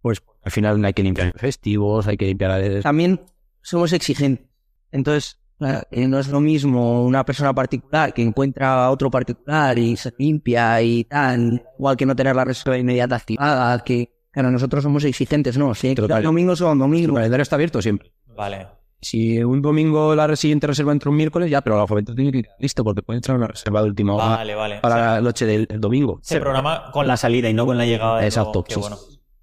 Pues 0.00 0.22
al 0.44 0.52
final 0.52 0.84
hay 0.84 0.92
que 0.92 1.02
limpiar 1.02 1.26
en 1.28 1.32
festivos, 1.32 2.06
hay 2.06 2.16
que 2.16 2.26
limpiar... 2.26 2.80
También 2.82 3.20
somos 3.60 3.92
exigentes. 3.92 4.46
Entonces, 4.92 5.40
no 5.60 6.18
es 6.18 6.28
lo 6.28 6.40
mismo 6.40 7.04
una 7.04 7.24
persona 7.24 7.54
particular 7.54 8.12
que 8.14 8.22
encuentra 8.22 8.86
a 8.86 8.90
otro 8.90 9.10
particular 9.10 9.78
y 9.78 9.96
se 9.96 10.12
limpia 10.18 10.80
y 10.82 11.04
tal, 11.04 11.62
igual 11.78 11.96
que 11.96 12.06
no 12.06 12.16
tener 12.16 12.34
la 12.34 12.44
reserva 12.44 12.78
inmediata 12.78 13.16
activada, 13.16 13.78
que, 13.84 14.12
claro, 14.30 14.50
nosotros 14.50 14.82
somos 14.82 15.04
exigentes, 15.04 15.56
¿no? 15.58 15.74
Si 15.74 15.94
Total. 15.94 16.22
domingos 16.22 16.58
son 16.58 16.72
El 16.72 16.78
domingos. 16.78 17.14
calendario 17.14 17.42
está 17.42 17.56
abierto 17.56 17.82
siempre. 17.82 18.12
Vale. 18.26 18.66
Si 19.02 19.42
un 19.42 19.62
domingo 19.62 20.14
la 20.14 20.36
siguiente 20.36 20.66
reserva 20.66 20.92
entra 20.92 21.10
un 21.10 21.16
miércoles, 21.16 21.50
ya, 21.50 21.62
pero 21.62 21.78
la 21.78 21.86
fomento 21.86 22.14
tiene 22.14 22.32
que 22.32 22.38
ir 22.38 22.48
listo 22.58 22.84
porque 22.84 23.00
puede 23.02 23.16
entrar 23.16 23.36
una 23.36 23.46
reserva 23.46 23.82
de 23.82 23.88
última 23.88 24.14
hora 24.14 24.26
Vale, 24.36 24.54
vale. 24.54 24.78
O 24.78 24.80
para 24.82 24.94
sea, 24.94 25.14
la 25.14 25.20
noche 25.22 25.46
del, 25.46 25.66
domingo. 25.78 26.18
se 26.22 26.38
programa 26.38 26.90
con 26.92 27.06
la 27.06 27.16
salida 27.16 27.48
y 27.48 27.54
no 27.54 27.64
con 27.64 27.78
la 27.78 27.86
llegada. 27.86 28.20
de 28.20 28.26
Exacto. 28.26 28.62
Qué 28.62 28.74
sí, 28.74 28.80
bueno. 28.80 28.98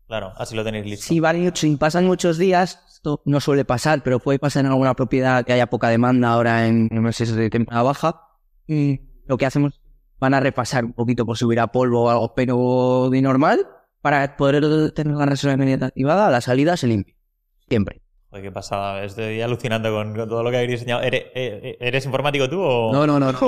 Claro, 0.07 0.31
así 0.37 0.55
lo 0.55 0.63
tenéis 0.63 0.85
listo. 0.85 1.05
Si, 1.53 1.75
pasan 1.75 2.05
muchos 2.05 2.37
días, 2.37 2.79
esto 2.87 3.21
no 3.25 3.41
suele 3.41 3.65
pasar, 3.65 4.03
pero 4.03 4.19
puede 4.19 4.39
pasar 4.39 4.65
en 4.65 4.71
alguna 4.71 4.95
propiedad 4.95 5.45
que 5.45 5.51
haya 5.51 5.67
poca 5.67 5.89
demanda 5.89 6.29
ahora 6.29 6.65
en, 6.65 6.87
meses 7.01 7.33
de 7.35 7.49
temporada 7.49 7.83
baja. 7.83 8.21
Y 8.67 9.01
lo 9.25 9.37
que 9.37 9.45
hacemos, 9.45 9.81
van 10.19 10.33
a 10.33 10.39
repasar 10.39 10.85
un 10.85 10.93
poquito 10.93 11.25
por 11.25 11.37
subir 11.37 11.59
a 11.59 11.67
polvo 11.67 12.05
o 12.05 12.09
algo, 12.09 12.33
pero 12.35 13.09
de 13.11 13.21
normal, 13.21 13.67
para 14.01 14.37
poder 14.37 14.91
tener 14.91 15.15
la 15.15 15.25
reserva 15.25 15.55
inmediata 15.55 15.87
activada, 15.87 16.29
la 16.31 16.39
salida 16.39 16.77
se 16.77 16.87
limpia. 16.87 17.15
Siempre. 17.67 18.01
Qué 18.41 18.51
pasada. 18.51 19.03
Estoy 19.03 19.41
alucinando 19.41 19.91
con, 19.91 20.15
con 20.15 20.27
todo 20.29 20.43
lo 20.43 20.49
que 20.51 20.57
habéis 20.57 20.71
diseñado. 20.71 21.01
¿Eres, 21.01 21.23
eh, 21.35 21.77
¿eres 21.79 22.05
informático 22.05 22.49
tú 22.49 22.59
o...? 22.61 22.91
No, 22.93 23.05
no, 23.07 23.19
no. 23.19 23.31
no. 23.31 23.39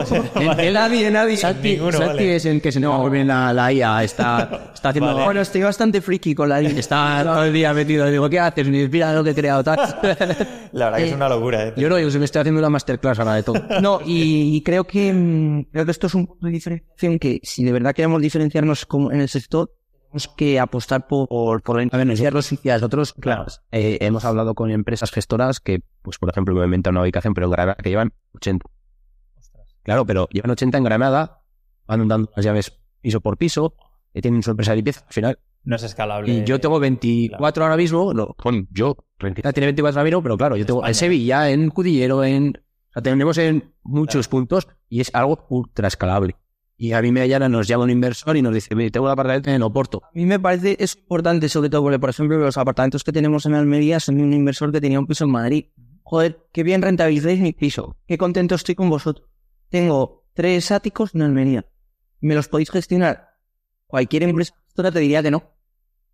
Vale. 0.45 0.67
En- 0.67 0.73
nadie, 0.73 1.11
nadie. 1.11 1.37
Santi, 1.37 1.71
Ninguno, 1.73 1.91
Santi 1.93 2.07
vale. 2.07 2.35
es 2.35 2.45
el 2.45 2.61
que 2.61 2.71
se 2.71 2.79
nos 2.79 3.03
va 3.05 3.09
bien 3.09 3.27
la, 3.27 3.53
la 3.53 3.71
IA. 3.71 4.03
Está, 4.03 4.71
está 4.73 4.89
haciendo. 4.89 5.13
Vale. 5.13 5.25
Bueno, 5.25 5.41
estoy 5.41 5.61
bastante 5.61 6.01
friki 6.01 6.33
con 6.35 6.49
la 6.49 6.59
Está 6.61 7.21
todo 7.23 7.43
el 7.45 7.53
día 7.53 7.73
metido. 7.73 8.05
Digo, 8.07 8.29
¿qué 8.29 8.39
haces? 8.39 8.67
Ni 8.67 8.87
mira 8.87 9.13
lo 9.13 9.23
que 9.23 9.31
he 9.31 9.35
creado. 9.35 9.63
tal. 9.63 9.77
La 10.71 10.85
verdad 10.85 10.97
que 10.99 11.05
es 11.05 11.11
Eh, 11.11 11.15
una 11.15 11.29
locura, 11.29 11.67
¿eh? 11.67 11.73
Yo 11.77 11.89
no, 11.89 11.97
yo 11.99 12.11
se 12.11 12.19
me 12.19 12.25
estoy 12.25 12.41
haciendo 12.41 12.59
una 12.59 12.69
masterclass 12.69 13.19
ahora 13.19 13.35
de 13.35 13.43
todo. 13.43 13.61
No, 13.81 13.99
y, 14.05 14.55
y 14.55 14.61
creo 14.61 14.83
que 14.83 15.11
mm, 15.13 15.63
creo 15.71 15.85
que 15.85 15.91
esto 15.91 16.07
es 16.07 16.13
un 16.15 16.27
punto 16.27 16.45
de 16.45 16.51
diferenciación 16.51 17.17
que 17.17 17.39
si 17.43 17.63
de 17.63 17.71
verdad 17.71 17.93
queremos 17.93 18.21
diferenciarnos 18.21 18.85
como 18.85 19.11
en 19.11 19.21
el 19.21 19.29
sector, 19.29 19.71
tenemos 20.09 20.27
que 20.35 20.59
apostar 20.59 21.07
por, 21.07 21.27
por 21.61 21.77
la 21.81 21.89
A 21.91 21.97
ver, 21.97 22.07
nosotros, 22.07 23.13
Claro. 23.13 23.45
eh, 23.71 23.97
hemos 24.01 24.25
hablado 24.25 24.55
con 24.55 24.71
empresas 24.71 25.11
gestoras 25.11 25.59
que, 25.59 25.81
pues 26.01 26.17
por 26.17 26.29
ejemplo, 26.29 26.55
me 26.55 26.65
inventan 26.65 26.93
una 26.95 27.03
ubicación, 27.03 27.33
pero 27.33 27.45
en 27.47 27.51
Granada, 27.51 27.75
que 27.81 27.89
llevan 27.89 28.13
80. 28.35 28.65
Ostras. 29.37 29.75
Claro, 29.83 30.05
pero 30.05 30.27
llevan 30.31 30.51
80 30.51 30.77
en 30.79 30.83
Granada, 30.83 31.41
van 31.85 32.07
dando 32.07 32.31
las 32.35 32.43
llaves 32.43 32.77
piso 33.01 33.21
por 33.21 33.37
piso, 33.37 33.75
eh, 34.13 34.21
tienen 34.21 34.41
su 34.43 34.51
empresa 34.51 34.71
de 34.71 34.77
limpieza 34.77 35.05
al 35.05 35.13
final. 35.13 35.39
No 35.63 35.75
es 35.75 35.83
escalable. 35.83 36.31
Y 36.31 36.43
yo 36.43 36.59
tengo 36.59 36.79
24 36.79 37.63
ahora 37.63 37.77
mismo, 37.77 38.13
no, 38.13 38.27
con 38.33 38.67
yo, 38.71 38.97
Rentica 39.19 39.53
tiene 39.53 39.67
24 39.67 39.99
ahora 39.99 40.05
mismo, 40.09 40.23
pero 40.23 40.37
claro, 40.37 40.55
yo 40.55 40.65
tengo 40.65 40.85
en 40.87 40.95
Sevilla, 40.95 41.49
en 41.49 41.69
Cudillero, 41.69 42.23
en. 42.23 42.53
O 42.89 42.91
sea, 42.93 43.03
tenemos 43.03 43.37
en 43.37 43.75
muchos 43.83 44.27
puntos 44.27 44.67
y 44.87 45.01
es 45.01 45.13
algo 45.13 45.45
ultra 45.49 45.87
escalable. 45.87 46.35
Y 46.81 46.93
a 46.93 47.01
mí 47.01 47.11
me 47.11 47.27
llama, 47.27 47.49
nos 47.49 47.67
llama 47.67 47.83
un 47.83 47.89
inversor 47.89 48.37
y 48.37 48.41
nos 48.41 48.53
dice, 48.53 48.73
"Mire, 48.73 48.89
tengo 48.89 49.07
un 49.07 49.11
apartamento 49.11 49.51
en 49.51 49.61
Oporto. 49.61 50.01
A 50.05 50.11
mí 50.13 50.25
me 50.25 50.39
parece 50.39 50.77
es 50.79 50.95
importante, 50.95 51.49
sobre 51.49 51.69
todo 51.69 51.83
porque, 51.83 51.99
por 51.99 52.09
ejemplo, 52.09 52.37
los 52.37 52.57
apartamentos 52.57 53.03
que 53.03 53.11
tenemos 53.11 53.45
en 53.45 53.53
Almería 53.53 53.99
son 53.99 54.15
de 54.15 54.23
un 54.23 54.31
inversor 54.31 54.71
que 54.71 54.79
tenía 54.79 54.97
un 54.97 55.05
piso 55.05 55.25
en 55.25 55.31
Madrid. 55.31 55.65
Joder, 56.03 56.47
qué 56.53 56.63
bien 56.63 56.81
rentabilizáis 56.81 57.41
mi 57.41 57.51
piso. 57.51 57.97
Qué 58.07 58.17
contento 58.17 58.55
estoy 58.55 58.75
con 58.75 58.89
vosotros. 58.89 59.27
Tengo 59.67 60.25
tres 60.33 60.71
áticos 60.71 61.13
en 61.13 61.23
Almería. 61.23 61.65
¿Me 62.21 62.33
los 62.33 62.47
podéis 62.47 62.71
gestionar? 62.71 63.27
Cualquier 63.85 64.23
empresa 64.23 64.53
te 64.73 64.99
diría 64.99 65.21
que 65.21 65.31
no. 65.31 65.51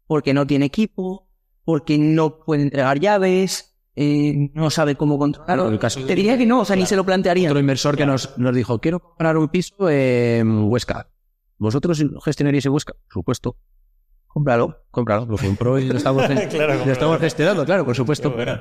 Porque 0.08 0.34
no 0.34 0.48
tiene 0.48 0.66
equipo, 0.66 1.30
porque 1.64 2.00
no 2.00 2.40
puede 2.40 2.64
entregar 2.64 3.00
llaves, 3.00 3.75
eh, 3.96 4.50
no 4.54 4.70
sabe 4.70 4.96
cómo 4.96 5.18
controlarlo. 5.18 5.64
Claro, 5.64 5.74
el 5.74 5.80
caso 5.80 6.00
de- 6.02 6.06
Te 6.08 6.16
diría 6.16 6.38
que 6.38 6.46
no, 6.46 6.62
o 6.62 6.66
sea, 6.66 6.76
ni 6.76 6.86
se 6.86 6.96
lo 6.96 7.04
plantearía. 7.04 7.50
Otro 7.50 7.60
inversor 7.60 7.96
que 7.96 8.06
nos, 8.06 8.38
nos 8.38 8.54
dijo, 8.56 8.80
quiero 8.80 9.00
comprar 9.00 9.38
un 9.38 9.48
piso 9.50 9.90
en 9.90 10.64
Huesca. 10.70 11.10
¿Vosotros 11.58 12.04
gestionaríais 12.24 12.66
en 12.66 12.72
Huesca? 12.74 12.94
Por 12.94 13.14
supuesto. 13.14 13.58
Cómpralo. 14.28 14.84
Cómpralo, 14.92 15.26
lo 15.26 15.38
compró 15.38 15.80
y 15.80 15.86
lo 15.88 15.98
estamos, 15.98 16.26
Claro, 16.50 16.86
lo 16.86 16.92
estamos 16.92 17.20
gestionando, 17.20 17.64
claro, 17.66 17.86
por 17.86 17.94
Qué 17.94 17.98
supuesto. 17.98 18.32
bueno. 18.32 18.60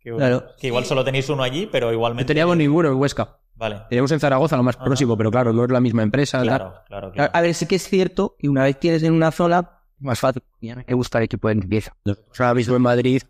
Qué 0.00 0.10
bueno. 0.10 0.26
Claro. 0.26 0.46
Que 0.58 0.66
igual 0.66 0.84
solo 0.84 1.04
tenéis 1.04 1.28
uno 1.28 1.44
allí, 1.44 1.68
pero 1.70 1.86
No 1.86 1.92
igualmente... 1.92 2.26
teníamos 2.26 2.56
ninguno 2.56 2.88
en 2.88 2.94
Huesca. 2.96 3.38
Vale. 3.54 3.82
Teníamos 3.88 4.10
en 4.10 4.18
Zaragoza 4.18 4.56
lo 4.56 4.64
más 4.64 4.74
Ajá. 4.74 4.84
próximo, 4.84 5.16
pero 5.16 5.30
claro, 5.30 5.52
no 5.52 5.64
es 5.64 5.70
la 5.70 5.80
misma 5.80 6.02
empresa. 6.02 6.42
Claro, 6.42 6.74
claro, 6.88 7.12
claro. 7.12 7.30
A 7.32 7.40
ver, 7.40 7.54
sí 7.54 7.66
que 7.66 7.76
es 7.76 7.86
cierto 7.88 8.34
que 8.36 8.48
una 8.48 8.64
vez 8.64 8.80
tienes 8.80 9.04
en 9.04 9.12
una 9.12 9.30
zona, 9.30 9.78
más 10.00 10.18
fácil. 10.18 10.42
Ya 10.60 10.74
me 10.74 10.82
gusta 10.94 11.18
el 11.18 11.24
equipo 11.24 11.46
de 11.46 11.54
limpieza. 11.54 11.94
Nosotros 12.04 12.40
ahora 12.40 12.54
mismo 12.54 12.74
en 12.74 12.82
Madrid, 12.82 13.22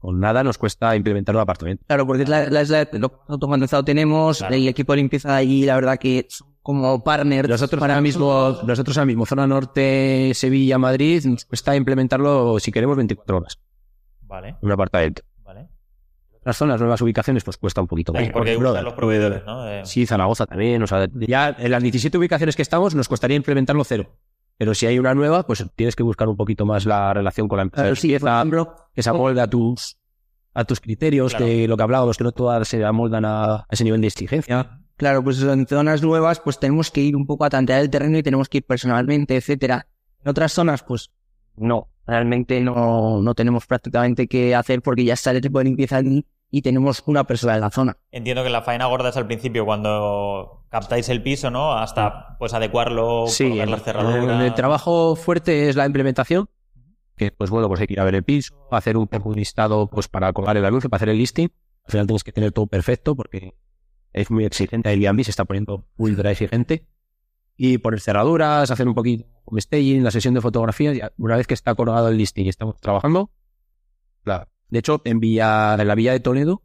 con, 0.00 0.18
nada 0.18 0.42
nos 0.42 0.58
cuesta 0.58 0.96
implementar 0.96 1.34
un 1.36 1.42
apartamento. 1.42 1.84
Claro, 1.86 2.06
porque 2.06 2.22
es 2.24 2.28
la, 2.28 2.46
la- 2.50 2.62
es 2.62 2.70
la- 2.70 2.88
lo 2.92 3.08
que 3.10 3.16
automatizado 3.28 3.84
tenemos, 3.84 4.38
Claro. 4.38 4.54
el 4.54 4.66
equipo 4.66 4.92
de 4.92 4.96
limpieza 4.96 5.32
de 5.32 5.36
allí, 5.38 5.64
la 5.66 5.74
verdad 5.76 5.98
que 5.98 6.26
son 6.28 6.48
como 6.62 7.04
partners. 7.04 7.48
Nosotros 7.48 7.80
ahora 7.82 8.00
mismo, 8.00 8.58
nosotros 8.66 8.96
ahora 8.96 9.06
mismo, 9.06 9.26
zona 9.26 9.46
norte, 9.46 10.32
Sevilla, 10.34 10.78
Madrid, 10.78 11.24
nos 11.26 11.44
cuesta 11.44 11.76
implementarlo, 11.76 12.58
si 12.58 12.72
queremos, 12.72 12.96
24 12.96 13.36
horas. 13.36 13.58
Vale, 14.22 14.56
Un 14.62 14.72
apartamento. 14.72 15.22
vale. 15.44 15.68
Las 16.44 16.56
zonas, 16.56 16.80
nuevas 16.80 17.00
ubicaciones, 17.02 17.44
pues 17.44 17.56
cuesta 17.58 17.80
un 17.82 17.86
poquito 17.86 18.12
más. 18.14 18.22
Sí, 18.24 18.30
porque 18.32 18.54
Por 18.56 18.82
los 18.82 18.94
proveedores, 18.94 19.44
¿no? 19.44 19.68
Eh, 19.68 19.84
Sí, 19.84 20.06
Zaragoza 20.06 20.46
también. 20.46 20.82
O 20.82 20.86
sea, 20.86 21.06
ya 21.12 21.54
en 21.58 21.70
las 21.70 21.82
17 21.82 22.16
ubicaciones 22.16 22.56
que 22.56 22.62
estamos 22.62 22.94
nos 22.94 23.08
costaría 23.08 23.36
implementarlo 23.36 23.84
cero. 23.84 24.06
Pero 24.60 24.74
si 24.74 24.84
hay 24.84 24.98
una 24.98 25.14
nueva, 25.14 25.46
pues 25.46 25.64
tienes 25.74 25.96
que 25.96 26.02
buscar 26.02 26.28
un 26.28 26.36
poquito 26.36 26.66
más 26.66 26.84
la 26.84 27.14
relación 27.14 27.48
con 27.48 27.56
la 27.56 27.62
empresa. 27.62 27.86
De 27.88 27.96
sí, 27.96 28.08
por 28.08 28.10
limpieza, 28.10 28.36
ejemplo, 28.36 28.74
que 28.94 29.02
se 29.02 29.08
amolde 29.08 29.40
a 29.40 29.46
tus, 29.46 29.96
a 30.52 30.64
tus 30.66 30.80
criterios, 30.80 31.32
Claro. 31.32 31.46
que 31.46 31.66
lo 31.66 31.78
que 31.78 31.82
hablábamos, 31.82 32.18
que 32.18 32.24
no 32.24 32.32
todas 32.32 32.68
se 32.68 32.84
amoldan 32.84 33.24
a, 33.24 33.54
a 33.54 33.66
ese 33.70 33.84
nivel 33.84 34.02
de 34.02 34.08
exigencia. 34.08 34.82
claro, 34.96 35.24
pues 35.24 35.40
en 35.42 35.66
zonas 35.66 36.02
nuevas, 36.02 36.40
pues 36.40 36.58
tenemos 36.58 36.90
que 36.90 37.00
ir 37.00 37.16
un 37.16 37.24
poco 37.26 37.46
a 37.46 37.48
tantear 37.48 37.80
el 37.80 37.88
terreno 37.88 38.18
y 38.18 38.22
tenemos 38.22 38.50
que 38.50 38.58
ir 38.58 38.64
personalmente, 38.66 39.34
etcétera. 39.34 39.86
En 40.22 40.28
otras 40.28 40.52
zonas, 40.52 40.82
pues 40.82 41.10
no, 41.56 41.88
realmente 42.06 42.60
no, 42.60 43.22
no 43.22 43.34
tenemos 43.34 43.66
prácticamente 43.66 44.28
qué 44.28 44.54
hacer 44.54 44.82
porque 44.82 45.04
ya 45.04 45.14
está 45.14 45.30
el 45.30 45.38
equipo 45.38 45.58
de 45.60 45.64
limpieza 45.64 45.96
allí 45.96 46.26
y 46.50 46.62
tenemos 46.62 47.02
una 47.06 47.24
persona 47.24 47.54
en 47.54 47.60
la 47.60 47.70
zona. 47.70 47.96
Entiendo 48.10 48.42
que 48.42 48.50
la 48.50 48.62
faena 48.62 48.86
gorda 48.86 49.10
es 49.10 49.16
al 49.16 49.26
principio, 49.26 49.64
cuando 49.64 50.64
captáis 50.68 51.08
el 51.08 51.22
piso, 51.22 51.50
¿no? 51.50 51.72
Hasta 51.72 52.36
pues 52.38 52.54
adecuarlo, 52.54 53.26
Sí, 53.28 53.44
colocar 53.44 53.64
el, 53.64 53.70
las 53.70 53.82
cerraduras. 53.82 54.42
el 54.42 54.54
trabajo 54.54 55.16
fuerte 55.16 55.68
es 55.68 55.76
la 55.76 55.86
implementación. 55.86 56.48
Que, 57.16 57.30
pues 57.32 57.50
bueno, 57.50 57.68
pues 57.68 57.80
hay 57.80 57.86
que 57.86 57.92
ir 57.92 58.00
a 58.00 58.04
ver 58.04 58.14
el 58.14 58.22
piso, 58.24 58.54
hacer 58.70 58.96
un 58.96 59.06
poco 59.06 59.28
un 59.28 59.36
listado 59.36 59.88
pues 59.88 60.08
para 60.08 60.32
colgar 60.32 60.56
el 60.56 60.64
anuncio, 60.64 60.88
para 60.88 60.98
hacer 60.98 61.10
el 61.10 61.18
listing. 61.18 61.48
Al 61.84 61.90
final 61.92 62.06
tienes 62.06 62.24
que 62.24 62.32
tener 62.32 62.50
todo 62.52 62.66
perfecto 62.66 63.14
porque 63.14 63.54
es 64.12 64.30
muy 64.30 64.44
exigente. 64.44 64.88
Airbnb 64.88 65.22
se 65.24 65.30
está 65.30 65.44
poniendo 65.44 65.84
ultra 65.96 66.30
exigente. 66.30 66.86
y 67.62 67.76
poner 67.76 68.00
cerraduras, 68.00 68.70
hacer 68.70 68.88
un 68.88 68.94
poquito 68.94 69.26
de 69.50 69.60
staging, 69.60 70.02
la 70.02 70.10
sesión 70.10 70.32
de 70.32 70.40
fotografía. 70.40 71.12
una 71.18 71.36
vez 71.36 71.46
que 71.46 71.52
está 71.52 71.74
colgado 71.74 72.08
el 72.08 72.16
listing 72.16 72.46
y 72.46 72.48
estamos 72.48 72.80
trabajando, 72.80 73.30
la- 74.24 74.48
de 74.70 74.78
hecho, 74.78 75.00
en, 75.04 75.20
Villa, 75.20 75.76
en 75.78 75.86
la 75.88 75.94
villa 75.94 76.12
de 76.12 76.20
Toledo 76.20 76.62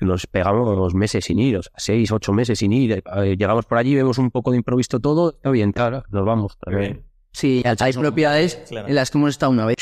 nos 0.00 0.26
pegamos 0.26 0.76
los 0.76 0.94
meses 0.94 1.24
sin 1.26 1.38
ir, 1.38 1.58
o 1.58 1.62
sea, 1.62 1.72
seis, 1.76 2.10
ocho 2.10 2.32
meses 2.32 2.58
sin 2.58 2.72
ir. 2.72 3.04
Eh, 3.16 3.36
Llegamos 3.38 3.66
por 3.66 3.78
allí, 3.78 3.94
vemos 3.94 4.18
un 4.18 4.32
poco 4.32 4.50
de 4.50 4.56
improviso 4.56 4.98
todo, 4.98 5.30
está 5.34 5.50
bien, 5.50 5.70
claro, 5.72 6.02
nos 6.10 6.24
vamos. 6.24 6.58
Bien. 6.66 7.04
Sí, 7.30 7.62
hay 7.64 7.92
propiedades 7.92 8.56
Claro. 8.68 8.88
en 8.88 8.94
las 8.96 9.10
que 9.12 9.18
hemos 9.18 9.30
estado 9.30 9.52
una 9.52 9.64
vez. 9.64 9.76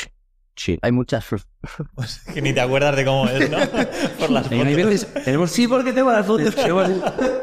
Sí. 0.55 0.77
Hay 0.81 0.91
muchas. 0.91 1.25
Pues 1.95 2.19
que 2.33 2.41
ni 2.41 2.53
te 2.53 2.61
acuerdas 2.61 2.95
de 2.95 3.03
cómo 3.05 3.27
es, 3.27 3.49
¿no? 3.49 3.57
Por 4.19 4.29
las 4.29 4.47
fotos. 4.47 4.65
veces- 4.75 5.13
tenemos 5.25 5.49
Sí, 5.51 5.67
porque 5.67 5.91
tengo 5.93 6.11
las 6.11 6.25
fotos. 6.25 6.53
tenemos, 6.55 6.89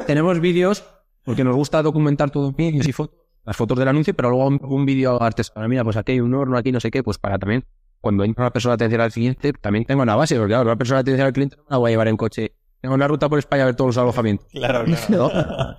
tenemos 0.07 0.41
vídeos, 0.41 0.85
porque 1.25 1.43
nos 1.43 1.57
gusta 1.57 1.83
documentar 1.83 2.31
todo 2.31 2.49
en 2.51 2.55
vídeos 2.57 2.87
y 2.87 2.93
fotos, 2.93 3.19
las 3.45 3.57
fotos 3.57 3.77
del 3.79 3.89
anuncio, 3.89 4.15
pero 4.15 4.31
luego 4.31 4.47
un, 4.47 4.61
un 4.63 4.87
vídeo 4.87 5.21
artesanal. 5.21 5.69
Mira, 5.69 5.83
pues 5.83 5.97
aquí 5.97 6.13
hay 6.13 6.21
un 6.21 6.33
horno, 6.35 6.57
aquí 6.57 6.71
no 6.71 6.79
sé 6.81 6.91
qué, 6.93 7.03
pues 7.03 7.19
para 7.19 7.39
también, 7.39 7.65
cuando 8.01 8.25
entra 8.25 8.45
una 8.45 8.53
persona 8.53 8.73
de 8.77 8.85
atención 8.85 9.01
al 9.01 9.13
cliente, 9.13 9.53
también 9.53 9.85
tengo 9.85 10.03
una 10.03 10.17
base, 10.17 10.37
porque 10.37 10.51
claro, 10.51 10.65
una 10.65 10.77
persona 10.77 10.99
de 10.99 11.01
atención 11.03 11.27
al 11.27 11.33
cliente 11.33 11.57
no 11.57 11.63
me 11.65 11.69
la 11.71 11.77
voy 11.79 11.91
a 11.91 11.93
llevar 11.93 12.09
en 12.09 12.17
coche. 12.17 12.55
Tengo 12.81 12.95
una 12.95 13.09
ruta 13.09 13.29
por 13.29 13.39
España 13.39 13.63
a 13.65 13.67
ver 13.67 13.75
todos 13.77 13.89
los 13.89 13.99
alojamientos. 13.99 14.47
Claro, 14.53 14.85
claro. 14.85 15.31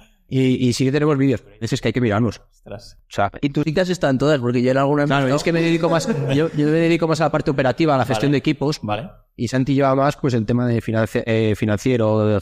Y, 0.32 0.68
y 0.68 0.74
sí 0.74 0.86
que 0.86 0.92
tenemos 0.92 1.18
vídeos, 1.18 1.42
pero 1.42 1.58
veces 1.60 1.82
que 1.82 1.88
hay 1.88 1.92
que 1.94 2.02
mirarlos. 2.02 2.40
Ostras. 2.52 3.00
O 3.02 3.06
sea, 3.08 3.32
Y 3.42 3.50
tus 3.50 3.64
chicas 3.66 3.90
están 3.90 4.20
todas, 4.20 4.38
porque 4.40 4.62
yo 4.62 4.70
en 4.70 4.78
alguna 4.78 5.06
claro, 5.06 5.36
es 5.36 5.42
que 5.44 5.52
me 5.52 5.60
dedico 5.60 5.90
más, 5.90 6.08
yo, 6.36 6.52
yo 6.56 6.68
me 6.68 6.72
dedico 6.74 7.08
más 7.08 7.20
a 7.22 7.24
la 7.24 7.32
parte 7.32 7.50
operativa, 7.50 7.96
a 7.96 7.98
la 7.98 8.06
gestión 8.06 8.30
Vale. 8.30 8.34
de 8.34 8.38
equipos, 8.38 8.80
Vale. 8.84 9.10
y 9.36 9.48
Santi 9.48 9.74
lleva 9.74 9.96
más 9.96 10.18
pues 10.18 10.36
el 10.36 10.46
tema 10.46 10.68
de 10.68 10.84
financi- 10.84 11.24
eh, 11.26 11.56
financiero, 11.58 12.28
de 12.28 12.40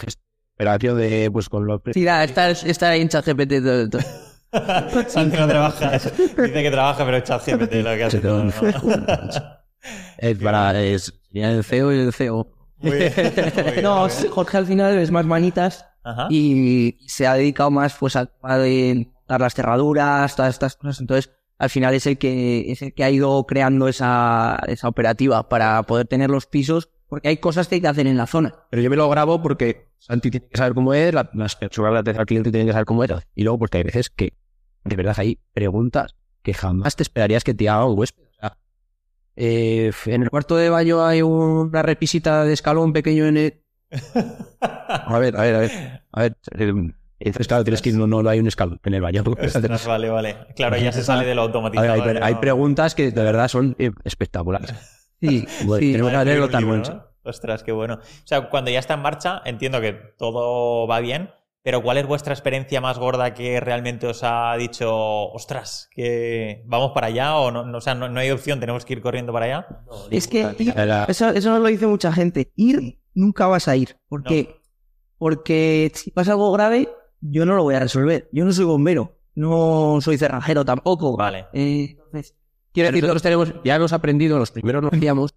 operación 0.56 0.98
de 0.98 1.30
pues 1.32 1.48
con 1.48 1.66
los 1.66 1.80
Sí, 1.94 2.02
nada, 2.04 2.26
está, 2.26 2.50
está 2.50 2.90
ahí 2.90 3.00
en 3.00 3.08
ChatGPT 3.08 3.54
todo, 3.64 3.90
todo. 3.90 4.02
Santi 5.08 5.38
no 5.38 5.48
trabaja. 5.48 5.92
Dice 5.92 6.36
que 6.36 6.70
trabaja, 6.72 7.06
pero 7.06 7.16
echa 7.16 7.38
GPT 7.38 7.74
lo 7.76 7.96
que 7.96 8.04
hace 8.04 8.20
todo. 8.20 8.44
¿no? 8.44 8.52
Es 10.18 10.38
para 10.40 10.80
es, 10.82 11.14
sería 11.28 11.52
el 11.52 11.64
CEO 11.64 11.94
y 11.94 12.00
el 12.00 12.14
CEO. 12.14 12.48
Muy 12.80 12.92
bien, 12.98 13.14
muy 13.56 13.64
bien, 13.72 13.84
No. 13.84 14.08
Jorge 14.32 14.58
al 14.58 14.66
final 14.66 14.98
es 14.98 15.12
más 15.12 15.26
manitas 15.26 15.86
Ajá. 16.04 16.28
y 16.30 16.98
se 17.08 17.26
ha 17.28 17.34
dedicado 17.36 17.72
más 17.72 17.96
pues 18.00 18.16
a, 18.16 18.30
dar 18.42 19.42
las 19.42 19.54
cerraduras, 19.56 20.36
todas 20.36 20.54
estas 20.54 20.76
cosas. 20.76 21.00
Entonces, 21.02 21.32
al 21.58 21.70
final 21.70 21.94
es 21.94 22.06
el 22.06 22.18
que 22.18 22.72
es 22.72 22.82
el 22.82 22.94
que 22.94 23.04
ha 23.04 23.10
ido 23.10 23.46
creando 23.46 23.88
esa, 23.88 24.60
esa 24.68 24.88
operativa 24.88 25.50
para 25.50 25.82
poder 25.84 26.08
tener 26.08 26.30
los 26.30 26.46
pisos, 26.46 26.90
porque 27.10 27.30
hay 27.30 27.38
cosas 27.38 27.68
que 27.68 27.76
hay 27.76 27.82
que 27.82 27.88
hacer 27.88 28.08
en 28.08 28.18
la 28.18 28.28
zona. 28.28 28.54
Pero 28.70 28.82
yo 28.84 28.90
me 28.90 28.96
lo 28.96 29.10
grabo 29.10 29.42
porque 29.42 29.88
Santi 29.98 30.30
tiene 30.30 30.48
que 30.48 30.58
saber 30.58 30.74
cómo 30.76 30.94
es, 30.94 31.14
la- 31.14 31.30
las 31.34 31.56
personas 31.56 32.04
de 32.04 32.12
al 32.12 32.26
cliente 32.26 32.52
tienen 32.52 32.68
que 32.68 32.74
saber 32.74 32.86
cómo 32.86 33.04
es. 33.04 33.12
Y 33.36 33.44
luego 33.44 33.58
porque 33.60 33.80
hay 33.80 33.84
veces 33.84 34.10
que 34.10 34.34
de 34.84 34.96
verdad 34.96 35.16
hay 35.18 35.40
preguntas 35.54 36.16
que 36.44 36.54
jamás 36.54 36.96
te 36.96 37.04
esperarías 37.04 37.44
que 37.44 37.54
te 37.54 37.68
haga 37.68 37.86
un 37.86 37.98
huésped. 37.98 38.24
Eh, 39.40 39.92
en 40.08 40.24
el 40.24 40.30
cuarto 40.32 40.56
de 40.58 40.70
baño 40.72 41.06
hay 41.06 41.22
una 41.22 41.84
repisita 41.84 42.44
de 42.44 42.54
escalón 42.54 42.92
pequeño 42.92 43.26
en 43.28 43.38
el... 43.38 43.64
A 44.90 45.20
ver, 45.20 45.38
a 45.38 45.42
ver, 45.44 45.56
a 45.56 45.60
ver. 45.60 45.72
A 46.12 46.22
ver, 46.22 46.38
eh, 46.58 46.74
entonces, 47.20 47.48
claro, 47.48 47.64
tienes 47.64 47.82
que 47.82 47.90
ir, 47.90 47.96
no, 47.98 48.08
no 48.08 48.28
hay 48.30 48.40
un 48.40 48.48
escalón 48.48 48.80
en 48.84 48.94
el 48.94 49.02
baño. 49.02 49.24
Ostras, 49.42 49.86
vale, 49.86 50.10
vale. 50.10 50.36
Claro, 50.56 50.78
ya 50.78 50.92
se 50.92 51.04
sale 51.04 51.26
de 51.26 51.36
lo 51.36 51.44
automatizado. 51.44 52.04
ver, 52.04 52.16
hay, 52.18 52.20
¿no? 52.20 52.26
hay 52.26 52.36
preguntas 52.36 52.96
que 52.96 53.12
de 53.12 53.24
verdad 53.24 53.48
son 53.48 53.76
eh, 53.80 53.92
espectaculares. 54.04 54.74
Sí, 55.20 55.48
Bueno, 55.66 55.80
sí. 55.82 55.92
tenemos 55.94 56.14
Vale, 56.14 56.30
anécdotas 56.30 56.54
un 56.54 56.60
libro, 56.70 56.78
buenas. 56.84 56.90
¿no? 56.96 57.04
Ostras, 57.24 57.64
qué 57.64 57.72
bueno. 57.72 57.96
O 57.96 58.28
sea, 58.28 58.50
cuando 58.50 58.70
ya 58.70 58.78
está 58.78 58.94
en 58.94 59.00
marcha, 59.02 59.42
entiendo 59.46 59.82
que 59.82 59.94
todo 60.16 60.86
va 60.88 61.00
bien, 61.00 61.32
pero 61.68 61.84
¿cuál 61.84 61.98
es 61.98 62.08
vuestra 62.08 62.34
experiencia 62.34 62.80
más 62.80 62.98
gorda 62.98 63.34
que 63.34 63.60
realmente 63.60 64.08
os 64.08 64.22
ha 64.24 64.56
dicho, 64.56 64.90
ostras, 65.34 65.90
que 65.92 66.64
vamos 66.66 66.92
para 66.94 67.08
allá 67.08 67.36
o 67.36 67.52
no, 67.52 67.66
no- 67.66 67.80
o 67.80 67.82
sea, 67.82 67.94
no, 67.94 68.08
no 68.08 68.22
hay 68.22 68.32
opción, 68.32 68.62
tenemos 68.62 68.86
que 68.86 68.94
ir 68.94 69.02
corriendo 69.02 69.34
para 69.34 69.46
allá? 69.48 69.68
Es 70.10 70.30
que 70.30 70.44
ir- 70.60 71.06
eso, 71.10 71.28
eso 71.28 71.50
nos 71.50 71.60
lo 71.60 71.68
dice 71.68 71.86
mucha 71.86 72.14
gente. 72.14 72.54
Ir, 72.56 73.00
nunca 73.14 73.48
vas 73.48 73.68
a 73.68 73.76
ir. 73.76 73.98
¿Por 74.08 74.24
No. 74.24 74.30
qué? 74.30 74.62
Porque 75.18 75.92
si 75.94 76.10
pasa 76.12 76.32
algo 76.32 76.54
grave, 76.54 76.88
yo 77.20 77.46
no 77.46 77.56
lo 77.58 77.64
voy 77.64 77.76
a 77.76 77.80
resolver. 77.82 78.30
Yo 78.32 78.46
no 78.46 78.54
soy 78.54 78.64
bombero. 78.64 79.18
No 79.36 80.00
soy 80.00 80.18
cerrajero 80.18 80.64
tampoco. 80.64 81.18
Vale. 81.18 81.48
Eh, 81.52 81.98
entonces, 81.98 82.34
Quiero 82.72 82.88
decir, 82.92 83.04
nosotros 83.04 83.24
tenemos, 83.24 83.54
ya 83.66 83.76
hemos 83.76 83.92
aprendido, 83.92 84.40
los 84.40 84.52
primeros 84.52 84.84
lo 84.84 84.90
hacíamos, 84.94 85.36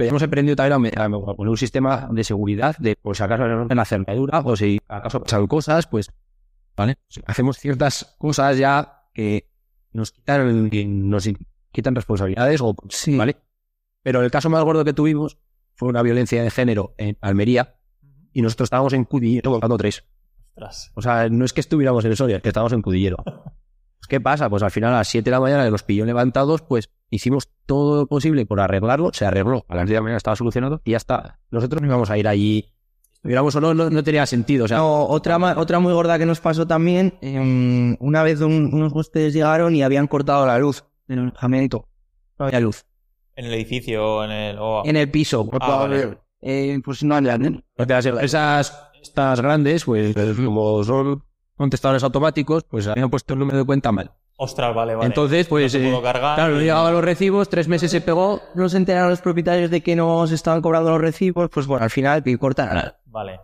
pero 0.00 0.12
hemos 0.12 0.22
aprendido 0.22 0.56
también 0.56 0.98
a 0.98 1.10
poner 1.10 1.50
un 1.50 1.58
sistema 1.58 2.08
de 2.10 2.24
seguridad 2.24 2.74
de, 2.78 2.96
pues, 2.96 3.18
si 3.18 3.22
acaso 3.24 3.44
en 3.44 3.76
la 3.76 3.84
cerradura 3.84 4.40
o 4.42 4.56
si 4.56 4.80
acaso 4.88 5.22
pasan 5.22 5.46
cosas, 5.46 5.86
pues, 5.86 6.10
¿vale? 6.74 6.96
Hacemos 7.26 7.58
ciertas 7.58 8.16
cosas 8.16 8.56
ya 8.56 9.02
que 9.12 9.50
nos 9.92 10.12
quitan, 10.12 10.70
que 10.70 10.86
nos 10.86 11.28
quitan 11.70 11.94
responsabilidades 11.94 12.62
o, 12.62 12.74
Sí. 12.88 13.14
¿vale? 13.14 13.36
Pero 14.02 14.22
el 14.22 14.30
caso 14.30 14.48
más 14.48 14.64
gordo 14.64 14.86
que 14.86 14.94
tuvimos 14.94 15.36
fue 15.74 15.90
una 15.90 16.00
violencia 16.00 16.42
de 16.42 16.50
género 16.50 16.94
en 16.96 17.18
Almería 17.20 17.76
y 18.32 18.40
nosotros 18.40 18.68
estábamos 18.68 18.94
en 18.94 19.04
Cudillero 19.04 19.50
buscando 19.50 19.76
tres. 19.76 20.06
Ostras. 20.54 20.92
O 20.94 21.02
sea, 21.02 21.28
no 21.28 21.44
es 21.44 21.52
que 21.52 21.60
estuviéramos 21.60 22.06
en 22.06 22.16
Soria, 22.16 22.36
es 22.36 22.42
que 22.42 22.48
estábamos 22.48 22.72
en 22.72 22.80
Cudillero. 22.80 23.18
Pues, 23.22 23.36
¿Qué 24.08 24.18
pasa? 24.18 24.48
Pues 24.48 24.62
al 24.62 24.70
final 24.70 24.94
a 24.94 24.96
las 24.96 25.08
7 25.08 25.26
de 25.26 25.30
la 25.30 25.40
mañana 25.40 25.68
los 25.68 25.82
pilló 25.82 26.06
levantados, 26.06 26.62
pues 26.62 26.88
hicimos 27.10 27.48
todo 27.66 28.00
lo 28.02 28.06
posible 28.06 28.46
por 28.46 28.60
arreglarlo. 28.60 29.10
Se 29.12 29.26
arregló. 29.26 29.64
A 29.68 29.74
las 29.76 29.84
10 29.86 29.88
de 29.90 29.94
la 29.96 30.02
mañana 30.02 30.16
estaba 30.16 30.36
solucionado 30.36 30.80
y 30.84 30.92
ya 30.92 30.96
está. 30.96 31.38
Nosotros 31.50 31.82
no 31.82 31.88
íbamos 31.88 32.10
a 32.10 32.16
ir 32.18 32.26
allí. 32.28 32.72
Estuviéramos 33.14 33.54
o 33.56 33.60
no, 33.60 33.74
no, 33.74 33.90
no 33.90 34.02
tenía 34.02 34.24
sentido. 34.26 34.64
O 34.64 34.68
sea, 34.68 34.78
No, 34.78 35.04
otra, 35.06 35.36
otra 35.58 35.78
muy 35.78 35.92
gorda 35.92 36.18
que 36.18 36.24
nos 36.24 36.40
pasó 36.40 36.66
también, 36.66 37.18
em, 37.20 37.96
una 38.00 38.22
vez 38.22 38.40
un- 38.40 38.70
unos 38.72 38.92
huéspedes 38.94 39.34
llegaron 39.34 39.74
y 39.74 39.82
habían 39.82 40.06
cortado 40.06 40.46
la 40.46 40.58
luz 40.58 40.84
del 41.06 41.18
alojamiento. 41.18 41.86
No 42.38 42.46
había 42.46 42.60
luz. 42.60 42.86
En 43.36 43.44
el 43.46 43.54
edificio, 43.54 44.24
en 44.24 44.30
el... 44.30 44.56
o- 44.58 44.82
En 44.86 44.96
el 44.96 45.10
piso. 45.10 45.48
Ah, 45.60 45.76
vale. 45.80 46.18
Eh, 46.40 46.78
pues 46.82 47.02
no 47.04 47.14
había. 47.14 47.36
las 47.76 48.06
empresas 48.06 48.86
estas 49.02 49.40
grandes, 49.42 49.84
pues 49.84 50.14
como 50.42 50.82
son 50.84 51.22
contestadores 51.56 52.02
automáticos, 52.02 52.64
pues 52.64 52.86
habían 52.86 53.10
puesto 53.10 53.34
el 53.34 53.40
número 53.40 53.58
de 53.58 53.64
cuenta 53.64 53.92
mal. 53.92 54.12
Ostras, 54.42 54.74
vale, 54.74 54.94
vale. 54.94 55.06
Entonces, 55.06 55.46
pues, 55.48 55.74
No 55.74 55.78
se 55.80 55.86
eh, 55.86 55.90
pudo 55.90 56.02
cargar 56.02 56.34
claro, 56.36 56.54
no 56.54 56.60
y- 56.60 56.64
llegaban 56.64 56.94
los 56.94 57.04
recibos, 57.04 57.50
tres 57.50 57.68
meses 57.68 57.90
se 57.90 58.00
pegó. 58.00 58.40
No 58.54 58.70
se 58.70 58.78
enteraron 58.78 59.10
los 59.10 59.20
propietarios 59.20 59.70
de 59.70 59.82
que 59.82 59.94
nos 59.94 60.32
estaban 60.32 60.62
cobrando 60.62 60.90
los 60.90 61.00
recibos, 61.00 61.50
pues 61.50 61.66
bueno, 61.66 61.84
al 61.84 61.90
final 61.90 62.22
que 62.22 62.38
cortaron. 62.38 62.92
Vale. 63.04 63.38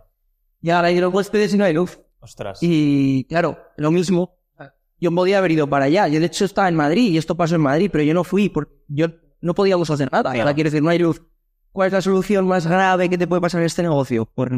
Y 0.59 0.71
ahora 0.71 0.87
hay 0.87 0.99
los 0.99 1.13
huéspedes 1.13 1.53
y 1.53 1.57
no 1.57 1.65
hay 1.65 1.73
luz. 1.73 1.99
Ostras. 2.19 2.57
Y 2.61 3.25
claro, 3.25 3.59
lo 3.77 3.91
mismo. 3.91 4.33
Yo 4.99 5.11
podía 5.13 5.37
haber 5.37 5.51
ido 5.51 5.67
para 5.67 5.85
allá. 5.85 6.07
Yo 6.07 6.19
de 6.19 6.25
hecho 6.25 6.45
estaba 6.45 6.67
en 6.67 6.73
Madrid 6.75 7.11
y 7.11 7.19
esto 7.19 7.35
pasó 7.37 7.53
en 7.53 7.61
Madrid, 7.61 7.89
pero 7.91 8.03
yo 8.03 8.15
no 8.15 8.23
fui 8.23 8.49
porque 8.49 8.73
yo 8.87 9.05
no 9.39 9.53
podíamos 9.53 9.91
hacer 9.91 10.11
nada. 10.11 10.31
Ahora 10.31 10.55
quiero 10.55 10.69
decir, 10.71 10.81
no 10.81 10.89
hay 10.89 10.97
luz. 10.97 11.21
¿Cuál 11.71 11.87
es 11.87 11.93
la 11.93 12.01
solución 12.01 12.47
más 12.47 12.65
grave 12.65 13.07
que 13.07 13.19
te 13.19 13.27
puede 13.27 13.39
pasar 13.39 13.61
en 13.61 13.67
este 13.67 13.83
negocio? 13.83 14.25
Pues. 14.25 14.49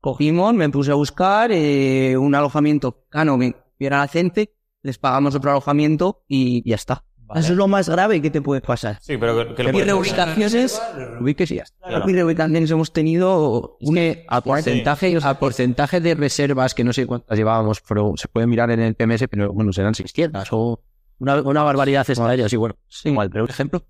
Cogimos, 0.00 0.52
me 0.52 0.68
puse 0.68 0.90
a 0.90 0.94
buscar 0.94 1.50
eh, 1.52 2.16
un 2.18 2.34
alojamiento 2.34 3.04
cercano 3.04 3.38
que 3.38 3.54
viera 3.78 4.00
la 4.00 4.08
gente, 4.08 4.52
les 4.82 4.98
pagamos 4.98 5.34
otro 5.34 5.50
alojamiento 5.50 6.22
y 6.28 6.68
ya 6.68 6.74
está. 6.76 7.04
Vale. 7.16 7.40
Eso 7.40 7.52
es 7.52 7.56
lo 7.56 7.66
más 7.68 7.88
grave 7.88 8.20
que 8.20 8.30
te 8.30 8.42
puede 8.42 8.60
pasar. 8.60 8.98
Sí, 9.00 9.16
pero 9.16 9.48
que, 9.48 9.54
que 9.54 9.62
lo 9.62 9.78
Y 9.78 9.82
reubicaciones, 9.82 10.82
Ubiques 11.20 11.50
y 11.50 11.54
ya 11.56 11.62
está. 11.62 11.88
Claro. 11.88 12.10
y 12.10 12.12
reubicaciones 12.12 12.70
hemos 12.70 12.92
tenido 12.92 13.78
Es 13.80 13.90
que 13.90 14.26
a 14.28 14.40
porcentaje, 14.42 15.16
a 15.22 15.38
porcentaje 15.38 16.00
de 16.00 16.14
reservas, 16.14 16.74
que 16.74 16.84
no 16.84 16.92
sé 16.92 17.06
cuántas 17.06 17.38
llevábamos, 17.38 17.80
pero 17.88 18.12
se 18.16 18.28
puede 18.28 18.46
mirar 18.46 18.70
en 18.70 18.80
el 18.80 18.94
PMS, 18.94 19.28
pero 19.30 19.52
bueno, 19.52 19.72
serán 19.72 19.94
600 19.94 20.48
o 20.52 20.82
una, 21.20 21.40
una 21.40 21.62
barbaridad 21.62 22.04
esta 22.10 22.28
de 22.28 22.34
ellas. 22.34 22.52
Y 22.52 22.56
bueno, 22.56 22.76
es 22.90 23.06
igual, 23.06 23.30
pero 23.30 23.44
por 23.44 23.50
ejemplo, 23.50 23.86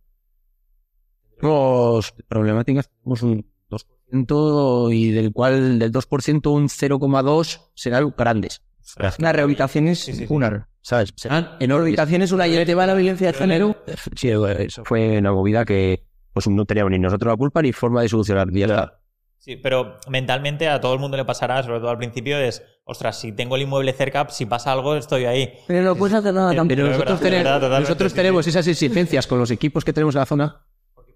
tenemos 1.40 2.14
problemáticas, 2.28 2.90
tenemos 2.90 3.22
un 3.22 3.47
2% 3.70 4.95
y 4.95 5.11
del 5.11 5.32
cual 5.32 5.78
del 5.78 5.90
2% 5.90 6.53
un 6.53 6.68
0,2 6.68 7.61
serán 7.74 8.14
grandes. 8.16 8.62
Las 8.97 9.18
reubicaciones, 9.18 10.01
Sí, 10.01 10.12
sí, 10.12 10.18
sí. 10.18 10.26
una. 10.28 10.68
¿Sabes? 10.83 11.12
Serán 11.16 11.57
enormes. 11.61 11.85
Reubicaciones, 11.87 12.33
una 12.33 12.45
de 12.45 12.64
la 12.74 12.95
violencia 12.95 13.28
de 13.28 13.33
género. 13.33 13.76
Sí, 14.16 14.28
eso 14.30 14.85
fue 14.85 15.18
una 15.18 15.33
movida 15.33 15.64
que 15.64 16.05
pues 16.33 16.49
no 16.49 16.64
teníamos 16.64 16.91
ni 16.91 16.99
nosotros 16.99 17.30
la 17.33 17.37
culpa 17.37 17.62
ni 17.62 17.72
forma 17.72 18.03
de 18.03 18.09
solucionar. 18.09 18.49
Ya 18.53 18.66
está. 18.66 18.99
Sí, 19.39 19.57
pero 19.57 19.99
mentalmente 20.09 20.68
a 20.68 20.80
todo 20.80 20.95
el 20.95 21.01
mundo 21.01 21.16
le 21.16 21.24
pasará, 21.24 21.62
sobre 21.62 21.80
todo 21.80 21.91
al 21.91 21.99
principio, 21.99 22.39
es, 22.39 22.62
ostras, 22.85 23.18
si 23.18 23.33
tengo 23.33 23.57
el 23.57 23.62
inmueble 23.62 23.93
cerca, 23.93 24.28
si 24.28 24.47
pasa 24.47 24.70
algo, 24.72 24.95
estoy 24.95 25.24
ahí. 25.24 25.53
Pero 25.66 25.83
no 25.83 25.97
puedes 25.97 26.14
hacer 26.16 26.33
nada 26.33 26.55
tampoco. 26.55 26.80
Nosotros, 26.80 26.99
verdad, 26.99 27.20
tenemos, 27.20 27.61
verdad, 27.61 27.80
nosotros 27.80 28.14
tenemos 28.14 28.47
esas 28.47 28.66
exigencias 28.68 29.26
con 29.26 29.39
los 29.41 29.51
equipos 29.51 29.85
que 29.85 29.93
tenemos 29.93 30.14
en 30.14 30.20
la 30.20 30.26
zona. 30.26 30.66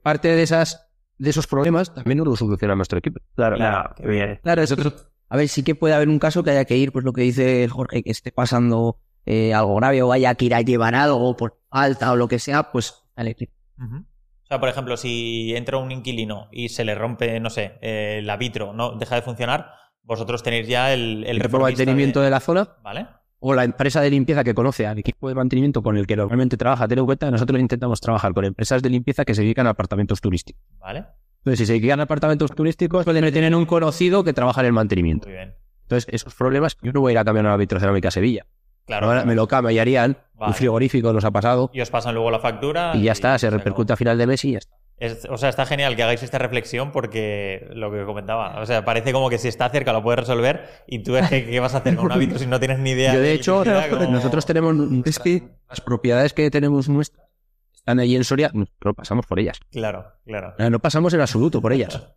Parte 0.03 0.29
de 0.29 0.43
esas 0.43 0.89
de 1.19 1.31
esos 1.31 1.47
problemas 1.47 1.95
también 1.95 2.19
nos 2.19 2.27
lo 2.27 2.37
soluciona 2.37 2.75
nuestro 2.75 2.99
equipo. 2.99 3.21
Claro, 3.37 3.57
Claro, 3.57 3.95
qué 3.97 4.07
bien. 4.07 4.41
Claro, 4.43 4.63
es 4.63 4.75
que- 4.75 4.93
a 5.29 5.37
ver, 5.37 5.49
sí 5.49 5.63
que 5.63 5.75
puede 5.75 5.95
haber 5.95 6.09
un 6.09 6.19
caso 6.19 6.43
que 6.45 6.51
haya 6.51 6.65
que 6.65 6.77
ir, 6.77 6.93
pues 6.93 7.05
lo 7.05 7.13
que 7.13 7.23
dice 7.23 7.65
el 7.65 7.71
Jorge, 7.71 8.03
que 8.03 8.11
esté 8.11 8.33
pasando 8.33 8.99
eh, 9.27 9.53
algo 9.53 9.75
grave 9.77 10.03
o 10.03 10.13
haya 10.13 10.35
que 10.35 10.47
ir 10.47 10.55
a 10.55 10.63
llevar 10.63 10.95
algo 10.95 11.37
por 11.37 11.59
falta 11.69 12.13
o 12.13 12.17
lo 12.17 12.29
que 12.29 12.39
sea, 12.39 12.71
pues 12.73 12.95
vale. 13.17 13.37
Ujú. 13.79 13.97
O 13.97 14.47
sea, 14.49 14.61
por 14.61 14.69
ejemplo, 14.69 14.97
si 14.97 15.55
entra 15.57 15.77
un 15.79 15.91
inquilino 15.91 16.49
y 16.53 16.69
se 16.69 16.85
le 16.85 16.95
rompe, 16.95 17.39
no 17.41 17.51
sé, 17.51 17.79
eh, 17.83 18.21
la 18.25 18.37
vitro, 18.37 18.73
no 18.73 18.93
deja 18.93 19.17
de 19.17 19.23
funcionar, 19.23 19.71
vosotros 20.05 20.43
tenéis 20.45 20.69
ya 20.69 20.93
el, 20.95 21.25
el 21.27 21.43
el 21.43 21.51
mantenimiento 21.51 22.21
de- 22.21 22.27
de 22.27 22.31
la 22.31 22.39
zona 22.41 22.69
¿Vale? 22.85 23.09
o 23.41 23.55
la 23.55 23.65
empresa 23.65 24.01
de 24.01 24.09
limpieza 24.11 24.45
que 24.45 24.55
conoce 24.55 24.87
al 24.87 24.99
equipo 24.99 25.29
de 25.29 25.35
mantenimiento 25.35 25.83
con 25.83 25.97
el 25.97 26.07
que 26.07 26.15
normalmente 26.17 26.57
trabaja, 26.57 26.87
ten 26.87 27.01
en 27.01 27.07
cuenta, 27.07 27.29
nosotros 27.31 27.61
intentamos 27.61 28.01
trabajar 28.01 28.33
con 28.33 28.45
empresas 28.45 28.83
de 28.83 28.89
limpieza 28.91 29.25
que 29.25 29.35
se 29.35 29.43
dedican 29.43 29.67
a 29.67 29.71
apartamentos 29.71 30.21
turísticos. 30.21 30.63
Vale. 30.79 31.05
Entonces, 31.39 31.59
si 31.59 31.67
se 31.67 31.73
dedican 31.75 31.99
a 32.01 32.05
apartamentos 32.05 32.51
turísticos, 32.53 33.05
pueden 33.05 33.33
tener 33.33 33.55
un 33.55 33.67
conocido 33.67 34.23
que 34.25 34.33
trabaja 34.33 34.61
en 34.61 34.67
el 34.69 34.73
mantenimiento. 34.73 35.27
Muy 35.29 35.37
bien. 35.37 35.55
Entonces, 35.83 36.07
esos 36.13 36.35
problemas, 36.35 36.77
yo 36.83 36.93
no 36.93 37.01
voy 37.01 37.11
a 37.11 37.13
ir 37.13 37.19
a 37.19 37.25
cambiar 37.25 37.45
una 37.47 37.57
vitrocerámica 37.57 38.09
a 38.09 38.11
Sevilla. 38.13 38.47
Claro. 38.87 39.09
Ahora 39.09 39.25
me 39.25 39.35
lo 39.35 39.47
cambiarían, 39.49 40.17
Vale. 40.35 40.51
un 40.51 40.55
frigorífico 40.55 41.13
nos 41.13 41.25
ha 41.25 41.31
pasado, 41.31 41.71
Y 41.75 41.81
os 41.81 41.91
pasan 41.91 42.15
luego 42.15 42.31
la 42.31 42.39
factura. 42.39 42.93
y 42.95 43.03
ya 43.03 43.13
está, 43.13 43.39
se 43.39 43.47
acabó. 43.49 43.59
repercute 43.59 43.93
a 43.93 43.97
final 43.97 44.17
de 44.19 44.27
mes 44.27 44.45
y 44.45 44.53
ya 44.53 44.59
está. 44.59 44.77
Es- 44.99 45.27
o 45.29 45.37
sea, 45.37 45.51
está 45.51 45.67
genial 45.67 45.95
que 45.95 46.03
hagáis 46.03 46.23
esta 46.23 46.39
reflexión 46.39 46.91
porque 46.91 47.69
lo 47.75 47.91
que 47.93 48.05
comentaba, 48.05 48.59
o 48.63 48.65
sea, 48.65 48.85
parece 48.85 49.13
como 49.13 49.29
que 49.29 49.37
si 49.37 49.49
está 49.49 49.69
cerca 49.69 49.93
lo 49.93 50.03
puedes 50.03 50.21
resolver 50.21 50.63
y 50.87 51.01
tú 51.01 51.17
es 51.17 51.29
que 51.29 51.45
qué 51.45 51.61
vas 51.61 51.75
a 51.75 51.79
hacer 51.79 51.97
con 51.97 52.07
un 52.07 52.13
hábito 52.13 52.39
si 52.39 52.47
no 52.47 52.59
tienes 52.59 52.79
ni 52.79 52.91
idea. 52.93 53.13
Yo, 53.13 53.21
de 53.21 53.27
de 53.27 53.33
hecho, 53.35 53.63
como- 53.91 54.07
nosotros 54.11 54.47
tenemos. 54.47 54.75
Es 55.05 55.19
que 55.19 55.43
las 55.69 55.81
propiedades 55.83 56.33
que 56.33 56.51
tenemos 56.51 56.89
nuestras 56.89 57.27
están 57.75 57.99
allí 58.01 58.17
en 58.17 58.25
Soria, 58.25 58.51
no 58.55 58.67
pasamos 58.95 59.27
por 59.27 59.39
ellas. 59.39 59.61
Claro, 59.71 60.07
claro. 60.25 60.55
No 60.71 60.79
pasamos 60.79 61.13
en 61.13 61.21
absoluto 61.21 61.61
por 61.61 61.73
ellas. 61.73 62.03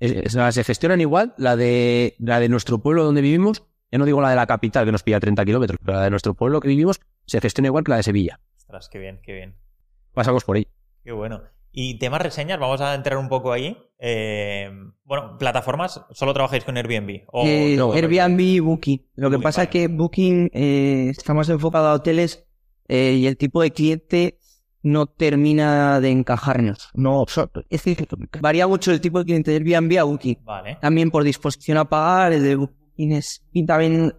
Es- 0.00 0.12
es- 0.12 0.34
las 0.34 0.54
se 0.54 0.62
gestionan 0.62 1.00
igual, 1.00 1.32
la 1.38 1.56
de, 1.56 2.16
la 2.18 2.38
de 2.38 2.48
nuestro 2.50 2.78
pueblo 2.80 3.02
donde 3.04 3.22
vivimos, 3.22 3.62
ya 3.90 3.98
no 3.98 4.04
digo 4.04 4.20
la 4.20 4.30
de 4.30 4.36
la 4.36 4.46
capital 4.46 4.84
que 4.84 4.92
nos 4.92 5.02
pilla 5.02 5.20
30 5.20 5.44
kilómetros, 5.44 5.78
pero 5.84 5.98
la 5.98 6.04
de 6.04 6.10
nuestro 6.10 6.34
pueblo 6.34 6.60
que 6.60 6.68
vivimos 6.68 7.00
se 7.26 7.40
gestiona 7.40 7.68
igual 7.68 7.84
que 7.84 7.90
la 7.90 7.96
de 7.98 8.02
Sevilla. 8.02 8.40
Ostras, 8.56 8.88
qué 8.88 8.98
bien, 8.98 9.20
qué 9.22 9.32
bien. 9.32 9.56
Pasamos 10.14 10.44
por 10.44 10.56
ella. 10.56 10.68
Qué 11.04 11.12
bueno. 11.12 11.42
Y 11.72 11.98
temas 11.98 12.22
reseñas, 12.22 12.58
vamos 12.58 12.80
a 12.80 12.94
entrar 12.94 13.18
un 13.18 13.28
poco 13.28 13.52
ahí. 13.52 13.76
Eh, 13.98 14.70
bueno, 15.04 15.36
plataformas, 15.38 16.00
¿solo 16.12 16.32
trabajáis 16.32 16.64
con 16.64 16.76
Airbnb? 16.78 17.24
O- 17.32 17.44
Eh, 17.46 17.74
no, 17.76 17.92
Airbnb 17.92 18.40
y 18.40 18.60
Booking. 18.60 19.06
Lo 19.16 19.30
que 19.30 19.38
pasa 19.38 19.64
es 19.64 19.68
que 19.68 19.88
Booking 19.88 20.50
eh, 20.54 21.08
está 21.10 21.34
más 21.34 21.48
enfocado 21.50 21.88
a 21.88 21.92
hoteles 21.92 22.44
y 22.88 23.26
el 23.26 23.36
tipo 23.36 23.60
de 23.62 23.72
cliente 23.72 24.38
no 24.82 25.06
termina 25.06 26.00
de 26.00 26.10
encajarnos. 26.10 26.88
No, 26.94 27.26
es 27.68 27.84
decir, 27.84 28.08
varía 28.40 28.66
mucho 28.66 28.90
el 28.92 29.00
tipo 29.00 29.18
de 29.18 29.24
cliente 29.26 29.50
de 29.50 29.56
Airbnb 29.58 29.98
a 29.98 30.04
Booking. 30.04 30.38
Vale. 30.44 30.78
También 30.80 31.10
por 31.10 31.24
disposición 31.24 31.76
a 31.78 31.84
pagar, 31.84 32.32
el 32.32 32.42
de 32.42 32.56
Booking 32.56 32.85
es, 32.98 33.42
y 33.52 33.64
también 33.66 34.14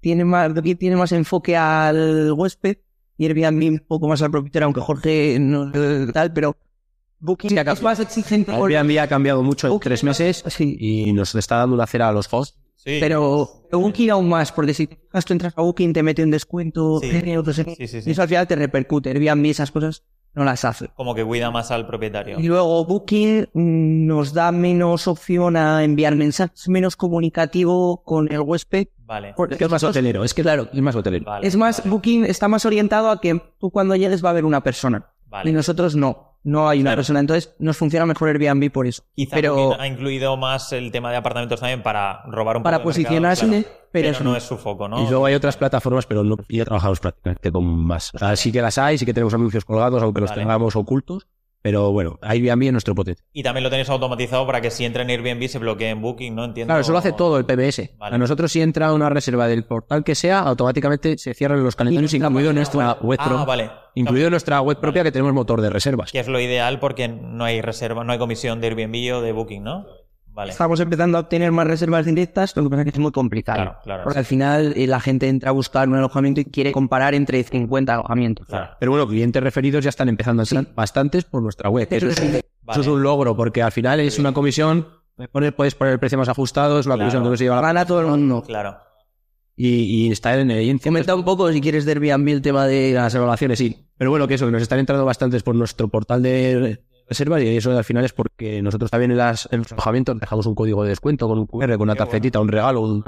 tiene 0.00 0.24
más, 0.24 0.52
Booking 0.54 0.76
tiene 0.76 0.96
más 0.96 1.12
enfoque 1.12 1.56
al 1.56 2.32
huésped 2.32 2.76
y 3.16 3.26
Airbnb 3.26 3.68
un 3.72 3.78
poco 3.86 4.06
más 4.08 4.22
al 4.22 4.30
propietario, 4.30 4.66
aunque 4.66 4.80
Jorge 4.80 5.38
no 5.40 5.70
tal, 6.12 6.32
pero 6.32 6.56
Booking 7.20 7.50
Sí, 7.50 7.56
es 7.58 7.82
más 7.82 7.98
exigente. 7.98 8.52
Airbnb 8.52 8.98
ha 9.00 9.08
cambiado 9.08 9.42
mucho 9.42 9.66
en 9.66 9.72
Booking- 9.72 9.80
tres 9.84 10.04
meses 10.04 10.44
Sí, 10.46 10.76
y 10.78 11.12
nos 11.12 11.34
está 11.34 11.56
dando 11.56 11.74
una 11.74 11.86
cera 11.86 12.08
a 12.08 12.12
los 12.12 12.32
hosts. 12.32 12.56
Sí. 12.76 12.98
Pero 13.00 13.64
Booking 13.72 14.10
aún 14.10 14.28
más, 14.28 14.52
porque 14.52 14.72
si 14.72 14.86
tú 14.86 15.32
entras 15.32 15.52
a 15.56 15.62
Booking, 15.62 15.92
te 15.92 16.04
mete 16.04 16.22
un 16.22 16.30
descuento, 16.30 17.00
Sí. 17.02 17.10
tiene 17.10 17.36
otros- 17.36 17.56
Sí, 17.56 17.64
sí, 17.76 17.88
sí. 17.88 18.00
y 18.06 18.12
eso 18.12 18.22
al 18.22 18.28
final 18.28 18.46
te 18.46 18.54
repercute. 18.54 19.10
Airbnb 19.10 19.46
esas 19.46 19.72
cosas 19.72 20.04
no 20.38 20.44
las 20.44 20.64
hace. 20.64 20.88
Como 20.94 21.14
que 21.14 21.24
cuida 21.24 21.50
más 21.50 21.70
al 21.70 21.86
propietario. 21.86 22.38
Y 22.38 22.44
luego 22.44 22.84
Booking 22.86 23.48
mm, 23.52 24.06
nos 24.06 24.32
da 24.32 24.52
menos 24.52 25.06
opción 25.06 25.56
a 25.56 25.84
enviar 25.84 26.14
mensajes, 26.14 26.68
menos 26.68 26.96
comunicativo 26.96 28.02
con 28.04 28.32
el 28.32 28.40
huésped. 28.40 28.88
Vale. 29.04 29.34
Porque 29.36 29.54
Es 29.54 29.58
que 29.58 29.64
es 29.64 29.70
más 29.70 29.84
hotelero, 29.84 30.24
es 30.24 30.34
que 30.34 30.42
claro, 30.42 30.68
es 30.72 30.80
más 30.80 30.94
hotelero. 30.94 31.24
Vale. 31.24 31.46
Es 31.46 31.56
más, 31.56 31.78
vale, 31.78 31.90
Booking 31.90 32.24
está 32.24 32.48
más 32.48 32.64
orientado 32.64 33.10
a 33.10 33.20
que 33.20 33.40
tú 33.58 33.70
cuando 33.70 33.96
llegues 33.96 34.24
va 34.24 34.28
a 34.28 34.32
haber 34.32 34.44
una 34.44 34.62
persona. 34.62 35.10
Vale. 35.28 35.50
Y 35.50 35.52
nosotros 35.52 35.94
no. 35.96 36.26
No 36.44 36.68
hay 36.68 36.78
una 36.80 36.90
Claro. 36.90 36.98
persona. 37.00 37.20
Entonces 37.20 37.54
nos 37.58 37.76
funciona 37.76 38.06
mejor 38.06 38.28
Airbnb 38.28 38.70
por 38.70 38.86
eso. 38.86 39.02
Quizá 39.14 39.34
pero 39.36 39.78
ha 39.78 39.86
incluido 39.86 40.36
más 40.36 40.72
el 40.72 40.90
tema 40.92 41.10
de 41.10 41.16
apartamentos 41.16 41.58
también 41.60 41.82
para 41.82 42.22
robar 42.26 42.56
un 42.56 42.62
para 42.62 42.78
poco 42.78 42.90
de 42.92 42.98
mercado, 43.00 43.08
posicionarse, 43.18 43.46
claro. 43.48 43.62
pero, 43.64 43.88
pero 43.90 44.08
eso 44.10 44.24
no 44.24 44.36
es 44.36 44.44
su 44.44 44.56
foco, 44.56 44.88
¿no? 44.88 45.02
Y 45.02 45.08
luego 45.08 45.26
hay 45.26 45.34
otras 45.34 45.56
plataformas, 45.56 46.06
pero 46.06 46.22
no, 46.24 46.36
ya 46.48 46.64
trabajamos 46.64 47.00
prácticamente 47.00 47.50
con 47.52 47.64
más. 47.66 48.14
O 48.14 48.18
sea, 48.18 48.36
sí 48.36 48.52
que 48.52 48.62
las 48.62 48.78
hay, 48.78 48.96
sí 48.98 49.04
que 49.04 49.12
tenemos 49.12 49.34
anuncios 49.34 49.64
colgados, 49.64 50.02
aunque 50.02 50.20
los 50.20 50.32
tengamos 50.32 50.76
ocultos. 50.76 51.26
Pero 51.60 51.90
bueno, 51.92 52.18
Airbnb 52.22 52.62
es 52.66 52.72
nuestro 52.72 52.94
potente. 52.94 53.22
Y 53.32 53.42
también 53.42 53.64
lo 53.64 53.70
tenéis 53.70 53.88
automatizado 53.90 54.46
para 54.46 54.60
que 54.60 54.70
si 54.70 54.84
entra 54.84 55.02
en 55.02 55.10
Airbnb 55.10 55.48
se 55.48 55.58
bloquee 55.58 55.90
en 55.90 56.00
Booking, 56.00 56.34
¿no? 56.34 56.44
Entiendo. 56.44 56.68
Claro, 56.68 56.80
eso 56.82 56.92
lo 56.92 56.98
hace 56.98 57.12
todo 57.12 57.36
el 57.36 57.44
PBS. 57.44 57.94
Vale. 57.98 58.14
A 58.14 58.18
nosotros 58.18 58.52
si 58.52 58.60
entra 58.60 58.92
una 58.92 59.08
reserva 59.10 59.48
del 59.48 59.64
portal 59.64 60.04
que 60.04 60.14
sea, 60.14 60.38
automáticamente 60.40 61.18
se 61.18 61.34
cierran 61.34 61.62
los 61.64 61.74
calendarios, 61.74 62.14
incluido 62.14 62.52
nuestra 62.52 62.92
web, 63.00 63.18
Ah, 63.20 63.44
vale. 63.46 63.70
incluido 63.94 64.30
nuestra 64.30 64.60
web 64.60 64.78
propia 64.78 65.02
que 65.02 65.10
tenemos 65.12 65.32
motor 65.34 65.60
de 65.60 65.70
reservas. 65.70 66.12
Que 66.12 66.20
es 66.20 66.28
lo 66.28 66.38
ideal 66.40 66.78
porque 66.78 67.08
no 67.08 67.44
hay 67.44 67.60
reserva, 67.60 68.04
no 68.04 68.12
hay 68.12 68.18
comisión 68.18 68.60
de 68.60 68.68
Airbnb 68.68 69.16
o 69.16 69.20
de 69.20 69.32
Booking, 69.32 69.64
¿no? 69.64 69.84
Vale. 70.38 70.52
Estamos 70.52 70.78
empezando 70.78 71.18
a 71.18 71.22
obtener 71.22 71.50
más 71.50 71.66
reservas 71.66 72.06
directas, 72.06 72.54
lo 72.54 72.62
que 72.62 72.70
pasa 72.70 72.82
es 72.82 72.84
que 72.84 72.90
es 72.90 72.98
muy 73.00 73.10
complicado. 73.10 73.58
Claro, 73.58 73.78
claro. 73.82 74.04
Porque 74.04 74.20
al 74.20 74.24
final 74.24 74.72
eh, 74.76 74.86
la 74.86 75.00
gente 75.00 75.26
entra 75.28 75.50
a 75.50 75.52
buscar 75.52 75.88
un 75.88 75.96
alojamiento 75.96 76.40
y 76.40 76.44
quiere 76.44 76.70
comparar 76.70 77.12
entre 77.16 77.42
50 77.42 77.92
alojamientos. 77.92 78.46
Claro. 78.46 78.76
Pero 78.78 78.92
bueno, 78.92 79.08
clientes 79.08 79.42
referidos 79.42 79.82
ya 79.82 79.88
están 79.90 80.08
empezando 80.08 80.42
a 80.42 80.46
ser 80.46 80.68
bastantes 80.76 81.24
por 81.24 81.42
nuestra 81.42 81.70
web. 81.70 81.88
Eso 81.90 82.06
es, 82.06 82.20
eso 82.20 82.40
Vale. 82.62 82.80
es 82.80 82.86
un 82.86 83.02
logro, 83.02 83.36
porque 83.36 83.62
al 83.64 83.72
final 83.72 83.98
es 83.98 84.16
una 84.20 84.32
comisión, 84.32 84.86
puedes 85.56 85.74
poner 85.74 85.94
el 85.94 85.98
precio 85.98 86.16
más 86.18 86.28
ajustado, 86.28 86.78
es 86.78 86.86
una 86.86 86.94
Claro. 86.94 87.06
comisión 87.06 87.24
que 87.24 87.30
no 87.30 87.36
se 87.36 87.42
lleva 87.42 87.56
la... 87.56 87.62
Gana 87.62 87.84
todo 87.84 88.00
el 88.02 88.06
mundo. 88.06 88.44
Claro. 88.46 88.76
Y, 89.56 90.06
y 90.06 90.12
está 90.12 90.38
en 90.38 90.52
evidencia. 90.52 90.88
Comenta 90.88 91.16
un 91.16 91.24
poco 91.24 91.50
si 91.50 91.60
quieres 91.60 91.84
Airbnb 91.88 92.28
el 92.28 92.42
tema 92.42 92.64
de 92.68 92.92
Las 92.92 93.12
evaluaciones, 93.12 93.58
sí. 93.58 93.88
Pero 93.96 94.10
bueno, 94.10 94.28
que 94.28 94.34
eso, 94.34 94.46
que 94.46 94.52
nos 94.52 94.62
están 94.62 94.78
entrando 94.78 95.04
bastantes 95.04 95.42
por 95.42 95.56
nuestro 95.56 95.88
portal 95.88 96.22
de 96.22 96.84
reservas 97.08 97.42
y 97.42 97.56
eso 97.56 97.76
al 97.76 97.84
final 97.84 98.04
es 98.04 98.12
porque 98.12 98.60
nosotros 98.62 98.90
también 98.90 99.10
en, 99.10 99.16
las, 99.18 99.48
en 99.52 99.60
los 99.60 99.72
alojamientos 99.72 100.18
dejamos 100.20 100.46
un 100.46 100.54
código 100.54 100.82
de 100.82 100.90
descuento 100.90 101.26
con 101.28 101.38
un 101.38 101.46
QR, 101.46 101.72
con 101.72 101.82
una 101.82 101.94
Qué 101.94 101.98
tarjetita, 101.98 102.40
un 102.40 102.48
regalo, 102.48 102.80
un- 102.82 103.04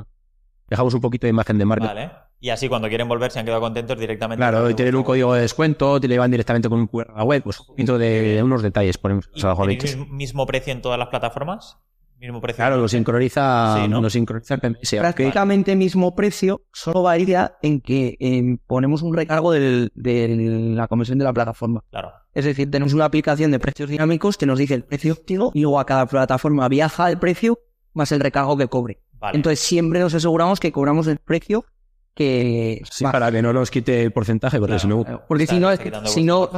dejamos 0.69 0.95
un 0.95 1.01
poquito 1.01 1.27
de 1.27 1.31
imagen 1.31 1.59
de 1.59 1.65
marca. 1.65 1.87
Vale. 1.87 2.11
Y 2.43 2.49
así 2.49 2.69
cuando 2.71 2.89
quieren 2.89 3.07
volver 3.09 3.31
se 3.31 3.39
han 3.39 3.45
quedado 3.45 3.61
contentos 3.61 3.99
directamente. 3.99 4.39
Claro, 4.41 4.71
y 4.71 4.75
tienen 4.75 4.95
un 4.95 5.03
código 5.03 5.35
de 5.35 5.43
descuento, 5.43 6.01
te 6.01 6.09
le 6.09 6.19
van 6.19 6.31
directamente 6.31 6.69
con 6.71 6.79
un 6.81 6.87
QR 6.87 7.11
a 7.15 7.19
la 7.19 7.25
web, 7.25 7.43
pues 7.43 7.61
un 7.61 7.67
poquito 7.67 7.99
de, 7.99 8.37
de 8.37 8.43
unos 8.43 8.63
detalles 8.63 8.97
ponemos 8.97 9.27
en 9.27 9.33
¿Y 9.33 9.37
los 9.37 9.45
alojamientos. 9.45 9.97
mismo 10.09 10.47
precio 10.47 10.73
en 10.73 10.81
todas 10.81 10.99
las 10.99 11.09
plataformas? 11.09 11.77
¿Mismo 12.21 12.41
precio? 12.41 12.57
Claro, 12.57 12.77
lo 12.77 12.87
sincroniza, 12.87 13.77
Sí, 13.83 13.89
¿no? 13.89 14.01
lo 14.03 14.11
sincroniza 14.11 14.55
el 14.55 14.61
PMS. 14.61 14.99
prácticamente 14.99 15.75
mismo 15.75 16.15
precio, 16.15 16.63
solo 16.73 17.03
varía 17.03 17.57
en 17.63 17.81
que 17.81 18.17
eh, 18.21 18.59
ponemos 18.67 19.01
un 19.03 19.15
recargo 19.17 19.53
del- 19.53 19.91
de 19.95 20.29
la 20.77 20.87
comisión 20.87 21.19
de 21.19 21.25
la 21.25 21.33
plataforma. 21.33 21.83
Claro. 21.91 22.13
Es 22.35 22.45
decir, 22.45 22.71
tenemos 22.71 22.93
una 22.93 23.07
aplicación 23.07 23.51
de 23.51 23.59
precios 23.59 23.89
dinámicos 23.89 24.37
que 24.37 24.45
nos 24.47 24.59
dice 24.59 24.75
el 24.75 24.85
precio 24.85 25.15
óptimo 25.15 25.51
y 25.55 25.63
luego 25.63 25.81
a 25.81 25.87
cada 25.87 26.07
plataforma 26.07 26.69
viaja 26.69 27.11
el 27.11 27.19
precio 27.19 27.59
más 27.95 28.13
el 28.13 28.21
recargo 28.21 28.57
que 28.57 28.69
cobre. 28.69 29.01
Vale. 29.15 29.37
Entonces 29.37 29.61
siempre 29.61 29.99
nos 30.01 30.15
aseguramos 30.15 30.61
que 30.61 30.71
cobramos 30.73 31.07
el 31.07 31.19
precio 31.19 31.65
que 32.15 32.83
Sí, 32.91 33.05
para 33.05 33.31
que 33.33 33.41
no 33.41 33.53
nos 33.53 33.71
quite 33.71 34.03
el 34.03 34.13
porcentaje, 34.13 34.59
porque 34.59 34.77
Claro. 34.77 34.81
si 34.81 34.89
no... 34.89 35.25
Porque 35.27 35.45
Está- 35.45 35.55
si 35.55 35.61
no, 35.61 36.05
si 36.07 36.23
no, 36.25 36.49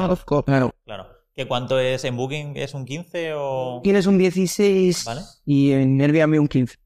Claro. 0.85 1.07
¿Qué 1.35 1.47
cuánto 1.49 1.79
es 1.81 2.05
en 2.05 2.17
Booking? 2.17 2.57
¿Es 2.57 2.75
un 2.75 2.85
15 2.85 3.33
o...? 3.35 3.81
tienes 3.83 4.07
un 4.07 4.19
16 4.19 5.05
Vale. 5.05 5.21
y 5.47 5.73
en 5.73 6.01
Airbnb 6.01 6.39
un 6.41 6.49
15. 6.49 6.77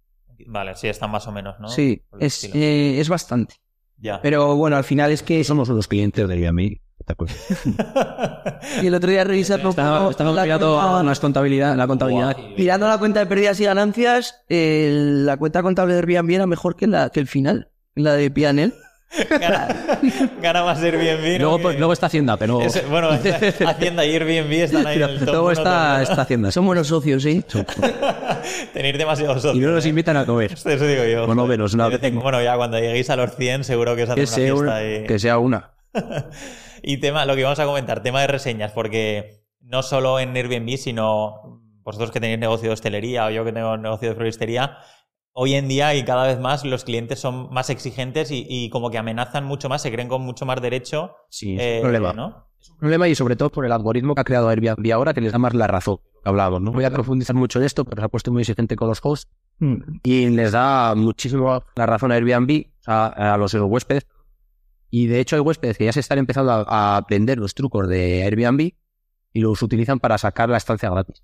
Vale, 0.47 0.77
sí, 0.77 0.87
están 0.89 1.11
más 1.11 1.27
o 1.27 1.33
menos, 1.33 1.59
¿no? 1.59 1.69
Sí, 1.69 2.03
es, 2.21 2.45
eh, 2.55 3.01
es 3.01 3.09
bastante. 3.09 3.57
Ya. 3.99 4.21
Pero 4.23 4.55
bueno, 4.55 4.77
al 4.77 4.85
final 4.85 5.11
es 5.11 5.23
que 5.23 5.43
Somos 5.43 5.69
unos 5.69 5.89
clientes 5.89 6.29
de 6.29 6.35
Airbnb. 6.35 6.79
y 8.83 8.87
el 8.89 8.95
otro 8.95 9.11
día 9.11 9.23
revisando 9.23 9.69
Estamos 9.71 10.11
estamos 10.11 10.35
la 10.35 10.43
mirando 10.43 10.75
cuenta- 10.81 11.03
las 11.05 11.21
contabilidad, 11.21 11.77
la 11.77 11.87
contabilidad. 11.87 12.37
mirando 12.59 12.89
la 12.89 12.99
cuenta 12.99 13.21
de 13.21 13.27
pérdidas 13.27 13.61
y 13.61 13.65
ganancias, 13.65 14.43
eh, 14.49 14.91
la 14.93 15.37
cuenta 15.37 15.63
contable 15.63 15.95
de 15.95 16.01
Airbnb 16.01 16.31
era 16.33 16.47
mejor 16.47 16.75
que 16.75 16.87
la 16.89 17.11
que 17.11 17.21
el 17.21 17.29
final, 17.29 17.71
la 17.95 18.15
de 18.15 18.29
Pianel. 18.31 18.75
gana, 19.41 19.69
gana 20.43 20.65
más 20.65 20.83
Airbnb. 20.83 21.33
¿no? 21.35 21.39
Luego, 21.39 21.59
pues, 21.61 21.79
luego 21.79 21.93
está 21.93 22.07
Hacienda, 22.07 22.37
pero... 22.37 22.61
es- 22.63 22.89
bueno, 22.89 23.09
Hacienda 23.67 24.05
y 24.05 24.15
Airbnb 24.15 24.53
están 24.53 24.87
ahí 24.87 24.97
en 24.97 25.03
el 25.11 25.19
top 25.21 25.29
Luego 25.29 25.53
está, 25.53 26.03
está 26.03 26.23
Hacienda. 26.23 26.51
Son 26.51 26.67
buenos 26.67 26.89
socios, 26.89 27.23
¿sí? 27.23 27.45
Tenéis 28.73 28.99
demasiados 28.99 29.43
socios. 29.43 29.57
Y 29.57 29.61
no 29.61 29.73
nos 29.73 29.85
¿eh? 29.87 29.89
invitan 29.89 30.17
a 30.17 30.27
comer. 30.27 30.53
Eso 30.53 30.69
digo 30.69 31.05
yo. 31.05 31.27
Bueno, 31.27 31.47
menos 31.47 31.75
en- 31.75 32.19
Bueno, 32.21 32.43
ya 32.43 32.57
cuando 32.57 32.79
lleguéis 32.79 33.09
a 33.11 33.17
los 33.17 33.35
100 33.37 33.65
seguro 33.65 33.97
que 33.97 34.03
os 34.05 34.11
hacen 34.11 34.25
Que 34.25 34.29
una 34.31 34.35
sea, 34.35 34.45
fiesta. 34.45 34.61
una, 34.61 34.83
y... 34.85 35.05
que 35.07 35.19
sea 35.19 35.39
una. 35.39 35.71
Y 36.83 36.99
tema, 36.99 37.25
lo 37.25 37.35
que 37.37 37.43
vamos 37.43 37.59
a 37.59 37.65
comentar, 37.65 38.03
tema 38.03 38.21
de 38.21 38.27
reseñas, 38.27 38.73
porque 38.73 39.43
no 39.61 39.83
solo 39.83 40.21
en 40.21 40.37
Airbnb, 40.37 40.77
sino 40.77 41.63
vosotros 41.83 42.11
que 42.11 42.21
tenéis 42.21 42.39
negocio 42.39 42.69
de 42.69 42.75
hostelería 42.75 43.27
o 43.27 43.31
yo 43.31 43.45
que 43.45 43.53
tengo 43.53 43.77
negocio 43.77 44.09
de 44.11 44.15
floristería, 44.15 44.77
hoy 45.39 45.53
en 45.55 45.69
día 45.69 45.95
y 45.95 46.03
cada 46.03 46.27
vez 46.27 46.41
más 46.41 46.65
los 46.65 46.85
clientes 46.85 47.21
son 47.21 47.53
más 47.53 47.69
exigentes 47.69 48.31
y, 48.31 48.47
y 48.49 48.71
como 48.71 48.91
que 48.91 48.97
amenazan 48.97 49.45
mucho 49.45 49.69
más, 49.69 49.83
se 49.83 49.93
creen 49.93 50.09
con 50.09 50.23
mucho 50.23 50.47
más 50.47 50.61
derecho. 50.63 51.15
Sí, 51.29 51.57
es 51.57 51.63
eh, 51.63 51.77
un 51.77 51.83
problema. 51.83 52.13
¿no? 52.15 52.49
Es 52.59 52.71
un 52.71 52.79
problema 52.79 53.07
y 53.07 53.15
sobre 53.15 53.37
todo 53.37 53.51
por 53.51 53.67
el 53.67 53.73
algoritmo 53.73 54.15
que 54.15 54.23
ha 54.23 54.25
creado 54.25 54.49
Airbnb 54.49 54.93
ahora 54.93 55.13
que 55.13 55.21
les 55.21 55.33
da 55.33 55.39
más 55.39 55.53
la 55.53 55.67
razón. 55.67 55.99
Hablábamos. 56.25 56.63
No 56.63 56.73
voy 56.73 56.85
a 56.85 56.91
profundizar 56.91 57.37
mucho 57.37 57.59
en 57.59 57.67
esto, 57.67 57.85
pero 57.85 58.01
se 58.01 58.07
ha 58.07 58.09
puesto 58.09 58.33
muy 58.33 58.43
exigente 58.43 58.77
con 58.77 58.89
los 58.89 58.99
hosts 59.03 59.31
y 60.03 60.29
les 60.31 60.53
da 60.53 60.95
muchísimo 60.95 61.63
la 61.77 61.87
razón 61.87 62.13
a 62.13 62.15
Airbnb, 62.15 62.65
a 62.87 63.37
los 63.39 63.53
huéspedes. 63.53 64.07
Y 64.91 65.07
de 65.07 65.21
hecho 65.21 65.37
hay 65.37 65.43
huéspedes 65.43 65.77
que 65.77 65.85
ya 65.85 65.93
se 65.93 66.01
están 66.01 66.19
empezando 66.19 66.51
a, 66.51 66.65
a 66.67 66.97
aprender 66.97 67.37
los 67.37 67.55
trucos 67.55 67.89
de 67.89 68.23
Airbnb 68.25 68.73
y 69.35 69.41
los 69.41 69.61
utilizan 69.61 70.01
para 70.01 70.17
sacar 70.17 70.49
la 70.49 70.57
estancia 70.57 70.89
gratis. 70.89 71.23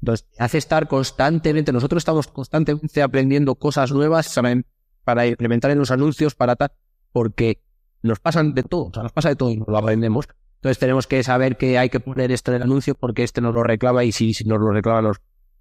Entonces, 0.00 0.26
hace 0.38 0.58
estar 0.58 0.88
constantemente, 0.88 1.72
nosotros 1.72 2.00
estamos 2.00 2.26
constantemente 2.28 3.02
aprendiendo 3.02 3.54
cosas 3.54 3.92
nuevas 3.92 4.34
para, 4.34 4.62
para 5.04 5.26
implementar 5.26 5.70
en 5.70 5.78
los 5.78 5.90
anuncios, 5.90 6.34
para 6.34 6.56
tal. 6.56 6.70
porque 7.12 7.62
nos 8.02 8.18
pasan 8.18 8.54
de 8.54 8.62
todo, 8.62 8.86
o 8.86 8.92
sea, 8.94 9.02
nos 9.02 9.12
pasa 9.12 9.28
de 9.28 9.36
todo 9.36 9.50
y 9.50 9.56
nos 9.58 9.68
lo 9.68 9.76
aprendemos. 9.76 10.26
Entonces 10.56 10.78
tenemos 10.78 11.06
que 11.06 11.22
saber 11.22 11.56
que 11.56 11.76
hay 11.78 11.90
que 11.90 12.00
poner 12.00 12.32
esto 12.32 12.50
en 12.50 12.56
el 12.56 12.62
anuncio 12.62 12.94
porque 12.94 13.22
este 13.24 13.40
nos 13.40 13.54
lo 13.54 13.62
reclama 13.62 14.04
y 14.04 14.12
si, 14.12 14.32
si 14.34 14.44
nos 14.44 14.58
lo 14.60 14.70
reclama 14.72 15.02
nos 15.02 15.18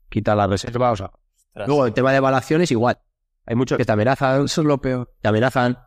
quita 0.10 0.36
la 0.36 0.48
reserva. 0.48 0.92
O 0.92 0.96
sea, 0.96 1.12
luego 1.68 1.86
el 1.86 1.94
tema 1.94 2.12
de 2.12 2.18
evaluaciones 2.18 2.72
igual. 2.72 2.98
Hay 3.46 3.56
muchos 3.56 3.78
que 3.78 3.84
te 3.86 3.92
amenazan, 3.92 4.46
Eso 4.46 4.62
es 4.62 4.68
lo 4.68 4.78
peor. 4.80 5.12
te 5.22 5.28
amenazan, 5.28 5.80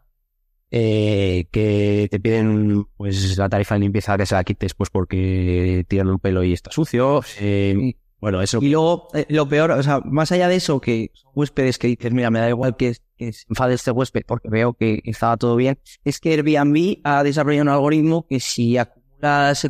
eh, 0.71 1.47
que 1.51 2.09
te 2.11 2.21
piden 2.21 2.87
pues 2.97 3.37
la 3.37 3.49
tarifa 3.49 3.75
de 3.75 3.81
limpieza 3.81 4.17
que 4.17 4.27
se 4.27 4.35
la 4.35 4.45
quites 4.45 4.75
pues 4.75 4.91
porque 4.91 5.85
tiran 5.89 6.09
un 6.09 6.19
pelo 6.19 6.43
y 6.43 6.53
está 6.55 6.71
sucio. 6.71 7.23
eh, 7.39 7.95
bueno, 8.23 8.41
eso 8.41 8.61
Y 8.63 8.71
luego, 8.71 9.09
eh, 9.15 9.27
lo 9.31 9.49
peor, 9.49 9.73
o 9.73 9.83
sea, 9.83 9.99
más 10.05 10.31
allá 10.31 10.47
de 10.47 10.55
eso, 10.55 10.81
que 10.81 11.11
son 11.13 11.33
huéspedes 11.35 11.77
que 11.77 11.89
dices, 11.89 12.13
mira, 12.13 12.31
me 12.31 12.39
da 12.39 12.49
igual 12.49 12.77
que, 12.77 12.95
que 13.17 13.33
se 13.33 13.45
enfade 13.49 13.75
este 13.75 13.91
huésped 13.91 14.23
porque 14.25 14.49
veo 14.49 14.75
que 14.75 15.03
estaba 15.05 15.37
todo 15.37 15.57
bien, 15.57 15.81
es 16.05 16.21
que 16.21 16.31
Airbnb 16.31 17.01
ha 17.03 17.25
desarrollado 17.25 17.63
un 17.63 17.69
algoritmo 17.71 18.25
que 18.29 18.39
si 18.39 18.79
acumulas 18.79 19.69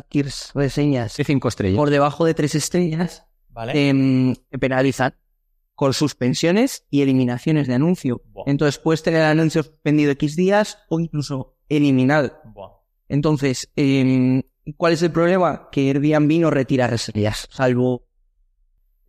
reseñas 0.53 1.17
de 1.17 1.23
cinco 1.23 1.47
estrellas. 1.47 1.77
por 1.77 1.89
debajo 1.89 2.25
de 2.25 2.35
tres 2.35 2.53
estrellas, 2.53 3.25
¿Vale? 3.49 3.89
em, 3.89 4.35
te 4.35 4.59
penalizan 4.59 5.15
con 5.73 5.93
suspensiones 5.93 6.85
y 6.91 7.01
eliminaciones 7.01 7.67
de 7.67 7.73
anuncio. 7.73 8.21
Entonces 8.45 8.77
puedes 8.77 9.01
tener 9.01 9.21
el 9.21 9.27
anuncio 9.29 9.63
suspendido 9.63 10.11
X 10.11 10.35
días 10.35 10.77
o 10.89 10.99
incluso 10.99 11.57
eliminado. 11.69 12.33
Entonces, 13.09 13.71
em, 13.75 14.43
¿cuál 14.77 14.93
es 14.93 15.01
el 15.01 15.11
problema? 15.11 15.69
Que 15.71 15.89
Airbnb 15.89 16.39
no 16.39 16.51
retira 16.51 16.85
reseñas, 16.85 17.47
salvo... 17.51 18.05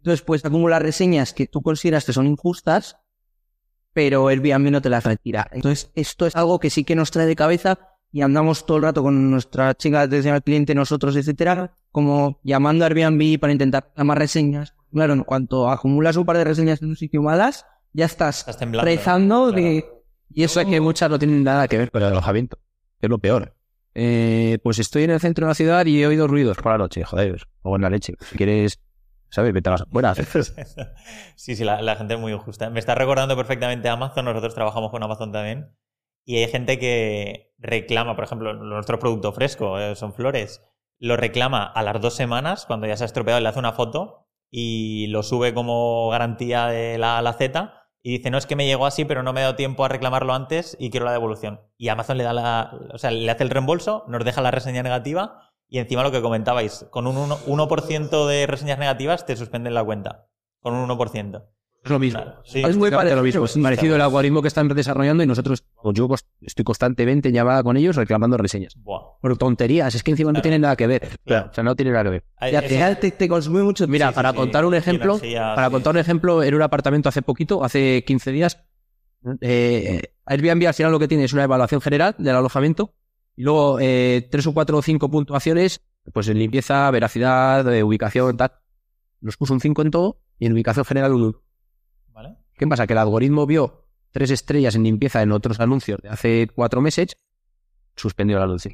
Entonces 0.04 0.20
puedes 0.20 0.44
acumular 0.44 0.82
reseñas 0.82 1.32
que 1.32 1.46
tú 1.46 1.62
consideras 1.62 2.04
que 2.04 2.12
son 2.12 2.26
injustas, 2.26 2.98
pero 3.94 4.28
Airbnb 4.28 4.70
no 4.70 4.82
te 4.82 4.90
las 4.90 5.02
retira. 5.02 5.48
Entonces, 5.50 5.90
esto 5.94 6.26
es 6.26 6.36
algo 6.36 6.58
que 6.60 6.68
sí 6.68 6.84
que 6.84 6.94
nos 6.94 7.10
trae 7.10 7.24
de 7.26 7.34
cabeza 7.34 7.78
y 8.12 8.20
andamos 8.20 8.66
todo 8.66 8.76
el 8.76 8.82
rato 8.82 9.02
con 9.02 9.30
nuestra 9.30 9.72
chica 9.74 10.00
de 10.00 10.04
atención 10.04 10.34
al 10.34 10.42
cliente, 10.42 10.74
nosotros, 10.74 11.16
etcétera, 11.16 11.72
como 11.90 12.38
llamando 12.44 12.84
a 12.84 12.88
Airbnb 12.88 13.40
para 13.40 13.54
intentar 13.54 13.92
más 13.96 14.18
reseñas. 14.18 14.74
Claro, 14.92 15.14
en 15.14 15.24
cuanto 15.24 15.70
acumulas 15.70 16.16
un 16.16 16.26
par 16.26 16.36
de 16.36 16.44
reseñas 16.44 16.82
en 16.82 16.88
un 16.90 16.96
sitio 16.96 17.22
malas, 17.22 17.64
ya 17.94 18.04
estás, 18.04 18.40
Estás 18.40 18.58
temblando. 18.58 18.84
rezando 18.84 19.52
Claro. 19.52 19.62
de... 19.62 19.86
Y 20.34 20.42
eso 20.42 20.60
es 20.60 20.66
que 20.66 20.82
muchas 20.82 21.08
no 21.08 21.18
tienen 21.18 21.42
nada 21.44 21.66
que 21.66 21.78
ver 21.78 21.90
con 21.90 22.02
el 22.02 22.08
alojamiento, 22.08 22.58
que 23.00 23.06
es 23.06 23.10
lo 23.10 23.18
peor. 23.18 23.56
Eh, 23.94 24.58
pues 24.62 24.78
estoy 24.80 25.04
en 25.04 25.12
el 25.12 25.20
centro 25.20 25.46
de 25.46 25.50
la 25.50 25.54
ciudad 25.54 25.86
y 25.86 26.02
he 26.02 26.06
oído 26.06 26.26
ruidos 26.26 26.58
por 26.58 26.72
la 26.72 26.78
noche, 26.78 27.04
joder, 27.04 27.46
o 27.62 27.76
en 27.76 27.82
la 27.82 27.88
leche. 27.88 28.14
Si 28.20 28.36
quieres, 28.36 28.80
¿sabes? 29.34 29.52
Vete 29.52 29.68
a 29.68 29.72
las 29.72 29.88
buenas. 29.90 30.18
Sí, 31.36 31.56
sí, 31.56 31.64
la, 31.64 31.96
gente 31.96 32.14
es 32.14 32.20
muy 32.20 32.32
injusta. 32.32 32.70
Me 32.70 32.78
está 32.78 32.94
recordando 32.94 33.36
perfectamente 33.36 33.88
Amazon, 33.88 34.24
nosotros 34.24 34.54
trabajamos 34.54 34.90
con 34.90 35.02
Amazon 35.02 35.32
también. 35.32 35.76
Y 36.24 36.36
hay 36.36 36.48
gente 36.48 36.78
que 36.78 37.52
reclama, 37.58 38.14
por 38.14 38.24
ejemplo, 38.24 38.54
nuestro 38.54 38.98
producto 38.98 39.32
fresco, 39.32 39.78
eh, 39.78 39.94
son 39.96 40.14
flores, 40.14 40.62
lo 40.98 41.16
reclama 41.16 41.64
a 41.64 41.82
las 41.82 42.00
dos 42.00 42.14
semanas, 42.14 42.64
cuando 42.64 42.86
ya 42.86 42.96
se 42.96 43.04
ha 43.04 43.06
estropeado, 43.06 43.40
le 43.40 43.48
hace 43.48 43.58
una 43.58 43.72
foto 43.72 44.26
y 44.50 45.08
lo 45.08 45.22
sube 45.22 45.52
como 45.52 46.08
garantía 46.08 46.66
de 46.68 46.96
la 46.96 47.20
la 47.20 47.32
Z 47.34 47.74
y 48.02 48.18
dice, 48.18 48.30
no 48.30 48.38
es 48.38 48.46
que 48.46 48.56
me 48.56 48.66
llegó 48.66 48.86
así, 48.86 49.04
pero 49.04 49.22
no 49.22 49.32
me 49.32 49.40
he 49.40 49.42
dado 49.42 49.56
tiempo 49.56 49.84
a 49.84 49.88
reclamarlo 49.88 50.34
antes 50.34 50.76
y 50.78 50.90
quiero 50.90 51.06
la 51.06 51.12
devolución. 51.12 51.60
Y 51.76 51.88
Amazon 51.88 52.18
le 52.18 52.24
da 52.24 52.32
la, 52.32 52.78
o 52.92 52.98
sea, 52.98 53.10
le 53.10 53.30
hace 53.30 53.42
el 53.42 53.50
reembolso, 53.50 54.04
nos 54.08 54.24
deja 54.24 54.40
la 54.42 54.50
reseña 54.50 54.82
negativa 54.82 55.53
y 55.68 55.78
encima 55.78 56.02
lo 56.02 56.12
que 56.12 56.22
comentabais, 56.22 56.86
con 56.90 57.06
un 57.06 57.16
1%, 57.16 57.38
1 57.46 58.26
de 58.26 58.46
reseñas 58.46 58.78
negativas 58.78 59.26
te 59.26 59.36
suspenden 59.36 59.74
la 59.74 59.84
cuenta. 59.84 60.26
Con 60.60 60.74
un 60.74 60.88
1%. 60.88 61.44
Es 61.84 61.90
lo 61.90 61.98
mismo. 61.98 62.22
Claro, 62.22 62.40
sí. 62.44 62.60
Es 62.60 62.76
muy 62.78 62.88
Exactamente 62.88 63.14
lo 63.16 63.20
parecido. 63.20 63.42
mismo. 63.42 63.44
Es 63.44 63.62
parecido 63.62 63.94
el 63.96 64.00
algoritmo 64.00 64.40
que 64.40 64.48
están 64.48 64.68
desarrollando 64.68 65.22
y 65.22 65.26
nosotros, 65.26 65.64
pues 65.82 65.94
yo 65.94 66.08
cos- 66.08 66.24
estoy 66.40 66.64
constantemente 66.64 67.28
en 67.28 67.34
llamada 67.34 67.62
con 67.62 67.76
ellos 67.76 67.96
reclamando 67.96 68.38
reseñas. 68.38 68.74
Buah. 68.76 69.18
Por 69.20 69.36
tonterías, 69.36 69.94
es 69.94 70.02
que 70.02 70.12
encima 70.12 70.32
no 70.32 70.40
tienen 70.40 70.62
nada 70.62 70.76
que 70.76 70.86
ver. 70.86 71.18
Claro. 71.26 71.50
O 71.50 71.54
sea, 71.54 71.62
no 71.62 71.76
tiene 71.76 71.90
nada 71.90 72.04
que 72.04 72.10
ver. 72.10 72.24
Hay- 72.38 72.52
Y 72.54 72.56
al 72.56 72.64
eso- 72.64 72.74
final 72.74 72.98
te, 72.98 73.10
te 73.10 73.28
consume 73.28 73.62
mucho. 73.62 73.86
Mira, 73.86 74.06
Sí, 74.06 74.12
sí, 74.12 74.14
para 74.14 74.30
sí. 74.30 74.36
contar 74.36 74.64
un 74.64 74.74
ejemplo, 74.74 75.12
energía, 75.18 75.52
para 75.54 75.66
sí. 75.66 75.72
contar 75.72 75.92
un 75.92 75.98
ejemplo, 75.98 76.42
en 76.42 76.54
un 76.54 76.62
apartamento 76.62 77.10
hace 77.10 77.20
poquito, 77.20 77.62
hace 77.62 78.02
15 78.06 78.32
días, 78.32 78.64
eh, 79.42 80.00
Airbnb 80.26 80.66
al 80.66 80.74
final 80.74 80.92
lo 80.92 80.98
que 80.98 81.08
tiene 81.08 81.24
es 81.24 81.32
una 81.34 81.44
evaluación 81.44 81.80
general 81.82 82.14
del 82.18 82.34
alojamiento 82.36 82.94
y 83.36 83.42
luego 83.42 83.78
eh, 83.80 84.28
tres 84.30 84.46
o 84.46 84.54
cuatro 84.54 84.78
o 84.78 84.82
cinco 84.82 85.10
puntuaciones, 85.10 85.80
pues 86.12 86.28
en 86.28 86.38
limpieza, 86.38 86.90
veracidad, 86.90 87.72
eh, 87.74 87.82
ubicación, 87.82 88.36
tal. 88.36 88.52
Nos 89.20 89.36
puso 89.36 89.54
un 89.54 89.60
5 89.60 89.80
en 89.82 89.90
todo 89.90 90.20
y 90.38 90.46
en 90.46 90.52
ubicación 90.52 90.84
general 90.84 91.12
un 91.14 91.22
1. 91.22 91.42
¿Vale? 92.12 92.36
¿Qué 92.58 92.66
pasa? 92.66 92.86
Que 92.86 92.92
el 92.92 92.98
algoritmo 92.98 93.46
vio 93.46 93.86
tres 94.10 94.30
estrellas 94.30 94.74
en 94.74 94.82
limpieza 94.84 95.22
en 95.22 95.32
otros 95.32 95.58
anuncios 95.60 96.00
de 96.02 96.10
hace 96.10 96.48
cuatro 96.54 96.80
meses, 96.82 97.16
suspendió 97.96 98.36
el 98.36 98.42
anuncio. 98.42 98.72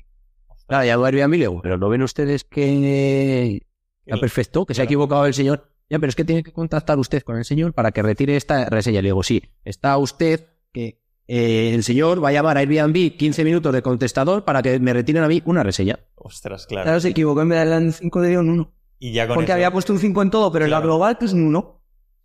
Nada, 0.69 0.85
ya 0.85 0.95
a 0.95 1.07
Airbnb 1.07 1.31
le 1.33 1.39
digo, 1.39 1.61
pero 1.63 1.79
¿no 1.79 1.89
ven 1.89 2.03
ustedes 2.03 2.45
que 2.45 3.63
está 4.05 4.21
perfecto, 4.21 4.67
que 4.67 4.75
se 4.75 4.83
ha 4.83 4.85
Claro. 4.85 4.89
equivocado 4.91 5.27
el 5.27 5.35
señor? 5.35 5.71
Ya, 5.89 5.99
pero 5.99 6.11
es 6.11 6.17
que 6.17 6.25
tiene 6.25 6.43
que 6.43 6.53
contactar 6.53 6.99
usted 6.99 7.23
con 7.23 7.37
el 7.37 7.45
señor 7.45 7.73
para 7.73 7.91
que 7.91 8.03
retire 8.03 8.37
esta 8.37 8.67
reseña. 8.67 9.03
Le 9.03 9.09
digo, 9.09 9.23
sí, 9.23 9.43
está 9.65 9.97
usted 9.99 10.47
que 10.73 11.01
eh, 11.33 11.73
el 11.75 11.85
señor 11.85 12.23
va 12.23 12.31
a 12.31 12.33
llamar 12.33 12.57
a 12.57 12.61
Airbnb 12.61 13.17
15 13.17 13.45
minutos 13.45 13.73
de 13.73 13.83
contestador 13.83 14.45
para 14.45 14.63
que 14.63 14.81
me 14.81 14.93
retiren 14.93 15.23
a 15.23 15.29
mí 15.29 15.41
una 15.45 15.63
reseña. 15.63 16.01
Ostras, 16.17 16.67
claro. 16.67 16.85
Claro, 16.85 17.01
se 17.01 17.11
equivocó 17.11 17.43
en 17.43 17.49
vez 17.51 17.61
de 17.61 17.71
darle 17.71 17.87
un 17.87 17.93
5 17.93 18.21
de 18.21 18.39
un 18.39 18.51
1. 18.51 18.73
Y 18.99 19.13
ya 19.13 19.27
con 19.29 19.35
Porque 19.37 19.47
eso- 19.53 19.55
había 19.55 19.71
puesto 19.71 19.93
un 19.93 20.01
5 20.01 20.23
en 20.23 20.31
todo, 20.31 20.51
pero 20.51 20.65
en 20.65 20.71
la 20.73 20.79
Claro. 20.79 20.89
global 20.95 21.17
pues 21.19 21.33
un 21.33 21.45
1. 21.45 21.81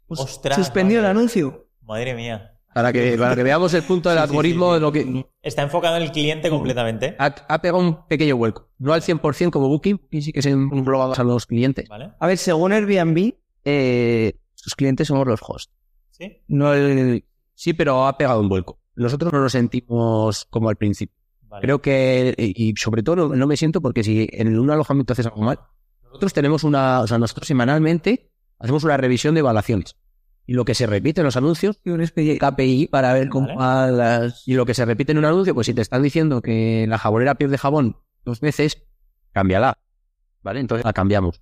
Pues 0.07 0.19
Ostras, 0.19 0.55
suspendió 0.57 0.99
el 0.99 1.05
anuncio. 1.05 1.67
Madre 1.83 2.15
mía. 2.15 2.51
Para 2.73 2.91
que, 2.91 3.15
para 3.17 3.35
que 3.35 3.43
veamos 3.43 3.73
el 3.73 3.83
punto 3.83 4.09
del 4.09 4.17
Sí, 4.17 4.21
sí, 4.23 4.27
sí, 4.27 4.31
algoritmo 4.31 4.67
sí. 4.69 4.73
de 4.73 4.79
lo 4.81 4.91
que 4.91 5.25
Está 5.41 5.61
enfocado 5.61 5.95
en 5.97 6.03
el 6.03 6.11
cliente 6.11 6.49
completamente. 6.49 7.15
ha, 7.19 7.27
ha 7.47 7.61
pegado 7.61 7.79
un 7.81 8.05
pequeño 8.07 8.35
vuelco. 8.35 8.69
No 8.79 8.91
al 8.91 9.01
100% 9.01 9.49
como 9.51 9.69
Booking, 9.69 9.97
que 10.11 10.21
sí 10.21 10.33
que 10.33 10.41
se 10.41 10.49
engloba 10.49 11.13
a 11.15 11.23
los 11.23 11.45
clientes. 11.45 11.87
¿Vale? 11.87 12.11
A 12.19 12.27
ver, 12.27 12.37
según 12.37 12.73
Airbnb, 12.73 13.33
eh, 13.63 14.33
sus 14.55 14.75
clientes 14.75 15.07
somos 15.07 15.25
los 15.25 15.39
hosts. 15.47 15.71
Sí. 16.11 16.41
No 16.49 16.73
el... 16.73 17.23
Sí, 17.53 17.71
pero 17.73 18.05
ha 18.07 18.17
pegado 18.17 18.41
un 18.41 18.49
vuelco. 18.49 18.77
Nosotros 18.95 19.33
no 19.33 19.39
lo 19.39 19.49
sentimos 19.49 20.45
como 20.49 20.69
al 20.69 20.75
principio. 20.75 21.15
Vale. 21.43 21.61
Creo 21.61 21.81
que, 21.81 22.33
y 22.37 22.73
sobre 22.75 23.03
todo 23.03 23.15
no, 23.15 23.35
no 23.35 23.47
me 23.47 23.57
siento 23.57 23.81
porque 23.81 24.03
si 24.03 24.27
en 24.31 24.57
un 24.57 24.71
alojamiento 24.71 25.13
haces 25.13 25.25
algo 25.25 25.41
mal, 25.41 25.59
nosotros 26.03 26.33
tenemos 26.33 26.63
una, 26.63 27.01
o 27.01 27.07
sea, 27.07 27.17
nosotros 27.17 27.47
semanalmente 27.47 28.31
hacemos 28.59 28.83
una 28.83 28.97
revisión 28.97 29.35
de 29.35 29.39
evaluaciones. 29.39 29.95
Y 30.47 30.53
lo 30.53 30.63
que 30.63 30.75
se 30.75 30.85
repite 30.85 31.21
en 31.21 31.25
los 31.25 31.37
anuncios, 31.37 31.81
de 31.83 32.37
KPI 32.39 32.87
para 32.87 33.13
ver 33.13 33.29
cómo 33.29 33.55
Vale. 33.55 33.97
las... 33.97 34.47
y 34.47 34.53
lo 34.53 34.65
que 34.65 34.73
se 34.73 34.85
repite 34.85 35.11
en 35.11 35.17
un 35.17 35.25
anuncio, 35.25 35.55
pues 35.55 35.67
si 35.67 35.73
te 35.73 35.81
están 35.81 36.03
diciendo 36.03 36.41
que 36.41 36.85
la 36.87 36.97
jabonera 36.97 37.35
pierde 37.35 37.57
jabón 37.57 37.97
dos 38.23 38.41
veces, 38.41 38.83
cámbiala. 39.31 39.77
¿Vale? 40.43 40.59
Entonces 40.59 40.85
la 40.85 40.93
cambiamos. 40.93 41.41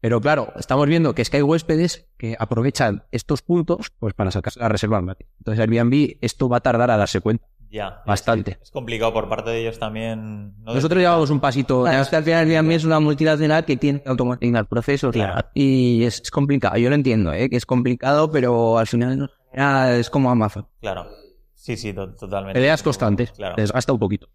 Pero 0.00 0.20
claro, 0.20 0.52
estamos 0.58 0.86
viendo 0.86 1.14
que 1.14 1.22
es 1.22 1.30
que 1.30 1.38
hay 1.38 1.42
huéspedes 1.42 2.08
que 2.18 2.36
aprovechan 2.38 3.04
estos 3.12 3.42
puntos 3.42 3.90
pues 3.98 4.14
para 4.14 4.30
sacarse 4.30 4.60
la 4.60 4.68
reserva 4.68 5.00
gratis. 5.00 5.26
Entonces 5.38 5.60
Airbnb 5.60 6.16
esto 6.20 6.48
va 6.48 6.58
a 6.58 6.60
tardar 6.60 6.90
a 6.90 6.96
darse 6.96 7.20
cuenta. 7.20 7.46
Ya. 7.68 8.02
Bastante. 8.06 8.52
Es, 8.52 8.58
es 8.62 8.70
complicado 8.70 9.12
por 9.12 9.28
parte 9.28 9.50
de 9.50 9.60
ellos 9.62 9.78
también. 9.78 10.54
¿no? 10.62 10.74
Nosotros 10.74 11.00
llevamos 11.00 11.30
un 11.30 11.40
pasito. 11.40 11.86
Es 11.88 12.08
que 12.08 12.16
al 12.16 12.22
final 12.24 12.48
Airbnb 12.48 12.70
es 12.72 12.84
una 12.84 13.00
multinacional 13.00 13.64
que 13.64 13.76
tiene 13.76 14.00
que 14.02 14.08
automatizar 14.08 14.66
procesos 14.66 15.12
Claro. 15.12 15.48
y 15.54 16.04
es, 16.04 16.20
es 16.20 16.30
complicado. 16.30 16.76
Yo 16.76 16.88
lo 16.88 16.94
entiendo, 16.94 17.32
¿eh? 17.32 17.50
que 17.50 17.56
es 17.56 17.66
complicado, 17.66 18.30
pero 18.30 18.78
al 18.78 18.86
final 18.86 19.30
es 19.52 20.10
como 20.10 20.30
Amazon. 20.30 20.66
Claro. 20.80 21.06
Sí, 21.54 21.76
sí, 21.76 21.92
to- 21.92 22.14
totalmente. 22.14 22.54
Peleas 22.54 22.82
constantes. 22.82 23.32
Claro. 23.32 23.56
Desgasta 23.56 23.92
un 23.92 23.98
poquito. 23.98 24.28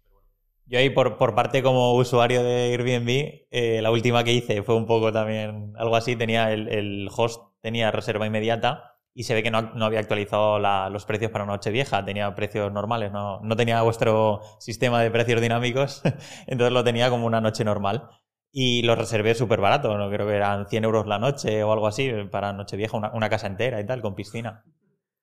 Yo 0.72 0.78
ahí 0.78 0.88
por, 0.90 1.18
por 1.18 1.34
parte 1.34 1.62
como 1.62 1.92
usuario 1.94 2.42
de 2.42 2.72
Airbnb, 2.72 3.46
eh, 3.50 3.80
la 3.82 3.90
última 3.90 4.24
que 4.24 4.32
hice 4.32 4.62
fue 4.62 4.74
un 4.74 4.86
poco 4.86 5.12
también 5.12 5.74
algo 5.76 5.96
así. 5.96 6.16
Tenía 6.16 6.50
el, 6.52 6.68
el 6.68 7.08
host, 7.14 7.42
tenía 7.60 7.90
reserva 7.90 8.26
inmediata 8.26 8.96
y 9.14 9.24
se 9.24 9.34
ve 9.34 9.42
que 9.42 9.50
no, 9.50 9.60
no 9.74 9.84
había 9.84 10.00
actualizado 10.00 10.58
la- 10.58 10.88
los 10.88 11.04
precios 11.04 11.30
para 11.30 11.44
Nochevieja. 11.44 12.02
Tenía 12.06 12.34
precios 12.34 12.72
normales, 12.72 13.12
no, 13.12 13.40
no 13.42 13.54
tenía 13.56 13.82
vuestro 13.82 14.40
sistema 14.60 15.02
de 15.02 15.10
precios 15.10 15.42
dinámicos. 15.42 16.00
Entonces 16.46 16.72
lo 16.72 16.82
tenía 16.84 17.10
como 17.10 17.26
una 17.26 17.40
noche 17.42 17.64
normal. 17.64 18.08
Y 18.50 18.82
lo 18.82 18.94
reservé 18.96 19.34
súper 19.34 19.60
barato, 19.60 19.96
¿no? 19.98 20.10
creo 20.10 20.26
que 20.26 20.34
eran 20.36 20.68
100 20.68 20.84
euros 20.84 21.06
la 21.06 21.18
noche 21.18 21.62
o 21.64 21.72
algo 21.72 21.86
así 21.86 22.10
para 22.30 22.52
Nochevieja, 22.54 22.96
una, 22.96 23.10
una 23.14 23.28
casa 23.30 23.46
entera 23.46 23.80
y 23.80 23.86
tal, 23.86 24.00
con 24.02 24.14
piscina. 24.14 24.64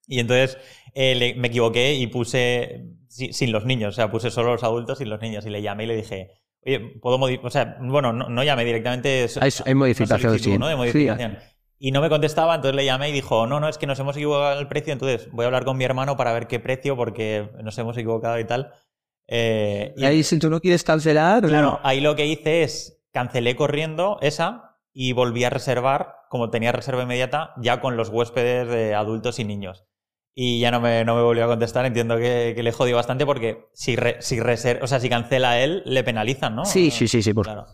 Y 0.09 0.19
entonces 0.19 0.57
eh, 0.93 1.15
le- 1.15 1.35
me 1.35 1.47
equivoqué 1.49 1.93
y 1.93 2.07
puse 2.07 2.83
si- 3.07 3.31
sin 3.31 3.51
los 3.51 3.63
niños, 3.63 3.93
o 3.93 3.95
sea, 3.95 4.11
puse 4.11 4.31
solo 4.31 4.51
los 4.53 4.63
adultos 4.63 4.99
y 5.01 5.05
los 5.05 5.21
niños. 5.21 5.45
Y 5.45 5.49
le 5.51 5.61
llamé 5.61 5.83
y 5.85 5.87
le 5.87 5.95
dije, 5.95 6.31
oye, 6.65 6.79
¿puedo 7.01 7.17
modificar? 7.17 7.47
O 7.47 7.51
sea, 7.51 7.77
bueno, 7.79 8.11
no, 8.11 8.27
no 8.27 8.43
llamé 8.43 8.65
directamente. 8.65 9.27
Hay- 9.39 9.51
hay 9.65 9.71
una 9.73 9.79
modificación, 9.79 10.31
sí. 10.39 10.57
¿no? 10.57 10.67
De 10.67 10.75
modificación. 10.75 11.37
Y 11.81 11.91
no 11.91 12.01
me 12.01 12.09
contestaba, 12.09 12.55
entonces 12.55 12.75
le 12.75 12.83
llamé 12.83 13.09
y 13.09 13.13
dijo, 13.13 13.47
no, 13.47 13.59
no, 13.61 13.69
es 13.69 13.77
que 13.77 13.87
nos 13.87 13.97
hemos 13.99 14.17
equivocado 14.17 14.59
el 14.59 14.67
precio, 14.67 14.91
entonces 14.91 15.29
voy 15.31 15.43
a 15.43 15.45
hablar 15.45 15.63
con 15.63 15.77
mi 15.77 15.85
hermano 15.85 16.17
para 16.17 16.33
ver 16.33 16.47
qué 16.47 16.59
precio, 16.59 16.97
porque 16.97 17.49
nos 17.63 17.77
hemos 17.77 17.95
equivocado 17.95 18.37
y 18.37 18.43
tal. 18.45 18.73
Eh, 19.27 19.93
Y 19.95 20.05
ahí, 20.05 20.23
si 20.23 20.39
tú 20.39 20.49
no 20.49 20.59
quieres 20.59 20.83
cancelar, 20.83 21.43
Claro, 21.43 21.79
ahí 21.83 22.01
lo 22.01 22.15
que 22.15 22.25
hice 22.25 22.63
es 22.63 23.01
cancelé 23.11 23.55
corriendo 23.55 24.17
esa 24.21 24.75
y 24.91 25.13
volví 25.13 25.43
a 25.43 25.49
reservar, 25.49 26.15
como 26.29 26.49
tenía 26.49 26.71
reserva 26.71 27.03
inmediata, 27.03 27.53
ya 27.61 27.79
con 27.79 27.95
los 27.95 28.09
huéspedes 28.09 28.67
de 28.67 28.95
adultos 28.95 29.39
y 29.39 29.45
niños. 29.45 29.85
Y 30.35 30.59
ya 30.59 30.71
no 30.71 30.79
me, 30.79 31.03
no 31.05 31.15
me 31.15 31.21
volvió 31.21 31.45
a 31.45 31.47
contestar. 31.47 31.85
Entiendo 31.85 32.17
que, 32.17 32.53
que 32.55 32.63
le 32.63 32.71
jodió 32.71 32.95
bastante 32.95 33.25
porque 33.25 33.65
si, 33.73 33.95
re- 33.95 34.17
si, 34.21 34.37
reser- 34.39 34.79
o 34.81 34.87
sea, 34.87 34.99
si 34.99 35.09
cancela 35.09 35.59
él, 35.61 35.81
le 35.85 36.03
penalizan, 36.03 36.55
¿no? 36.55 36.65
Sí, 36.65 36.91
Sí, 36.91 37.07
sí, 37.07 37.21
sí, 37.21 37.33
por 37.33 37.45
Claro. 37.45 37.65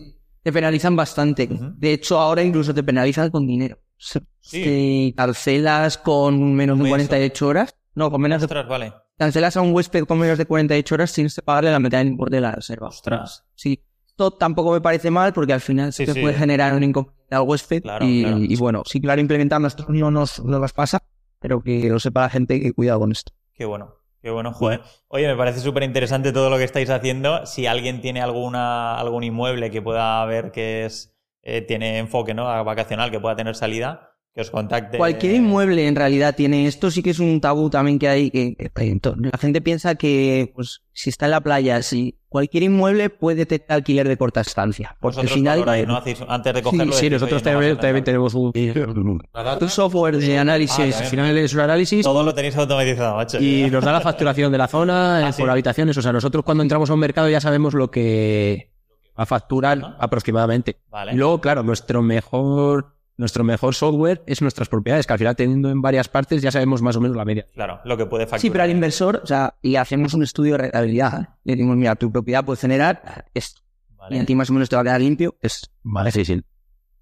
Te 0.43 0.53
penalizan 0.53 0.95
bastante. 0.95 1.47
De 1.49 1.93
hecho, 1.93 2.19
ahora 2.19 2.43
incluso 2.43 2.73
te 2.73 2.83
penalizan 2.83 3.31
con 3.31 3.47
dinero. 3.47 3.79
Sí. 3.97 4.19
Te 4.51 5.13
cancelas 5.17 5.97
con 5.97 6.53
menos 6.53 6.77
de 6.77 6.81
Muy 6.83 6.89
48 6.89 7.47
horas. 7.47 7.75
No, 7.95 8.11
con 8.11 8.21
menos 8.21 8.41
de... 8.41 8.45
Ostras, 8.45 8.67
vale. 8.67 8.93
Cancelas 9.17 9.57
a 9.57 9.61
un 9.61 9.73
huésped 9.73 10.03
con 10.05 10.19
menos 10.19 10.37
de 10.37 10.45
48 10.45 10.95
horas 10.95 11.13
tienes 11.13 11.33
que 11.35 11.41
pagarle 11.41 11.71
la 11.71 11.79
mitad 11.79 11.97
del 11.99 12.09
importe 12.09 12.35
de 12.35 12.41
la 12.41 12.51
reserva. 12.51 12.89
Ostras. 12.89 13.45
Sí. 13.55 13.81
Esto 14.05 14.31
tampoco 14.31 14.71
me 14.73 14.81
parece 14.81 15.09
mal 15.09 15.33
porque 15.33 15.53
al 15.53 15.61
final 15.61 15.91
Sí, 15.93 16.05
se 16.05 16.13
sí. 16.13 16.21
puede 16.21 16.35
generar 16.35 16.73
un 16.75 16.83
inconveniente 16.83 17.35
al 17.35 17.41
huésped. 17.41 17.81
Claro, 17.81 18.05
y, 18.07 18.21
claro. 18.23 18.37
y 18.39 18.55
bueno, 18.57 18.83
sí, 18.85 19.01
claro, 19.01 19.21
implementar 19.21 19.59
nosotros 19.61 19.89
no 19.89 20.11
nos, 20.11 20.43
no 20.43 20.59
nos 20.59 20.73
pasa, 20.73 20.99
pero 21.39 21.61
que 21.61 21.89
lo 21.89 21.99
sepa 21.99 22.21
la 22.21 22.29
gente 22.29 22.59
que 22.59 22.73
cuidado 22.73 22.99
con 22.99 23.11
esto. 23.11 23.31
Qué 23.53 23.65
bueno, 23.65 23.95
qué 24.21 24.31
bueno, 24.31 24.53
joder. 24.53 24.81
Oye, 25.07 25.27
me 25.27 25.35
parece 25.35 25.59
súper 25.59 25.83
interesante 25.83 26.31
todo 26.31 26.49
lo 26.49 26.57
que 26.57 26.63
estáis 26.63 26.89
haciendo. 26.89 27.45
Si 27.45 27.67
alguien 27.67 28.01
tiene 28.01 28.21
alguna, 28.21 28.97
algún 28.97 29.23
inmueble 29.23 29.71
que 29.71 29.81
pueda 29.81 30.23
ver 30.25 30.51
que 30.51 30.85
es, 30.85 31.15
eh, 31.43 31.61
tiene 31.61 31.99
enfoque 31.99 32.33
¿no? 32.33 32.49
a 32.49 32.63
vacacional, 32.63 33.11
que 33.11 33.19
pueda 33.19 33.35
tener 33.35 33.55
salida, 33.55 34.14
que 34.35 34.41
os 34.41 34.51
contacte. 34.51 34.97
Cualquier 34.97 35.35
inmueble 35.35 35.87
en 35.87 35.95
realidad 35.95 36.35
tiene 36.35 36.67
esto, 36.67 36.91
sí 36.91 37.01
que 37.01 37.11
es 37.11 37.19
un 37.19 37.39
tabú 37.39 37.69
también 37.69 37.97
que 37.97 38.09
hay, 38.09 38.29
que, 38.29 38.69
la 38.75 39.37
gente 39.39 39.61
piensa 39.61 39.95
que 39.95 40.51
pues 40.53 40.81
si 40.91 41.09
está 41.09 41.25
en 41.25 41.31
la 41.31 41.39
playa, 41.41 41.81
si 41.81 42.19
cualquier 42.27 42.63
inmueble 42.63 43.09
puede 43.09 43.45
tener 43.45 43.65
alquiler 43.69 44.09
de 44.09 44.17
corta 44.17 44.41
estancia, 44.41 44.97
porque 44.99 45.21
al 45.21 45.29
final 45.29 45.59
valoráis, 45.59 45.87
¿no? 45.87 45.95
Hacéis- 45.95 46.25
antes 46.27 46.53
de 46.53 46.61
cogerlo. 46.61 46.91
Sí, 46.91 47.05
decís, 47.05 47.11
nosotros 47.13 47.41
"Oye, 47.41 47.51
no 47.51 47.53
también, 47.53 47.71
vas 47.75 47.77
a 47.77 47.81
también 47.81 47.95
entrar". 47.97 48.03
tenemos 48.03 48.33
un, 48.33 49.63
un 49.63 49.69
software 49.69 50.17
de 50.17 50.37
análisis 50.37 50.79
Ah, 50.79 50.83
al 50.83 50.91
también. 50.91 51.09
final 51.11 51.37
es 51.37 51.53
un 51.53 51.59
análisis 51.61 52.03
Todo 52.03 52.21
lo 52.23 52.33
tenéis 52.33 52.57
automatizado, 52.57 53.15
macho. 53.15 53.39
y 53.41 53.69
nos 53.71 53.85
da 53.85 53.93
la 53.93 54.01
facturación 54.01 54.51
de 54.51 54.57
la 54.57 54.67
zona 54.67 55.25
Ah, 55.27 55.29
eh, 55.29 55.33
sí. 55.33 55.41
por 55.41 55.49
habitaciones. 55.49 55.97
O 55.97 56.01
sea, 56.01 56.11
nosotros 56.11 56.43
cuando 56.43 56.61
entramos 56.61 56.89
a 56.89 56.93
un 56.93 56.99
mercado 56.99 57.29
ya 57.29 57.39
sabemos 57.39 57.73
lo 57.73 57.89
que 57.89 58.69
va 59.17 59.23
a 59.23 59.25
facturar 59.25 59.95
aproximadamente. 59.97 60.75
Vale. 60.89 61.13
Y 61.13 61.15
luego, 61.15 61.39
claro, 61.39 61.63
nuestro 61.63 62.01
mejor, 62.01 62.94
nuestro 63.17 63.43
mejor 63.43 63.75
software 63.75 64.23
es 64.27 64.41
nuestras 64.41 64.69
propiedades, 64.69 65.07
que 65.07 65.13
al 65.13 65.19
final 65.19 65.35
teniendo 65.35 65.69
en 65.69 65.81
varias 65.81 66.09
partes 66.09 66.41
ya 66.41 66.51
sabemos 66.51 66.81
más 66.81 66.95
o 66.95 67.01
menos 67.01 67.15
la 67.15 67.25
media. 67.25 67.45
Claro, 67.53 67.79
lo 67.85 67.97
que 67.97 68.05
puede 68.05 68.25
facturar. 68.25 68.41
Sí, 68.41 68.49
pero 68.49 68.63
al 68.63 68.71
inversor, 68.71 69.21
o 69.23 69.25
sea, 69.25 69.55
y 69.61 69.75
hacemos 69.75 70.13
un 70.13 70.23
estudio 70.23 70.53
de 70.53 70.57
rentabilidad. 70.59 71.21
¿eh? 71.21 71.27
Le 71.43 71.53
decimos, 71.55 71.77
mira, 71.77 71.95
tu 71.95 72.11
propiedad 72.11 72.43
puede 72.43 72.59
generar 72.59 73.25
esto. 73.33 73.61
Y 74.09 74.19
a 74.19 74.25
ti 74.25 74.35
más 74.35 74.49
o 74.49 74.53
menos 74.53 74.69
te 74.69 74.75
va 74.75 74.81
a 74.81 74.85
quedar 74.85 75.01
limpio. 75.01 75.35
Es, 75.41 75.71
vale, 75.81 76.11
sí, 76.11 76.25
sí. 76.25 76.39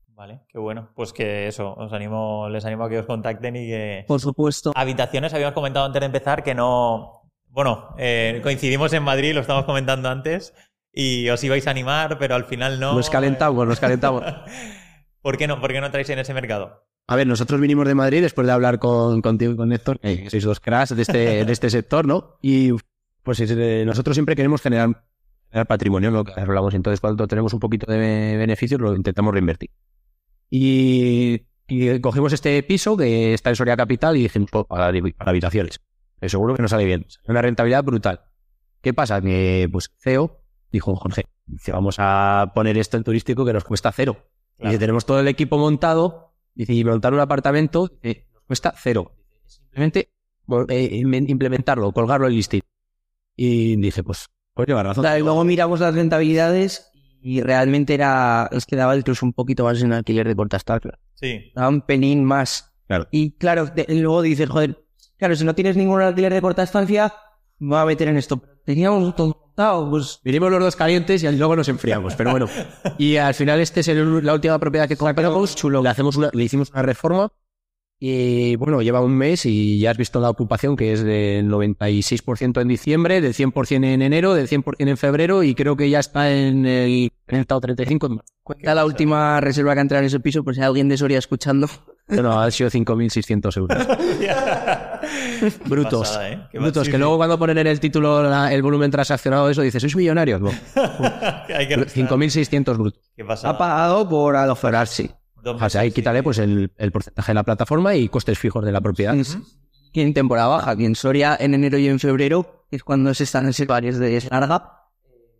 vale, 0.07 0.41
qué 0.47 0.57
bueno. 0.57 0.89
Pues 0.95 1.11
que 1.11 1.47
eso, 1.47 1.73
os 1.73 1.91
animo, 1.91 2.47
les 2.49 2.63
animo 2.63 2.85
a 2.85 2.89
que 2.89 2.99
os 2.99 3.05
contacten 3.05 3.55
y 3.57 3.67
que... 3.67 4.05
Por 4.07 4.21
supuesto. 4.21 4.71
Habitaciones, 4.73 5.33
habíamos 5.33 5.53
comentado 5.53 5.85
antes 5.85 5.99
de 5.99 6.05
empezar 6.05 6.43
que 6.43 6.55
no. 6.55 7.29
Bueno, 7.49 7.93
eh, 7.97 8.39
coincidimos 8.41 8.93
en 8.93 9.03
Madrid, 9.03 9.33
lo 9.33 9.41
estamos 9.41 9.65
comentando 9.65 10.09
antes, 10.09 10.53
y 10.93 11.27
os 11.29 11.43
ibais 11.43 11.67
a 11.67 11.71
animar, 11.71 12.17
pero 12.17 12.35
al 12.35 12.45
final 12.45 12.79
no. 12.79 12.93
Nos 12.93 13.09
calentamos, 13.09 13.67
nos 13.67 13.79
calentamos. 13.79 14.23
¿Por 15.23 15.37
qué 15.37 15.47
no? 15.47 15.59
¿Por 15.61 15.71
qué 15.71 15.79
no 15.79 15.89
traéis 15.89 16.09
en 16.09 16.19
ese 16.19 16.33
mercado? 16.33 16.85
A 17.07 17.15
ver, 17.15 17.25
nosotros 17.25 17.59
vinimos 17.59 17.87
de 17.87 17.95
Madrid 17.95 18.21
después 18.21 18.45
de 18.45 18.53
hablar 18.53 18.77
con, 18.77 19.21
contigo 19.21 19.53
y 19.53 19.55
con 19.55 19.71
Héctor, 19.71 19.99
que 19.99 20.29
sois 20.29 20.43
dos 20.43 20.59
cracks 20.59 20.95
de 20.95 21.01
este, 21.01 21.45
de 21.45 21.51
este 21.51 21.69
sector, 21.69 22.05
¿no? 22.05 22.37
Y 22.41 22.71
pues 23.23 23.39
eh, 23.39 23.83
nosotros 23.85 24.15
siempre 24.15 24.35
queremos 24.35 24.61
generar, 24.61 25.05
generar 25.49 25.67
patrimonio, 25.67 26.11
lo 26.11 26.25
que 26.25 26.39
hablamos. 26.39 26.73
Entonces, 26.73 26.99
cuando 26.99 27.25
tenemos 27.25 27.53
un 27.53 27.59
poquito 27.59 27.89
de 27.89 28.35
beneficios, 28.37 28.79
lo 28.81 28.95
intentamos 28.95 29.33
reinvertir. 29.33 29.69
Y, 30.49 31.47
y 31.67 31.99
cogimos 32.01 32.33
este 32.33 32.61
piso 32.63 32.97
que 32.97 33.33
está 33.33 33.49
en 33.49 33.55
Soria 33.55 33.77
Capital 33.77 34.17
y 34.17 34.23
dijimos, 34.23 34.49
pues, 34.51 34.65
para, 34.65 34.91
para 35.17 35.31
habitaciones. 35.31 35.79
Seguro 36.21 36.53
que 36.53 36.61
nos 36.61 36.71
sale 36.71 36.85
bien. 36.85 37.05
Una 37.27 37.41
rentabilidad 37.41 37.83
brutal. 37.83 38.21
¿Qué 38.81 38.93
pasa? 38.93 39.21
Que, 39.21 39.69
pues, 39.71 39.89
CEO 39.99 40.41
dijo, 40.71 40.95
Jorge, 40.95 41.25
vamos 41.71 41.95
a 41.99 42.51
poner 42.53 42.77
esto 42.77 42.97
en 42.97 43.03
turístico 43.03 43.45
que 43.45 43.53
nos 43.53 43.63
cuesta 43.63 43.91
cero. 43.91 44.17
Y 44.53 44.61
Claro. 44.61 44.69
dice, 44.71 44.79
tenemos 44.79 45.05
todo 45.05 45.19
el 45.19 45.27
equipo 45.27 45.57
montado, 45.57 46.33
dice, 46.55 46.73
y 46.73 46.83
montar 46.83 47.13
un 47.13 47.19
apartamento 47.19 47.87
dice, 48.01 48.27
nos 48.33 48.43
cuesta 48.43 48.73
cero. 48.77 49.11
Simplemente 49.45 50.11
eh, 50.69 50.89
im- 51.01 51.29
implementarlo, 51.29 51.91
colgarlo 51.91 52.27
en 52.27 52.33
listing. 52.35 52.61
Y 53.35 53.75
dije, 53.77 54.03
pues, 54.03 54.27
pues 54.53 54.67
lleva 54.67 54.83
razón. 54.83 55.01
Claro, 55.03 55.17
y 55.19 55.23
luego 55.23 55.43
miramos 55.43 55.79
las 55.79 55.95
rentabilidades 55.95 56.89
y 57.21 57.41
realmente 57.41 57.93
era, 57.93 58.47
es 58.51 58.65
que 58.65 58.75
daba 58.75 58.95
incluso 58.95 59.25
un 59.25 59.33
poquito 59.33 59.63
más 59.63 59.81
en 59.81 59.93
alquiler 59.93 60.27
de 60.27 60.35
corta 60.35 60.57
estancia. 60.57 60.99
Sí. 61.15 61.51
Daba 61.55 61.69
un 61.69 61.81
pelín 61.81 62.23
más. 62.23 62.73
Claro. 62.87 63.07
Y 63.11 63.31
claro, 63.31 63.65
de- 63.67 63.85
luego 63.89 64.21
dices, 64.21 64.47
joder, 64.49 64.83
claro, 65.17 65.35
si 65.35 65.43
no 65.45 65.55
tienes 65.55 65.75
ningún 65.77 66.01
alquiler 66.01 66.33
de 66.33 66.41
corta 66.41 66.63
estancia, 66.63 67.13
me 67.59 67.69
voy 67.69 67.79
a 67.79 67.85
meter 67.85 68.07
en 68.09 68.17
esto. 68.17 68.41
Teníamos 68.65 69.15
todo 69.15 69.42
montado, 69.55 69.89
pues 69.89 70.19
Vinimos 70.23 70.51
los 70.51 70.59
dos 70.61 70.75
calientes 70.75 71.23
y 71.23 71.31
luego 71.37 71.55
nos 71.55 71.69
enfriamos, 71.69 72.15
pero 72.15 72.31
bueno. 72.31 72.47
Y 72.97 73.17
al 73.17 73.33
final 73.33 73.59
este 73.59 73.81
es 73.81 73.87
el- 73.87 74.25
la 74.25 74.33
última 74.33 74.57
propiedad 74.59 74.87
que 74.87 74.97
compramos, 74.97 75.55
chulo. 75.55 75.81
Le, 75.81 75.89
hacemos 75.89 76.15
una, 76.17 76.29
le 76.33 76.43
hicimos 76.43 76.69
una 76.71 76.81
reforma 76.81 77.31
y 77.99 78.55
bueno, 78.57 78.81
lleva 78.81 78.99
un 79.01 79.15
mes 79.15 79.45
y 79.45 79.79
ya 79.79 79.91
has 79.91 79.97
visto 79.97 80.19
la 80.19 80.29
ocupación 80.29 80.75
que 80.75 80.91
es 80.91 81.03
del 81.03 81.47
96% 81.47 82.59
en 82.61 82.67
diciembre, 82.67 83.21
del 83.21 83.33
100% 83.33 83.75
en 83.93 84.01
enero, 84.01 84.33
del 84.33 84.47
100% 84.49 84.89
en 84.89 84.97
febrero 84.97 85.43
y 85.43 85.55
creo 85.55 85.77
que 85.77 85.89
ya 85.89 85.99
está 85.99 86.31
en 86.33 86.65
el 86.65 87.11
30 87.25 87.55
o 87.55 87.61
35 87.61 88.07
en 88.07 88.15
marzo. 88.15 88.33
cuenta 88.43 88.75
la 88.75 88.85
última 88.85 89.39
reserva 89.39 89.73
que 89.75 89.81
entra 89.81 89.99
en 89.99 90.05
ese 90.05 90.19
piso, 90.19 90.43
por 90.43 90.53
si 90.55 90.61
hay 90.61 90.67
alguien 90.67 90.89
de 90.89 90.97
Soria 90.97 91.19
escuchando. 91.19 91.67
No, 92.21 92.39
han 92.39 92.51
sido 92.51 92.69
5.600 92.69 93.57
euros. 93.57 93.87
Brutos. 95.65 96.09
Pasada, 96.09 96.29
¿eh? 96.31 96.47
Qué 96.51 96.59
Brutos, 96.59 96.85
sí, 96.85 96.91
que 96.91 96.97
sí. 96.97 96.99
luego 96.99 97.17
cuando 97.17 97.37
ponen 97.37 97.57
en 97.57 97.67
el 97.67 97.79
título 97.79 98.23
la- 98.23 98.53
el 98.53 98.61
volumen 98.61 98.91
transaccionado 98.91 99.49
eso 99.49 99.61
dices, 99.61 99.81
¿sois 99.81 99.95
millonarios? 99.95 100.39
No, 100.41 100.49
Hay 101.55 101.67
que 101.67 101.75
restar. 101.77 102.07
5.600 102.19 102.77
brutos. 102.77 103.01
Qué. 103.15 103.23
Ha 103.43 103.57
pagado 103.57 104.07
por 104.07 104.35
aloferarse. 104.35 105.11
O 105.43 105.69
sea, 105.69 105.81
ahí 105.81 105.91
quítale 105.91 106.23
pues 106.23 106.37
el, 106.37 106.71
el 106.77 106.91
porcentaje 106.91 107.31
de 107.31 107.35
la 107.35 107.43
plataforma 107.43 107.95
y 107.95 108.07
costes 108.07 108.39
fijos 108.39 108.63
de 108.63 108.71
la 108.71 108.79
propiedad. 108.79 109.13
Que 109.91 110.01
en 110.01 110.13
temporada 110.13 110.47
baja, 110.47 110.71
aquí 110.71 110.85
en 110.85 110.95
Soria 110.95 111.35
en 111.39 111.53
enero 111.53 111.77
y 111.77 111.87
en 111.87 111.99
febrero, 111.99 112.65
que 112.69 112.77
es 112.77 112.83
cuando 112.83 113.13
se 113.13 113.25
están 113.25 113.45
reservarios 113.45 113.97
de 113.97 114.23
larga. 114.31 114.79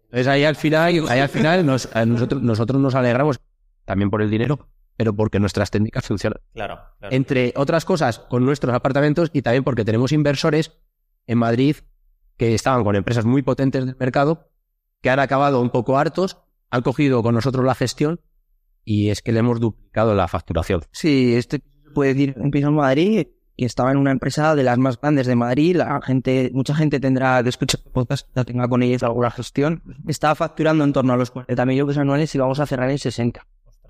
Entonces 0.06 0.28
ahí 0.28 0.44
al 0.44 0.56
final, 0.56 1.06
ahí 1.10 1.20
al 1.22 1.30
final 1.30 1.66
nos- 1.66 1.90
nosotros, 2.06 2.42
nosotros 2.42 2.80
nos 2.82 2.94
alegramos 2.96 3.40
también 3.86 4.10
por 4.12 4.22
el 4.22 4.30
dinero, 4.30 4.68
pero 4.98 5.16
porque 5.16 5.40
nuestras 5.40 5.72
técnicas 5.72 6.06
funcionan. 6.06 6.40
Claro, 6.54 6.80
claro. 7.00 7.16
Entre 7.16 7.54
otras 7.56 7.86
cosas, 7.86 8.20
con 8.20 8.46
nuestros 8.46 8.74
apartamentos 8.74 9.30
y 9.34 9.42
también 9.42 9.64
porque 9.64 9.86
tenemos 9.86 10.12
inversores 10.12 10.72
en 11.28 11.38
Madrid 11.38 11.78
que 12.38 12.54
estaban 12.54 12.84
con 12.84 12.96
empresas 12.96 13.26
muy 13.26 13.42
potentes 13.42 13.86
del 13.86 13.96
mercado, 13.98 14.50
que 15.02 15.10
han 15.10 15.20
acabado 15.20 15.62
un 15.62 15.70
poco 15.70 15.98
hartos, 15.98 16.38
han 16.70 16.82
cogido 16.82 17.22
con 17.24 17.36
nosotros 17.36 17.66
la 17.66 17.76
gestión 17.76 18.22
y 18.84 19.10
es 19.10 19.22
que 19.22 19.32
le 19.32 19.40
hemos 19.40 19.60
duplicado 19.60 20.16
la 20.16 20.28
facturación. 20.28 20.82
Sí, 20.92 21.36
este 21.36 21.62
puede 21.94 22.14
decir 22.14 22.36
un 22.38 22.52
piso 22.52 22.68
en 22.70 22.76
Madrid 22.76 23.28
que 23.56 23.66
estaba 23.66 23.92
en 23.92 23.98
una 23.98 24.12
empresa 24.12 24.56
de 24.56 24.64
las 24.64 24.78
más 24.78 25.00
grandes 25.00 25.28
de 25.28 25.36
Madrid. 25.36 25.76
La 25.76 26.02
gente, 26.02 26.50
mucha 26.54 26.74
gente 26.74 27.00
tendrá 27.00 27.44
que 27.44 27.50
escuchar 27.50 27.82
podcast, 27.92 28.28
ya 28.36 28.44
tenga 28.44 28.68
con 28.68 28.82
ellos 28.82 29.04
alguna 29.04 29.30
gestión. 29.30 29.84
Estaba 30.08 30.36
facturando 30.36 30.84
en 30.84 30.94
torno 30.94 31.14
a 31.14 31.18
los 31.18 31.32
40.000 31.32 31.78
euros 31.78 31.98
anuales 31.98 32.34
y 32.34 32.40
vamos 32.40 32.60
a 32.60 32.66
cerrar 32.66 32.90
en 32.90 32.98
60. 32.98 33.46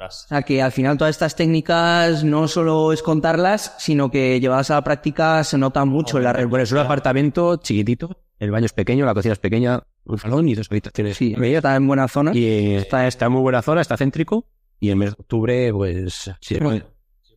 O 0.07 0.27
sea 0.29 0.41
que 0.41 0.61
al 0.61 0.71
final 0.71 0.97
todas 0.97 1.11
estas 1.11 1.35
técnicas 1.35 2.23
no 2.23 2.47
solo 2.47 2.93
es 2.93 3.01
contarlas, 3.01 3.75
sino 3.77 4.11
que 4.11 4.39
llevadas 4.39 4.71
a 4.71 4.75
la 4.75 4.83
práctica 4.83 5.43
se 5.43 5.57
nota 5.57 5.85
mucho 5.85 6.17
en 6.17 6.23
la 6.23 6.33
Bueno, 6.45 6.63
es 6.63 6.71
un 6.71 6.79
apartamento 6.79 7.57
chiquitito, 7.57 8.17
el 8.39 8.51
baño 8.51 8.65
es 8.65 8.73
pequeño, 8.73 9.05
la 9.05 9.13
cocina 9.13 9.33
es 9.33 9.39
pequeña, 9.39 9.83
un 10.05 10.17
salón 10.17 10.47
y 10.49 10.55
dos 10.55 10.67
habitaciones. 10.69 11.17
Sí, 11.17 11.35
está 11.37 11.75
en 11.75 11.87
buena 11.87 12.07
zona. 12.07 12.31
Y 12.33 12.45
eh, 12.45 12.75
está, 12.77 13.07
está 13.07 13.27
en 13.27 13.31
muy 13.31 13.41
buena 13.41 13.61
zona, 13.61 13.81
está 13.81 13.97
céntrico. 13.97 14.47
Y 14.79 14.89
el 14.89 14.97
mes 14.97 15.11
de 15.11 15.15
octubre, 15.19 15.71
pues. 15.71 16.31
Sí, 16.41 16.55
puede 16.55 16.83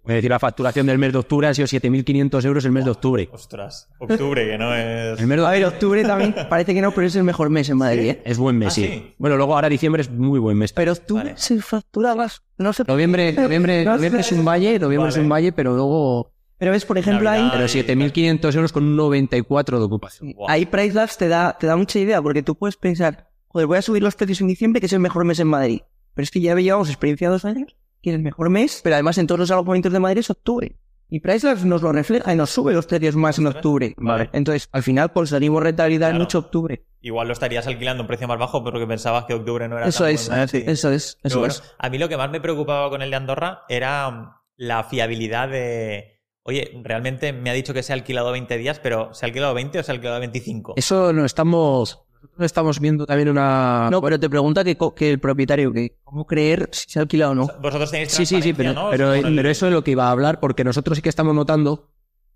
puede 0.06 0.16
decir, 0.16 0.30
la 0.30 0.38
facturación 0.38 0.86
del 0.86 0.96
mes 0.98 1.12
de 1.12 1.18
octubre 1.18 1.46
ha 1.48 1.52
sido 1.54 1.66
7.500 1.68 2.44
euros 2.46 2.64
el 2.64 2.72
mes 2.72 2.84
de 2.86 2.90
octubre. 2.92 3.28
Ostras. 3.32 3.88
Octubre, 3.98 4.46
que 4.46 4.56
no 4.56 4.74
es. 4.74 5.20
El 5.20 5.26
mes 5.26 5.38
de- 5.38 5.46
A 5.46 5.50
ver, 5.50 5.64
octubre 5.66 6.02
también 6.04 6.34
parece 6.48 6.72
que 6.72 6.80
no, 6.80 6.92
pero 6.92 7.06
es 7.06 7.16
el 7.16 7.24
mejor 7.24 7.50
mes 7.50 7.68
en 7.68 7.76
Madrid. 7.76 8.08
¿eh? 8.10 8.22
Es 8.24 8.38
buen 8.38 8.56
mes, 8.56 8.68
Ah, 8.68 8.70
sí. 8.70 8.86
sí. 8.86 9.14
Bueno, 9.18 9.36
luego 9.36 9.54
ahora 9.54 9.68
diciembre 9.68 10.00
es 10.02 10.10
muy 10.10 10.38
buen 10.38 10.56
mes. 10.56 10.72
Pero 10.72 10.92
octubre 10.92 11.24
Vale. 11.24 11.36
se 11.36 11.60
factura 11.60 12.14
más. 12.14 12.42
No 12.56 12.72
sé. 12.72 12.84
Noviembre, 12.86 13.32
noviembre, 13.34 13.84
No 13.84 13.92
sé. 13.92 13.96
noviembre 13.98 14.20
es 14.22 14.32
un 14.32 14.44
valle, 14.44 14.78
noviembre 14.78 15.10
es 15.10 15.16
un 15.18 15.28
valle, 15.28 15.52
pero 15.52 15.74
luego. 15.74 16.32
Pero 16.58 16.70
ves, 16.72 16.86
por 16.86 16.96
ejemplo, 16.96 17.28
ahí, 17.28 17.42
Navidad. 17.42 17.56
Pero 17.58 17.68
7.500 17.68 18.54
euros 18.54 18.72
con 18.72 18.84
un 18.84 18.96
94 18.96 19.78
de 19.78 19.84
ocupación. 19.84 20.32
Guau. 20.32 20.48
ahí 20.50 20.64
PriceLabs 20.64 21.18
te 21.18 21.28
da, 21.28 21.56
te 21.60 21.66
da 21.66 21.76
mucha 21.76 21.98
idea, 21.98 22.22
porque 22.22 22.42
tú 22.42 22.54
puedes 22.54 22.76
pensar, 22.78 23.28
joder, 23.48 23.66
voy 23.66 23.76
a 23.76 23.82
subir 23.82 24.02
los 24.02 24.14
precios 24.14 24.40
en 24.40 24.46
diciembre, 24.46 24.80
que 24.80 24.86
es 24.86 24.92
el 24.94 25.00
mejor 25.00 25.24
mes 25.26 25.38
en 25.40 25.48
Madrid. 25.48 25.80
Pero 26.14 26.22
es 26.24 26.30
que 26.30 26.40
ya 26.40 26.54
llevamos 26.54 26.88
experiencia 26.88 27.28
dos 27.28 27.44
años, 27.44 27.76
que 28.02 28.10
es 28.10 28.16
el 28.16 28.22
mejor 28.22 28.50
mes, 28.50 28.80
pero 28.84 28.96
además 28.96 29.18
en 29.18 29.26
todos 29.26 29.38
los 29.40 29.50
alojamientos 29.50 29.92
de 29.92 30.00
Madrid 30.00 30.18
es 30.20 30.30
octubre. 30.30 30.76
Y 31.08 31.20
PriceLabs 31.20 31.64
nos 31.64 31.82
lo 31.82 31.92
refleja 31.92 32.32
y 32.32 32.36
nos 32.36 32.50
sube 32.50 32.72
los 32.72 32.86
precios 32.86 33.14
más 33.14 33.38
en 33.38 33.46
octubre. 33.46 33.94
Vale. 33.96 34.28
Entonces, 34.32 34.68
al 34.72 34.82
final 34.82 35.12
conseguimos 35.12 35.62
rentabilidad 35.62 36.08
en 36.10 36.14
Claro. 36.16 36.24
mucho 36.24 36.38
octubre. 36.40 36.84
Igual 37.00 37.28
lo 37.28 37.32
estarías 37.32 37.64
alquilando 37.68 38.00
a 38.00 38.04
un 38.04 38.08
precio 38.08 38.26
más 38.26 38.38
bajo 38.40 38.64
porque 38.64 38.84
pensabas 38.88 39.24
que 39.26 39.34
octubre 39.34 39.68
no 39.68 39.78
era 39.78 39.86
Eso 39.86 40.02
tan 40.04 40.12
es, 40.14 40.22
sí. 40.50 40.64
eso 40.66 40.90
es, 40.90 41.16
Pero 41.22 41.32
eso 41.32 41.38
bueno, 41.38 41.54
es. 41.54 41.62
a 41.78 41.90
mí 41.90 41.98
lo 41.98 42.08
que 42.08 42.16
más 42.16 42.28
me 42.30 42.40
preocupaba 42.40 42.90
con 42.90 43.02
el 43.02 43.10
de 43.10 43.16
Andorra 43.16 43.62
era 43.68 44.10
mm, 44.10 44.30
la 44.56 44.82
fiabilidad 44.82 45.48
de. 45.48 46.12
Oye, 46.42 46.72
realmente 46.82 47.32
me 47.32 47.50
ha 47.50 47.52
dicho 47.52 47.72
que 47.74 47.82
se 47.84 47.92
ha 47.92 47.94
alquilado 47.94 48.32
20 48.32 48.56
días, 48.58 48.80
pero 48.80 49.14
¿se 49.14 49.24
ha 49.24 49.28
alquilado 49.28 49.54
20 49.54 49.78
o 49.78 49.82
se 49.84 49.92
ha 49.92 49.94
alquilado 49.94 50.18
25? 50.20 50.74
Eso 50.76 51.12
no 51.12 51.24
estamos. 51.24 52.02
Nosotros 52.26 52.46
estamos 52.46 52.80
viendo 52.80 53.06
también 53.06 53.28
una. 53.28 53.88
No, 53.90 54.00
pero 54.02 54.18
te 54.20 54.28
pregunta 54.28 54.62
que, 54.64 54.76
que 54.96 55.10
el 55.10 55.18
propietario, 55.18 55.72
que 55.72 55.98
cómo 56.04 56.26
creer 56.26 56.68
si 56.72 56.84
se 56.90 56.98
ha 56.98 57.02
alquilado 57.02 57.32
o 57.32 57.34
no. 57.34 57.46
Vosotros 57.60 57.90
tenéis 57.90 58.12
Sí, 58.12 58.26
sí, 58.26 58.42
sí, 58.42 58.52
pero, 58.52 58.72
¿no? 58.74 58.90
pero, 58.90 59.12
el- 59.14 59.34
pero 59.36 59.48
eso 59.50 59.66
es 59.66 59.72
lo 59.72 59.82
que 59.84 59.92
iba 59.92 60.08
a 60.08 60.10
hablar, 60.10 60.40
porque 60.40 60.64
nosotros 60.64 60.96
sí 60.96 61.02
que 61.02 61.08
estamos 61.08 61.34
notando 61.34 61.92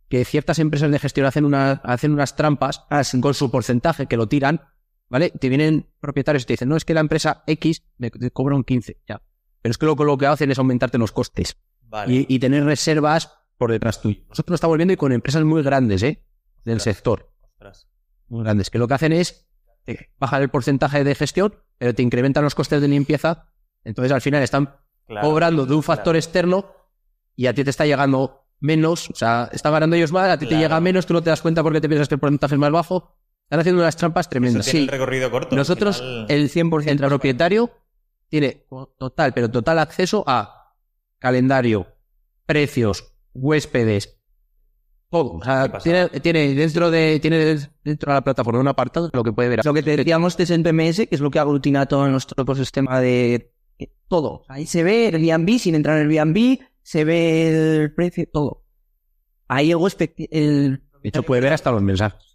que 0.09 0.25
ciertas 0.25 0.59
empresas 0.59 0.91
de 0.91 0.99
gestión 0.99 1.27
hacen, 1.27 1.45
una, 1.45 1.73
hacen 1.85 2.13
unas 2.13 2.35
trampas 2.37 2.85
con 3.21 3.33
su 3.35 3.51
porcentaje, 3.51 4.07
que 4.07 4.17
lo 4.17 4.27
tiran, 4.29 4.61
¿vale? 5.09 5.31
Te 5.31 5.49
vienen 5.49 5.87
propietarios 6.01 6.43
y 6.43 6.47
te 6.47 6.53
dicen, 6.55 6.69
no, 6.69 6.77
es 6.77 6.85
que 6.85 6.95
la 6.95 7.01
empresa 7.01 7.45
X 7.47 7.83
me 7.99 8.11
te 8.11 8.31
cobra 8.33 8.57
un 8.57 8.65
15, 8.65 8.97
ya. 9.09 9.23
Pero 9.63 9.71
es 9.71 9.79
que 9.79 9.87
lo, 9.87 9.95
lo 9.95 10.19
que 10.19 10.27
hacen 10.27 10.51
es 10.51 10.59
aumentarte 10.59 10.99
los 10.99 11.13
costes 11.13 11.57
Vale. 11.83 12.13
y, 12.13 12.27
y 12.29 12.39
tener 12.41 12.65
reservas 12.65 13.33
por 13.57 13.71
detrás 13.71 14.01
tuyo. 14.01 14.21
Nosotros 14.29 14.51
lo 14.51 14.55
estamos 14.57 14.77
viendo 14.79 14.95
y 14.95 14.97
con 14.97 15.13
empresas 15.13 15.45
muy 15.45 15.63
grandes, 15.63 16.03
¿eh? 16.03 16.25
Del 16.65 16.79
Ostras. 16.79 16.97
sector, 16.97 17.31
Ostras. 17.53 17.87
muy 18.29 18.43
grandes, 18.43 18.69
que 18.71 18.79
lo 18.79 18.89
que 18.89 18.95
hacen 18.95 19.13
es 19.13 19.49
eh, 19.91 20.09
bajar 20.19 20.43
el 20.43 20.49
porcentaje 20.49 21.05
de 21.05 21.15
gestión, 21.15 21.55
pero 21.79 21.95
te 21.95 22.03
incrementan 22.03 22.45
los 22.45 22.55
costes 22.55 22.81
de 22.81 22.89
limpieza. 22.89 23.47
Entonces 23.85 24.13
al 24.13 24.21
final 24.21 24.43
están 24.43 24.75
Claro. 25.07 25.27
cobrando 25.29 25.67
de 25.67 25.75
un 25.75 25.83
factor 25.83 26.13
Claro. 26.13 26.19
externo 26.19 26.67
y 27.37 27.47
a 27.47 27.55
ti 27.55 27.65
te 27.65 27.71
está 27.71 27.85
llegando 27.87 28.45
menos, 28.61 29.09
o 29.11 29.15
sea, 29.15 29.49
están 29.53 29.73
ganando 29.73 29.97
ellos 29.97 30.13
más, 30.13 30.29
a 30.29 30.39
ti 30.39 30.47
te 30.47 30.57
llega 30.57 30.79
menos, 30.81 31.07
tú 31.07 31.15
no 31.15 31.23
te 31.23 31.31
das 31.31 31.41
cuenta 31.43 31.63
porque 31.63 31.81
te 31.81 31.89
piensas 31.89 32.09
que 32.09 32.15
el 32.15 32.21
porcentaje 32.21 32.55
es 32.55 32.59
más 32.61 32.71
bajo. 32.71 33.17
Están 33.45 33.61
haciendo 33.61 33.81
unas 33.83 33.97
trampas 33.97 34.27
Eso 34.27 34.31
tremendas. 34.31 34.65
tiene 34.67 34.79
Sí, 34.81 34.85
el 34.85 34.89
recorrido 34.89 35.31
corto. 35.31 35.57
nosotros, 35.57 35.99
final- 35.99 36.27
el 36.29 36.49
100%, 36.51 37.03
el 37.05 37.09
propietario 37.09 37.71
tiene 38.29 38.67
total, 38.99 39.33
pero 39.35 39.51
total 39.51 39.79
acceso 39.81 40.23
a 40.27 40.75
calendario, 41.19 41.87
precios, 42.47 43.13
huéspedes, 43.35 44.20
todo. 45.11 45.33
O 45.33 45.43
sea, 45.45 45.69
tiene, 45.81 46.09
tiene 46.21 46.55
dentro 46.55 46.91
de 46.91 47.19
tiene 47.21 47.59
dentro 47.85 48.13
de 48.13 48.15
la 48.15 48.25
plataforma 48.25 48.61
un 48.61 48.69
apartado 48.69 49.09
de 49.09 49.17
lo 49.17 49.25
que 49.25 49.33
puede 49.33 49.49
ver. 49.49 49.65
Lo 49.65 49.75
que 49.75 49.83
te 49.83 49.97
decíamos 49.97 50.39
es 50.39 50.51
el 50.51 50.63
PMS, 50.63 51.09
que 51.09 51.09
es 51.11 51.21
lo 51.21 51.31
que 51.31 51.39
aglutina 51.39 51.87
todo 51.87 52.09
nuestro 52.09 52.43
ecosistema 52.43 53.01
de 53.01 53.53
de 53.81 53.93
todo. 54.09 54.45
Ahí 54.49 54.67
se 54.67 54.83
ve 54.83 55.09
el 55.09 55.15
Airbnb 55.17 55.59
sin 55.59 55.75
entrar 55.75 55.99
en 55.99 56.11
el 56.11 56.19
Airbnb, 56.19 56.59
se 56.83 57.05
ve 57.05 57.83
el 57.83 57.95
precio, 57.95 58.27
todo. 58.33 58.65
Ahí 59.49 59.71
el 59.71 59.77
huésped, 59.77 60.11
el, 60.31 60.83
De 61.03 61.09
hecho, 61.09 61.23
puede 61.23 61.41
ver 61.41 61.53
hasta 61.53 61.73
los 61.73 61.83
mensajes 61.83 62.30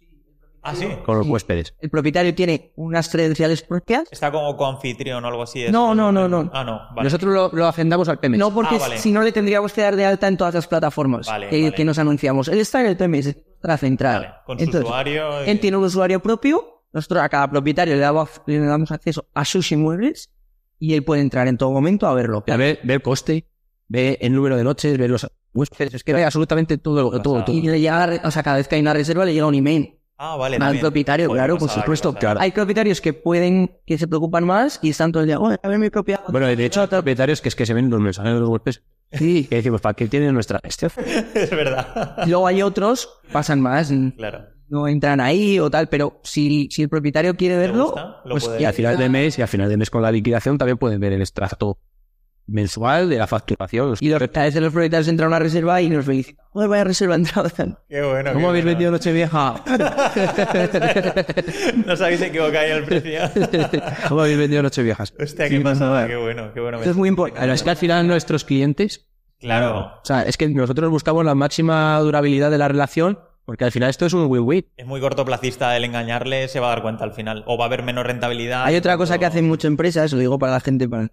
Ah, 0.66 0.74
sí. 0.74 0.86
con 1.04 1.16
los 1.18 1.26
Sí. 1.26 1.32
huéspedes. 1.32 1.74
el 1.80 1.90
propietario 1.90 2.34
tiene 2.34 2.72
unas 2.76 3.08
credenciales 3.08 3.62
propias. 3.62 4.04
Está 4.10 4.30
como 4.32 4.56
coanfitrión 4.56 5.24
o 5.24 5.28
algo 5.28 5.42
así. 5.42 5.64
No, 5.70 5.94
no, 5.94 6.10
no, 6.12 6.28
no. 6.28 6.50
Ah, 6.52 6.64
no. 6.64 6.80
Vale. 6.94 7.04
Nosotros 7.04 7.32
lo, 7.32 7.50
lo 7.52 7.66
agendamos 7.66 8.08
al 8.08 8.18
PMS. 8.18 8.38
No, 8.38 8.52
porque 8.52 8.76
Ah, 8.76 8.80
vale. 8.80 8.98
si 8.98 9.12
no 9.12 9.22
le 9.22 9.32
tendríamos 9.32 9.72
que 9.72 9.80
dar 9.82 9.96
de 9.96 10.04
alta 10.04 10.28
en 10.28 10.36
todas 10.36 10.54
las 10.54 10.66
plataformas 10.66 11.26
Vale, 11.26 11.48
que, 11.48 11.62
vale. 11.62 11.74
que 11.74 11.84
nos 11.84 11.98
anunciamos. 11.98 12.48
Él 12.48 12.58
está 12.58 12.80
en 12.80 12.86
el 12.86 12.96
PMS, 12.96 13.36
la 13.62 13.76
central. 13.78 14.22
Vale, 14.22 14.34
Con 14.44 14.58
su 14.58 14.64
Entonces, 14.64 14.84
usuario. 14.88 15.44
y- 15.44 15.50
Él 15.50 15.60
tiene 15.60 15.76
un 15.76 15.84
usuario 15.84 16.20
propio, 16.20 16.82
nosotros 16.92 17.22
a 17.22 17.28
cada 17.28 17.50
propietario 17.50 17.94
le 17.94 18.00
damos, 18.00 18.28
le 18.46 18.58
damos 18.58 18.90
acceso 18.90 19.26
a 19.34 19.44
sus 19.44 19.70
inmuebles 19.72 20.30
y 20.78 20.94
él 20.94 21.04
puede 21.04 21.20
entrar 21.22 21.46
en 21.48 21.56
todo 21.58 21.70
momento 21.70 22.06
a 22.06 22.14
verlo. 22.14 22.44
A 22.48 22.56
ver, 22.56 22.80
ve 22.84 22.94
el 22.94 23.02
coste, 23.02 23.46
ve 23.88 24.18
el 24.20 24.32
número 24.34 24.56
de 24.56 24.64
noches, 24.64 24.96
ve 24.98 25.08
los 25.08 25.26
huéspedes, 25.54 25.94
es 25.94 26.04
que 26.04 26.12
ve 26.12 26.24
absolutamente 26.24 26.76
todo, 26.78 27.10
todo, 27.22 27.42
todo. 27.44 27.54
Y 27.56 27.62
le 27.62 27.80
llega, 27.80 28.20
o 28.24 28.30
sea, 28.30 28.42
cada 28.42 28.56
vez 28.58 28.68
que 28.68 28.74
hay 28.74 28.82
una 28.82 28.92
reserva 28.92 29.24
le 29.24 29.32
llega 29.32 29.46
un 29.46 29.54
email. 29.54 29.95
Ah, 30.18 30.36
vale. 30.36 30.56
al 30.60 30.78
propietario, 30.80 31.30
claro, 31.30 31.58
por 31.58 31.68
supuesto. 31.68 32.14
Claro. 32.14 32.40
Hay 32.40 32.50
propietarios 32.52 33.00
que 33.00 33.12
pueden, 33.12 33.70
que 33.86 33.98
se 33.98 34.08
preocupan 34.08 34.44
más 34.44 34.78
y 34.82 34.90
están 34.90 35.12
todo 35.12 35.22
el 35.22 35.26
día, 35.28 35.38
"Oye, 35.38 35.58
a 35.62 35.68
ver 35.68 35.78
mi 35.78 35.90
propiedad. 35.90 36.22
Bueno, 36.28 36.46
de 36.46 36.64
hecho, 36.64 36.80
hay 36.80 36.86
propietarios 36.86 37.40
que 37.42 37.48
es 37.50 37.54
que 37.54 37.66
se 37.66 37.74
ven 37.74 37.90
los 37.90 38.00
mensajes 38.00 38.32
de 38.32 38.40
los 38.40 38.48
huéspedes. 38.48 38.82
Sí. 39.12 39.46
Que 39.50 39.56
decimos, 39.56 39.80
¿para 39.80 39.94
qué 39.94 40.08
tienen 40.08 40.32
nuestra 40.34 40.58
gestión? 40.64 40.90
es 41.34 41.50
verdad. 41.50 42.16
Y 42.26 42.30
luego 42.30 42.46
hay 42.46 42.62
otros, 42.62 43.08
pasan 43.30 43.60
más, 43.60 43.92
claro. 44.16 44.46
no 44.68 44.88
entran 44.88 45.20
ahí 45.20 45.58
o 45.60 45.70
tal, 45.70 45.88
pero 45.88 46.20
si, 46.24 46.68
si 46.70 46.82
el 46.82 46.88
propietario 46.88 47.36
quiere 47.36 47.54
¿Te 47.54 47.60
verlo, 47.60 47.84
gusta? 47.84 48.22
Pues 48.28 48.50
Y 48.58 48.64
al 48.64 48.72
final 48.74 48.96
de 48.98 49.08
mes, 49.08 49.38
y 49.38 49.42
al 49.42 49.48
final 49.48 49.68
de 49.68 49.76
mes 49.76 49.90
con 49.90 50.02
la 50.02 50.10
liquidación 50.10 50.58
también 50.58 50.78
pueden 50.78 50.98
ver 50.98 51.12
el 51.12 51.20
extracto 51.20 51.78
mensual 52.46 53.08
de 53.08 53.18
la 53.18 53.26
facturación. 53.26 53.94
y 54.00 54.08
los, 54.08 54.22
a 54.22 54.26
veces 54.26 54.62
los 54.62 54.72
propietarios 54.72 55.08
entran 55.08 55.26
a 55.26 55.36
una 55.36 55.38
reserva 55.38 55.80
y 55.82 55.88
nos 55.88 56.04
felicitan. 56.04 56.44
Joder, 56.50 56.68
vaya 56.68 56.84
reserva 56.84 57.14
entrada. 57.16 57.50
Qué 57.88 58.02
bueno. 58.02 58.32
¿Cómo 58.32 58.44
qué 58.44 58.48
habéis 58.48 58.64
bueno. 58.64 58.78
vendido 58.78 58.90
Nochevieja? 58.92 59.62
no 61.86 62.06
equivocado 62.06 62.64
en 62.64 62.72
el 62.72 62.84
precio. 62.84 63.20
¿Cómo 64.08 64.20
habéis 64.22 64.38
vendido 64.38 64.62
Nocheviejas? 64.62 65.14
Hostia, 65.18 65.48
qué 65.48 65.58
Sí, 65.58 65.64
pasada. 65.64 66.06
Qué 66.06 66.16
bueno, 66.16 66.52
qué 66.54 66.60
bueno. 66.60 66.78
Esto 66.78 66.90
es 66.90 66.96
muy 66.96 67.08
importante. 67.08 67.52
Es 67.52 67.62
que 67.62 67.70
al 67.70 67.76
final 67.76 68.06
nuestros 68.06 68.44
clientes, 68.44 69.06
Claro. 69.40 69.92
o 70.00 70.04
sea, 70.04 70.22
es 70.22 70.36
que 70.36 70.48
nosotros 70.48 70.90
buscamos 70.90 71.24
la 71.24 71.34
máxima 71.34 71.98
durabilidad 72.00 72.50
de 72.50 72.58
la 72.58 72.68
relación 72.68 73.18
porque 73.44 73.64
al 73.64 73.70
final 73.70 73.90
esto 73.90 74.06
es 74.06 74.12
un 74.12 74.26
win-win. 74.26 74.66
Es 74.76 74.86
muy 74.86 75.00
cortoplacista 75.00 75.76
el 75.76 75.84
engañarle, 75.84 76.48
se 76.48 76.58
va 76.58 76.66
a 76.66 76.70
dar 76.70 76.82
cuenta 76.82 77.04
al 77.04 77.12
final. 77.12 77.44
O 77.46 77.56
va 77.56 77.64
a 77.64 77.66
haber 77.68 77.82
menos 77.84 78.04
rentabilidad. 78.04 78.64
Hay 78.64 78.74
otra 78.76 78.96
cosa 78.96 79.18
que 79.18 79.26
hacen 79.26 79.46
muchas 79.46 79.68
empresas, 79.68 80.12
lo 80.12 80.18
digo 80.18 80.38
para 80.38 80.52
la 80.52 80.60
gente, 80.60 80.88
para- 80.88 81.10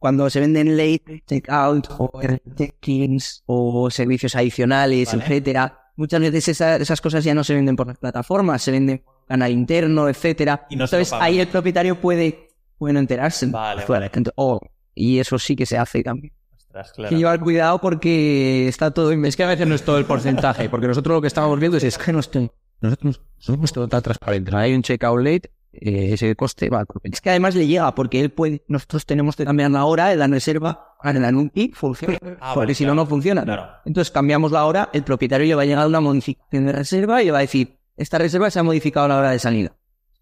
cuando 0.00 0.28
se 0.28 0.40
venden 0.40 0.76
late 0.76 1.22
checkout 1.26 1.86
o 1.98 2.10
check-ins 2.56 3.42
o 3.46 3.88
servicios 3.90 4.34
adicionales, 4.34 5.08
Vale. 5.12 5.22
etcétera, 5.22 5.78
muchas 5.96 6.20
veces 6.20 6.48
esa- 6.48 6.76
esas 6.76 7.00
cosas 7.00 7.22
ya 7.22 7.34
no 7.34 7.44
se 7.44 7.54
venden 7.54 7.76
por 7.76 7.86
las 7.86 7.98
plataformas, 7.98 8.62
se 8.62 8.72
venden 8.72 8.98
por 8.98 9.26
canal 9.26 9.52
interno, 9.52 10.08
etcétera. 10.08 10.66
Y 10.70 10.76
no 10.76 10.84
Entonces 10.86 11.12
ahí 11.12 11.38
el 11.38 11.46
propietario 11.48 11.94
puede, 12.00 12.48
puede 12.78 12.94
no 12.94 13.00
enterarse. 13.00 13.46
Vale. 13.46 13.84
Entonces, 14.06 14.32
oh, 14.36 14.58
y 14.94 15.18
eso 15.18 15.38
sí 15.38 15.54
que 15.54 15.66
se 15.66 15.78
hace 15.78 16.02
también. 16.02 16.32
Ostras, 16.56 16.88
Hay 16.90 16.94
claro. 16.96 17.10
que 17.10 17.16
llevar 17.16 17.40
cuidado 17.40 17.80
porque 17.80 18.68
está 18.68 18.90
todo 18.92 19.12
Es 19.12 19.36
que 19.36 19.44
a 19.44 19.48
veces 19.48 19.66
no 19.66 19.74
es 19.74 19.82
todo 19.84 19.98
el 19.98 20.04
porcentaje, 20.06 20.68
porque 20.68 20.86
nosotros 20.88 21.14
lo 21.16 21.20
que 21.20 21.26
estamos 21.28 21.58
viendo 21.60 21.76
es, 21.76 21.84
es 21.84 21.98
que 21.98 22.12
no 22.12 22.20
estoy- 22.20 22.50
nosotros 22.80 23.20
somos 23.38 23.72
todo 23.72 23.86
tan 23.88 24.02
transparentes. 24.02 24.54
Hay 24.54 24.72
un 24.74 24.82
checkout 24.82 25.20
late, 25.22 25.50
ese 25.72 26.34
coste 26.36 26.68
va 26.68 26.80
al 26.80 26.86
propietario. 26.86 27.14
Es 27.14 27.20
que 27.20 27.30
además 27.30 27.54
le 27.54 27.66
llega, 27.66 27.94
porque 27.94 28.20
él 28.20 28.30
puede, 28.30 28.62
nosotros 28.68 29.06
tenemos 29.06 29.36
que 29.36 29.44
cambiar 29.44 29.70
la 29.70 29.84
hora 29.84 30.12
en 30.12 30.18
la 30.18 30.26
reserva, 30.26 30.94
para 31.02 31.14
que 31.14 31.20
la 31.20 31.32
NUNPI 31.32 31.72
funcione, 31.74 32.18
Ah, 32.40 32.52
porque 32.54 32.74
si 32.74 32.84
claro. 32.84 32.94
no, 32.96 33.02
no 33.02 33.06
funciona. 33.06 33.44
Claro. 33.44 33.68
Entonces 33.84 34.10
cambiamos 34.10 34.52
la 34.52 34.64
hora, 34.66 34.90
el 34.92 35.02
propietario 35.04 35.46
le 35.46 35.54
va 35.54 35.62
a 35.62 35.66
llegar 35.66 35.86
una 35.86 36.00
modificación 36.00 36.66
de 36.66 36.72
reserva 36.72 37.22
y 37.22 37.26
le 37.26 37.30
va 37.32 37.38
a 37.38 37.42
decir, 37.42 37.78
esta 37.96 38.18
reserva 38.18 38.50
se 38.50 38.58
ha 38.58 38.62
modificado 38.62 39.06
la 39.08 39.18
hora 39.18 39.30
de 39.30 39.38
salida. 39.38 39.72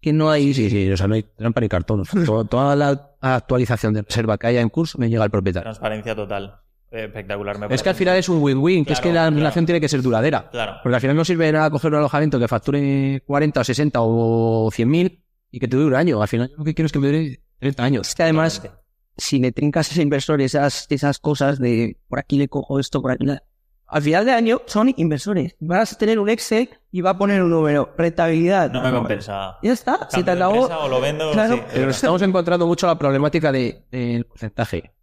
Que 0.01 0.13
no 0.13 0.29
hay... 0.31 0.53
Sí, 0.53 0.69
sí, 0.69 0.89
o 0.91 0.95
sea, 0.95 1.07
no 1.07 1.15
hay 1.15 1.23
trampa 1.23 1.59
ni 1.59 1.67
cartón. 1.67 2.03
Toda 2.49 2.75
la 2.75 3.09
actualización 3.19 3.93
de 3.93 4.03
reserva 4.03 4.37
que 4.37 4.47
haya 4.47 4.61
en 4.61 4.69
curso 4.69 4.97
me 4.97 5.09
llega 5.09 5.23
al 5.23 5.29
propietario. 5.31 5.65
Transparencia 5.65 6.15
total. 6.15 6.55
Eh, 6.91 7.05
Espectacular. 7.05 7.59
Me 7.59 7.75
Es 7.75 7.83
que 7.83 7.89
al 7.89 7.95
final 7.95 8.15
es 8.17 8.29
un 8.29 8.41
win-win, 8.41 8.85
que 8.85 8.93
es 8.93 8.99
que 9.01 9.09
la 9.09 9.23
claro. 9.23 9.35
relación 9.35 9.65
tiene 9.65 9.81
que 9.81 9.89
ser 9.89 10.01
duradera. 10.01 10.49
Claro. 10.49 10.77
Porque 10.81 10.95
al 10.95 11.01
final 11.01 11.15
no 11.17 11.25
sirve 11.25 11.47
de 11.47 11.51
nada 11.51 11.69
coger 11.69 11.91
un 11.91 11.97
alojamiento 11.97 12.39
que 12.39 12.47
facture 12.47 13.21
40 13.27 13.59
o 13.59 13.63
60 13.63 13.99
o 14.01 14.69
100 14.71 14.89
mil 14.89 15.23
y 15.51 15.59
que 15.59 15.67
te 15.67 15.75
dure 15.77 15.87
un 15.87 15.95
año. 15.95 16.21
Al 16.21 16.27
final 16.27 16.49
yo 16.49 16.57
lo 16.57 16.63
que 16.63 16.73
quiero 16.73 16.85
es 16.87 16.91
que 16.91 16.99
me 16.99 17.07
dure 17.07 17.41
30 17.59 17.83
años. 17.83 18.07
Es 18.09 18.15
que 18.15 18.23
además, 18.23 18.61
si 19.17 19.39
le 19.39 19.51
trincas 19.51 19.89
a 19.89 19.91
ese 19.93 20.01
inversor 20.01 20.41
esas, 20.41 20.85
esas 20.89 21.19
cosas 21.19 21.59
de 21.59 21.97
por 22.07 22.19
aquí 22.19 22.37
le 22.37 22.47
cojo 22.47 22.79
esto, 22.79 23.01
por 23.01 23.11
aquí 23.11 23.25
la- 23.25 23.43
Al 23.87 24.01
final 24.03 24.23
de 24.25 24.31
año 24.33 24.61
son 24.67 24.93
inversores. 24.97 25.55
Vas 25.59 25.93
a 25.93 25.97
tener 25.97 26.19
un 26.19 26.29
Excel 26.29 26.69
y 26.91 27.01
va 27.01 27.11
a 27.11 27.17
poner 27.17 27.41
un 27.41 27.49
número. 27.49 27.91
Rentabilidad. 27.97 28.71
No 28.71 28.83
me 28.83 28.91
compensa. 28.91 29.57
Ya 29.63 29.73
está. 29.73 30.07
Se 30.11 30.17
te 30.23 30.25
Cambio 30.25 30.35
de 30.35 30.65
acabó. 30.65 30.85
o 30.85 30.87
lo 30.89 31.01
vendo. 31.01 31.31
Claro. 31.31 31.55
sí, 31.55 31.61
Pero 31.73 31.89
estamos 31.89 32.21
encontrando 32.21 32.67
mucho 32.67 32.85
la 32.85 32.97
problemática 32.99 33.51
de- 33.51 33.83
del 33.91 34.25
porcentaje. 34.25 34.93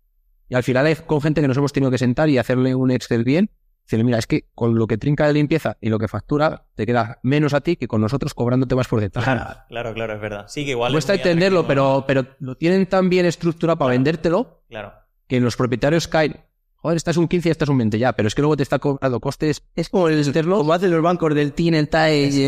Y 0.49 0.55
al 0.55 0.63
final 0.63 0.87
hay 0.87 0.95
con 0.95 1.21
gente 1.21 1.41
que 1.41 1.49
nos 1.49 1.57
hemos 1.57 1.73
tenido 1.73 1.91
que 1.91 1.99
sentar 1.99 2.29
y 2.29 2.39
hacerle 2.39 2.77
un 2.77 2.93
Excel 2.93 3.25
bien. 3.25 3.51
Decirle, 3.87 4.03
mira, 4.05 4.19
es 4.19 4.27
que 4.27 4.49
con 4.55 4.75
lo 4.77 4.89
que 4.89 4.99
trinca 4.99 5.29
de 5.29 5.33
limpieza 5.33 5.77
y 5.81 5.91
lo 5.91 5.99
que 6.01 6.09
factura, 6.09 6.67
te 6.75 6.85
queda 6.87 7.21
menos 7.23 7.55
a 7.55 7.61
ti 7.61 7.77
que 7.77 7.87
con 7.87 8.01
nosotros 8.01 8.35
cobrándote 8.35 8.75
más 8.75 8.89
porcentaje. 8.89 9.31
Claro, 9.69 9.95
claro, 9.95 10.15
es 10.15 10.21
verdad. 10.21 10.45
Sí, 10.49 10.65
que 10.65 10.73
igual. 10.73 10.91
es 10.91 10.95
Cuesta 10.95 11.15
entenderlo, 11.15 11.61
atractivo. 11.61 12.05
pero, 12.07 12.25
pero 12.25 12.37
lo 12.41 12.57
tienen 12.57 12.87
tan 12.87 13.09
bien 13.09 13.27
estructurado 13.27 13.79
para 13.79 13.91
Claro. 13.91 13.99
vendértelo 13.99 14.63
Claro. 14.69 14.93
que 15.29 15.39
los 15.41 15.57
propietarios 15.57 16.09
caen. 16.09 16.41
Joder, 16.79 16.97
esta 16.97 17.13
es 17.13 17.17
un 17.17 17.29
15 17.29 17.49
y 17.49 17.53
esta 17.53 17.65
es 17.65 17.69
un 17.69 17.79
20 17.79 17.97
ya, 17.99 18.13
pero 18.13 18.27
es 18.29 18.35
que 18.35 18.43
luego 18.43 18.57
te 18.57 18.63
está 18.65 18.79
cobrando 18.81 19.19
costes 19.21 19.63
Es 19.77 19.89
como 19.89 20.09
el 20.09 20.19
externo, 20.19 20.59
como 20.59 20.73
hacen 20.73 20.91
los 20.91 21.03
bancos 21.03 21.35
del 21.35 21.53
TIN, 21.53 21.75
el 21.75 21.89
TAE 21.89 22.25
y 22.27 22.41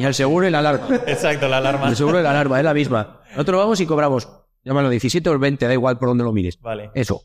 y 0.00 0.04
el 0.04 0.14
seguro 0.14 0.46
y 0.46 0.50
la 0.50 0.60
alarma. 0.60 0.88
Exacto, 1.06 1.48
la 1.48 1.58
alarma. 1.58 1.88
El 1.88 1.96
seguro 1.96 2.20
y 2.20 2.22
la 2.22 2.30
alarma 2.30 2.58
es 2.58 2.64
la 2.64 2.74
misma. 2.74 3.20
Nosotros 3.30 3.58
vamos 3.58 3.80
y 3.80 3.86
cobramos, 3.86 4.28
llámalo 4.64 4.88
17 4.88 5.28
o 5.30 5.38
20, 5.38 5.66
da 5.66 5.72
igual 5.72 5.98
por 5.98 6.08
donde 6.08 6.22
lo 6.24 6.32
mires. 6.32 6.60
Vale, 6.60 6.90
Eso. 6.94 7.22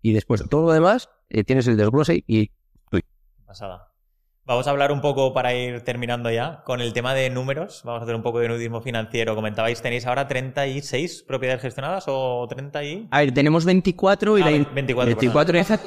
Y 0.00 0.12
después, 0.14 0.42
todo 0.48 0.66
lo 0.66 0.72
demás, 0.72 1.10
eh, 1.28 1.44
tienes 1.44 1.66
el 1.68 1.76
desglose 1.76 2.24
y 2.26 2.50
pasada. 3.52 3.88
Vamos 4.44 4.66
a 4.66 4.70
hablar 4.70 4.90
un 4.90 5.00
poco 5.00 5.32
para 5.34 5.54
ir 5.54 5.82
terminando 5.82 6.28
ya 6.30 6.62
con 6.64 6.80
el 6.80 6.92
tema 6.92 7.14
de 7.14 7.28
números. 7.30 7.82
Vamos 7.84 8.00
a 8.00 8.04
hacer 8.04 8.16
un 8.16 8.22
poco 8.22 8.40
de 8.40 8.48
nudismo 8.48 8.80
financiero. 8.80 9.34
Comentabais, 9.36 9.80
tenéis 9.82 10.04
ahora 10.06 10.26
36 10.26 11.24
propiedades 11.28 11.62
gestionadas 11.62 12.04
o 12.08 12.46
30 12.48 12.82
y. 12.84 13.08
A 13.10 13.20
ver, 13.20 13.32
tenemos 13.32 13.64
24 13.64 14.38
y 14.38 14.42
Ah, 14.42 14.50
la... 14.50 14.64
24. 14.72 15.06
24 15.16 15.58
esa- 15.58 15.80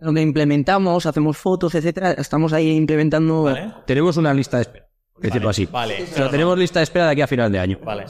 donde 0.00 0.22
implementamos, 0.22 1.04
hacemos 1.04 1.36
fotos, 1.36 1.74
etcétera, 1.74 2.12
estamos 2.12 2.54
ahí 2.54 2.70
implementando... 2.74 3.42
Vale. 3.42 3.70
tenemos 3.86 4.16
una 4.16 4.32
lista 4.32 4.56
de 4.56 4.62
espera. 4.62 4.88
por 5.12 5.22
decirlo 5.22 5.48
Vale, 5.48 5.50
así. 5.50 5.66
Vale. 5.66 6.02
O 6.04 6.06
sea, 6.06 6.30
tenemos 6.30 6.58
lista 6.58 6.78
de 6.80 6.84
espera 6.84 7.04
de 7.06 7.10
aquí 7.12 7.20
a 7.20 7.26
final 7.26 7.52
de 7.52 7.58
año. 7.58 7.78
Vale. 7.84 8.06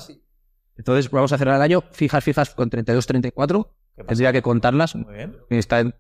Entonces, 0.77 1.11
vamos 1.11 1.33
a 1.33 1.39
cerrar 1.39 1.57
el 1.57 1.63
año 1.63 1.83
fijas, 1.91 2.23
fijas 2.23 2.55
con 2.55 2.71
32, 2.71 3.07
34. 3.07 3.65
¿Qué 3.97 4.05
pasa? 4.05 4.07
Tendría 4.09 4.33
que 4.33 4.41
contarlas. 4.41 4.95
Muy 4.95 5.13
bien. 5.15 5.37
Está 5.51 5.81
en- 5.81 5.95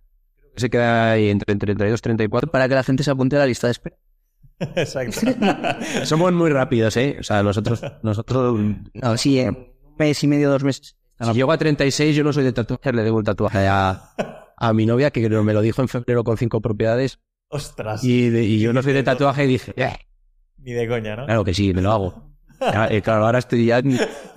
se 0.56 0.70
queda 0.70 1.12
ahí 1.12 1.28
entre 1.30 1.54
32 1.56 1.98
y 1.98 2.02
34. 2.02 2.50
Para 2.50 2.68
que 2.68 2.74
la 2.74 2.82
gente 2.82 3.02
se 3.02 3.10
apunte 3.10 3.36
a 3.36 3.40
la 3.40 3.46
lista 3.46 3.66
de 3.66 3.72
espera. 3.72 3.96
Exacto. 4.76 5.20
Somos 6.04 6.32
muy 6.32 6.50
rápidos, 6.50 6.96
¿eh? 6.96 7.16
O 7.20 7.22
sea, 7.22 7.42
nosotros, 7.42 7.82
nosotros 8.02 8.58
No, 8.94 9.16
sí, 9.16 9.40
eh, 9.40 9.48
un 9.50 9.68
mes 9.98 10.22
y 10.22 10.26
medio, 10.26 10.50
dos 10.50 10.64
meses. 10.64 10.96
si 11.18 11.32
llego 11.32 11.52
a 11.52 11.58
36, 11.58 12.14
yo 12.16 12.24
no 12.24 12.32
soy 12.32 12.44
de 12.44 12.52
tatuajes, 12.52 12.94
le 12.94 13.02
debo 13.02 13.18
un 13.18 13.24
tatuaje 13.24 13.66
a, 13.68 14.10
a 14.56 14.72
mi 14.72 14.84
novia, 14.86 15.10
que 15.10 15.28
me 15.28 15.52
lo 15.54 15.60
dijo 15.62 15.80
en 15.82 15.88
febrero 15.88 16.24
con 16.24 16.36
cinco 16.36 16.60
propiedades, 16.60 17.18
Ostras. 17.48 18.04
y, 18.04 18.28
de- 18.28 18.44
y 18.44 18.60
yo 18.60 18.72
no 18.72 18.82
soy 18.82 18.92
de 18.92 19.02
tatuaje 19.02 19.44
y 19.44 19.48
dije, 19.48 19.72
"Eh, 19.76 19.96
Ni 20.58 20.72
de 20.72 20.86
coña, 20.88 21.16
¿no? 21.16 21.24
claro 21.26 21.44
que 21.44 21.54
sí, 21.54 21.72
me 21.74 21.82
lo 21.82 21.92
hago. 21.92 22.30
Eh, 22.90 23.00
claro, 23.00 23.24
ahora 23.24 23.38
estoy 23.38 23.64
ya, 23.64 23.80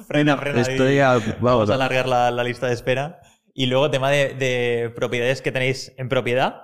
Frena, 0.07 0.37
frena. 0.37 0.61
estoy 0.61 0.99
a, 0.99 1.09
Vamos 1.15 1.41
vamos, 1.41 1.69
a 1.69 1.73
alargar 1.73 2.07
la, 2.07 2.31
la 2.31 2.43
lista 2.45 2.67
de 2.67 2.73
espera. 2.73 3.19
Y 3.53 3.67
luego, 3.67 3.89
tema 3.91 4.09
de, 4.09 4.33
de 4.33 4.91
propiedades 4.95 5.41
que 5.41 5.51
tenéis 5.51 5.93
en 5.97 6.09
propiedad. 6.09 6.61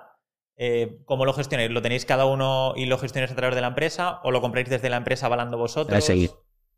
eh, 0.56 0.98
¿Cómo 1.06 1.24
lo 1.24 1.32
gestionáis? 1.32 1.70
¿Lo 1.70 1.82
tenéis 1.82 2.04
cada 2.04 2.26
uno 2.26 2.74
y 2.76 2.86
lo 2.86 2.98
gestionáis 2.98 3.32
a 3.32 3.36
través 3.36 3.54
de 3.54 3.60
la 3.62 3.68
empresa? 3.68 4.20
¿O 4.24 4.30
lo 4.30 4.40
compráis 4.40 4.68
desde 4.68 4.90
la 4.90 4.96
empresa 4.96 5.26
avalando 5.26 5.56
vosotros? 5.56 6.04
SL. 6.04 6.26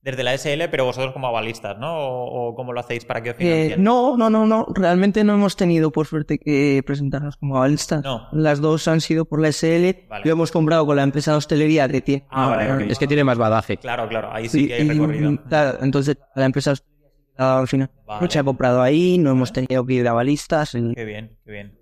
Desde 0.05 0.25
la 0.25 0.37
SL, 0.37 0.69
pero 0.69 0.85
vosotros 0.85 1.13
como 1.13 1.29
avalistas, 1.29 1.79
¿no? 1.79 1.95
¿O, 1.97 2.49
o 2.49 2.55
cómo 2.57 2.73
lo 2.73 2.81
hacéis 2.81 3.05
para 3.05 3.23
que 3.23 3.31
os 3.31 3.37
Eh, 3.37 3.39
financien? 3.39 3.85
no, 3.85 4.17
no, 4.17 4.31
no, 4.31 4.47
no. 4.47 4.67
Realmente 4.75 5.23
no 5.23 5.33
hemos 5.35 5.55
tenido, 5.55 5.93
por 5.93 6.07
suerte, 6.09 6.39
que 6.41 6.83
presentarnos 6.85 7.37
como 7.37 7.57
avalistas. 7.57 8.03
No. 8.03 8.27
Las 8.33 8.61
dos 8.61 8.89
han 8.89 9.01
sido 9.01 9.25
por 9.27 9.41
la 9.41 9.53
SL. 9.53 10.09
Vale. 10.09 10.25
Lo 10.25 10.33
hemos 10.33 10.51
comprado 10.51 10.85
con 10.87 10.97
la 10.97 11.05
empresa 11.05 11.31
de 11.31 11.37
hostelería 11.39 11.89
que 11.89 12.01
tiene. 12.01 12.27
Ah, 12.31 12.49
vale, 12.49 12.73
ok. 12.85 12.91
es 12.91 12.99
que 12.99 13.07
tiene 13.07 13.23
más 13.23 13.39
badaje. 13.39 13.77
Claro, 13.77 14.09
claro. 14.09 14.29
Ahí 14.33 14.49
sí 14.49 14.63
Sí, 14.63 14.67
que 14.69 14.75
hay 14.75 14.83
y, 14.87 14.89
recorrido. 14.91 15.43
claro, 15.49 15.79
entonces 15.83 16.17
la 16.35 16.47
empresa 16.47 16.71
de 16.71 16.73
hostelería 16.73 16.92
al 17.37 17.69
final 17.69 17.91
Vale. 18.07 18.31
se 18.31 18.39
ha 18.39 18.45
comprado 18.45 18.83
ahí, 18.83 19.19
no 19.19 19.31
hemos 19.31 19.53
tenido 19.53 19.85
que 19.87 19.95
ir 19.95 20.09
a 20.09 20.11
avalistas. 20.13 20.75
y- 20.75 20.95
Qué 20.95 21.05
bien, 21.05 21.37
qué 21.45 21.51
bien. 21.53 21.79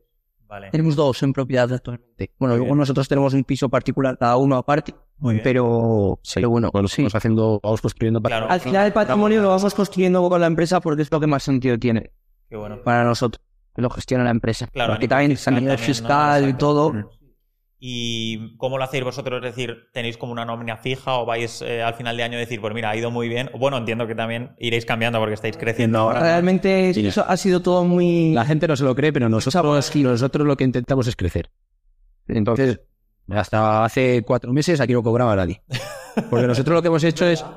Vale. 0.46 0.70
Tenemos 0.70 0.96
dos 0.96 1.22
en 1.22 1.32
propiedad 1.32 1.72
actualmente. 1.72 2.32
Bueno, 2.38 2.56
luego 2.56 2.74
nosotros 2.74 3.06
tenemos 3.06 3.34
un 3.34 3.44
piso 3.44 3.68
particular 3.68 4.18
cada 4.18 4.36
uno 4.36 4.56
aparte, 4.56 4.92
Muy 5.18 5.34
bien. 5.34 5.44
pero, 5.44 6.18
Sí, 6.24 6.34
pero 6.36 6.50
bueno, 6.50 6.70
bueno, 6.72 6.88
sí. 6.88 7.02
vamos 7.02 7.14
haciendo, 7.14 7.60
vamos 7.62 7.80
construyendo 7.80 8.20
Claro. 8.20 8.50
Al 8.50 8.60
final 8.60 8.86
el 8.86 8.92
patrimonio 8.92 9.42
lo 9.42 9.48
vamos 9.50 9.72
construyendo 9.74 10.28
con 10.28 10.40
la 10.40 10.48
empresa 10.48 10.80
porque 10.80 11.02
es 11.02 11.12
lo 11.12 11.20
que 11.20 11.28
más 11.28 11.44
sentido 11.44 11.78
tiene 11.78 12.10
Qué 12.48 12.56
bueno. 12.56 12.82
para 12.82 13.04
nosotros, 13.04 13.40
que 13.76 13.80
lo 13.82 13.90
gestiona 13.90 14.24
la 14.24 14.30
empresa. 14.30 14.66
Claro, 14.72 14.94
porque 14.94 15.06
también 15.06 15.38
nivel 15.52 15.78
fiscal 15.78 16.42
¿no? 16.42 16.48
y 16.48 16.54
todo. 16.54 17.10
¿Y 17.82 18.58
cómo 18.58 18.76
lo 18.76 18.84
hacéis 18.84 19.04
vosotros? 19.04 19.42
Es 19.42 19.56
decir, 19.56 19.88
¿tenéis 19.94 20.18
como 20.18 20.32
una 20.32 20.44
nómina 20.44 20.76
fija 20.76 21.14
o 21.14 21.24
vais 21.24 21.62
eh, 21.62 21.82
al 21.82 21.94
final 21.94 22.14
de 22.14 22.22
año 22.22 22.36
a 22.36 22.40
decir, 22.40 22.60
pues 22.60 22.74
mira, 22.74 22.90
ha 22.90 22.96
ido 22.96 23.10
muy 23.10 23.26
bien? 23.26 23.50
Bueno, 23.58 23.78
entiendo 23.78 24.06
que 24.06 24.14
también 24.14 24.54
iréis 24.58 24.84
cambiando 24.84 25.18
porque 25.18 25.32
estáis 25.32 25.56
creciendo 25.56 25.98
ahora. 25.98 26.20
Realmente 26.20 26.92
Sí. 26.92 27.06
eso 27.06 27.24
ha 27.26 27.38
sido 27.38 27.60
todo 27.62 27.84
muy... 27.84 28.34
La 28.34 28.44
gente 28.44 28.68
no 28.68 28.76
se 28.76 28.84
lo 28.84 28.94
cree, 28.94 29.14
pero 29.14 29.30
nosotros, 29.30 29.96
nosotros 29.96 30.46
lo 30.46 30.56
que 30.58 30.64
intentamos 30.64 31.06
es 31.06 31.16
crecer. 31.16 31.50
Entonces, 32.28 32.80
hasta 33.30 33.82
hace 33.84 34.22
cuatro 34.26 34.52
meses 34.52 34.78
aquí 34.80 34.92
no 34.92 35.02
cobraba 35.02 35.34
nadie. 35.34 35.62
Porque 36.28 36.46
nosotros 36.46 36.74
lo 36.74 36.82
que 36.82 36.88
hemos 36.88 37.02
hecho 37.04 37.26
es... 37.26 37.42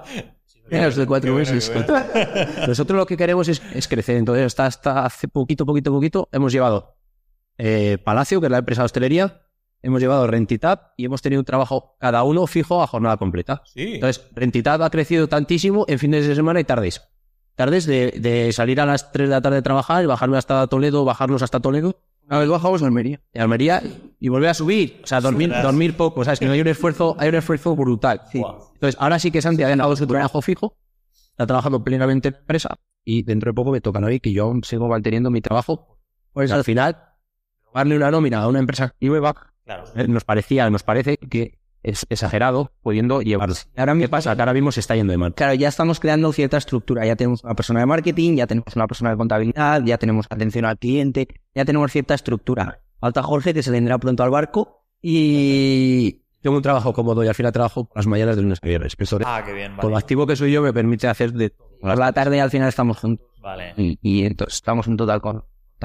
Menos 0.69 0.95
de 0.95 1.05
cuatro 1.05 1.33
bueno, 1.33 1.51
meses. 1.51 1.71
bueno. 1.73 2.03
Nosotros 2.67 2.97
lo 2.97 3.05
que 3.05 3.17
queremos 3.17 3.49
es, 3.49 3.61
es 3.75 3.87
crecer. 3.89 4.15
Entonces, 4.15 4.45
hasta, 4.45 4.65
hasta 4.65 5.05
hace 5.05 5.27
poquito, 5.27 5.65
poquito, 5.65 5.91
poquito, 5.91 6.29
hemos 6.31 6.53
llevado 6.53 6.95
eh, 7.57 7.97
Palacio, 8.03 8.39
que 8.39 8.47
es 8.47 8.51
la 8.51 8.59
empresa 8.59 8.81
de 8.81 8.85
hostelería, 8.85 9.41
hemos 9.83 10.01
llevado 10.01 10.25
Rentitab 10.25 10.93
y 10.97 11.05
hemos 11.05 11.21
tenido 11.21 11.39
un 11.41 11.45
trabajo 11.45 11.95
cada 11.99 12.23
uno 12.23 12.47
fijo 12.47 12.81
a 12.81 12.87
jornada 12.87 13.17
completa. 13.17 13.61
Sí. 13.65 13.95
Entonces, 13.95 14.25
Rentitab 14.33 14.81
ha 14.81 14.89
crecido 14.89 15.27
tantísimo 15.27 15.85
en 15.87 15.99
fines 15.99 16.25
de 16.27 16.33
semana 16.35 16.59
y 16.59 16.63
tardes. 16.63 17.01
Tardes 17.55 17.85
de, 17.85 18.11
de 18.19 18.51
salir 18.51 18.81
a 18.81 18.85
las 18.87 19.11
3 19.11 19.29
de 19.29 19.35
la 19.35 19.41
tarde 19.41 19.57
a 19.57 19.61
trabajar 19.61 20.03
y 20.03 20.07
bajarme 20.07 20.37
hasta 20.39 20.65
Toledo, 20.65 21.05
bajarnos 21.05 21.43
hasta 21.43 21.59
Toledo, 21.59 21.99
A 22.27 22.39
ver, 22.39 22.47
bajamos 22.47 22.81
a 22.81 22.87
Almería. 22.87 23.21
y 23.31 23.37
Almería 23.39 23.83
y 24.19 24.29
volver 24.29 24.49
a 24.49 24.53
subir. 24.55 25.01
O 25.03 25.07
sea, 25.07 25.21
dormir, 25.21 25.49
Ostras. 25.49 25.63
dormir 25.63 25.95
poco. 25.95 26.23
¿Sabes? 26.23 26.39
Que 26.39 26.47
no 26.47 26.53
hay 26.53 26.61
un 26.61 26.67
esfuerzo, 26.67 27.15
hay 27.19 27.29
un 27.29 27.35
esfuerzo 27.35 27.75
brutal. 27.75 28.21
Guau. 28.33 28.71
Entonces, 28.73 28.99
ahora 28.99 29.19
sí 29.19 29.29
que 29.29 29.41
Santi 29.41 29.61
ha 29.61 29.69
ganado 29.69 29.95
su 29.95 30.07
trabajo 30.07 30.41
fijo, 30.41 30.77
está 31.29 31.45
trabajando 31.45 31.83
plenamente 31.83 32.29
en 32.29 32.33
la 32.33 32.39
empresa 32.39 32.75
y 33.05 33.21
dentro 33.23 33.51
de 33.51 33.53
poco 33.53 33.71
me 33.71 33.81
toca 33.81 33.99
a 33.99 34.01
mí 34.01 34.19
que 34.19 34.31
yo 34.33 34.45
aún 34.45 34.63
sigo 34.63 34.87
manteniendo 34.87 35.29
mi 35.29 35.41
trabajo. 35.41 35.99
Pues 36.31 36.51
al 36.51 36.63
final, 36.63 36.97
darle 37.75 37.95
una 37.97 38.09
nómina 38.09 38.41
a 38.41 38.47
una 38.47 38.57
empresa 38.59 38.95
nueva 38.99 39.52
Claro. 39.65 39.83
eh, 39.95 40.07
nos 40.07 40.23
parecía, 40.23 40.69
nos 40.69 40.83
parece 40.83 41.17
que 41.17 41.57
es 41.83 42.05
exagerado 42.09 42.71
pudiendo 42.81 43.21
llevarlo. 43.21 43.55
Ahora 43.75 43.93
¿Qué 43.97 44.07
pasa? 44.07 44.35
Que 44.35 44.41
ahora 44.41 44.53
mismo 44.53 44.71
se 44.71 44.79
está 44.79 44.95
yendo 44.95 45.11
de 45.11 45.17
mal. 45.17 45.33
claro, 45.33 45.53
ya 45.53 45.67
estamos 45.67 45.99
creando 45.99 46.31
cierta 46.31 46.57
estructura. 46.57 47.05
Ya 47.05 47.15
tenemos 47.17 47.43
una 47.43 47.55
persona 47.55 47.81
de 47.81 47.85
marketing, 47.85 48.37
ya 48.37 48.47
tenemos 48.47 48.73
una 48.75 48.87
persona 48.87 49.09
de 49.11 49.17
contabilidad, 49.17 49.81
ya 49.83 49.97
tenemos 49.97 50.25
atención 50.29 50.63
al 50.65 50.77
cliente, 50.77 51.27
ya 51.53 51.65
tenemos 51.65 51.91
cierta 51.91 52.13
estructura. 52.13 52.79
Falta 52.99 53.21
Jorge, 53.21 53.53
que 53.53 53.61
se 53.63 53.71
vendrá 53.71 53.97
pronto 53.97 54.23
al 54.23 54.29
barco. 54.29 54.85
Y 55.01 56.21
Tengo 56.41 56.55
un 56.57 56.61
trabajo 56.63 56.93
cómodo 56.93 57.23
y 57.23 57.27
al 57.27 57.35
final 57.35 57.51
trabajo 57.51 57.83
por 57.85 57.97
las 57.97 58.07
mañanas 58.07 58.35
de 58.37 58.41
lunes 58.43 58.59
a 58.61 58.67
viernes. 58.67 58.95
Ah, 59.25 59.43
qué 59.45 59.51
bien. 59.53 59.75
Con 59.75 59.89
lo 59.89 59.93
Vale. 59.95 59.97
activo 60.03 60.25
que 60.25 60.35
soy 60.37 60.51
yo 60.53 60.61
me 60.61 60.71
permite 60.71 61.07
hacer 61.07 61.33
de 61.33 61.49
por 61.81 61.97
la 61.97 62.13
tarde 62.13 62.39
al 62.39 62.49
final 62.49 62.69
estamos 62.69 62.97
juntos. 62.97 63.27
Vale. 63.41 63.73
Y, 63.75 63.99
y 64.01 64.25
entonces 64.25 64.55
estamos 64.55 64.87
en 64.87 64.95
total 64.95 65.21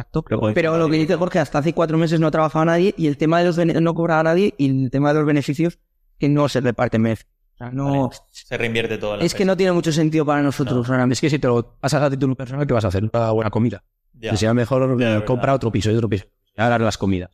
contacto. 0.04 0.38
Joder, 0.38 0.54
Pero 0.54 0.78
lo 0.78 0.88
que 0.88 0.96
dice 0.96 1.16
Jorge, 1.16 1.38
hasta 1.38 1.58
hace 1.58 1.72
cuatro 1.72 1.98
meses 1.98 2.20
no 2.20 2.30
trabajaba 2.30 2.64
nadie 2.64 2.94
y 2.96 3.06
el 3.06 3.16
tema 3.16 3.40
de 3.40 3.46
los 3.46 3.58
no 3.58 3.94
cobraba 3.94 4.22
nadie 4.22 4.54
y 4.58 4.84
el 4.84 4.90
tema 4.90 5.12
de 5.12 5.18
los 5.18 5.26
beneficios 5.26 5.78
que 6.18 6.28
no 6.28 6.48
se 6.48 6.60
reparten 6.60 7.02
mes. 7.02 7.26
O 7.54 7.58
sea, 7.58 7.70
no, 7.70 8.08
Vale. 8.08 8.20
Se 8.30 8.56
reinvierte 8.56 8.98
todo. 8.98 9.18
es 9.18 9.34
que 9.34 9.44
no 9.44 9.56
tiene 9.56 9.72
mucho 9.72 9.90
sentido 9.90 10.24
para 10.24 10.42
nosotros 10.42 10.88
No. 10.88 11.12
Es 11.12 11.20
que 11.20 11.28
si 11.28 11.38
te 11.38 11.48
lo 11.48 11.76
pasas 11.80 12.02
a 12.02 12.10
título 12.10 12.36
personal, 12.36 12.66
¿qué 12.66 12.72
vas 12.72 12.84
a 12.84 12.88
hacer? 12.88 13.02
Una 13.12 13.30
buena 13.32 13.50
comida. 13.50 13.82
Ya, 14.14 14.36
sea 14.36 14.54
mejor 14.54 14.98
Ya, 14.98 15.18
eh, 15.18 15.24
comprar 15.24 15.54
otro 15.54 15.70
piso 15.70 15.90
y 15.90 15.94
otro 15.94 16.08
piso. 16.08 16.26
Ahora 16.56 16.78
las 16.78 16.98
comidas. 16.98 17.30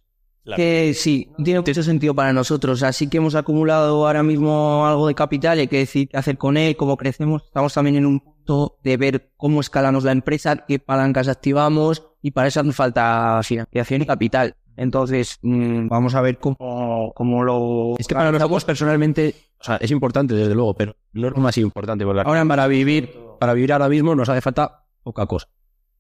Que 0.57 0.93
sí, 0.95 1.31
no 1.39 1.45
tiene 1.45 1.61
mucho 1.61 1.83
sentido 1.83 2.15
para 2.15 2.33
nosotros. 2.33 2.83
Así 2.83 3.09
que 3.09 3.17
hemos 3.17 3.35
acumulado 3.35 4.07
ahora 4.07 4.23
mismo 4.23 4.87
algo 4.87 5.09
de 5.09 5.15
capital 5.15 5.57
y 5.57 5.63
hay 5.63 5.69
que 5.69 5.79
decir 5.79 6.09
qué 6.09 6.19
hacer 6.19 6.37
con 6.37 6.59
él, 6.59 6.77
cómo 6.77 6.99
crecemos. 6.99 7.43
Estamos 7.45 7.73
también 7.73 7.97
en 7.97 8.05
un 8.07 8.21
punto 8.21 8.79
de 8.83 8.97
ver 8.99 9.33
cómo 9.37 9.61
escalamos 9.61 10.05
la 10.05 10.13
empresa, 10.13 10.65
qué 10.69 10.79
palancas 10.79 11.29
activamos 11.29 12.14
y 12.25 12.31
para 12.31 12.49
eso 12.49 12.61
hace 12.61 12.73
falta 12.73 13.39
financiación 13.43 14.01
y 14.01 14.07
capital. 14.07 14.57
Entonces, 14.79 15.39
mm, 15.43 15.89
vamos 15.89 16.15
a 16.15 16.23
ver 16.23 16.39
cómo, 16.39 17.13
cómo 17.15 17.45
lo... 17.45 17.97
Es 17.99 18.09
que 18.09 18.15
para 18.15 18.33
nosotros 18.33 18.65
personalmente, 18.65 19.35
o 19.61 19.65
sea, 19.65 19.77
es 19.77 19.91
importante 19.91 20.33
desde 20.33 20.55
luego, 20.55 20.73
pero 20.73 20.97
no 21.13 21.29
es 21.29 21.35
lo 21.35 21.41
más 21.43 21.59
importante. 21.59 22.07
Porque 22.07 22.23
ahora 22.25 22.43
para 22.47 22.67
vivir, 22.67 23.15
para 23.39 23.53
vivir 23.53 23.75
ahora 23.75 23.91
mismo 23.91 24.15
nos 24.15 24.31
hace 24.31 24.41
falta 24.41 24.87
poca 25.03 25.27
cosa. 25.27 25.49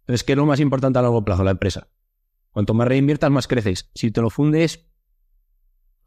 Entonces, 0.00 0.24
¿qué 0.24 0.32
es 0.32 0.38
lo 0.38 0.46
más 0.46 0.60
importante 0.60 0.98
a 0.98 1.02
largo 1.02 1.22
plazo? 1.22 1.44
La 1.44 1.50
empresa. 1.50 1.88
Cuanto 2.52 2.72
más 2.72 2.88
reinviertas, 2.88 3.30
más 3.30 3.46
creces. 3.46 3.90
Si 3.94 4.10
te 4.10 4.22
lo 4.22 4.30
fundes, 4.30 4.88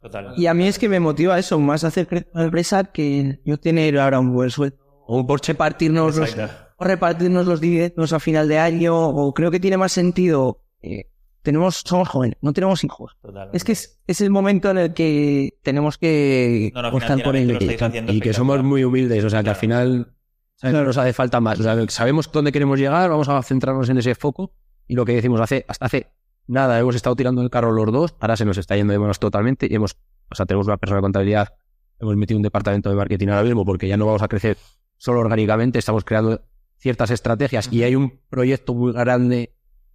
Total. 0.01 0.33
Y 0.35 0.47
a 0.47 0.55
mí 0.55 0.67
es 0.67 0.79
que 0.79 0.89
me 0.89 0.99
motiva 0.99 1.37
eso, 1.37 1.59
más 1.59 1.83
hacer 1.83 2.07
crecer 2.07 2.31
la 2.33 2.45
empresa 2.45 2.85
que 2.85 3.39
yo 3.45 3.59
tener 3.59 3.99
ahora 3.99 4.19
un 4.19 4.33
buen 4.33 4.49
sueldo. 4.49 4.77
O 5.05 5.17
un 5.19 5.27
Porsche 5.27 5.55
los, 5.89 6.17
Exacto. 6.17 6.66
O 6.77 6.85
repartirnos 6.85 7.45
los 7.45 7.59
dividendos 7.59 8.13
a 8.13 8.19
final 8.19 8.47
de 8.47 8.59
año, 8.59 8.95
o 8.97 9.33
creo 9.33 9.51
que 9.51 9.59
tiene 9.59 9.77
más 9.77 9.91
sentido. 9.91 10.61
eh, 10.81 11.09
tenemos, 11.47 11.81
somos 11.85 12.09
jóvenes, 12.09 12.37
no 12.41 12.51
tenemos 12.51 12.83
hijos. 12.83 13.15
Total. 13.21 13.49
Es 13.53 13.63
que 13.63 13.71
es, 13.71 14.01
es 14.05 14.19
el 14.19 14.29
momento 14.29 14.69
en 14.69 14.77
el 14.79 14.93
que 14.93 15.57
tenemos 15.63 15.97
que 15.97 16.71
No, 16.73 16.81
no, 16.81 16.89
apostar 16.89 17.23
por 17.23 17.37
estáis 17.37 17.81
haciendo 17.81 18.11
y 18.11 18.19
que 18.19 18.33
somos 18.33 18.61
muy 18.63 18.83
humildes, 18.83 19.23
o 19.23 19.29
sea, 19.29 19.43
que 19.43 19.51
al 19.51 19.55
final 19.55 20.13
¿sabes? 20.55 20.75
nos 20.75 20.97
hace 20.97 21.13
falta 21.13 21.39
más. 21.39 21.57
O 21.61 21.63
sea, 21.63 21.77
sabemos 21.87 22.29
dónde 22.33 22.51
queremos 22.51 22.77
llegar, 22.77 23.09
vamos 23.09 23.29
a 23.29 23.41
centrarnos 23.43 23.87
en 23.87 23.97
ese 23.97 24.13
foco 24.13 24.51
y 24.89 24.95
lo 24.95 25.05
que 25.05 25.13
decimos 25.13 25.39
hace, 25.39 25.63
hasta 25.69 25.85
hace 25.85 26.07
nada, 26.47 26.77
hemos 26.79 26.95
estado 26.95 27.15
tirando 27.15 27.41
el 27.41 27.49
carro 27.49 27.71
los 27.71 27.93
dos, 27.93 28.15
ahora 28.19 28.35
se 28.35 28.43
nos 28.43 28.57
está 28.57 28.75
yendo 28.75 28.91
de 28.91 28.99
manos 28.99 29.17
totalmente 29.17 29.67
y 29.69 29.75
hemos, 29.75 29.95
o 30.29 30.35
sea, 30.35 30.45
tenemos 30.45 30.67
una 30.67 30.75
persona 30.75 30.97
de 30.97 31.03
contabilidad, 31.03 31.53
hemos 32.01 32.17
metido 32.17 32.37
un 32.37 32.43
departamento 32.43 32.89
de 32.89 32.97
marketing 32.97 33.29
ahora 33.29 33.43
mismo 33.43 33.63
porque 33.63 33.87
ya 33.87 33.95
no 33.95 34.05
vamos 34.05 34.21
a 34.21 34.27
crecer 34.27 34.57
solo 34.97 35.21
orgánicamente, 35.21 35.79
estamos 35.79 36.03
creando 36.03 36.41
ciertas 36.77 37.09
estrategias 37.11 37.69
y 37.71 37.83
hay 37.83 37.95
un 37.95 38.19
proyecto 38.29 38.73
muy 38.73 38.93
grande 38.93 39.53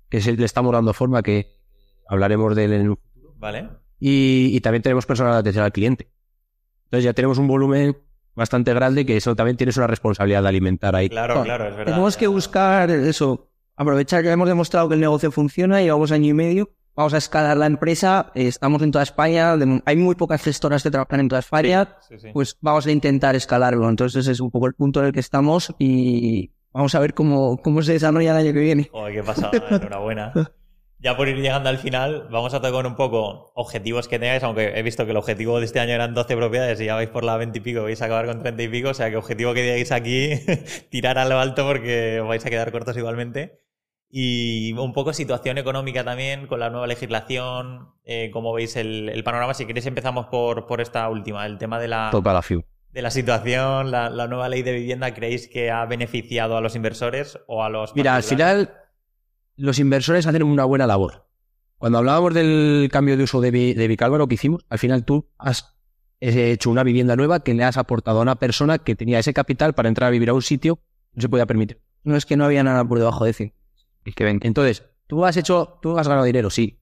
que 0.09 0.21
se 0.21 0.33
le 0.37 0.45
estamos 0.45 0.73
dando 0.73 0.93
forma 0.93 1.23
que 1.23 1.57
hablaremos 2.09 2.55
de 2.57 2.65
él 2.65 2.73
en 2.75 2.91
un 2.91 2.99
Vale. 3.37 3.69
y, 3.99 4.51
y 4.53 4.61
también 4.61 4.83
tenemos 4.83 5.07
personal 5.07 5.33
de 5.35 5.39
atención 5.41 5.65
al 5.65 5.73
cliente. 5.73 6.11
Entonces 6.85 7.05
ya 7.05 7.13
tenemos 7.15 7.39
un 7.39 7.49
volumen 7.49 7.97
bastante 8.35 8.73
grande 8.75 9.07
que 9.07 9.17
eso 9.17 9.35
también 9.35 9.57
tienes 9.57 9.77
una 9.77 9.87
responsabilidad 9.87 10.43
de 10.43 10.49
alimentar 10.49 10.95
ahí. 10.95 11.09
Claro, 11.09 11.37
No, 11.37 11.45
claro, 11.45 11.65
es 11.69 11.77
verdad. 11.77 11.93
Tenemos 11.93 12.17
que 12.17 12.27
buscar 12.27 12.91
eso, 12.91 13.49
aprovechar 13.77 14.23
que 14.23 14.31
hemos 14.31 14.49
demostrado 14.49 14.89
que 14.89 14.95
el 14.95 15.01
negocio 15.01 15.31
funciona, 15.31 15.81
llevamos 15.81 16.13
año 16.13 16.29
y 16.31 16.35
medio, 16.35 16.71
vamos 16.95 17.15
a 17.15 17.19
escalar 17.19 17.57
la 17.57 17.67
empresa, 17.67 18.31
eh, 18.35 18.49
estamos 18.49 18.83
en 18.83 18.91
toda 18.91 19.03
España, 19.05 19.55
hay 19.87 19.97
muy 19.97 20.15
pocas 20.15 20.43
gestoras 20.43 20.83
que 20.83 20.91
trabajan 20.91 21.21
en 21.21 21.29
toda 21.29 21.41
España, 21.41 21.97
Sí, 22.09 22.19
sí. 22.19 22.29
pues 22.33 22.57
vamos 22.61 22.87
a 22.87 22.91
intentar 22.93 23.35
escalarlo. 23.35 23.89
Entonces 23.89 24.21
ese 24.23 24.33
es 24.33 24.41
un 24.41 24.51
poco 24.51 24.67
el 24.67 24.75
punto 24.75 25.01
en 25.01 25.07
el 25.07 25.13
que 25.13 25.21
estamos 25.21 25.75
y 25.79 26.53
vamos 26.73 26.94
a 26.94 27.01
ver 27.01 27.15
cómo, 27.15 27.59
cómo 27.59 27.82
se 27.82 27.93
desarrolla 27.93 28.32
el 28.32 28.47
año 28.47 28.53
que 28.53 28.61
viene. 28.61 28.89
Joder, 28.90 29.15
qué 29.15 29.23
pasada, 29.23 29.53
enhorabuena. 29.70 30.32
Ya 31.03 31.16
por 31.16 31.28
ir 31.28 31.36
llegando 31.36 31.69
al 31.69 31.78
final, 31.78 32.28
vamos 32.31 32.55
a 32.55 32.61
tocar 32.61 32.86
un 32.86 32.94
poco 32.94 33.51
objetivos 33.55 34.07
que 34.07 34.20
tengáis, 34.20 34.44
aunque 34.44 34.78
he 34.78 34.82
visto 34.85 35.05
que 35.05 35.11
el 35.11 35.16
objetivo 35.16 35.59
de 35.59 35.65
este 35.65 35.81
año 35.81 35.94
eran 35.94 36.15
12 36.15 36.36
propiedades 36.36 36.81
y 36.81 36.85
ya 36.85 36.94
vais 36.94 37.09
por 37.09 37.24
la 37.24 37.36
20 37.36 37.59
y 37.59 37.61
pico, 37.61 37.82
vais 37.82 38.01
a 38.01 38.05
acabar 38.05 38.27
con 38.27 38.40
30 38.40 38.62
y 38.62 38.69
pico, 38.69 38.90
o 38.90 38.94
sea 38.94 39.11
que 39.11 39.16
objetivo 39.16 39.53
que 39.53 39.62
digáis 39.62 39.90
aquí, 39.90 40.31
tirar 40.90 41.19
a 41.19 41.24
lo 41.24 41.40
alto 41.40 41.66
porque 41.66 42.20
os 42.20 42.28
vais 42.28 42.47
a 42.47 42.51
quedar 42.51 42.70
cortos 42.70 42.97
igualmente. 42.97 43.59
Y 44.15 44.74
un 44.74 44.93
poco 44.93 45.12
situación 45.12 45.59
económica 45.59 46.05
también 46.05 46.47
con 46.47 46.61
la 46.61 46.70
nueva 46.70 46.86
legislación, 46.86 47.89
eh, 48.05 48.31
cómo 48.31 48.53
veis 48.53 48.77
el, 48.77 49.09
el 49.09 49.24
panorama. 49.24 49.55
Si 49.55 49.66
queréis 49.66 49.86
empezamos 49.86 50.27
por, 50.27 50.66
por 50.66 50.81
esta 50.81 51.09
última, 51.09 51.47
el 51.47 51.59
tema 51.59 51.81
de 51.81 51.89
la, 51.89 52.11
Toca 52.12 52.32
la 52.32 52.43
FIU. 52.43 52.62
De 52.93 53.02
la 53.02 53.10
situación, 53.10 53.90
la, 53.90 54.10
la 54.10 54.28
nueva 54.28 54.48
ley 54.48 54.62
de 54.62 54.73
vivienda, 54.73 55.14
¿creéis 55.14 55.48
que 55.48 55.70
ha 55.70 55.85
beneficiado 55.86 56.56
a 56.56 56.60
los 56.60 56.77
inversores 56.77 57.39
o 57.47 57.64
a 57.64 57.70
los... 57.70 57.94
Mira, 57.97 58.14
al 58.14 58.23
final 58.23 58.74
los 59.56 59.78
inversores 59.78 60.27
hacen 60.27 60.43
una 60.43 60.64
buena 60.64 60.86
labor. 60.86 61.27
Cuando 61.78 61.98
hablábamos 61.98 62.35
del 62.35 62.89
cambio 62.93 63.16
de 63.16 63.24
uso 63.24 63.40
de, 63.40 63.51
de 63.51 63.89
Vicalva, 63.89 64.19
lo 64.19 64.28
que 64.28 64.35
hicimos, 64.35 64.64
al 64.69 64.78
final 64.78 65.05
tú 65.05 65.28
has 65.39 65.74
hecho 66.20 66.70
una 66.70 66.85
vivienda 66.85 67.16
nueva 67.16 67.40
que 67.40 67.55
le 67.55 67.64
has 67.64 67.77
aportado 67.77 68.20
a 68.20 68.23
una 68.23 68.36
persona 68.36 68.78
que 68.78 68.94
tenía 68.94 69.19
ese 69.19 69.35
capital 69.35 69.74
para 69.74 69.89
entrar 69.89 70.09
a 70.09 70.10
vivir 70.10 70.31
a 70.31 70.35
un 70.35 70.43
sitio 70.43 70.77
que 70.77 70.82
no 71.14 71.23
se 71.23 71.28
podía 71.28 71.47
permitir. 71.47 71.81
No 72.05 72.16
es 72.16 72.27
que 72.27 72.36
no 72.36 72.44
había 72.44 72.62
nada 72.62 72.85
por 72.85 72.98
debajo 72.98 73.24
de 73.24 73.32
100. 73.32 73.55
Es 74.05 74.14
que 74.14 74.24
ven. 74.24 74.39
Entonces, 74.43 74.85
tú 75.06 75.24
has 75.24 75.36
hecho, 75.36 75.78
tú 75.82 75.98
has 75.98 76.06
ganado 76.06 76.24
dinero, 76.24 76.51
sí, 76.51 76.81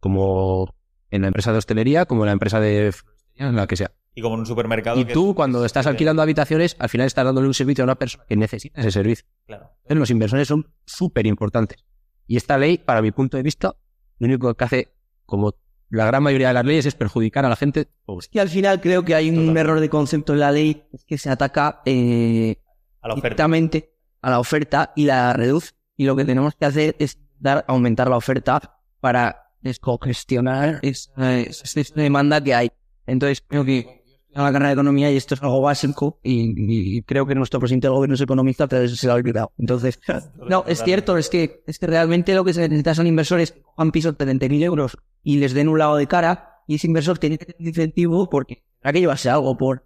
como 0.00 0.74
en 1.10 1.22
la 1.22 1.28
empresa 1.28 1.52
de 1.52 1.58
hostelería, 1.58 2.06
como 2.06 2.22
en 2.22 2.26
la 2.26 2.32
empresa 2.32 2.60
de 2.60 2.94
en 3.34 3.56
la 3.56 3.66
que 3.66 3.76
sea. 3.76 3.92
Y 4.18 4.20
como 4.20 4.34
en 4.34 4.40
un 4.40 4.46
supermercado... 4.46 4.98
Y 4.98 5.04
que 5.04 5.12
tú, 5.12 5.30
es- 5.30 5.36
cuando 5.36 5.64
estás 5.64 5.86
alquilando 5.86 6.20
habitaciones, 6.22 6.74
al 6.80 6.88
final 6.88 7.06
estás 7.06 7.24
dándole 7.24 7.46
un 7.46 7.54
servicio 7.54 7.84
a 7.84 7.86
una 7.86 7.94
persona 7.94 8.24
que 8.28 8.34
necesita 8.36 8.80
ese 8.80 8.90
servicio. 8.90 9.24
Claro. 9.46 9.70
Entonces, 9.82 9.98
los 9.98 10.10
inversores 10.10 10.48
son 10.48 10.66
súper 10.84 11.26
importantes. 11.26 11.84
Y 12.26 12.36
esta 12.36 12.58
ley, 12.58 12.78
para 12.78 13.00
mi 13.00 13.12
punto 13.12 13.36
de 13.36 13.44
vista, 13.44 13.76
lo 14.18 14.26
único 14.26 14.52
que 14.54 14.64
hace, 14.64 14.88
como 15.24 15.54
la 15.88 16.04
gran 16.06 16.22
mayoría 16.24 16.48
de 16.48 16.54
las 16.54 16.64
leyes, 16.64 16.86
es 16.86 16.94
perjudicar 16.96 17.44
a 17.44 17.48
la 17.48 17.54
gente 17.54 17.86
pobre. 18.04 18.24
Es 18.24 18.28
que 18.28 18.40
al 18.40 18.48
final 18.48 18.80
creo 18.80 19.04
que 19.04 19.14
hay 19.14 19.30
un 19.30 19.36
Total. 19.36 19.56
error 19.56 19.78
de 19.80 19.88
concepto 19.88 20.32
en 20.32 20.40
la 20.40 20.50
ley, 20.50 20.82
es 20.92 21.04
que 21.04 21.16
se 21.16 21.30
ataca 21.30 21.80
eh, 21.86 22.56
A 23.00 23.06
la 23.08 23.14
oferta. 23.14 23.28
directamente 23.28 23.94
a 24.20 24.30
la 24.30 24.40
oferta 24.40 24.92
y 24.96 25.04
la 25.04 25.32
reduce. 25.32 25.70
Y 25.96 26.06
lo 26.06 26.16
que 26.16 26.24
tenemos 26.24 26.56
que 26.56 26.64
hacer 26.66 26.96
es 26.98 27.20
dar, 27.38 27.64
aumentar 27.68 28.08
la 28.10 28.16
oferta 28.16 28.80
para 28.98 29.52
descongestionar 29.92 30.80
esa, 30.82 31.38
esa- 31.40 31.80
esa 31.80 31.94
demanda 31.94 32.42
que 32.42 32.54
hay. 32.54 32.70
Entonces 33.06 33.42
creo 33.46 33.64
que 33.64 33.97
en 34.38 34.44
la 34.46 34.52
carrera 34.52 34.68
de 34.68 34.74
economía 34.74 35.10
y 35.10 35.16
esto 35.16 35.34
es 35.34 35.42
algo 35.42 35.60
básico 35.60 36.18
y, 36.22 36.96
y 36.98 37.02
creo 37.02 37.26
que 37.26 37.34
nuestro 37.34 37.60
presidente 37.60 37.86
del 37.86 37.94
gobierno 37.94 38.14
es 38.14 38.20
economista, 38.20 38.66
pero 38.66 38.88
se 38.88 39.06
lo 39.06 39.12
ha 39.12 39.16
olvidado. 39.16 39.52
Entonces, 39.58 40.00
no, 40.48 40.64
es 40.66 40.82
cierto, 40.82 41.16
es 41.16 41.28
que, 41.28 41.62
es 41.66 41.78
que 41.78 41.86
realmente 41.86 42.34
lo 42.34 42.44
que 42.44 42.54
se 42.54 42.62
necesita 42.62 42.94
son 42.94 43.06
inversores 43.06 43.52
que 43.52 43.62
cojan 43.62 43.92
pisos 43.92 44.16
de 44.16 44.26
30.000 44.26 44.62
euros 44.62 44.96
y 45.22 45.38
les 45.38 45.54
den 45.54 45.68
un 45.68 45.78
lado 45.78 45.96
de 45.96 46.06
cara 46.06 46.62
y 46.66 46.76
ese 46.76 46.86
inversor 46.86 47.18
tiene 47.18 47.38
que 47.38 47.46
tener 47.46 47.68
incentivo 47.68 48.28
porque 48.28 48.62
tendrá 48.80 48.92
que 48.92 49.00
llevarse 49.00 49.30
algo 49.30 49.56
por 49.56 49.84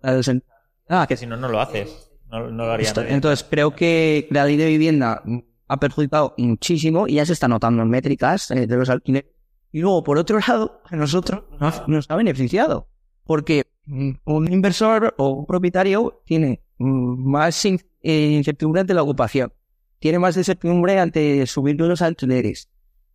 Ah, 0.89 1.07
Que 1.07 1.17
si 1.17 1.27
no, 1.27 1.37
no 1.37 1.49
lo 1.49 1.61
haces. 1.61 2.11
No, 2.31 2.51
no 2.51 2.67
lo 2.67 2.73
haría 2.73 2.89
esto-. 2.89 3.03
Entonces, 3.03 3.47
creo 3.49 3.75
que 3.75 4.27
la 4.31 4.45
ley 4.45 4.57
de 4.57 4.67
vivienda 4.67 5.23
ha 5.69 5.81
perjudicado 5.81 6.35
muchísimo 6.37 7.07
y 7.09 7.15
ya 7.15 7.25
se 7.25 7.33
está 7.33 7.49
notando 7.49 7.83
en 7.83 7.89
métricas 7.89 8.51
eh, 8.51 8.67
de 8.67 8.77
los 8.77 8.91
alquileres. 8.91 9.31
Y 9.71 9.81
luego, 9.81 10.05
por 10.05 10.19
otro 10.19 10.39
lado, 10.39 10.83
a 10.85 10.97
nosotros 10.97 11.45
nos, 11.59 11.89
nos 11.89 12.11
ha 12.11 12.17
beneficiado. 12.17 12.89
Porque 13.25 13.67
mm, 13.87 14.11
un 14.25 14.53
inversor 14.53 15.15
o 15.19 15.31
un 15.31 15.47
propietario 15.47 16.23
tiene 16.25 16.63
mm, 16.79 17.31
más 17.31 17.65
eh, 17.65 17.77
incertidumbre 18.03 18.81
ante 18.81 18.95
la 18.95 19.03
ocupación. 19.03 19.53
Tiene 19.99 20.19
más 20.19 20.37
incertidumbre 20.37 20.99
ante 20.99 21.47
subir 21.47 21.81
los 21.81 22.03
alquileres. 22.03 22.69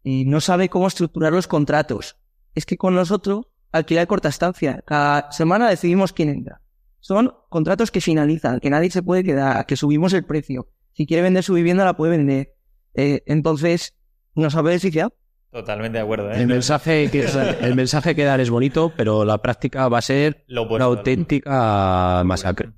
Y 0.04 0.26
no 0.26 0.40
sabe 0.40 0.70
cómo 0.70 0.88
estructurar 0.88 1.34
los 1.34 1.48
contratos. 1.48 2.18
Es 2.56 2.66
que 2.66 2.78
con 2.78 2.96
nosotros, 2.96 3.48
alquiler 3.72 4.08
corta 4.08 4.30
estancia. 4.30 4.82
Cada 4.86 5.32
semana 5.32 5.70
decidimos 5.70 6.14
quién 6.14 6.30
entra. 6.30 6.62
Son 7.00 7.34
contratos 7.50 7.92
que 7.92 8.02
finalizan, 8.02 8.60
que 8.60 8.70
nadie 8.70 8.90
se 8.90 9.04
puede 9.04 9.24
quedar, 9.24 9.66
que 9.66 9.76
subimos 9.76 10.14
el 10.14 10.26
precio. 10.26 10.68
Si 10.94 11.06
quiere 11.06 11.24
vender 11.24 11.44
su 11.44 11.54
vivienda, 11.54 11.86
la 11.86 11.96
puede 11.96 12.18
vender. 12.18 12.56
Eh, 12.96 13.22
entonces, 13.28 13.96
nos 14.36 14.56
ha 14.56 14.62
beneficiado. 14.62 15.14
Totalmente 15.52 15.98
de 15.98 16.04
acuerdo. 16.04 16.32
¿eh? 16.32 16.42
El 16.42 16.48
mensaje, 16.48 17.10
que, 17.10 17.26
el 17.62 17.76
mensaje 17.76 18.16
que 18.16 18.24
dar 18.24 18.40
es 18.40 18.50
bonito, 18.50 18.92
pero 18.96 19.26
la 19.26 19.38
práctica 19.40 19.88
va 19.88 20.00
a 20.00 20.02
ser 20.02 20.44
Lo 20.48 20.68
una 20.68 20.86
auténtica 20.86 22.22
masacre. 22.26 22.72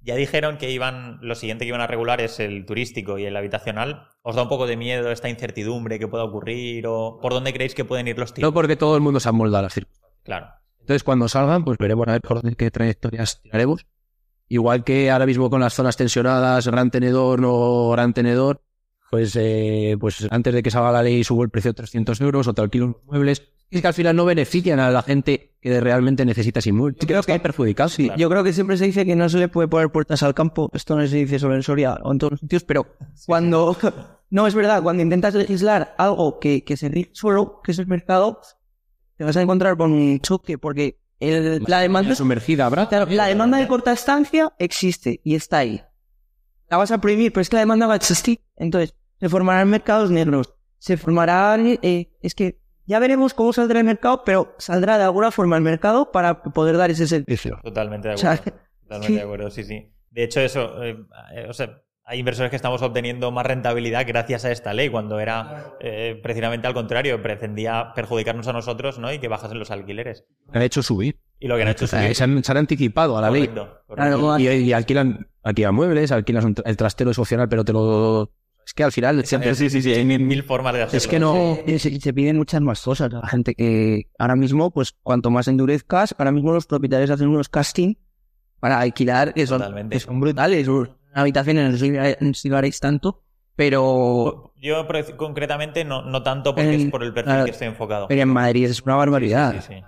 Ya 0.00 0.16
dijeron 0.16 0.56
que 0.56 0.70
iban, 0.70 1.18
lo 1.20 1.34
siguiente 1.34 1.64
que 1.64 1.68
iban 1.68 1.82
a 1.82 1.86
regular 1.86 2.22
es 2.22 2.40
el 2.40 2.64
turístico 2.64 3.18
y 3.18 3.26
el 3.26 3.36
habitacional. 3.36 4.08
¿Os 4.22 4.36
da 4.36 4.42
un 4.42 4.48
poco 4.48 4.66
de 4.66 4.76
miedo 4.76 5.12
esta 5.12 5.28
incertidumbre 5.28 5.98
que 5.98 6.08
pueda 6.08 6.24
ocurrir 6.24 6.86
o 6.86 7.18
por 7.20 7.34
dónde 7.34 7.52
creéis 7.52 7.74
que 7.74 7.84
pueden 7.84 8.08
ir 8.08 8.18
los 8.18 8.32
tiros? 8.32 8.48
No 8.48 8.54
porque 8.54 8.76
todo 8.76 8.96
el 8.96 9.02
mundo 9.02 9.20
se 9.20 9.28
amolda 9.28 9.58
a 9.58 9.62
las 9.62 9.74
circunstancias. 9.74 10.22
Claro. 10.24 10.48
Entonces, 10.80 11.04
cuando 11.04 11.28
salgan, 11.28 11.62
pues 11.62 11.76
veremos 11.76 12.08
a 12.08 12.12
ver 12.12 12.22
por 12.22 12.56
qué 12.56 12.70
trayectorias 12.70 13.42
tiraremos. 13.42 13.84
Igual 14.48 14.82
que 14.82 15.10
ahora 15.10 15.26
mismo 15.26 15.50
con 15.50 15.60
las 15.60 15.74
zonas 15.74 15.98
tensionadas, 15.98 16.66
gran 16.66 16.90
tenedor, 16.90 17.40
no 17.40 17.90
gran 17.90 18.14
tenedor, 18.14 18.62
pues, 19.10 19.36
eh, 19.36 19.96
pues 19.98 20.26
antes 20.30 20.52
de 20.54 20.62
que 20.62 20.70
salga 20.70 20.92
la 20.92 21.02
ley 21.02 21.24
subo 21.24 21.42
el 21.42 21.50
precio 21.50 21.70
a 21.70 21.74
300 21.74 22.20
euros 22.20 22.46
o 22.48 22.54
te 22.54 22.60
alquilo 22.62 22.86
unos 22.86 23.04
muebles. 23.04 23.42
Es 23.70 23.82
que 23.82 23.86
al 23.88 23.92
final 23.94 24.16
no 24.16 24.24
benefician 24.24 24.80
a 24.80 24.90
la 24.90 25.02
gente 25.02 25.54
que 25.60 25.78
realmente 25.80 26.24
necesita 26.24 26.60
ese 26.60 26.70
inmueble. 26.70 26.96
Creo 27.06 27.22
que 27.22 27.32
hay 27.32 27.38
perjudicados. 27.38 27.92
Sí. 27.92 28.04
Claro. 28.04 28.18
Yo 28.18 28.30
creo 28.30 28.42
que 28.44 28.54
siempre 28.54 28.78
se 28.78 28.86
dice 28.86 29.04
que 29.04 29.14
no 29.14 29.28
se 29.28 29.36
le 29.38 29.48
puede 29.48 29.68
poner 29.68 29.90
puertas 29.90 30.22
al 30.22 30.32
campo. 30.32 30.70
Esto 30.72 30.96
no 30.96 31.06
se 31.06 31.16
dice 31.16 31.38
sobre 31.38 31.56
el 31.56 31.62
Soria 31.64 31.98
o 32.02 32.12
en 32.12 32.18
todos 32.18 32.30
los 32.32 32.40
sitios, 32.40 32.64
pero 32.64 32.86
cuando... 33.26 33.76
No, 34.30 34.46
es 34.46 34.54
verdad, 34.54 34.82
cuando 34.82 35.02
intentas 35.02 35.32
legislar 35.34 35.94
algo 35.96 36.38
que, 36.38 36.62
que 36.62 36.76
se 36.76 36.90
rige 36.90 37.08
solo, 37.14 37.62
que 37.64 37.72
es 37.72 37.78
el 37.78 37.86
mercado, 37.86 38.42
te 39.16 39.24
vas 39.24 39.34
a 39.38 39.40
encontrar 39.40 39.78
con 39.78 39.90
un 39.90 40.20
choque, 40.20 40.58
porque 40.58 41.00
el- 41.18 41.62
la 41.66 41.80
demanda... 41.80 42.14
sumergida, 42.14 42.66
¿habrá? 42.66 42.90
Claro, 42.90 43.06
la 43.10 43.24
demanda 43.26 43.56
de 43.56 43.66
corta 43.66 43.90
estancia 43.90 44.52
existe 44.58 45.22
y 45.24 45.34
está 45.34 45.58
ahí. 45.58 45.82
La 46.68 46.76
vas 46.76 46.90
a 46.90 47.00
prohibir, 47.00 47.32
pero 47.32 47.40
es 47.40 47.48
que 47.48 47.56
la 47.56 47.60
demanda 47.60 47.86
va 47.86 47.94
a 47.94 47.96
existir. 47.96 48.40
Entonces, 48.56 48.94
se 49.20 49.28
formarán 49.28 49.68
mercados 49.70 50.10
negros. 50.10 50.54
Se 50.78 50.96
formarán... 50.96 51.78
eh, 51.82 52.10
es 52.22 52.34
que 52.34 52.60
ya 52.86 52.98
veremos 52.98 53.34
cómo 53.34 53.52
saldrá 53.52 53.80
el 53.80 53.84
mercado, 53.84 54.22
pero 54.24 54.54
saldrá 54.58 54.96
de 54.96 55.04
alguna 55.04 55.30
forma 55.30 55.56
el 55.56 55.62
mercado 55.62 56.10
para 56.10 56.42
poder 56.42 56.76
dar 56.76 56.90
ese 56.90 57.06
servicio. 57.06 57.58
Totalmente 57.62 58.08
de 58.08 58.14
O 58.14 58.18
sea, 58.18 58.32
acuerdo. 58.32 58.58
Totalmente 58.82 59.06
sí. 59.08 59.14
de 59.14 59.22
acuerdo, 59.22 59.50
sí, 59.50 59.64
sí. 59.64 59.92
De 60.10 60.24
hecho, 60.24 60.40
eso, 60.40 60.82
eh, 60.82 60.96
eh, 61.34 61.46
o 61.50 61.52
sea, 61.52 61.82
hay 62.04 62.20
inversores 62.20 62.48
que 62.48 62.56
estamos 62.56 62.80
obteniendo 62.80 63.30
más 63.30 63.44
rentabilidad 63.44 64.06
gracias 64.06 64.46
a 64.46 64.50
esta 64.50 64.72
ley, 64.72 64.88
cuando 64.88 65.20
era 65.20 65.74
eh, 65.80 66.18
precisamente 66.22 66.66
al 66.66 66.72
contrario, 66.72 67.20
pretendía 67.22 67.92
perjudicarnos 67.94 68.48
a 68.48 68.54
nosotros 68.54 68.98
¿no? 68.98 69.12
y 69.12 69.18
que 69.18 69.28
bajasen 69.28 69.58
los 69.58 69.70
alquileres. 69.70 70.24
Han 70.54 70.62
hecho 70.62 70.82
subir. 70.82 71.18
Y 71.38 71.46
lo 71.48 71.56
que 71.56 71.62
han 71.62 71.68
hecho 71.68 71.84
O 71.84 71.86
es 71.86 71.90
sea, 71.90 72.00
subir. 72.02 72.14
se, 72.16 72.24
han, 72.24 72.42
se 72.42 72.50
han 72.52 72.58
anticipado 72.58 73.18
a 73.18 73.20
la 73.20 73.30
ley. 73.30 73.48
Correcto, 73.48 73.82
correcto. 73.86 74.18
Claro, 74.18 74.38
Y, 74.38 74.46
y 74.48 74.72
alquilan, 74.72 75.28
alquilan 75.42 75.74
muebles, 75.74 76.10
alquilan 76.10 76.54
el 76.64 76.76
trastero 76.78 77.10
es 77.10 77.18
opcional, 77.18 77.50
pero 77.50 77.66
te 77.66 77.74
lo... 77.74 78.30
Es 78.68 78.74
que 78.74 78.84
al 78.84 78.92
final 78.92 79.24
siempre... 79.24 79.54
sí, 79.54 79.70
sí, 79.70 79.80
sí, 79.80 79.94
hay 79.94 80.04
mil, 80.04 80.20
mil 80.20 80.42
formas 80.42 80.74
de 80.74 80.82
hacerlo. 80.82 80.98
Es 80.98 81.08
que 81.08 81.18
no... 81.18 81.58
Eh, 81.66 81.78
Se, 81.78 81.98
se 81.98 82.12
piden 82.12 82.36
muchas 82.36 82.60
más 82.60 82.82
cosas 82.82 83.10
a 83.14 83.20
la 83.20 83.26
gente 83.26 83.54
que 83.54 84.10
ahora 84.18 84.36
mismo, 84.36 84.70
pues 84.70 84.92
cuanto 85.02 85.30
más 85.30 85.48
endurezcas, 85.48 86.14
ahora 86.18 86.32
mismo 86.32 86.52
los 86.52 86.66
propietarios 86.66 87.08
hacen 87.08 87.28
unos 87.28 87.48
casting 87.48 87.94
para 88.60 88.78
alquilar 88.78 89.32
que 89.32 89.46
son, 89.46 89.58
Totalmente. 89.60 89.96
que 89.96 90.00
son 90.00 90.20
brutales. 90.20 90.68
Una 90.68 90.90
habitación 91.14 91.56
en 91.56 91.66
el 92.20 92.34
si 92.34 92.48
lo 92.50 92.58
haréis 92.58 92.78
tanto, 92.78 93.22
pero, 93.56 94.52
Yo 94.60 94.86
concretamente 95.16 95.84
no, 95.86 96.02
no 96.04 96.22
tanto 96.22 96.54
porque 96.54 96.74
En- 96.74 96.80
es 96.82 96.90
por 96.90 97.02
el 97.02 97.14
perfil 97.14 97.24
claro, 97.32 97.44
que 97.46 97.52
estoy 97.52 97.68
enfocado. 97.68 98.06
pero 98.06 98.20
en 98.20 98.28
Madrid 98.28 98.66
es 98.66 98.82
una 98.82 98.96
barbaridad. 98.96 99.52
Sí, 99.54 99.60
sí, 99.66 99.74
sí. 99.78 99.82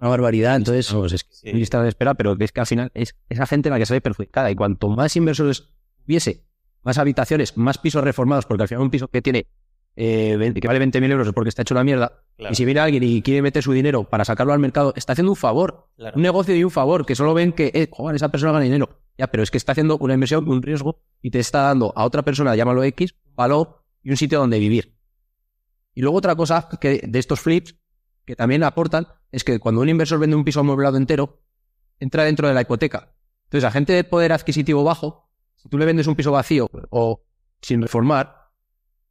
Una 0.00 0.10
barbaridad. 0.10 0.54
Entonces, 0.56 0.92
Vamos, 0.92 1.12
es 1.12 1.24
que 1.24 1.34
Sí. 1.34 1.52
lista 1.52 1.82
de 1.82 1.88
espera, 1.88 2.14
pero 2.14 2.36
es 2.38 2.52
que 2.52 2.60
al 2.60 2.66
final 2.66 2.90
es 2.94 3.16
esa 3.28 3.46
gente 3.46 3.68
la 3.68 3.78
que 3.78 3.86
sale 3.86 4.00
perjudicada. 4.00 4.48
Y 4.50 4.54
cuanto 4.54 4.88
más 4.88 5.14
inversores 5.16 5.68
hubiese, 6.06 6.44
más 6.82 6.98
habitaciones, 6.98 7.56
más 7.56 7.78
pisos 7.78 8.02
reformados, 8.02 8.46
porque 8.46 8.62
al 8.62 8.68
final 8.68 8.82
un 8.82 8.90
piso 8.90 9.08
que 9.08 9.22
tiene 9.22 9.46
eh, 9.94 10.36
20 10.38 10.60
que 10.60 10.68
vale 10.68 10.80
20.000 10.80 11.10
euros 11.10 11.26
es 11.28 11.34
porque 11.34 11.48
está 11.48 11.62
hecho 11.62 11.74
una 11.74 11.84
mierda. 11.84 12.24
Claro, 12.36 12.52
Y 12.52 12.56
si 12.56 12.64
viene 12.64 12.80
alguien 12.80 13.02
y 13.02 13.22
quiere 13.22 13.42
meter 13.42 13.62
su 13.62 13.72
dinero 13.72 14.04
para 14.04 14.24
sacarlo 14.24 14.52
al 14.52 14.58
mercado, 14.58 14.92
está 14.96 15.12
haciendo 15.12 15.32
un 15.32 15.36
favor. 15.36 15.88
claro. 15.96 16.16
Un 16.16 16.22
negocio 16.22 16.56
y 16.56 16.64
un 16.64 16.70
favor, 16.70 17.04
que 17.04 17.14
solo 17.14 17.34
ven 17.34 17.52
que, 17.52 17.70
eh, 17.74 17.88
joder, 17.90 18.16
esa 18.16 18.30
persona 18.30 18.52
gana 18.52 18.64
dinero. 18.64 19.00
Ya, 19.18 19.26
pero 19.26 19.42
es 19.42 19.50
que 19.50 19.58
está 19.58 19.72
haciendo 19.72 19.98
una 19.98 20.14
inversión, 20.14 20.48
un 20.48 20.62
riesgo, 20.62 21.02
y 21.20 21.30
te 21.30 21.38
está 21.38 21.62
dando 21.62 21.92
a 21.94 22.04
otra 22.04 22.22
persona, 22.22 22.56
llámalo 22.56 22.82
X, 22.84 23.14
valor 23.34 23.84
y 24.02 24.10
un 24.10 24.16
sitio 24.16 24.38
donde 24.38 24.58
vivir. 24.58 24.96
Y 25.94 26.00
luego 26.00 26.16
otra 26.16 26.34
cosa 26.34 26.68
que 26.80 27.02
de 27.06 27.18
estos 27.18 27.40
flips 27.40 27.76
que 28.24 28.34
también 28.36 28.62
aportan 28.62 29.08
es 29.30 29.44
que 29.44 29.58
cuando 29.58 29.80
un 29.80 29.88
inversor 29.88 30.18
vende 30.18 30.36
un 30.36 30.44
piso 30.44 30.60
amueblado 30.60 30.96
entero, 30.96 31.42
entra 32.00 32.24
dentro 32.24 32.48
de 32.48 32.54
la 32.54 32.62
hipoteca. 32.62 33.14
Entonces, 33.44 33.64
a 33.64 33.70
gente 33.70 33.92
de 33.92 34.04
poder 34.04 34.32
adquisitivo 34.32 34.82
bajo, 34.84 35.30
si 35.62 35.68
tú 35.68 35.78
le 35.78 35.86
vendes 35.86 36.08
un 36.08 36.16
piso 36.16 36.32
vacío 36.32 36.68
o 36.90 37.22
sin 37.60 37.80
reformar, 37.80 38.48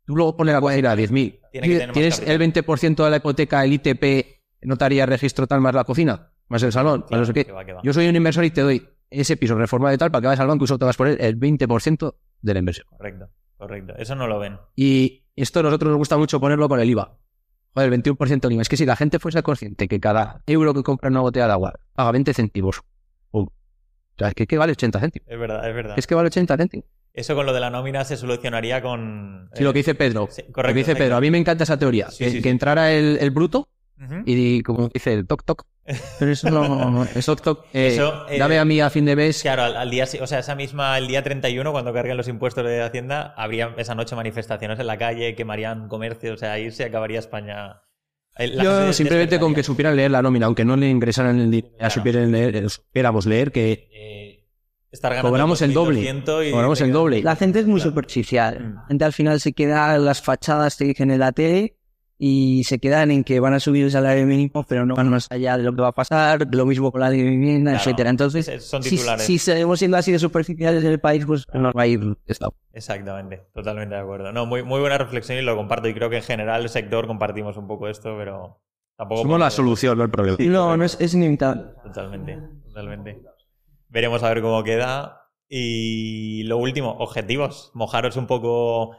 tú 0.06 0.18
luego 0.18 0.36
pones 0.36 0.54
la 0.54 0.60
cuadra 0.60 0.92
a 0.92 0.96
10.000. 0.98 1.40
Tiene 1.52 1.68
que 1.68 1.74
tener 1.74 1.88
más 1.88 1.94
Tienes 1.94 2.20
el 2.20 2.40
20% 2.40 3.04
de 3.04 3.10
la 3.10 3.18
hipoteca, 3.18 3.64
el 3.64 3.74
ITP, 3.74 4.42
notaría, 4.64 5.06
registro 5.06 5.48
tal, 5.48 5.62
más 5.62 5.74
la 5.74 5.86
cocina, 5.86 6.34
más 6.50 6.62
el 6.64 6.74
salón, 6.74 7.02
más 7.02 7.08
Claro, 7.08 7.22
no 7.22 7.26
sé 7.26 7.34
qué. 7.34 7.52
va, 7.52 7.64
va. 7.64 7.82
Yo 7.84 7.94
soy 7.94 8.08
un 8.08 8.16
inversor 8.18 8.44
y 8.44 8.52
te 8.52 8.62
doy 8.62 8.86
ese 9.10 9.38
piso 9.38 9.56
reformado 9.56 9.94
y 9.94 9.98
tal 9.98 10.12
para 10.12 10.22
que 10.22 10.28
vayas 10.28 10.42
al 10.42 10.48
banco 10.48 10.66
y 10.66 10.68
solo 10.68 10.80
te 10.80 10.86
vas 10.86 10.96
a 10.96 10.98
poner 10.98 11.22
el 11.22 11.40
20% 11.40 12.16
de 12.42 12.54
la 12.54 12.60
inversión. 12.60 12.88
Correcto, 12.90 13.30
correcto. 13.58 13.94
Eso 13.98 14.16
no 14.16 14.28
lo 14.28 14.40
ven. 14.40 14.58
Y 14.76 15.24
esto 15.38 15.62
a 15.62 15.64
nosotros 15.64 15.92
nos 15.92 15.98
gusta 15.98 16.18
mucho 16.18 16.40
ponerlo 16.42 16.68
con 16.68 16.82
el 16.82 16.90
IVA. 16.90 17.18
Joder, 17.74 17.94
el 17.94 18.04
21% 18.04 18.42
del 18.42 18.52
IVA. 18.52 18.62
Es 18.64 18.70
que 18.70 18.76
si 18.76 18.86
la 18.86 18.98
gente 18.98 19.20
fuese 19.20 19.42
consciente 19.42 19.88
que 19.88 20.02
cada 20.02 20.44
euro 20.46 20.74
que 20.74 20.84
compra 20.84 21.10
una 21.10 21.22
botella 21.22 21.48
de 21.48 21.54
agua 21.54 21.74
paga 21.94 22.12
20 22.12 22.34
céntimos, 22.34 22.82
pum. 23.32 23.48
Sea, 24.22 24.30
es 24.30 24.36
que, 24.36 24.48
que 24.48 24.58
vale 24.58 24.72
80 24.74 25.00
céntimos. 25.00 25.28
Es 25.28 25.40
verdad, 25.40 25.68
es 25.68 25.76
verdad. 25.76 25.96
Es 25.98 26.08
que 26.08 26.16
vale 26.16 26.28
80 26.28 26.58
céntimos. 26.58 26.86
Eso 27.14 27.36
con 27.36 27.46
lo 27.46 27.54
de 27.54 27.60
la 27.60 27.70
nómina 27.70 28.06
se 28.06 28.16
solucionaría 28.16 28.82
con... 28.82 29.50
Sí, 29.54 29.64
lo 29.64 29.74
que 29.74 29.80
dice 29.80 29.96
Pedro. 29.96 30.28
Sí, 30.32 30.44
lo 30.48 30.54
correcto, 30.54 30.74
que 30.74 30.80
dice. 30.80 30.96
Pedro. 30.96 31.18
A 31.18 31.22
mí 31.22 31.30
me 31.30 31.38
encanta 31.38 31.64
esa 31.64 31.78
teoría. 31.78 32.10
Sí, 32.10 32.24
que, 32.24 32.30
sí, 32.30 32.38
que 32.38 32.44
sí. 32.44 32.50
entrara 32.50 32.92
el, 32.94 33.18
el 33.20 33.32
bruto 33.32 33.68
y, 34.26 34.64
como 34.64 34.88
dice 34.90 35.14
el 35.14 35.28
toc 35.28 35.44
toc. 35.44 35.66
Pero 36.20 36.32
eso 36.32 36.50
no... 36.50 37.06
El 37.14 37.24
toc 37.24 37.66
eh, 37.74 37.88
Eso, 37.88 38.28
eh, 38.30 38.38
dame 38.40 38.58
a 38.60 38.66
mí 38.66 38.80
a 38.80 38.90
fin 38.90 39.06
de 39.06 39.16
mes. 39.16 39.42
Claro, 39.42 39.64
al, 39.64 39.76
al 39.76 39.90
día, 39.90 40.06
o 40.22 40.28
sea, 40.28 40.40
esa 40.40 40.56
misma, 40.56 40.98
el 40.98 41.08
día 41.08 41.22
31, 41.22 41.72
cuando 41.72 41.94
carguen 41.94 42.18
los 42.18 42.28
impuestos 42.28 42.66
de 42.66 42.82
Hacienda, 42.82 43.34
habría 43.36 43.74
esa 43.78 43.94
noche 43.96 44.16
manifestaciones 44.16 44.80
en 44.80 44.88
la 44.88 44.98
calle, 44.98 45.36
quemarían 45.36 45.88
comercio, 45.88 46.34
o 46.34 46.38
sea, 46.38 46.54
ahí 46.54 46.72
se 46.72 46.86
acabaría 46.86 47.20
España. 47.20 47.82
La 48.38 48.46
gente 48.46 48.64
Yo 48.64 48.94
simplemente 48.94 49.40
con 49.40 49.54
que 49.54 49.62
supieran 49.64 49.96
leer 49.96 50.12
la 50.12 50.22
nómina, 50.22 50.46
aunque 50.46 50.64
no 50.66 50.76
le 50.76 50.90
ingresaran 50.90 51.40
el 51.40 51.52
dinero, 51.52 51.76
Claro. 51.78 51.94
supieran 51.94 52.32
leer, 52.32 52.56
eh, 52.56 52.70
supiéramos 52.70 53.26
leer 53.26 53.52
que 53.52 53.90
Eh, 53.92 54.46
estar 54.92 55.12
ganando 55.12 55.30
Cobramos 55.30 55.62
el 55.62 55.74
doble. 55.74 56.02
2.200 56.02 56.48
y 56.48 56.52
cobramos 56.52 56.78
te 56.80 56.86
el 56.86 56.92
doble. 56.92 57.22
La 57.24 57.36
gente 57.36 57.60
es 57.60 57.66
muy 57.68 57.80
Claro. 57.80 57.92
superficial. 57.92 58.60
Mm. 58.60 58.74
La 58.76 58.86
gente 58.88 59.06
al 59.06 59.14
final 59.14 59.40
se 59.42 59.54
queda 59.54 59.96
en 59.96 60.06
las 60.06 60.22
fachadas 60.22 60.76
que 60.78 60.86
dicen 60.86 61.12
en 61.12 61.20
la 61.20 61.32
tele 61.34 61.76
y 62.24 62.64
se 62.66 62.78
quedan 62.78 63.10
en 63.10 63.24
que 63.24 63.40
van 63.40 63.56
a 63.56 63.60
subir 63.60 63.84
el 63.86 63.90
salario 63.92 64.28
mínimo, 64.28 64.64
pero 64.68 64.86
no 64.86 64.94
van 64.96 65.10
más 65.10 65.26
allá 65.32 65.58
de 65.58 65.64
lo 65.64 65.74
que 65.74 65.82
va 65.82 65.88
a 65.88 65.92
pasar, 65.92 66.48
lo 66.54 66.66
mismo 66.68 66.92
con 66.92 67.02
la 67.02 67.10
de 67.10 67.18
vivienda, 67.18 67.72
Claro. 67.72 67.84
etcétera. 67.84 68.10
Entonces, 68.12 68.48
Es- 68.48 68.64
son 68.70 68.84
si, 68.84 68.92
titulares. 68.92 69.26
si 69.26 69.40
seguimos 69.40 69.80
siendo 69.80 69.98
así 69.98 70.12
de 70.12 70.20
superficiales 70.20 70.84
en 70.84 70.92
el 70.92 71.00
país, 71.00 71.26
pues 71.26 71.48
nos 71.52 71.74
va 71.76 71.82
a 71.82 71.88
ir 71.88 72.16
esto. 72.28 72.54
Exactamente, 72.74 73.42
totalmente 73.56 73.96
de 73.96 74.02
acuerdo. 74.02 74.32
No, 74.32 74.46
muy, 74.46 74.62
muy 74.62 74.80
buena 74.80 75.00
reflexión 75.00 75.40
y 75.40 75.42
lo 75.42 75.56
comparto. 75.56 75.88
Y 75.88 75.96
creo 75.96 76.12
que 76.12 76.18
en 76.18 76.24
general 76.24 76.62
el 76.62 76.70
sector 76.70 77.08
compartimos 77.08 77.58
un 77.58 77.66
poco 77.68 77.88
esto, 77.88 78.16
pero 78.16 78.62
tampoco. 78.96 79.24
somos 79.24 79.40
la 79.40 79.50
solución, 79.50 79.98
no 79.98 80.04
el 80.04 80.12
problema. 80.12 80.38
no, 80.40 80.78
no 80.78 80.84
es, 80.86 80.98
es 81.02 81.16
inevitable. 81.16 81.64
Totalmente, 81.84 82.38
totalmente. 82.66 83.20
Veremos 83.90 84.22
a 84.22 84.30
ver 84.30 84.44
cómo 84.44 84.64
queda. 84.64 85.18
Y 85.50 86.44
lo 86.44 86.58
último, 86.60 86.92
objetivos. 87.00 87.72
Mojaros 87.74 88.16
un 88.16 88.28
poco. 88.28 88.96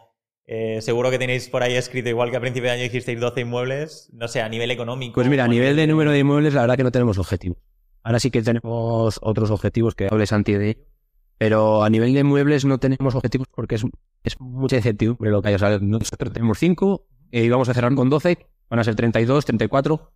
Eh, 0.47 0.81
seguro 0.82 1.10
que 1.10 1.19
tenéis 1.19 1.48
por 1.48 1.62
ahí 1.62 1.74
escrito, 1.74 2.09
igual 2.09 2.31
que 2.31 2.36
a 2.36 2.40
principio 2.40 2.69
de 2.69 2.77
año 2.77 2.82
dijisteis 2.82 3.20
12 3.20 3.40
inmuebles. 3.40 4.10
No 4.12 4.28
sé, 4.28 4.43
a 4.43 4.48
nivel 4.48 4.70
económico. 4.70 5.14
Pues 5.14 5.28
mira, 5.28 5.44
a 5.44 5.48
nivel 5.48 5.77
de 5.77 5.86
número 5.86 6.10
de 6.10 6.19
inmuebles, 6.19 6.55
la 6.55 6.62
verdad 6.62 6.77
que 6.77 6.85
no 6.85 6.93
tenemos 6.93 7.19
objetivos. 7.19 7.59
Ahora 8.02 8.19
sí 8.19 8.31
que 8.31 8.43
tenemos 8.43 9.19
otros 9.23 9.51
objetivos 9.51 9.94
que 9.94 10.09
hable 10.10 10.27
Santi 10.27 10.55
de 10.55 10.70
ello. 10.70 10.81
Pero 11.39 11.82
a 11.82 11.90
nivel 11.90 12.12
de 12.14 12.20
inmuebles 12.20 12.64
no 12.64 12.78
tenemos 12.78 13.14
objetivos 13.14 13.48
porque 13.55 13.77
es, 13.77 13.85
es 14.23 14.40
mucha 14.40 14.77
incertidumbre 14.77 15.31
lo 15.31 15.43
que 15.43 15.48
hay. 15.48 15.55
O 15.55 15.59
sea, 15.59 15.78
nosotros 15.78 16.32
tenemos 16.32 16.59
5 16.59 17.06
y 17.31 17.48
vamos 17.48 17.69
a 17.69 17.74
cerrar 17.74 17.94
con 17.94 18.10
12, 18.10 18.47
van 18.69 18.81
a 18.81 18.85
ser 18.85 18.94
32, 18.94 19.44
34. 19.44 20.12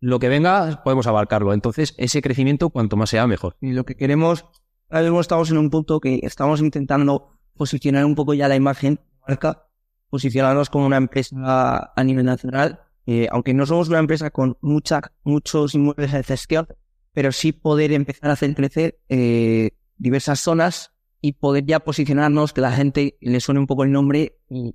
Lo 0.00 0.18
que 0.18 0.28
venga 0.28 0.82
podemos 0.82 1.06
abarcarlo. 1.06 1.52
Entonces, 1.52 1.94
ese 1.98 2.22
crecimiento, 2.22 2.70
cuanto 2.70 2.96
más 2.96 3.10
sea, 3.10 3.26
mejor. 3.26 3.56
Y 3.60 3.72
lo 3.72 3.84
que 3.84 3.96
queremos, 3.96 4.46
ahora 4.88 5.02
mismo 5.04 5.20
estamos 5.20 5.50
en 5.50 5.58
un 5.58 5.70
punto 5.70 6.00
que 6.00 6.20
estamos 6.22 6.60
intentando 6.60 7.38
posicionar 7.54 8.04
un 8.06 8.14
poco 8.14 8.32
ya 8.32 8.48
la 8.48 8.56
imagen 8.56 9.00
marca, 9.30 9.66
posicionarnos 10.08 10.70
como 10.70 10.86
una 10.86 10.96
empresa 10.96 11.92
a 11.94 12.04
nivel 12.04 12.26
nacional, 12.26 12.80
eh, 13.06 13.28
aunque 13.30 13.54
no 13.54 13.64
somos 13.66 13.88
una 13.88 13.98
empresa 13.98 14.30
con 14.30 14.56
mucha, 14.60 15.00
muchos 15.24 15.74
inmuebles 15.74 16.12
en 16.12 16.24
gestión, 16.24 16.68
pero 17.12 17.32
sí 17.32 17.52
poder 17.52 17.92
empezar 17.92 18.30
a 18.30 18.34
hacer 18.34 18.54
crecer 18.54 19.00
eh, 19.08 19.70
diversas 19.96 20.40
zonas 20.40 20.92
y 21.20 21.32
poder 21.32 21.64
ya 21.64 21.80
posicionarnos, 21.80 22.52
que 22.52 22.60
la 22.60 22.72
gente 22.72 23.16
le 23.20 23.40
suene 23.40 23.60
un 23.60 23.66
poco 23.66 23.84
el 23.84 23.92
nombre 23.92 24.38
y 24.48 24.74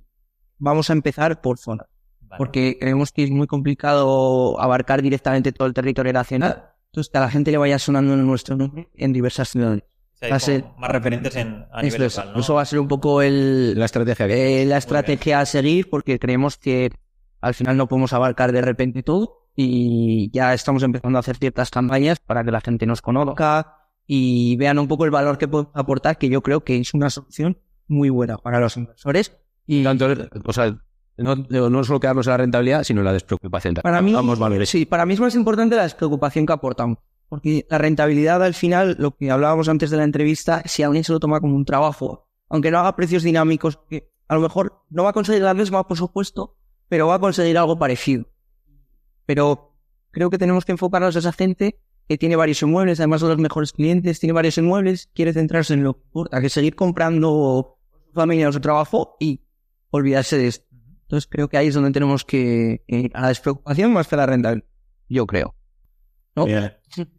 vamos 0.58 0.90
a 0.90 0.92
empezar 0.92 1.40
por 1.40 1.58
zona 1.58 1.86
Vale. 2.20 2.38
porque 2.38 2.76
creemos 2.80 3.12
que 3.12 3.24
es 3.24 3.30
muy 3.30 3.46
complicado 3.46 4.60
abarcar 4.60 5.02
directamente 5.02 5.52
todo 5.52 5.68
el 5.68 5.74
territorio 5.74 6.12
nacional. 6.12 6.72
Entonces, 6.86 7.10
que 7.10 7.18
a 7.18 7.20
la 7.20 7.30
gente 7.30 7.50
le 7.50 7.58
vaya 7.58 7.78
sonando 7.78 8.16
nuestro 8.16 8.56
nombre 8.56 8.88
en 8.94 9.12
diversas 9.12 9.50
ciudades. 9.50 9.84
O 10.16 10.18
sea, 10.18 10.26
hay 10.26 10.30
va 10.30 10.36
a 10.36 10.40
ser- 10.40 10.64
más 10.78 10.90
referentes 10.90 11.36
en, 11.36 11.66
a 11.72 11.80
Eso, 11.80 11.82
nivel 11.82 12.02
es. 12.02 12.16
local, 12.16 12.32
¿no? 12.34 12.40
Eso 12.40 12.54
va 12.54 12.62
a 12.62 12.64
ser 12.64 12.78
un 12.80 12.88
poco 12.88 13.22
el, 13.22 13.78
La 13.78 13.84
estrategia 13.84 14.26
que 14.26 14.62
eh, 14.62 14.66
la 14.66 14.78
estrategia 14.78 15.40
a 15.40 15.46
seguir, 15.46 15.88
porque 15.90 16.18
creemos 16.18 16.56
que 16.56 16.90
al 17.40 17.54
final 17.54 17.76
no 17.76 17.86
podemos 17.86 18.12
abarcar 18.12 18.50
de 18.52 18.62
repente 18.62 19.02
todo 19.02 19.48
y 19.54 20.30
ya 20.32 20.52
estamos 20.54 20.82
empezando 20.82 21.18
a 21.18 21.20
hacer 21.20 21.36
ciertas 21.36 21.70
campañas 21.70 22.18
para 22.18 22.44
que 22.44 22.50
la 22.50 22.60
gente 22.60 22.86
nos 22.86 23.00
conozca 23.02 23.74
y 24.06 24.56
vean 24.56 24.78
un 24.78 24.88
poco 24.88 25.04
el 25.04 25.10
valor 25.10 25.36
que 25.38 25.48
puede 25.48 25.66
aportar, 25.74 26.16
que 26.18 26.28
yo 26.28 26.42
creo 26.42 26.62
que 26.64 26.78
es 26.78 26.94
una 26.94 27.10
solución 27.10 27.58
muy 27.88 28.08
buena 28.10 28.36
para 28.38 28.58
los 28.60 28.76
inversores. 28.76 29.36
Y 29.66 29.82
Tanto, 29.84 30.06
o 30.44 30.52
sea, 30.52 30.76
no, 31.18 31.34
no 31.36 31.84
solo 31.84 32.00
quedarnos 32.00 32.26
en 32.26 32.30
la 32.32 32.36
rentabilidad, 32.36 32.84
sino 32.84 33.00
en 33.00 33.06
la 33.06 33.12
despreocupación. 33.12 33.74
Para 33.76 34.00
mí, 34.02 34.12
valores. 34.14 34.68
sí, 34.68 34.86
para 34.86 35.04
mí 35.06 35.14
es 35.14 35.20
más 35.20 35.34
importante 35.34 35.74
la 35.76 35.82
despreocupación 35.84 36.46
que 36.46 36.52
aportan. 36.52 36.98
Porque 37.28 37.66
la 37.68 37.78
rentabilidad 37.78 38.42
al 38.42 38.54
final, 38.54 38.96
lo 38.98 39.16
que 39.16 39.30
hablábamos 39.30 39.68
antes 39.68 39.90
de 39.90 39.96
la 39.96 40.04
entrevista, 40.04 40.62
si 40.66 40.82
alguien 40.82 41.04
se 41.04 41.12
lo 41.12 41.20
toma 41.20 41.40
como 41.40 41.56
un 41.56 41.64
trabajo, 41.64 42.28
aunque 42.48 42.70
no 42.70 42.78
haga 42.78 42.94
precios 42.94 43.22
dinámicos, 43.22 43.78
que 43.88 44.10
a 44.28 44.34
lo 44.34 44.40
mejor 44.40 44.84
no 44.90 45.04
va 45.04 45.10
a 45.10 45.12
conseguir 45.12 45.42
la 45.42 45.54
misma, 45.54 45.86
por 45.86 45.96
supuesto, 45.96 46.56
pero 46.88 47.08
va 47.08 47.16
a 47.16 47.18
conseguir 47.18 47.58
algo 47.58 47.78
parecido. 47.78 48.26
Pero 49.24 49.76
creo 50.12 50.30
que 50.30 50.38
tenemos 50.38 50.64
que 50.64 50.72
enfocarnos 50.72 51.16
a 51.16 51.18
esa 51.18 51.32
gente 51.32 51.80
que 52.08 52.16
tiene 52.16 52.36
varios 52.36 52.62
inmuebles, 52.62 53.00
además 53.00 53.20
de 53.20 53.28
los 53.28 53.38
mejores 53.38 53.72
clientes, 53.72 54.20
tiene 54.20 54.32
varios 54.32 54.56
inmuebles, 54.58 55.10
quiere 55.12 55.32
centrarse 55.32 55.74
en 55.74 55.82
lo 55.82 55.94
que 55.94 56.02
importa, 56.04 56.40
que 56.40 56.48
seguir 56.48 56.76
comprando 56.76 57.78
su 58.06 58.12
familia 58.12 58.48
o 58.48 58.52
su 58.52 58.60
trabajo 58.60 59.16
y 59.18 59.40
olvidarse 59.90 60.38
de 60.38 60.46
esto. 60.46 60.66
Entonces 61.02 61.28
creo 61.28 61.48
que 61.48 61.56
ahí 61.56 61.68
es 61.68 61.74
donde 61.74 61.90
tenemos 61.90 62.24
que 62.24 62.82
a 63.14 63.22
la 63.22 63.28
despreocupación 63.28 63.92
más 63.92 64.06
que 64.06 64.14
a 64.14 64.18
la 64.18 64.26
rentabilidad. 64.26 64.68
Yo 65.08 65.26
creo. 65.26 65.54
¿no? 66.34 66.46
Bien. 66.46 66.72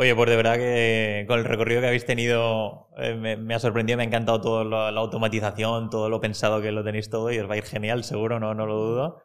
Oye, 0.00 0.14
pues 0.14 0.30
de 0.30 0.36
verdad 0.36 0.54
que 0.56 1.24
con 1.26 1.40
el 1.40 1.44
recorrido 1.44 1.80
que 1.80 1.88
habéis 1.88 2.06
tenido 2.06 2.88
eh, 2.98 3.16
me, 3.16 3.36
me 3.36 3.54
ha 3.54 3.58
sorprendido, 3.58 3.96
me 3.96 4.04
ha 4.04 4.06
encantado 4.06 4.40
toda 4.40 4.64
la, 4.64 4.92
la 4.92 5.00
automatización, 5.00 5.90
todo 5.90 6.08
lo 6.08 6.20
pensado 6.20 6.60
que 6.62 6.70
lo 6.70 6.84
tenéis 6.84 7.10
todo 7.10 7.32
y 7.32 7.38
os 7.40 7.50
va 7.50 7.54
a 7.54 7.56
ir 7.56 7.64
genial, 7.64 8.04
seguro, 8.04 8.38
no, 8.38 8.54
no 8.54 8.64
lo 8.64 8.76
dudo. 8.76 9.22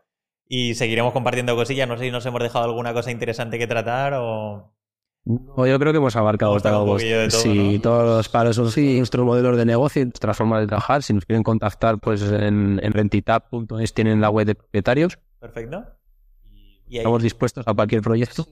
Y 0.47 0.73
seguiremos 0.73 1.13
compartiendo 1.13 1.55
cosillas, 1.55 1.87
no 1.87 1.95
sé 1.95 2.05
si 2.05 2.11
nos 2.11 2.25
hemos 2.25 2.41
dejado 2.41 2.65
alguna 2.65 2.91
cosa 2.91 3.11
interesante 3.11 3.59
que 3.59 3.67
tratar 3.67 4.13
o... 4.15 4.73
No, 5.25 5.67
yo 5.67 5.77
creo 5.79 5.91
que 5.93 5.99
hemos 5.99 6.15
abarcado 6.15 6.55
de 6.55 6.59
todo, 6.61 6.97
sí, 7.29 7.73
¿no? 7.75 7.81
todos 7.81 8.17
los 8.17 8.29
palos, 8.29 8.55
son 8.55 8.65
nuestros 8.97 9.25
modelos 9.25 9.55
de 9.55 9.65
negocio, 9.65 10.03
nuestras 10.03 10.35
formas 10.35 10.61
de 10.61 10.67
trabajar. 10.67 11.01
Si 11.03 11.13
nos 11.13 11.25
quieren 11.25 11.43
contactar, 11.43 11.99
pues 11.99 12.23
en, 12.23 12.79
en 12.83 12.91
rentitap.es 12.91 13.93
tienen 13.93 14.19
la 14.19 14.29
web 14.31 14.47
de 14.47 14.55
propietarios. 14.55 15.19
Perfecto. 15.39 15.83
Y 16.89 16.95
ahí- 16.95 16.97
Estamos 16.97 17.21
dispuestos 17.23 17.63
a 17.67 17.73
cualquier 17.75 18.01
proyecto. 18.01 18.45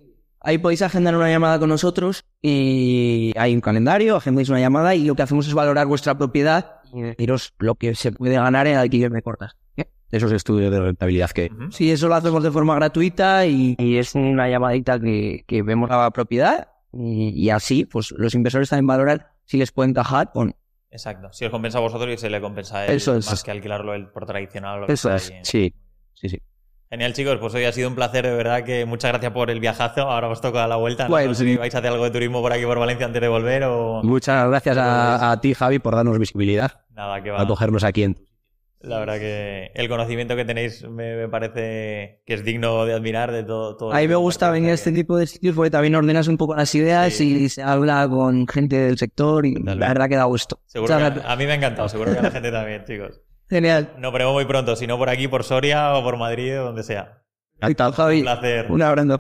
Ahí 0.43 0.57
podéis 0.57 0.81
agendar 0.81 1.15
una 1.15 1.29
llamada 1.29 1.59
con 1.59 1.69
nosotros 1.69 2.25
y 2.41 3.31
hay 3.37 3.53
un 3.53 3.61
calendario, 3.61 4.15
agendáis 4.15 4.49
una 4.49 4.59
llamada 4.59 4.95
y 4.95 5.05
lo 5.05 5.13
que 5.15 5.21
hacemos 5.21 5.47
es 5.47 5.53
valorar 5.53 5.85
vuestra 5.87 6.17
propiedad 6.17 6.81
y 6.93 7.01
deciros 7.01 7.53
lo 7.59 7.75
que 7.75 7.93
se 7.95 8.11
puede 8.11 8.35
ganar 8.35 8.65
en 8.67 8.77
alquiler 8.77 9.11
de 9.11 9.21
cortas. 9.21 9.55
Esos 10.11 10.31
estudios 10.33 10.71
de 10.71 10.81
rentabilidad 10.81 11.29
que. 11.29 11.49
Sí, 11.69 11.89
eso 11.89 12.09
lo 12.09 12.15
hacemos 12.15 12.43
de 12.43 12.51
forma 12.51 12.75
gratuita 12.75 13.45
y, 13.45 13.75
y 13.79 13.95
es 13.97 14.13
una 14.13 14.49
llamadita 14.49 14.99
que, 14.99 15.45
que 15.47 15.61
vemos 15.63 15.89
la 15.89 16.11
propiedad 16.11 16.67
y, 16.91 17.29
y 17.29 17.49
así 17.49 17.85
pues 17.85 18.11
los 18.17 18.35
inversores 18.35 18.67
también 18.69 18.87
valoran 18.87 19.25
si 19.45 19.55
les 19.57 19.71
puede 19.71 19.91
encajar 19.91 20.29
o 20.33 20.43
no. 20.43 20.51
Exacto. 20.89 21.29
Si 21.31 21.45
os 21.45 21.51
compensa 21.51 21.77
a 21.77 21.81
vosotros 21.81 22.13
y 22.13 22.17
se 22.17 22.29
le 22.29 22.41
compensa 22.41 22.79
a 22.79 22.87
él 22.87 22.97
Eso 22.97 23.15
es. 23.15 23.29
más 23.29 23.41
que 23.41 23.51
alquilarlo 23.51 23.93
él 23.93 24.07
por 24.09 24.25
tradicional. 24.25 24.79
o 24.79 24.81
lo 24.81 24.87
que 24.87 24.93
Eso 24.93 25.17
sea, 25.17 25.37
es, 25.39 25.47
sí, 25.47 25.73
sí, 26.13 26.27
sí. 26.27 26.41
Genial, 26.91 27.13
chicos. 27.13 27.37
Pues 27.39 27.53
hoy 27.55 27.63
ha 27.63 27.71
sido 27.71 27.87
un 27.87 27.95
placer, 27.95 28.25
de 28.27 28.33
verdad, 28.35 28.63
que 28.65 28.85
muchas 28.85 29.11
gracias 29.11 29.31
por 29.31 29.49
el 29.49 29.61
viajazo. 29.61 30.01
Ahora 30.01 30.27
os 30.27 30.41
toca 30.41 30.67
la 30.67 30.75
vuelta. 30.75 31.05
¿no? 31.05 31.09
Bueno, 31.11 31.29
No 31.29 31.33
sé 31.35 31.45
sí. 31.45 31.51
si 31.51 31.57
vais 31.57 31.73
a 31.73 31.77
hacer 31.77 31.89
algo 31.91 32.03
de 32.03 32.11
turismo 32.11 32.41
por 32.41 32.51
aquí, 32.51 32.65
por 32.65 32.77
Valencia, 32.79 33.05
antes 33.05 33.21
de 33.21 33.27
volver 33.29 33.63
o... 33.63 34.01
Muchas 34.03 34.47
gracias 34.49 34.77
a, 34.77 35.31
a 35.31 35.39
ti, 35.39 35.53
Javi, 35.53 35.79
por 35.79 35.95
darnos 35.95 36.19
visibilidad, 36.19 36.81
Nada, 36.93 37.23
que 37.23 37.31
va. 37.31 37.41
a 37.41 37.47
cogernos 37.47 37.85
aquí 37.85 38.03
en 38.03 38.17
La 38.81 38.99
verdad 38.99 39.19
que 39.19 39.71
el 39.73 39.87
conocimiento 39.87 40.35
que 40.35 40.43
tenéis 40.43 40.83
me, 40.83 41.15
me 41.15 41.29
parece 41.29 42.23
que 42.25 42.33
es 42.33 42.43
digno 42.43 42.83
de 42.83 42.93
admirar 42.93 43.31
de 43.31 43.43
todo. 43.43 43.77
todo 43.77 43.93
A 43.93 43.99
mí 43.99 44.09
me 44.09 44.15
gusta 44.15 44.51
venir 44.51 44.71
a 44.71 44.73
este 44.73 44.91
tipo 44.91 45.15
de 45.15 45.27
sitios 45.27 45.55
porque 45.55 45.71
también 45.71 45.95
ordenas 45.95 46.27
un 46.27 46.35
poco 46.35 46.55
las 46.57 46.75
ideas 46.75 47.13
Sí. 47.13 47.43
y 47.45 47.47
se 47.47 47.63
habla 47.63 48.05
con 48.09 48.45
gente 48.49 48.75
del 48.75 48.97
sector 48.97 49.45
y 49.45 49.53
Totalmente. 49.53 49.79
la 49.79 49.87
verdad 49.87 50.09
que 50.09 50.15
da 50.17 50.25
gusto. 50.25 50.59
Seguro 50.65 50.97
que 50.97 51.03
a, 51.03 51.31
a 51.31 51.35
mí 51.37 51.45
me 51.45 51.53
ha 51.53 51.55
encantado, 51.55 51.87
seguro 51.87 52.11
que 52.11 52.19
a 52.19 52.23
la 52.23 52.31
gente 52.31 52.51
también, 52.51 52.83
chicos. 52.83 53.21
Genial. 53.51 53.89
Nos 53.97 54.13
veremos 54.13 54.33
muy 54.33 54.45
pronto, 54.45 54.77
si 54.77 54.87
no 54.87 54.97
por 54.97 55.09
aquí, 55.09 55.27
por 55.27 55.43
Soria 55.43 55.93
o 55.95 56.03
por 56.03 56.15
Madrid 56.15 56.57
o 56.57 56.63
donde 56.63 56.83
sea. 56.83 57.21
Ahí 57.59 57.71
está, 57.71 57.91
Javi. 57.91 58.19
Un 58.19 58.23
placer. 58.23 58.71
Un 58.71 58.81
abrazo. 58.81 59.19